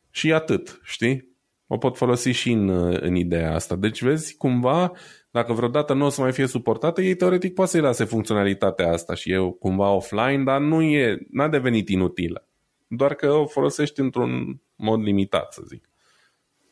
și 0.10 0.34
atât, 0.34 0.80
știi? 0.84 1.30
O 1.68 1.78
pot 1.78 1.98
folosi 1.98 2.30
și 2.30 2.52
în, 2.52 2.70
în 3.00 3.16
ideea 3.16 3.54
asta. 3.56 3.76
Deci 3.76 4.02
vezi, 4.02 4.38
cumva, 4.38 4.92
dacă 5.32 5.54
vreodată 5.54 5.94
nu 5.94 6.06
o 6.06 6.10
să 6.10 6.22
mai 6.22 6.32
fie 6.32 6.48
suportată, 6.48 7.02
ei 7.02 7.16
teoretic 7.16 7.54
poate 7.54 7.72
să-i 7.72 7.82
lase 7.82 8.04
funcționalitatea 8.04 8.92
asta 8.92 9.14
și 9.14 9.32
eu 9.32 9.52
cumva 9.52 9.90
offline, 9.90 10.44
dar 10.44 10.62
nu 10.62 10.82
e, 10.82 11.18
n-a 11.32 11.48
devenit 11.48 11.90
inutilă. 11.90 12.48
Doar 12.88 13.14
că 13.14 13.32
o 13.32 13.46
folosești 13.46 14.00
într-un 14.00 14.62
mod 14.76 15.02
limitat, 15.02 15.54
să 15.54 15.62
zic. 15.68 15.88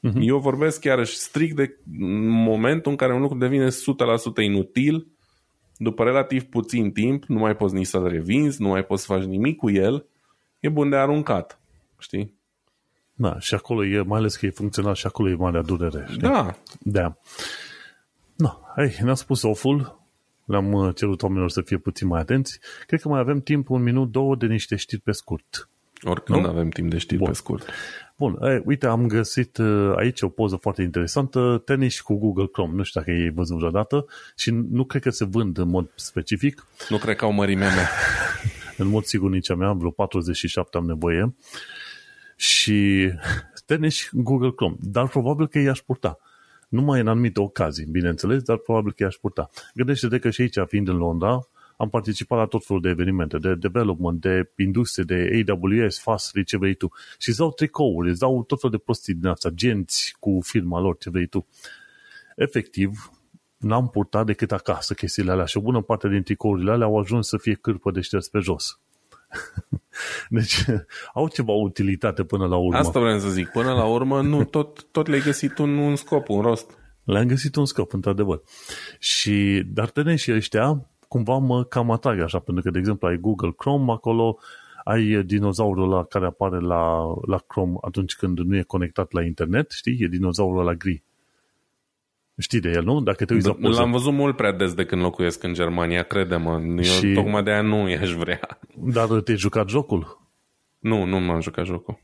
Uh-huh. 0.08 0.22
Eu 0.22 0.40
vorbesc 0.40 0.80
chiar 0.80 1.06
strict 1.06 1.56
de 1.56 1.78
momentul 2.46 2.92
în 2.92 2.98
care 2.98 3.14
un 3.14 3.22
lucru 3.22 3.38
devine 3.38 3.68
100% 3.68 3.72
inutil, 4.44 5.08
după 5.78 6.04
relativ 6.04 6.44
puțin 6.44 6.92
timp, 6.92 7.24
nu 7.24 7.40
mai 7.40 7.56
poți 7.56 7.74
nici 7.74 7.86
să-l 7.86 8.08
revinzi, 8.08 8.62
nu 8.62 8.68
mai 8.68 8.86
poți 8.86 9.06
să 9.06 9.14
faci 9.14 9.24
nimic 9.24 9.58
cu 9.58 9.70
el, 9.70 10.06
e 10.60 10.70
bun 10.70 10.90
de 10.90 10.96
aruncat, 10.96 11.62
știi? 12.00 12.40
Da, 13.14 13.40
și 13.40 13.54
acolo 13.54 13.86
e, 13.86 14.02
mai 14.02 14.20
ales 14.20 14.36
că 14.36 14.46
e 14.46 14.50
funcțional 14.50 14.94
și 14.94 15.06
acolo 15.06 15.30
e 15.30 15.36
marea 15.36 15.62
durere, 15.62 16.06
știi? 16.08 16.22
Da. 16.22 16.56
Da. 16.80 17.18
No, 18.36 18.50
hai, 18.76 18.98
ne-a 19.04 19.14
spus 19.14 19.42
oful, 19.42 20.00
le-am 20.46 20.72
uh, 20.72 20.96
cerut 20.96 21.22
oamenilor 21.22 21.50
să 21.50 21.62
fie 21.62 21.78
puțin 21.78 22.08
mai 22.08 22.20
atenți. 22.20 22.60
Cred 22.88 23.02
că 23.02 23.08
mai 23.08 23.20
avem 23.20 23.42
timp, 23.42 23.70
un 23.70 23.84
minut, 23.84 24.12
două, 24.12 24.36
de 24.36 24.46
niște 24.46 24.76
știri 24.76 25.02
pe 25.02 25.12
scurt. 25.12 25.70
Oricând 26.04 26.44
nu? 26.44 26.50
avem 26.50 26.70
timp 26.70 26.90
de 26.90 26.98
știri 26.98 27.20
Bun. 27.20 27.28
pe 27.28 27.34
scurt. 27.34 27.70
Bun, 28.18 28.38
e, 28.42 28.62
uite, 28.66 28.88
am 28.88 29.08
găsit 29.08 29.58
uh, 29.58 29.94
aici 29.96 30.22
o 30.22 30.30
poză 30.30 30.56
foarte 30.56 30.82
interesantă, 30.82 31.62
tenis 31.66 32.02
cu 32.02 32.16
Google 32.16 32.48
Chrome. 32.52 32.74
Nu 32.76 32.84
știu 32.84 33.00
dacă 33.00 33.14
ei 33.14 33.30
văzut 33.30 33.58
vreodată 33.58 34.06
și 34.36 34.52
nu 34.52 34.84
cred 34.84 35.02
că 35.02 35.10
se 35.10 35.26
vând 35.26 35.58
în 35.58 35.70
mod 35.70 35.92
specific. 35.96 36.66
Nu 36.90 36.98
cred 36.98 37.16
că 37.16 37.26
au 37.26 37.32
mărimea 37.32 37.70
mea. 37.76 37.90
în 38.78 38.88
mod 38.88 39.04
sigur 39.04 39.30
nici 39.30 39.50
a 39.50 39.56
mea, 39.56 39.72
vreo 39.72 39.90
47 39.90 40.78
am 40.78 40.86
nevoie. 40.86 41.36
Și 42.36 43.10
tenis 43.66 44.10
Google 44.12 44.52
Chrome. 44.52 44.76
Dar 44.80 45.08
probabil 45.08 45.48
că 45.48 45.60
i-aș 45.60 45.80
purta. 45.80 46.20
Numai 46.70 47.00
în 47.00 47.08
anumite 47.08 47.40
ocazii, 47.40 47.86
bineînțeles, 47.86 48.42
dar 48.42 48.58
probabil 48.58 48.94
că 48.94 49.04
i-aș 49.04 49.16
purta. 49.16 49.50
Gândește-te 49.74 50.20
că 50.20 50.30
și 50.30 50.42
aici, 50.42 50.58
fiind 50.68 50.88
în 50.88 50.98
Londra, 50.98 51.48
am 51.82 51.90
participat 51.90 52.38
la 52.38 52.46
tot 52.46 52.66
felul 52.66 52.82
de 52.82 52.90
evenimente, 52.90 53.38
de 53.38 53.56
development, 53.56 54.22
de 54.22 54.52
industrie, 54.58 55.04
de 55.04 55.46
AWS, 55.52 56.00
Fastly, 56.00 56.44
ce 56.44 56.58
vrei 56.58 56.74
tu. 56.74 56.92
Și 57.18 57.30
îți 57.30 57.38
dau 57.38 57.52
tricouri, 57.52 58.10
îți 58.10 58.20
dau 58.20 58.44
tot 58.44 58.60
felul 58.60 58.78
de 58.78 58.84
prostii 58.86 59.14
din 59.14 59.28
asta, 59.28 59.50
genți 59.50 60.16
cu 60.20 60.40
firma 60.44 60.80
lor, 60.80 60.98
ce 60.98 61.10
vrei 61.10 61.26
tu. 61.26 61.48
Efectiv, 62.36 63.12
n-am 63.58 63.90
purtat 63.90 64.26
decât 64.26 64.52
acasă 64.52 64.94
chestiile 64.94 65.32
alea 65.32 65.46
și 65.46 65.58
o 65.58 65.62
bună 65.62 65.82
parte 65.82 66.10
din 66.10 66.24
tricourile 66.24 66.72
alea 66.72 66.86
au 66.86 67.00
ajuns 67.00 67.28
să 67.28 67.38
fie 67.38 67.54
cârpă 67.54 67.92
de 67.92 68.02
șters 68.02 68.28
pe 68.28 68.40
jos. 68.40 68.80
deci 70.30 70.66
au 71.14 71.28
ceva 71.28 71.52
utilitate 71.52 72.24
până 72.24 72.48
la 72.48 72.56
urmă. 72.58 72.78
Asta 72.78 73.00
vreau 73.00 73.20
să 73.20 73.30
zic. 73.30 73.48
Până 73.48 73.74
la 73.74 73.86
urmă, 73.86 74.22
nu, 74.22 74.44
tot, 74.44 74.84
tot 74.92 75.08
le-ai 75.08 75.22
găsit 75.22 75.58
un, 75.58 75.78
un 75.78 75.96
scop, 75.96 76.30
un 76.30 76.42
rost. 76.42 76.78
Le-am 77.04 77.28
găsit 77.28 77.56
un 77.56 77.66
scop, 77.66 77.94
într-adevăr. 77.94 78.42
Și, 79.00 79.64
dar 79.66 79.90
teneșii 79.90 80.34
ăștia 80.34 80.91
cumva 81.12 81.38
mă 81.38 81.64
cam 81.64 81.92
atrag 81.92 82.20
așa, 82.20 82.40
pentru 82.40 82.64
că, 82.64 82.70
de 82.70 82.80
exemplu, 82.80 83.08
ai 83.08 83.18
Google 83.18 83.52
Chrome 83.58 83.92
acolo, 83.92 84.38
ai 84.84 85.24
dinozaurul 85.24 85.92
ăla 85.92 86.04
care 86.04 86.26
apare 86.26 86.60
la, 86.60 87.14
la 87.28 87.38
Chrome 87.48 87.78
atunci 87.82 88.16
când 88.16 88.40
nu 88.40 88.58
e 88.58 88.62
conectat 88.62 89.12
la 89.12 89.24
internet, 89.24 89.72
știi? 89.72 89.98
E 90.00 90.08
dinozaurul 90.08 90.60
ăla 90.60 90.74
gri. 90.74 91.04
Știi 92.38 92.60
de 92.60 92.70
el, 92.70 92.84
nu? 92.84 93.02
Dacă 93.02 93.26
te 93.26 93.34
uiți 93.34 93.48
la 93.48 93.54
poză. 93.54 93.80
L-am 93.80 93.92
văzut 93.92 94.14
mult 94.14 94.36
prea 94.36 94.52
des 94.52 94.74
de 94.74 94.86
când 94.86 95.02
locuiesc 95.02 95.44
în 95.44 95.54
Germania, 95.54 96.04
crede-mă. 96.04 96.62
Eu 96.76 96.82
și... 96.82 97.14
tocmai 97.14 97.44
de 97.44 97.52
aia 97.52 97.62
nu 97.62 97.90
i-aș 97.90 98.14
vrea. 98.14 98.40
Dar 98.76 99.08
te-ai 99.08 99.38
jucat 99.38 99.70
jocul? 99.70 100.30
Nu, 100.80 101.06
nu 101.06 101.20
m-am 101.20 101.42
jucat 101.42 101.66
jocul. 101.66 102.00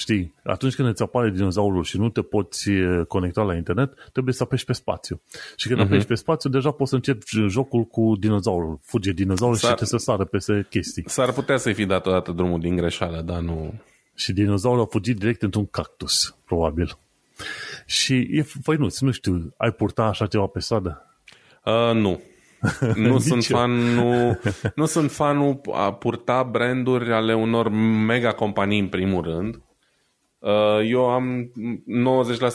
Știi, 0.00 0.34
atunci 0.44 0.74
când 0.74 0.88
îți 0.88 1.02
apare 1.02 1.30
dinozaurul 1.30 1.84
și 1.84 1.98
nu 1.98 2.08
te 2.08 2.22
poți 2.22 2.70
conecta 3.08 3.42
la 3.42 3.54
internet, 3.54 3.92
trebuie 4.12 4.34
să 4.34 4.42
apeși 4.42 4.64
pe 4.64 4.72
spațiu. 4.72 5.20
Și 5.56 5.68
când 5.68 5.80
uh-huh. 5.80 5.84
apeși 5.84 6.06
pe 6.06 6.14
spațiu, 6.14 6.50
deja 6.50 6.70
poți 6.70 6.90
să 6.90 6.96
începi 6.96 7.24
jocul 7.48 7.84
cu 7.84 8.16
dinozaurul. 8.18 8.78
Fuge 8.82 9.12
dinozaurul 9.12 9.56
S-ar... 9.56 9.70
și 9.70 9.76
trebuie 9.76 10.00
să 10.00 10.04
sară 10.10 10.24
peste 10.24 10.66
chestii. 10.70 11.04
S-ar 11.06 11.32
putea 11.32 11.56
să-i 11.56 11.74
fi 11.74 11.86
dat 11.86 12.06
odată 12.06 12.32
drumul 12.32 12.60
din 12.60 12.76
greșeală, 12.76 13.20
dar 13.20 13.40
nu... 13.40 13.74
Și 14.14 14.32
dinozaurul 14.32 14.82
a 14.82 14.86
fugit 14.86 15.18
direct 15.18 15.42
într-un 15.42 15.66
cactus, 15.66 16.36
probabil. 16.44 16.98
Și 17.86 18.28
e 18.30 18.42
făinuț, 18.62 18.98
nu 18.98 19.10
știu, 19.10 19.54
ai 19.56 19.70
purta 19.70 20.02
așa 20.02 20.26
ceva 20.26 20.46
pe 20.46 20.60
stradă? 20.60 21.04
Uh, 21.64 21.94
nu. 21.94 22.22
nu 23.08 23.18
sunt 23.18 23.44
fan, 23.44 23.70
nu, 23.70 24.38
nu 24.74 24.86
sunt 24.86 25.10
fanul 25.10 25.60
a 25.72 25.92
purta 25.92 26.42
branduri 26.42 27.12
ale 27.12 27.34
unor 27.34 27.68
mega 28.06 28.32
companii 28.32 28.78
în 28.78 28.88
primul 28.88 29.22
rând. 29.22 29.60
Uh, 30.40 30.80
eu 30.84 31.08
am 31.08 31.52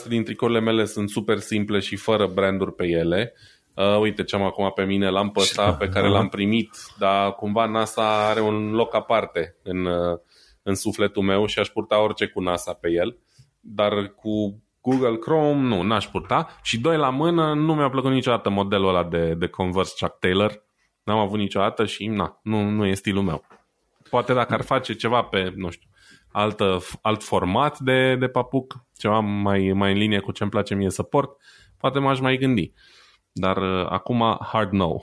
90% 0.05 0.07
din 0.07 0.23
tricourile 0.23 0.59
mele 0.59 0.85
sunt 0.85 1.09
super 1.09 1.37
simple 1.37 1.79
și 1.79 1.95
fără 1.95 2.27
branduri 2.27 2.73
pe 2.73 2.85
ele. 2.85 3.33
Uh, 3.73 3.99
uite 3.99 4.23
ce 4.23 4.35
am 4.35 4.43
acum 4.43 4.71
pe 4.75 4.83
mine, 4.83 5.09
l-am 5.09 5.29
pe 5.29 5.39
ăsta 5.39 5.73
pe 5.73 5.89
care 5.89 6.09
l-am 6.09 6.29
primit, 6.29 6.69
dar 6.97 7.33
cumva 7.33 7.65
NASA 7.65 8.27
are 8.29 8.41
un 8.41 8.71
loc 8.71 8.95
aparte 8.95 9.55
în, 9.63 9.85
uh, 9.85 10.19
în 10.63 10.75
sufletul 10.75 11.23
meu 11.23 11.45
și 11.45 11.59
aș 11.59 11.67
purta 11.67 12.01
orice 12.01 12.25
cu 12.25 12.41
NASA 12.41 12.73
pe 12.73 12.89
el. 12.91 13.17
Dar 13.59 14.07
cu 14.15 14.63
Google 14.81 15.17
Chrome 15.17 15.61
nu, 15.61 15.81
n-aș 15.81 16.05
purta. 16.05 16.47
Și 16.61 16.79
doi 16.79 16.97
la 16.97 17.09
mână, 17.09 17.53
nu 17.53 17.75
mi-a 17.75 17.89
plăcut 17.89 18.11
niciodată 18.11 18.49
modelul 18.49 18.87
ăla 18.87 19.03
de, 19.03 19.33
de 19.33 19.47
Converse 19.47 19.93
Chuck 19.99 20.19
Taylor. 20.19 20.63
N-am 21.03 21.17
avut 21.17 21.39
niciodată 21.39 21.85
și 21.85 22.07
na, 22.07 22.39
nu, 22.43 22.69
nu 22.69 22.85
e 22.85 22.93
stilul 22.93 23.23
meu. 23.23 23.43
Poate 24.09 24.33
dacă 24.33 24.53
ar 24.53 24.61
face 24.61 24.93
ceva 24.93 25.21
pe, 25.21 25.53
nu 25.55 25.69
știu, 25.69 25.89
altă, 26.35 26.79
alt 27.01 27.23
format 27.23 27.79
de, 27.79 28.15
de 28.15 28.27
papuc, 28.27 28.85
ceva 28.97 29.19
mai, 29.19 29.71
mai 29.75 29.91
în 29.91 29.97
linie 29.97 30.19
cu 30.19 30.31
ce 30.31 30.43
îmi 30.43 30.51
place 30.51 30.75
mie 30.75 30.89
să 30.89 31.03
port, 31.03 31.29
poate 31.77 31.99
m-aș 31.99 32.19
mai 32.19 32.37
gândi. 32.37 32.73
Dar 33.31 33.57
uh, 33.57 33.85
acum 33.89 34.37
hard 34.41 34.71
no. 34.71 34.95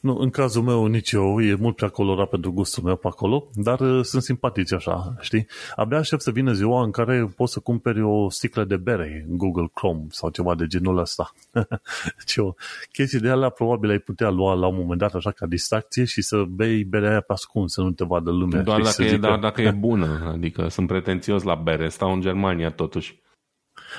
Nu, 0.00 0.16
în 0.16 0.30
cazul 0.30 0.62
meu 0.62 0.86
nici 0.86 1.12
eu, 1.12 1.40
e 1.40 1.54
mult 1.54 1.76
prea 1.76 1.88
colorat 1.88 2.28
pentru 2.28 2.52
gustul 2.52 2.82
meu 2.82 2.96
pe 2.96 3.06
acolo, 3.06 3.46
dar 3.54 3.80
uh, 3.80 4.04
sunt 4.04 4.22
simpatici 4.22 4.72
așa, 4.72 5.14
știi? 5.20 5.46
Abia 5.76 5.98
aștept 5.98 6.22
să 6.22 6.30
vină 6.30 6.52
ziua 6.52 6.82
în 6.82 6.90
care 6.90 7.32
poți 7.36 7.52
să 7.52 7.60
cumperi 7.60 8.02
o 8.02 8.30
sticlă 8.30 8.64
de 8.64 8.76
bere 8.76 9.26
în 9.28 9.36
Google 9.36 9.70
Chrome 9.74 10.04
sau 10.08 10.30
ceva 10.30 10.54
de 10.54 10.66
genul 10.66 10.98
ăsta. 10.98 11.32
deci 12.18 12.36
o 12.36 12.54
chestie 12.92 13.18
de 13.18 13.28
alea 13.28 13.48
probabil 13.48 13.90
ai 13.90 13.98
putea 13.98 14.30
lua 14.30 14.54
la 14.54 14.66
un 14.66 14.76
moment 14.76 15.00
dat 15.00 15.14
așa 15.14 15.30
ca 15.30 15.46
distracție 15.46 16.04
și 16.04 16.22
să 16.22 16.44
bei 16.48 16.84
berea 16.84 17.10
aia 17.10 17.20
pe 17.20 17.32
ascuns, 17.32 17.72
să 17.72 17.80
nu 17.80 17.90
te 17.90 18.04
vadă 18.04 18.30
lumea. 18.30 18.62
Doar 18.62 18.80
știi? 18.80 18.90
dacă, 18.90 19.08
să 19.08 19.14
e, 19.14 19.18
doar 19.18 19.38
dacă 19.38 19.62
e 19.62 19.70
bună, 19.70 20.30
adică 20.32 20.68
sunt 20.68 20.86
pretențios 20.86 21.42
la 21.42 21.54
bere, 21.54 21.88
stau 21.88 22.12
în 22.12 22.20
Germania 22.20 22.70
totuși. 22.70 23.24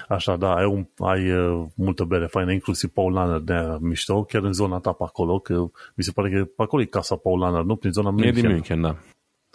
Așa, 0.10 0.36
da, 0.36 0.56
ai, 0.56 0.66
un, 0.66 0.88
ai 0.98 1.32
uh, 1.32 1.66
multă 1.76 2.04
bere 2.04 2.26
faină, 2.26 2.52
inclusiv 2.52 2.90
paulană 2.90 3.40
de 3.40 3.54
aia 3.54 3.78
mișto, 3.82 4.24
chiar 4.24 4.44
în 4.44 4.54
zona 4.54 4.80
ta 4.80 4.92
pe 4.92 5.04
acolo, 5.04 5.40
că 5.40 5.54
mi 5.96 6.04
se 6.04 6.12
pare 6.12 6.30
că 6.30 6.46
pe 6.46 6.62
acolo 6.64 6.82
e 6.82 6.86
casa 6.86 7.16
paulană, 7.16 7.62
nu? 7.62 7.76
Prin 7.76 7.92
zona 7.92 8.10
E 8.10 8.12
München. 8.12 8.34
din 8.34 8.52
München, 8.52 8.82
da. 8.82 8.96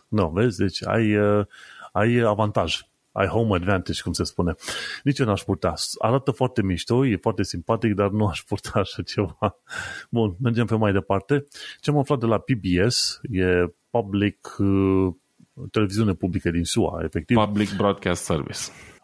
Nu, 0.09 0.29
vezi? 0.35 0.59
Deci 0.59 0.87
ai, 0.87 1.17
uh, 1.17 1.47
ai 1.93 2.19
avantaj. 2.19 2.81
Ai 3.15 3.27
home 3.27 3.55
advantage, 3.55 4.03
cum 4.03 4.13
se 4.13 4.25
spune. 4.25 4.55
Nici 5.03 5.19
eu 5.19 5.27
n-aș 5.27 5.43
purta. 5.43 5.75
Arată 5.99 6.31
foarte 6.31 6.63
mișto, 6.63 7.07
e 7.07 7.17
foarte 7.17 7.43
simpatic, 7.43 7.95
dar 7.95 8.11
nu 8.11 8.27
aș 8.27 8.43
purta 8.43 8.71
așa 8.81 9.03
ceva. 9.03 9.57
Bun, 10.11 10.37
mergem 10.41 10.67
pe 10.67 10.75
mai 10.75 10.93
departe. 10.93 11.47
Ce 11.81 11.91
am 11.91 11.99
aflat 11.99 12.19
de 12.19 12.27
la 12.27 12.39
PBS 12.39 13.21
e 13.31 13.73
Public 13.91 14.57
uh, 14.59 15.13
televiziune 15.71 16.13
publică 16.13 16.51
din 16.51 16.65
SUA, 16.65 17.01
efectiv. 17.05 17.37
Public 17.37 17.77
Broadcast 17.77 18.23
Service. 18.25 18.61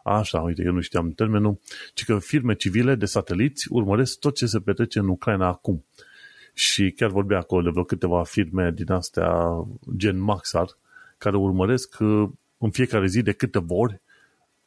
Așa, 0.09 0.39
uite, 0.39 0.63
eu 0.65 0.71
nu 0.71 0.81
știam 0.81 1.11
termenul, 1.11 1.59
ci 1.93 2.05
că 2.05 2.19
firme 2.19 2.55
civile 2.55 2.95
de 2.95 3.05
sateliți 3.05 3.67
urmăresc 3.69 4.19
tot 4.19 4.35
ce 4.35 4.45
se 4.45 4.59
petrece 4.59 4.99
în 4.99 5.07
Ucraina 5.07 5.47
acum. 5.47 5.85
Și 6.53 6.91
chiar 6.91 7.09
vorbea 7.09 7.37
acolo 7.37 7.61
de 7.61 7.69
vreo 7.69 7.83
câteva 7.83 8.23
firme 8.23 8.71
din 8.71 8.91
astea, 8.91 9.31
gen 9.97 10.21
Maxar, 10.21 10.77
care 11.17 11.37
urmăresc 11.37 11.95
uh, 11.99 12.29
în 12.57 12.71
fiecare 12.71 13.07
zi 13.07 13.21
de 13.21 13.31
câteva 13.31 13.73
ori, 13.73 14.01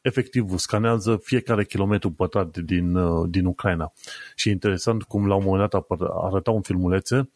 efectiv 0.01 0.57
scanează 0.57 1.19
fiecare 1.23 1.65
kilometru 1.65 2.11
pătrat 2.11 2.57
din, 2.57 2.95
uh, 2.95 3.29
din 3.29 3.45
Ucraina. 3.45 3.93
Și 4.35 4.49
e 4.49 4.51
interesant 4.51 5.03
cum 5.03 5.27
la 5.27 5.35
un 5.35 5.43
moment 5.43 5.69
dat 5.69 5.81
apăr- 5.81 6.11
arătau 6.23 6.55
în 6.55 6.61
filmulețe 6.61 7.29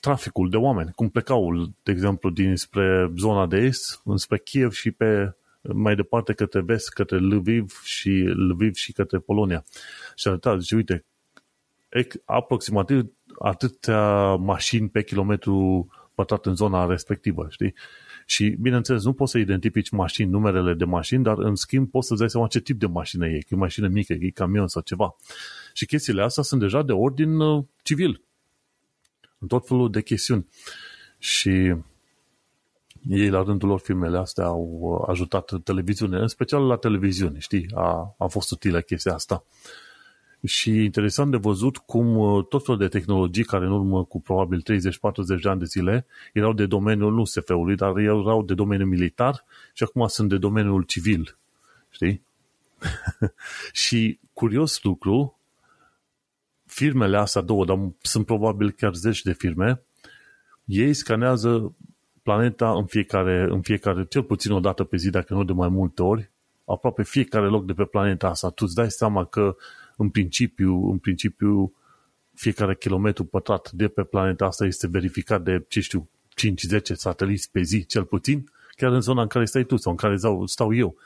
traficul 0.00 0.50
de 0.50 0.56
oameni, 0.56 0.92
cum 0.94 1.08
plecau, 1.08 1.72
de 1.82 1.90
exemplu, 1.90 2.30
dinspre 2.30 3.12
zona 3.16 3.46
de 3.46 3.56
est, 3.56 4.00
înspre 4.04 4.38
Kiev 4.38 4.72
și 4.72 4.90
pe 4.90 5.32
mai 5.72 5.94
departe 5.94 6.32
către 6.32 6.60
vest, 6.60 6.92
către 6.92 7.16
Lviv 7.16 7.80
și 7.82 8.10
Lviv 8.26 8.74
și 8.74 8.92
către 8.92 9.18
Polonia. 9.18 9.64
Și 10.14 10.28
arăta, 10.28 10.58
zice, 10.58 10.74
uite, 10.74 11.04
ec- 11.88 12.24
aproximativ 12.24 13.06
atâtea 13.38 14.34
mașini 14.34 14.88
pe 14.88 15.02
kilometru 15.02 15.88
pătrat 16.14 16.46
în 16.46 16.54
zona 16.54 16.86
respectivă, 16.86 17.46
știi? 17.50 17.74
Și, 18.26 18.56
bineînțeles, 18.60 19.04
nu 19.04 19.12
poți 19.12 19.30
să 19.30 19.38
identifici 19.38 19.90
mașini, 19.90 20.30
numerele 20.30 20.74
de 20.74 20.84
mașini, 20.84 21.22
dar, 21.22 21.38
în 21.38 21.54
schimb, 21.54 21.90
poți 21.90 22.06
să-ți 22.06 22.20
dai 22.20 22.30
seama 22.30 22.46
ce 22.46 22.60
tip 22.60 22.78
de 22.78 22.86
mașină 22.86 23.26
e, 23.26 23.38
că 23.38 23.54
e 23.54 23.56
mașină 23.56 23.88
mică, 23.88 24.14
că 24.14 24.24
e 24.24 24.30
camion 24.30 24.68
sau 24.68 24.82
ceva. 24.82 25.16
Și 25.72 25.86
chestiile 25.86 26.22
astea 26.22 26.42
sunt 26.42 26.60
deja 26.60 26.82
de 26.82 26.92
ordin 26.92 27.40
uh, 27.40 27.64
civil. 27.82 28.22
În 29.38 29.48
tot 29.48 29.66
felul 29.66 29.90
de 29.90 30.02
chestiuni. 30.02 30.46
Și 31.18 31.74
ei, 33.08 33.28
la 33.28 33.42
rândul 33.42 33.68
lor, 33.68 33.80
filmele 33.80 34.18
astea 34.18 34.44
au 34.44 34.78
uh, 34.80 35.08
ajutat 35.08 35.52
televiziunea, 35.64 36.20
în 36.20 36.28
special 36.28 36.66
la 36.66 36.76
televiziune, 36.76 37.38
știi? 37.38 37.68
A, 37.74 38.14
a 38.18 38.26
fost 38.26 38.50
utilă 38.50 38.80
chestia 38.80 39.14
asta. 39.14 39.44
Și 40.44 40.84
interesant 40.84 41.30
de 41.30 41.36
văzut 41.36 41.76
cum 41.76 42.16
uh, 42.16 42.46
tot 42.48 42.64
felul 42.64 42.80
de 42.80 42.88
tehnologii 42.88 43.44
care 43.44 43.64
în 43.64 43.72
urmă 43.72 44.04
cu 44.04 44.20
probabil 44.20 44.62
30-40 44.62 44.64
de 45.42 45.48
ani 45.48 45.58
de 45.58 45.64
zile 45.64 46.06
erau 46.32 46.52
de 46.52 46.66
domeniul 46.66 47.12
nu 47.12 47.24
SF-ului, 47.24 47.76
dar 47.76 47.96
erau 47.96 48.42
de 48.42 48.54
domeniul 48.54 48.88
militar 48.88 49.44
și 49.72 49.82
acum 49.82 50.06
sunt 50.06 50.28
de 50.28 50.38
domeniul 50.38 50.82
civil. 50.82 51.36
Știi? 51.90 52.22
și 53.72 54.18
curios 54.32 54.82
lucru, 54.82 55.38
firmele 56.66 57.16
astea 57.16 57.42
două, 57.42 57.64
dar 57.64 57.78
sunt 58.00 58.26
probabil 58.26 58.70
chiar 58.70 58.94
zeci 58.94 59.22
de 59.22 59.32
firme, 59.32 59.82
ei 60.64 60.94
scanează 60.94 61.74
planeta 62.28 62.70
în 62.72 62.86
fiecare, 62.86 63.46
în 63.50 63.60
fiecare, 63.60 64.06
cel 64.08 64.22
puțin 64.22 64.52
o 64.52 64.60
dată 64.60 64.84
pe 64.84 64.96
zi, 64.96 65.10
dacă 65.10 65.34
nu 65.34 65.44
de 65.44 65.52
mai 65.52 65.68
multe 65.68 66.02
ori, 66.02 66.30
aproape 66.64 67.02
fiecare 67.02 67.46
loc 67.46 67.66
de 67.66 67.72
pe 67.72 67.84
planeta 67.84 68.28
asta. 68.28 68.48
Tu 68.48 68.64
îți 68.64 68.74
dai 68.74 68.90
seama 68.90 69.24
că 69.24 69.56
în 69.96 70.08
principiu, 70.08 70.90
în 70.90 70.98
principiu 70.98 71.72
fiecare 72.34 72.76
kilometru 72.76 73.24
pătrat 73.24 73.70
de 73.70 73.88
pe 73.88 74.02
planeta 74.02 74.44
asta 74.44 74.64
este 74.64 74.86
verificat 74.86 75.42
de, 75.42 75.64
ce 75.68 75.80
știu, 75.80 76.08
5-10 76.78 76.80
sateliți 76.82 77.50
pe 77.50 77.62
zi, 77.62 77.86
cel 77.86 78.04
puțin, 78.04 78.50
chiar 78.76 78.92
în 78.92 79.00
zona 79.00 79.22
în 79.22 79.28
care 79.28 79.44
stai 79.44 79.64
tu 79.64 79.76
sau 79.76 79.92
în 79.92 79.98
care 79.98 80.16
stau 80.44 80.74
eu. 80.74 80.96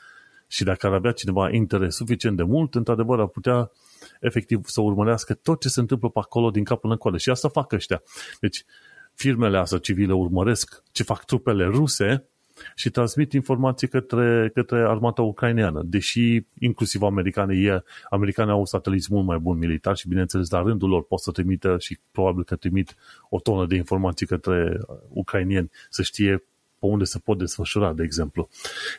Și 0.47 0.63
dacă 0.63 0.87
ar 0.87 0.93
avea 0.93 1.11
cineva 1.11 1.49
interes 1.51 1.95
suficient 1.95 2.37
de 2.37 2.43
mult, 2.43 2.75
într-adevăr 2.75 3.19
ar 3.19 3.27
putea 3.27 3.71
efectiv 4.19 4.65
să 4.65 4.81
urmărească 4.81 5.33
tot 5.33 5.59
ce 5.61 5.69
se 5.69 5.79
întâmplă 5.79 6.09
pe 6.09 6.19
acolo 6.19 6.51
din 6.51 6.63
capul 6.63 6.91
în 6.91 6.97
coadă. 6.97 7.17
Și 7.17 7.29
asta 7.29 7.47
fac 7.47 7.71
ăștia. 7.71 8.03
Deci, 8.39 8.65
firmele 9.15 9.57
astea 9.57 9.77
civile 9.77 10.13
urmăresc 10.13 10.83
ce 10.91 11.03
fac 11.03 11.25
trupele 11.25 11.65
ruse 11.65 12.27
și 12.75 12.89
transmit 12.89 13.33
informații 13.33 13.87
către, 13.87 14.51
către 14.53 14.79
armata 14.87 15.21
ucraineană. 15.21 15.81
Deși 15.85 16.41
inclusiv 16.59 17.01
americanii, 17.01 17.65
e, 17.65 17.83
americanii 18.09 18.51
au 18.51 18.65
sateliți 18.65 19.07
mult 19.11 19.25
mai 19.25 19.37
buni 19.37 19.59
militar 19.59 19.95
și 19.95 20.07
bineînțeles 20.07 20.49
la 20.49 20.61
rândul 20.61 20.89
lor 20.89 21.05
pot 21.05 21.19
să 21.19 21.31
trimită 21.31 21.75
și 21.79 21.99
probabil 22.11 22.43
că 22.43 22.55
trimit 22.55 22.95
o 23.29 23.39
tonă 23.39 23.65
de 23.65 23.75
informații 23.75 24.25
către 24.25 24.79
ucrainieni 25.09 25.71
să 25.89 26.01
știe 26.01 26.43
pe 26.79 26.89
unde 26.89 27.03
se 27.03 27.19
pot 27.19 27.37
desfășura, 27.37 27.93
de 27.93 28.03
exemplu. 28.03 28.49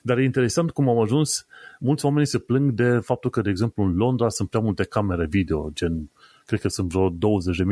Dar 0.03 0.19
e 0.19 0.24
interesant 0.24 0.70
cum 0.70 0.89
am 0.89 0.99
ajuns, 0.99 1.47
mulți 1.81 2.05
oameni 2.05 2.27
se 2.27 2.39
plâng 2.39 2.70
de 2.70 2.99
faptul 2.99 3.31
că, 3.31 3.41
de 3.41 3.51
exemplu, 3.51 3.82
în 3.82 3.97
Londra 3.97 4.28
sunt 4.28 4.49
prea 4.49 4.61
multe 4.62 4.85
camere 4.85 5.27
video, 5.27 5.70
gen 5.73 6.11
cred 6.47 6.61
că 6.61 6.69
sunt 6.69 6.93
vreo 6.93 7.11
20.000 7.11 7.16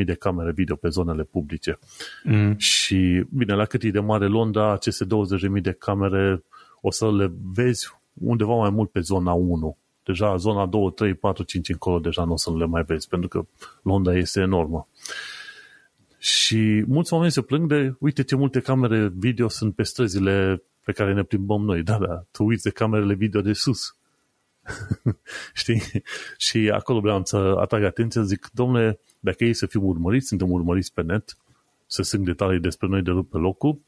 de 0.05 0.15
camere 0.15 0.53
video 0.53 0.77
pe 0.77 0.89
zonele 0.89 1.23
publice. 1.23 1.78
Mm. 2.24 2.55
Și, 2.57 3.24
bine, 3.31 3.55
la 3.55 3.65
cât 3.65 3.82
e 3.82 3.90
de 3.90 4.01
mare 4.01 4.27
Londra, 4.27 4.73
aceste 4.73 5.05
20.000 5.05 5.62
de 5.62 5.73
camere 5.73 6.44
o 6.81 6.90
să 6.90 7.12
le 7.12 7.32
vezi 7.55 8.01
undeva 8.15 8.55
mai 8.55 8.70
mult 8.70 8.90
pe 8.90 9.01
zona 9.01 9.32
1. 9.32 9.77
Deja 10.05 10.36
zona 10.36 10.66
2, 10.66 10.93
3, 10.93 11.15
4, 11.15 11.43
5 11.43 11.69
încolo 11.69 11.99
deja 11.99 12.24
nu 12.24 12.32
o 12.32 12.36
să 12.36 12.57
le 12.57 12.66
mai 12.66 12.82
vezi, 12.82 13.09
pentru 13.09 13.28
că 13.28 13.47
Londra 13.82 14.16
este 14.16 14.40
enormă. 14.40 14.89
Și 16.19 16.85
mulți 16.86 17.12
oameni 17.12 17.32
se 17.32 17.43
plâng 17.43 17.69
de, 17.69 17.94
uite 17.99 18.23
ce 18.23 18.36
multe 18.36 18.61
camere 18.61 19.12
video 19.15 19.49
sunt 19.49 19.74
pe 19.74 19.82
străzile 19.82 20.62
pe 20.85 20.93
care 20.93 21.15
ne 21.15 21.23
plimbăm 21.23 21.62
noi. 21.62 21.82
Da, 21.82 21.99
da, 21.99 22.24
tu 22.31 22.44
uiți 22.44 22.62
de 22.62 22.70
camerele 22.70 23.15
video 23.15 23.40
de 23.40 23.53
sus. 23.53 23.97
Știi? 25.55 25.82
Și 26.36 26.70
acolo 26.74 27.01
vreau 27.01 27.24
să 27.24 27.36
atrag 27.36 27.82
atenția, 27.82 28.22
zic, 28.22 28.51
domnule, 28.52 29.01
dacă 29.20 29.44
ei 29.44 29.55
să 29.55 29.66
fim 29.66 29.84
urmăriți, 29.84 30.26
suntem 30.26 30.51
urmăriți 30.51 30.94
pe 30.94 31.02
net, 31.02 31.36
să 31.86 32.02
sunt 32.02 32.24
detalii 32.24 32.60
despre 32.60 32.86
noi 32.86 33.02
de 33.02 33.10
pe 33.30 33.36
locul, 33.36 33.80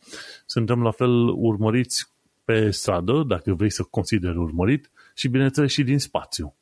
suntem 0.47 0.83
la 0.83 0.91
fel 0.91 1.29
urmăriți 1.29 2.13
pe 2.45 2.71
stradă, 2.71 3.25
dacă 3.27 3.55
vrei 3.55 3.71
să 3.71 3.83
consideri 3.83 4.37
urmărit, 4.37 4.91
și 5.15 5.29
bineînțeles 5.29 5.73
și 5.73 5.83
din 5.83 5.99
spațiu. 5.99 6.55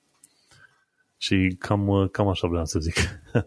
Și 1.17 1.57
cam, 1.59 2.09
cam 2.13 2.29
așa 2.29 2.49
vreau 2.49 2.65
să 2.65 2.79
zic. 2.79 2.95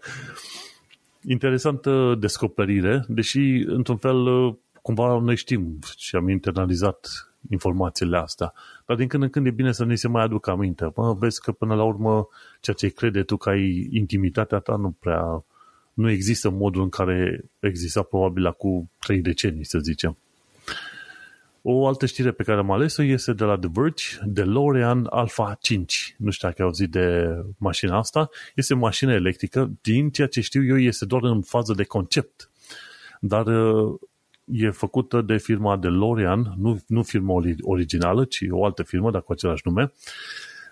Interesantă 1.28 2.16
descoperire, 2.20 3.06
deși, 3.08 3.40
într-un 3.68 3.98
fel, 3.98 4.52
cumva 4.82 5.20
noi 5.20 5.36
știm 5.36 5.80
și 5.98 6.16
am 6.16 6.30
internalizat 6.30 7.08
informațiile 7.50 8.18
astea. 8.18 8.54
Dar 8.86 8.98
din 8.98 9.08
când 9.08 9.24
în 9.24 9.30
când 9.30 9.46
e 9.46 9.52
bine 9.52 9.72
să 9.72 9.86
ne 9.86 9.96
se 9.96 10.08
mai 10.08 10.24
aducă 10.24 10.52
aminte. 10.52 10.92
Mă, 10.96 11.14
vezi 11.14 11.42
că 11.42 11.52
până 11.52 11.76
la 11.76 11.84
urmă 11.84 12.28
ceea 12.60 12.76
ce 12.76 12.88
crede 12.88 13.24
tu 13.24 13.38
că 13.38 13.50
ai 13.50 13.88
intimitatea 13.92 14.60
ta 14.60 14.76
nu 14.76 14.96
prea 15.00 15.44
nu 15.94 16.10
există 16.10 16.50
modul 16.50 16.82
în 16.82 16.90
care 16.90 17.46
exista 17.60 18.02
probabil 18.02 18.46
acum 18.46 18.90
trei 19.00 19.22
decenii, 19.22 19.66
să 19.66 19.80
zicem. 19.80 20.18
O 21.62 21.88
altă 21.88 22.06
știre 22.06 22.32
pe 22.32 22.44
care 22.44 22.60
am 22.60 22.72
ales-o 22.72 23.04
este 23.04 23.34
de 23.34 23.44
la 23.44 23.58
The 23.58 23.70
Verge, 23.74 24.04
DeLorean 24.26 25.08
Alpha 25.10 25.58
5. 25.62 26.16
Nu 26.18 26.30
știu 26.32 26.48
dacă 26.48 26.62
ai 26.62 26.68
auzit 26.68 26.92
de 26.92 27.36
mașina 27.58 27.98
asta. 27.98 28.30
Este 28.56 28.74
o 28.74 28.78
mașină 28.78 29.14
electrică. 29.14 29.72
Din 29.82 30.10
ceea 30.10 30.28
ce 30.28 30.42
știu 30.42 30.66
eu, 30.66 30.80
este 30.80 31.06
doar 31.06 31.24
în 31.24 31.42
fază 31.42 31.74
de 31.74 31.84
concept. 31.84 32.50
Dar 33.20 33.46
e 34.46 34.70
făcută 34.70 35.22
de 35.22 35.38
firma 35.38 35.78
DeLorean, 35.78 36.54
nu, 36.58 36.80
nu 36.88 37.04
firma 37.04 37.44
originală, 37.62 38.26
ci 38.26 38.44
o 38.50 38.66
altă 38.66 38.84
firmă, 38.84 39.12
dar 39.12 39.22
cu 39.22 39.32
același 39.32 39.62
nume. 39.66 39.92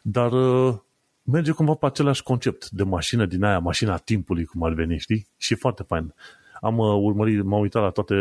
Dar 0.01 0.31
merge 1.23 1.51
cumva 1.51 1.73
pe 1.73 1.85
același 1.85 2.23
concept 2.23 2.69
de 2.69 2.83
mașină 2.83 3.25
din 3.25 3.43
aia, 3.43 3.59
mașina 3.59 3.97
timpului, 3.97 4.45
cum 4.45 4.63
ar 4.63 4.73
veni, 4.73 4.97
știi? 4.97 5.27
Și 5.37 5.55
foarte 5.55 5.83
fain. 5.83 6.13
Am 6.61 6.77
urmărit, 6.77 7.43
m-am 7.43 7.61
uitat 7.61 7.81
la 7.81 7.89
toate 7.89 8.15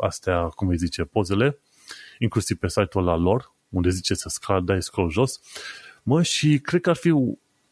astea, 0.00 0.42
cum 0.42 0.68
îi 0.68 0.76
zice, 0.76 1.02
pozele, 1.02 1.58
inclusiv 2.18 2.56
pe 2.56 2.68
site-ul 2.68 3.04
la 3.04 3.16
lor, 3.16 3.54
unde 3.68 3.88
zice 3.88 4.14
să 4.14 4.28
scroll, 4.28 4.64
dai 4.64 4.82
scroll 4.82 5.10
jos. 5.10 5.40
Mă, 6.02 6.22
și 6.22 6.58
cred 6.58 6.80
că 6.80 6.90
ar 6.90 6.96
fi 6.96 7.14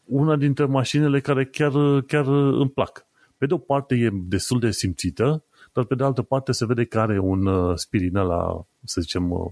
una 0.05 0.35
dintre 0.35 0.65
mașinile 0.65 1.19
care 1.19 1.45
chiar, 1.45 2.01
chiar 2.01 2.25
îmi 2.27 2.69
plac. 2.69 3.05
Pe 3.37 3.45
de 3.45 3.53
o 3.53 3.57
parte 3.57 3.95
e 3.95 4.09
destul 4.13 4.59
de 4.59 4.71
simțită, 4.71 5.43
dar 5.75 5.83
pe 5.83 5.95
de 5.95 6.03
altă 6.03 6.21
parte 6.21 6.51
se 6.51 6.65
vede 6.65 6.85
că 6.85 6.99
are 6.99 7.19
un 7.19 7.45
uh, 7.45 7.77
spirit 7.77 8.13
la, 8.13 8.65
să 8.83 9.01
zicem, 9.01 9.31
uh, 9.31 9.51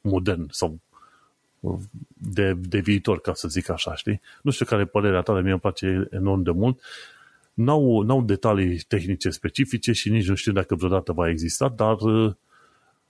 modern 0.00 0.46
sau 0.50 0.78
uh, 1.60 1.78
de, 2.14 2.54
de 2.54 2.78
viitor, 2.78 3.20
ca 3.20 3.34
să 3.34 3.48
zic 3.48 3.68
așa, 3.68 3.94
știi? 3.94 4.20
Nu 4.42 4.50
știu 4.50 4.64
care 4.64 4.82
e 4.82 4.84
părerea 4.84 5.20
ta, 5.20 5.32
dar 5.32 5.42
mie 5.42 5.50
îmi 5.50 5.60
place 5.60 6.08
enorm 6.10 6.42
de 6.42 6.50
mult. 6.50 6.80
N-au, 7.54 8.00
n-au 8.00 8.22
detalii 8.22 8.78
tehnice 8.78 9.30
specifice 9.30 9.92
și 9.92 10.10
nici 10.10 10.28
nu 10.28 10.34
știu 10.34 10.52
dacă 10.52 10.74
vreodată 10.74 11.12
va 11.12 11.28
exista, 11.28 11.68
dar 11.68 11.96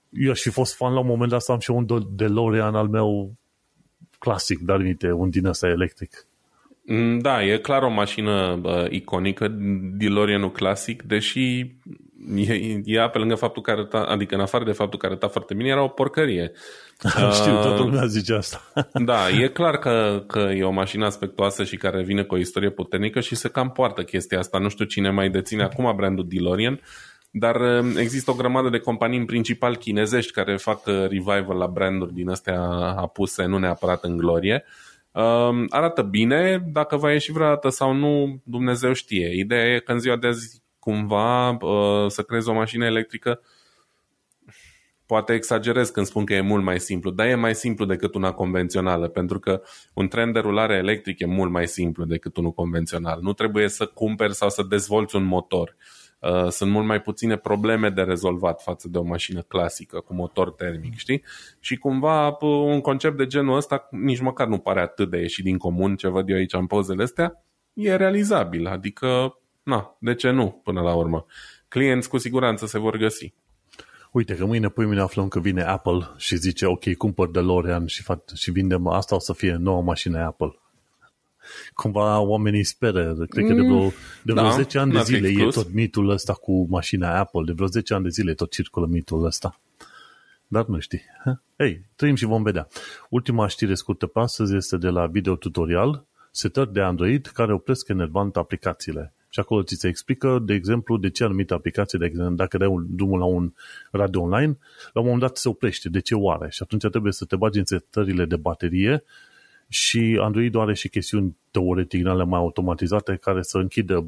eu 0.09 0.31
aș 0.31 0.41
fi 0.41 0.49
fost 0.49 0.75
fan 0.75 0.93
la 0.93 0.99
un 0.99 1.07
moment 1.07 1.31
dat 1.31 1.41
să 1.41 1.51
am 1.51 1.59
și 1.59 1.71
un 1.71 1.85
DeLorean 2.15 2.75
al 2.75 2.87
meu 2.87 3.33
clasic, 4.19 4.59
dar 4.59 4.77
minte, 4.77 5.11
un 5.11 5.29
din 5.29 5.45
ăsta 5.45 5.67
electric. 5.67 6.27
Mm, 6.85 7.19
da, 7.19 7.45
e 7.45 7.57
clar 7.57 7.83
o 7.83 7.89
mașină 7.89 8.59
uh, 8.63 8.85
iconică, 8.89 9.47
DeLorean-ul 9.97 10.51
clasic, 10.51 11.03
deși 11.03 11.59
e, 11.59 11.75
ea 12.83 13.09
pe 13.09 13.17
lângă 13.17 13.35
faptul 13.35 13.61
că 13.61 13.71
arăta, 13.71 13.97
adică 13.97 14.35
în 14.35 14.41
afară 14.41 14.63
de 14.63 14.71
faptul 14.71 14.99
că 14.99 15.05
arăta 15.05 15.27
foarte 15.27 15.53
bine, 15.53 15.69
era 15.69 15.83
o 15.83 15.87
porcărie. 15.87 16.51
Știu, 17.39 17.51
toată 17.51 17.81
lumea 17.81 18.05
zice 18.05 18.33
asta. 18.33 18.61
da, 19.09 19.29
e 19.29 19.47
clar 19.47 19.77
că, 19.77 20.23
că 20.27 20.39
e 20.39 20.63
o 20.63 20.71
mașină 20.71 21.05
aspectoasă 21.05 21.63
și 21.63 21.77
care 21.77 22.03
vine 22.03 22.23
cu 22.23 22.33
o 22.33 22.37
istorie 22.37 22.69
puternică 22.69 23.19
și 23.19 23.35
se 23.35 23.49
cam 23.49 23.71
poartă 23.71 24.03
chestia 24.03 24.39
asta. 24.39 24.57
Nu 24.57 24.69
știu 24.69 24.85
cine 24.85 25.09
mai 25.09 25.29
deține 25.29 25.63
acum 25.63 25.95
brandul 25.95 26.27
DeLorean, 26.27 26.79
dar 27.31 27.55
um, 27.55 27.97
există 27.97 28.31
o 28.31 28.35
grămadă 28.35 28.69
de 28.69 28.79
companii 28.79 29.19
în 29.19 29.25
principal 29.25 29.75
chinezești 29.75 30.31
care 30.31 30.57
fac 30.57 30.85
uh, 30.85 30.93
revival 30.93 31.57
la 31.57 31.67
branduri 31.67 32.13
din 32.13 32.29
astea 32.29 32.61
apuse, 32.97 33.45
nu 33.45 33.57
neapărat 33.57 34.03
în 34.03 34.17
glorie. 34.17 34.63
Um, 35.11 35.65
arată 35.69 36.01
bine, 36.01 36.69
dacă 36.71 36.97
va 36.97 37.11
ieși 37.11 37.31
vreodată 37.31 37.69
sau 37.69 37.93
nu, 37.93 38.41
Dumnezeu 38.43 38.93
știe. 38.93 39.37
Ideea 39.37 39.65
e 39.65 39.79
că 39.79 39.91
în 39.91 39.99
ziua 39.99 40.17
de 40.17 40.27
azi 40.27 40.63
cumva 40.85 41.49
uh, 41.49 42.07
să 42.07 42.21
crezi 42.21 42.49
o 42.49 42.53
mașină 42.53 42.85
electrică 42.85 43.39
poate 45.05 45.33
exagerez 45.33 45.89
când 45.89 46.05
spun 46.05 46.25
că 46.25 46.33
e 46.33 46.41
mult 46.41 46.63
mai 46.63 46.79
simplu, 46.79 47.11
dar 47.11 47.27
e 47.27 47.35
mai 47.35 47.55
simplu 47.55 47.85
decât 47.85 48.15
una 48.15 48.31
convențională, 48.31 49.07
pentru 49.07 49.39
că 49.39 49.61
un 49.93 50.07
tren 50.07 50.31
de 50.31 50.39
rulare 50.39 50.75
electric 50.75 51.19
e 51.19 51.25
mult 51.25 51.51
mai 51.51 51.67
simplu 51.67 52.05
decât 52.05 52.37
unul 52.37 52.51
convențional. 52.51 53.19
Nu 53.21 53.33
trebuie 53.33 53.67
să 53.67 53.85
cumperi 53.85 54.33
sau 54.33 54.49
să 54.49 54.63
dezvolți 54.63 55.15
un 55.15 55.23
motor. 55.23 55.75
Uh, 56.19 56.47
sunt 56.49 56.71
mult 56.71 56.85
mai 56.85 57.01
puține 57.01 57.37
probleme 57.37 57.89
de 57.89 58.01
rezolvat 58.01 58.61
față 58.61 58.87
de 58.89 58.97
o 58.97 59.03
mașină 59.03 59.41
clasică 59.41 59.99
cu 59.99 60.13
motor 60.13 60.51
termic, 60.51 60.95
știi? 60.95 61.23
Și 61.59 61.77
cumva 61.77 62.37
un 62.41 62.81
concept 62.81 63.17
de 63.17 63.25
genul 63.25 63.55
ăsta 63.55 63.87
nici 63.91 64.19
măcar 64.19 64.47
nu 64.47 64.57
pare 64.57 64.81
atât 64.81 65.09
de 65.09 65.17
ieșit 65.17 65.43
din 65.43 65.57
comun 65.57 65.95
ce 65.95 66.07
văd 66.07 66.29
eu 66.29 66.35
aici 66.35 66.53
în 66.53 66.65
pozele 66.65 67.03
astea. 67.03 67.43
E 67.73 67.95
realizabil, 67.95 68.67
adică, 68.67 69.39
na, 69.65 69.97
de 69.99 70.15
ce 70.15 70.29
nu 70.29 70.61
până 70.63 70.81
la 70.81 70.95
urmă? 70.95 71.25
Clienți 71.67 72.09
cu 72.09 72.17
siguranță 72.17 72.65
se 72.65 72.79
vor 72.79 72.97
găsi. 72.97 73.33
Uite 74.11 74.35
că 74.35 74.45
mâine, 74.45 74.69
pui 74.69 74.85
mine 74.85 75.01
aflăm 75.01 75.27
că 75.27 75.39
vine 75.39 75.63
Apple 75.63 76.09
și 76.17 76.35
zice, 76.35 76.65
ok, 76.65 76.93
cumpăr 76.93 77.29
DeLorean 77.29 77.85
și, 77.85 78.01
fac, 78.01 78.33
și 78.33 78.51
vindem, 78.51 78.87
asta 78.87 79.15
o 79.15 79.19
să 79.19 79.33
fie 79.33 79.55
noua 79.55 79.81
mașină 79.81 80.19
Apple 80.19 80.59
cumva 81.73 82.19
oamenii 82.19 82.63
speră. 82.63 83.13
Cred 83.29 83.47
că 83.47 83.53
de 83.53 83.61
vreo, 83.61 83.91
de 84.21 84.33
vreo 84.33 84.43
da, 84.43 84.49
10 84.49 84.77
ani 84.77 84.91
de 84.91 85.01
zile 85.01 85.27
e 85.27 85.47
tot 85.47 85.73
mitul 85.73 86.09
ăsta 86.09 86.33
cu 86.33 86.67
mașina 86.69 87.19
Apple. 87.19 87.41
De 87.45 87.51
vreo 87.51 87.67
10 87.67 87.93
ani 87.93 88.03
de 88.03 88.09
zile 88.09 88.33
tot 88.33 88.51
circulă 88.51 88.85
mitul 88.85 89.25
ăsta. 89.25 89.59
Dar 90.47 90.65
nu 90.65 90.79
știi. 90.79 91.01
Ei, 91.55 91.85
trăim 91.95 92.15
și 92.15 92.25
vom 92.25 92.43
vedea. 92.43 92.67
Ultima 93.09 93.47
știre 93.47 93.73
scurtă 93.73 94.07
pe 94.07 94.19
astăzi 94.19 94.55
este 94.55 94.77
de 94.77 94.89
la 94.89 95.05
video 95.05 95.35
tutorial, 95.35 96.05
setări 96.31 96.73
de 96.73 96.81
Android 96.81 97.25
care 97.25 97.53
opresc 97.53 97.87
enervant 97.87 98.35
aplicațiile. 98.35 99.13
Și 99.35 99.41
acolo 99.41 99.63
ți 99.63 99.75
se 99.75 99.87
explică, 99.87 100.39
de 100.45 100.53
exemplu, 100.53 100.97
de 100.97 101.09
ce 101.09 101.23
anumite 101.23 101.53
aplicații, 101.53 101.97
de 101.97 102.05
exemplu, 102.05 102.35
dacă 102.35 102.57
dai 102.57 102.85
drumul 102.87 103.19
la 103.19 103.25
un 103.25 103.53
radio 103.91 104.21
online, 104.21 104.57
la 104.93 104.99
un 104.99 105.05
moment 105.05 105.19
dat 105.19 105.37
se 105.37 105.49
oprește. 105.49 105.89
De 105.89 105.99
ce 105.99 106.15
oare? 106.15 106.49
Și 106.49 106.63
atunci 106.63 106.85
trebuie 106.89 107.11
să 107.11 107.25
te 107.25 107.35
bagi 107.35 107.59
în 107.59 107.65
setările 107.65 108.25
de 108.25 108.35
baterie 108.35 109.03
și 109.67 110.19
Android 110.21 110.55
are 110.55 110.73
și 110.73 110.89
chestiuni 110.89 111.37
teoretic 111.51 112.03
mai 112.03 112.39
automatizate 112.39 113.15
care 113.15 113.41
să 113.41 113.57
închidă 113.57 114.05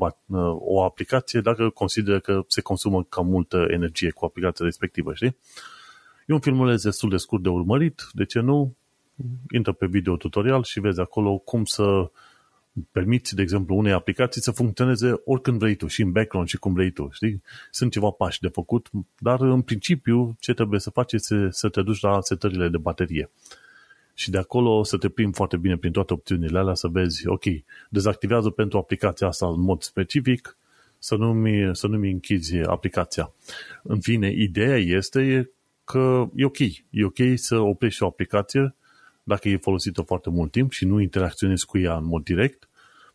o 0.59 0.83
aplicație 0.83 1.41
dacă 1.41 1.69
consideră 1.69 2.19
că 2.19 2.43
se 2.47 2.61
consumă 2.61 3.03
cam 3.03 3.27
multă 3.27 3.65
energie 3.69 4.11
cu 4.11 4.25
aplicația 4.25 4.65
respectivă, 4.65 5.13
știi? 5.13 5.37
E 6.25 6.33
un 6.33 6.39
filmuleț 6.39 6.83
destul 6.83 7.09
de 7.09 7.17
scurt 7.17 7.43
de 7.43 7.49
urmărit, 7.49 8.09
de 8.11 8.25
ce 8.25 8.39
nu? 8.39 8.75
Intră 9.53 9.71
pe 9.71 9.85
video 9.85 10.17
tutorial 10.17 10.63
și 10.63 10.79
vezi 10.79 10.99
acolo 10.99 11.37
cum 11.37 11.65
să 11.65 12.11
permiți, 12.91 13.35
de 13.35 13.41
exemplu, 13.41 13.75
unei 13.75 13.91
aplicații 13.91 14.41
să 14.41 14.51
funcționeze 14.51 15.21
oricând 15.25 15.59
vrei 15.59 15.75
tu, 15.75 15.87
și 15.87 16.01
în 16.01 16.11
background 16.11 16.47
și 16.47 16.57
cum 16.57 16.73
vrei 16.73 16.91
tu, 16.91 17.09
știi? 17.11 17.41
Sunt 17.71 17.91
ceva 17.91 18.09
pași 18.09 18.41
de 18.41 18.47
făcut, 18.47 18.89
dar 19.17 19.41
în 19.41 19.61
principiu 19.61 20.35
ce 20.39 20.53
trebuie 20.53 20.79
să 20.79 20.89
faci 20.89 21.13
este 21.13 21.47
să 21.51 21.69
te 21.69 21.81
duci 21.81 22.01
la 22.01 22.21
setările 22.21 22.69
de 22.69 22.77
baterie 22.77 23.29
și 24.13 24.29
de 24.29 24.37
acolo 24.37 24.83
să 24.83 24.97
te 24.97 25.09
plimbi 25.09 25.35
foarte 25.35 25.57
bine 25.57 25.77
prin 25.77 25.91
toate 25.91 26.13
opțiunile 26.13 26.59
alea 26.59 26.73
să 26.73 26.87
vezi, 26.87 27.27
ok, 27.27 27.43
dezactivează 27.89 28.49
pentru 28.49 28.77
aplicația 28.77 29.27
asta 29.27 29.47
în 29.47 29.61
mod 29.61 29.81
specific, 29.81 30.57
să 30.99 31.15
nu-mi, 31.15 31.75
să 31.75 31.87
nu-mi 31.87 32.11
închizi 32.11 32.57
aplicația. 32.57 33.33
În 33.83 33.99
fine, 33.99 34.31
ideea 34.31 34.77
este 34.77 35.51
că 35.83 36.29
e 36.35 36.45
ok. 36.45 36.59
E 36.89 37.05
ok 37.05 37.17
să 37.35 37.57
oprești 37.57 38.03
o 38.03 38.05
aplicație 38.05 38.75
dacă 39.23 39.49
e 39.49 39.57
folosită 39.57 40.01
foarte 40.01 40.29
mult 40.29 40.51
timp 40.51 40.71
și 40.71 40.85
nu 40.85 40.99
interacționezi 40.99 41.65
cu 41.65 41.77
ea 41.77 41.95
în 41.95 42.05
mod 42.05 42.23
direct, 42.23 42.66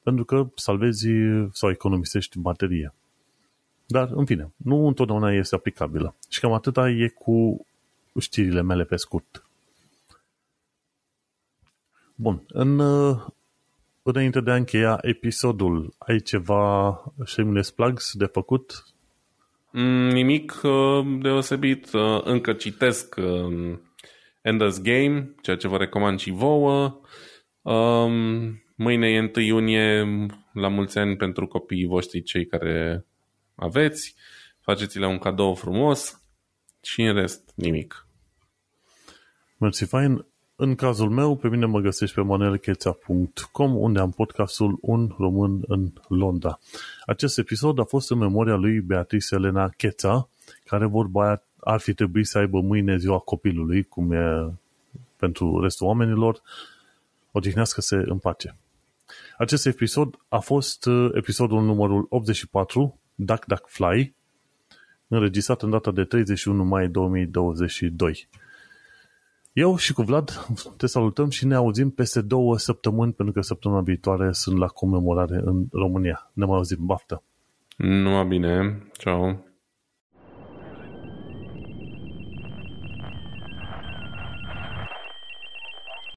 pentru 0.03 0.25
că 0.25 0.47
salvezi 0.55 1.09
sau 1.53 1.71
economisești 1.71 2.39
baterie. 2.39 2.95
Dar, 3.87 4.09
în 4.13 4.25
fine, 4.25 4.53
nu 4.57 4.87
întotdeauna 4.87 5.33
este 5.33 5.55
aplicabilă. 5.55 6.15
Și 6.29 6.41
cam 6.41 6.53
atâta 6.53 6.91
e 6.91 7.09
cu 7.09 7.67
știrile 8.21 8.63
mele 8.63 8.85
pe 8.85 8.97
scurt. 8.97 9.47
Bun, 12.15 12.43
în, 12.49 12.79
uh, 12.79 13.27
înainte 14.03 14.41
de 14.41 14.51
a 14.51 14.55
încheia 14.55 14.99
episodul, 15.01 15.95
ai 15.99 16.19
ceva 16.19 17.03
shameless 17.25 17.71
plugs 17.71 18.13
de 18.15 18.25
făcut? 18.25 18.85
Mm, 19.71 20.09
nimic 20.09 20.61
uh, 20.63 21.19
deosebit. 21.21 21.93
Uh, 21.93 22.21
încă 22.25 22.53
citesc 22.53 23.15
Ender's 24.41 24.83
Game, 24.83 25.35
ceea 25.43 25.57
ce 25.57 25.69
vă 25.69 25.77
recomand 25.77 26.19
și 26.19 26.31
vouă. 26.31 27.01
Um, 27.63 28.62
mâine 28.83 29.09
e 29.09 29.31
1 29.37 29.45
iunie, 29.45 30.07
la 30.53 30.69
mulți 30.69 30.99
ani 30.99 31.17
pentru 31.17 31.47
copiii 31.47 31.87
voștri, 31.87 32.23
cei 32.23 32.47
care 32.47 33.05
aveți. 33.55 34.15
Faceți-le 34.61 35.07
un 35.07 35.19
cadou 35.19 35.55
frumos 35.55 36.23
și 36.83 37.03
în 37.03 37.15
rest 37.15 37.53
nimic. 37.55 38.07
Mersi 39.59 39.85
fain. 39.85 40.27
În 40.57 40.75
cazul 40.75 41.11
meu, 41.11 41.37
pe 41.37 41.49
mine 41.49 41.67
mă 41.67 41.81
găsești 41.81 42.15
pe 42.15 42.21
manelcheța.com, 42.21 43.77
unde 43.77 44.01
am 44.01 44.11
podcastul 44.11 44.79
Un 44.81 45.15
Român 45.19 45.61
în 45.67 45.93
Londra. 46.09 46.59
Acest 47.07 47.39
episod 47.39 47.79
a 47.79 47.85
fost 47.85 48.11
în 48.11 48.19
memoria 48.19 48.55
lui 48.55 48.81
Beatrice 48.81 49.35
Elena 49.35 49.69
Cheța, 49.69 50.29
care 50.65 50.87
vorba 50.87 51.25
aia 51.25 51.43
ar 51.61 51.81
fi 51.81 51.95
trebuit 51.95 52.27
să 52.27 52.39
aibă 52.39 52.61
mâine 52.61 52.97
ziua 52.97 53.19
copilului, 53.19 53.83
cum 53.83 54.13
e 54.13 54.53
pentru 55.17 55.61
restul 55.61 55.87
oamenilor, 55.87 56.43
odihnească-se 57.33 57.97
în 57.97 58.19
pace. 58.19 58.57
Acest 59.43 59.67
episod 59.67 60.19
a 60.29 60.39
fost 60.39 60.87
uh, 60.87 61.11
episodul 61.13 61.63
numărul 61.63 62.07
84, 62.09 63.01
Duck 63.15 63.45
Duck 63.45 63.69
Fly, 63.69 64.15
înregistrat 65.09 65.63
în 65.63 65.71
data 65.71 65.91
de 65.91 66.05
31 66.05 66.65
mai 66.65 66.89
2022. 66.89 68.29
Eu 69.53 69.77
și 69.77 69.93
cu 69.93 70.03
Vlad 70.03 70.47
te 70.77 70.87
salutăm 70.87 71.31
și 71.31 71.47
ne 71.47 71.55
auzim 71.55 71.91
peste 71.91 72.21
două 72.21 72.59
săptămâni, 72.59 73.13
pentru 73.13 73.35
că 73.35 73.41
săptămâna 73.41 73.81
viitoare 73.81 74.33
sunt 74.33 74.59
la 74.59 74.67
comemorare 74.67 75.41
în 75.45 75.67
România. 75.73 76.31
Ne 76.33 76.45
mai 76.45 76.57
auzim, 76.57 76.79
baftă! 76.81 77.23
Numai 77.77 78.27
bine, 78.27 78.83
ceau! 78.93 79.52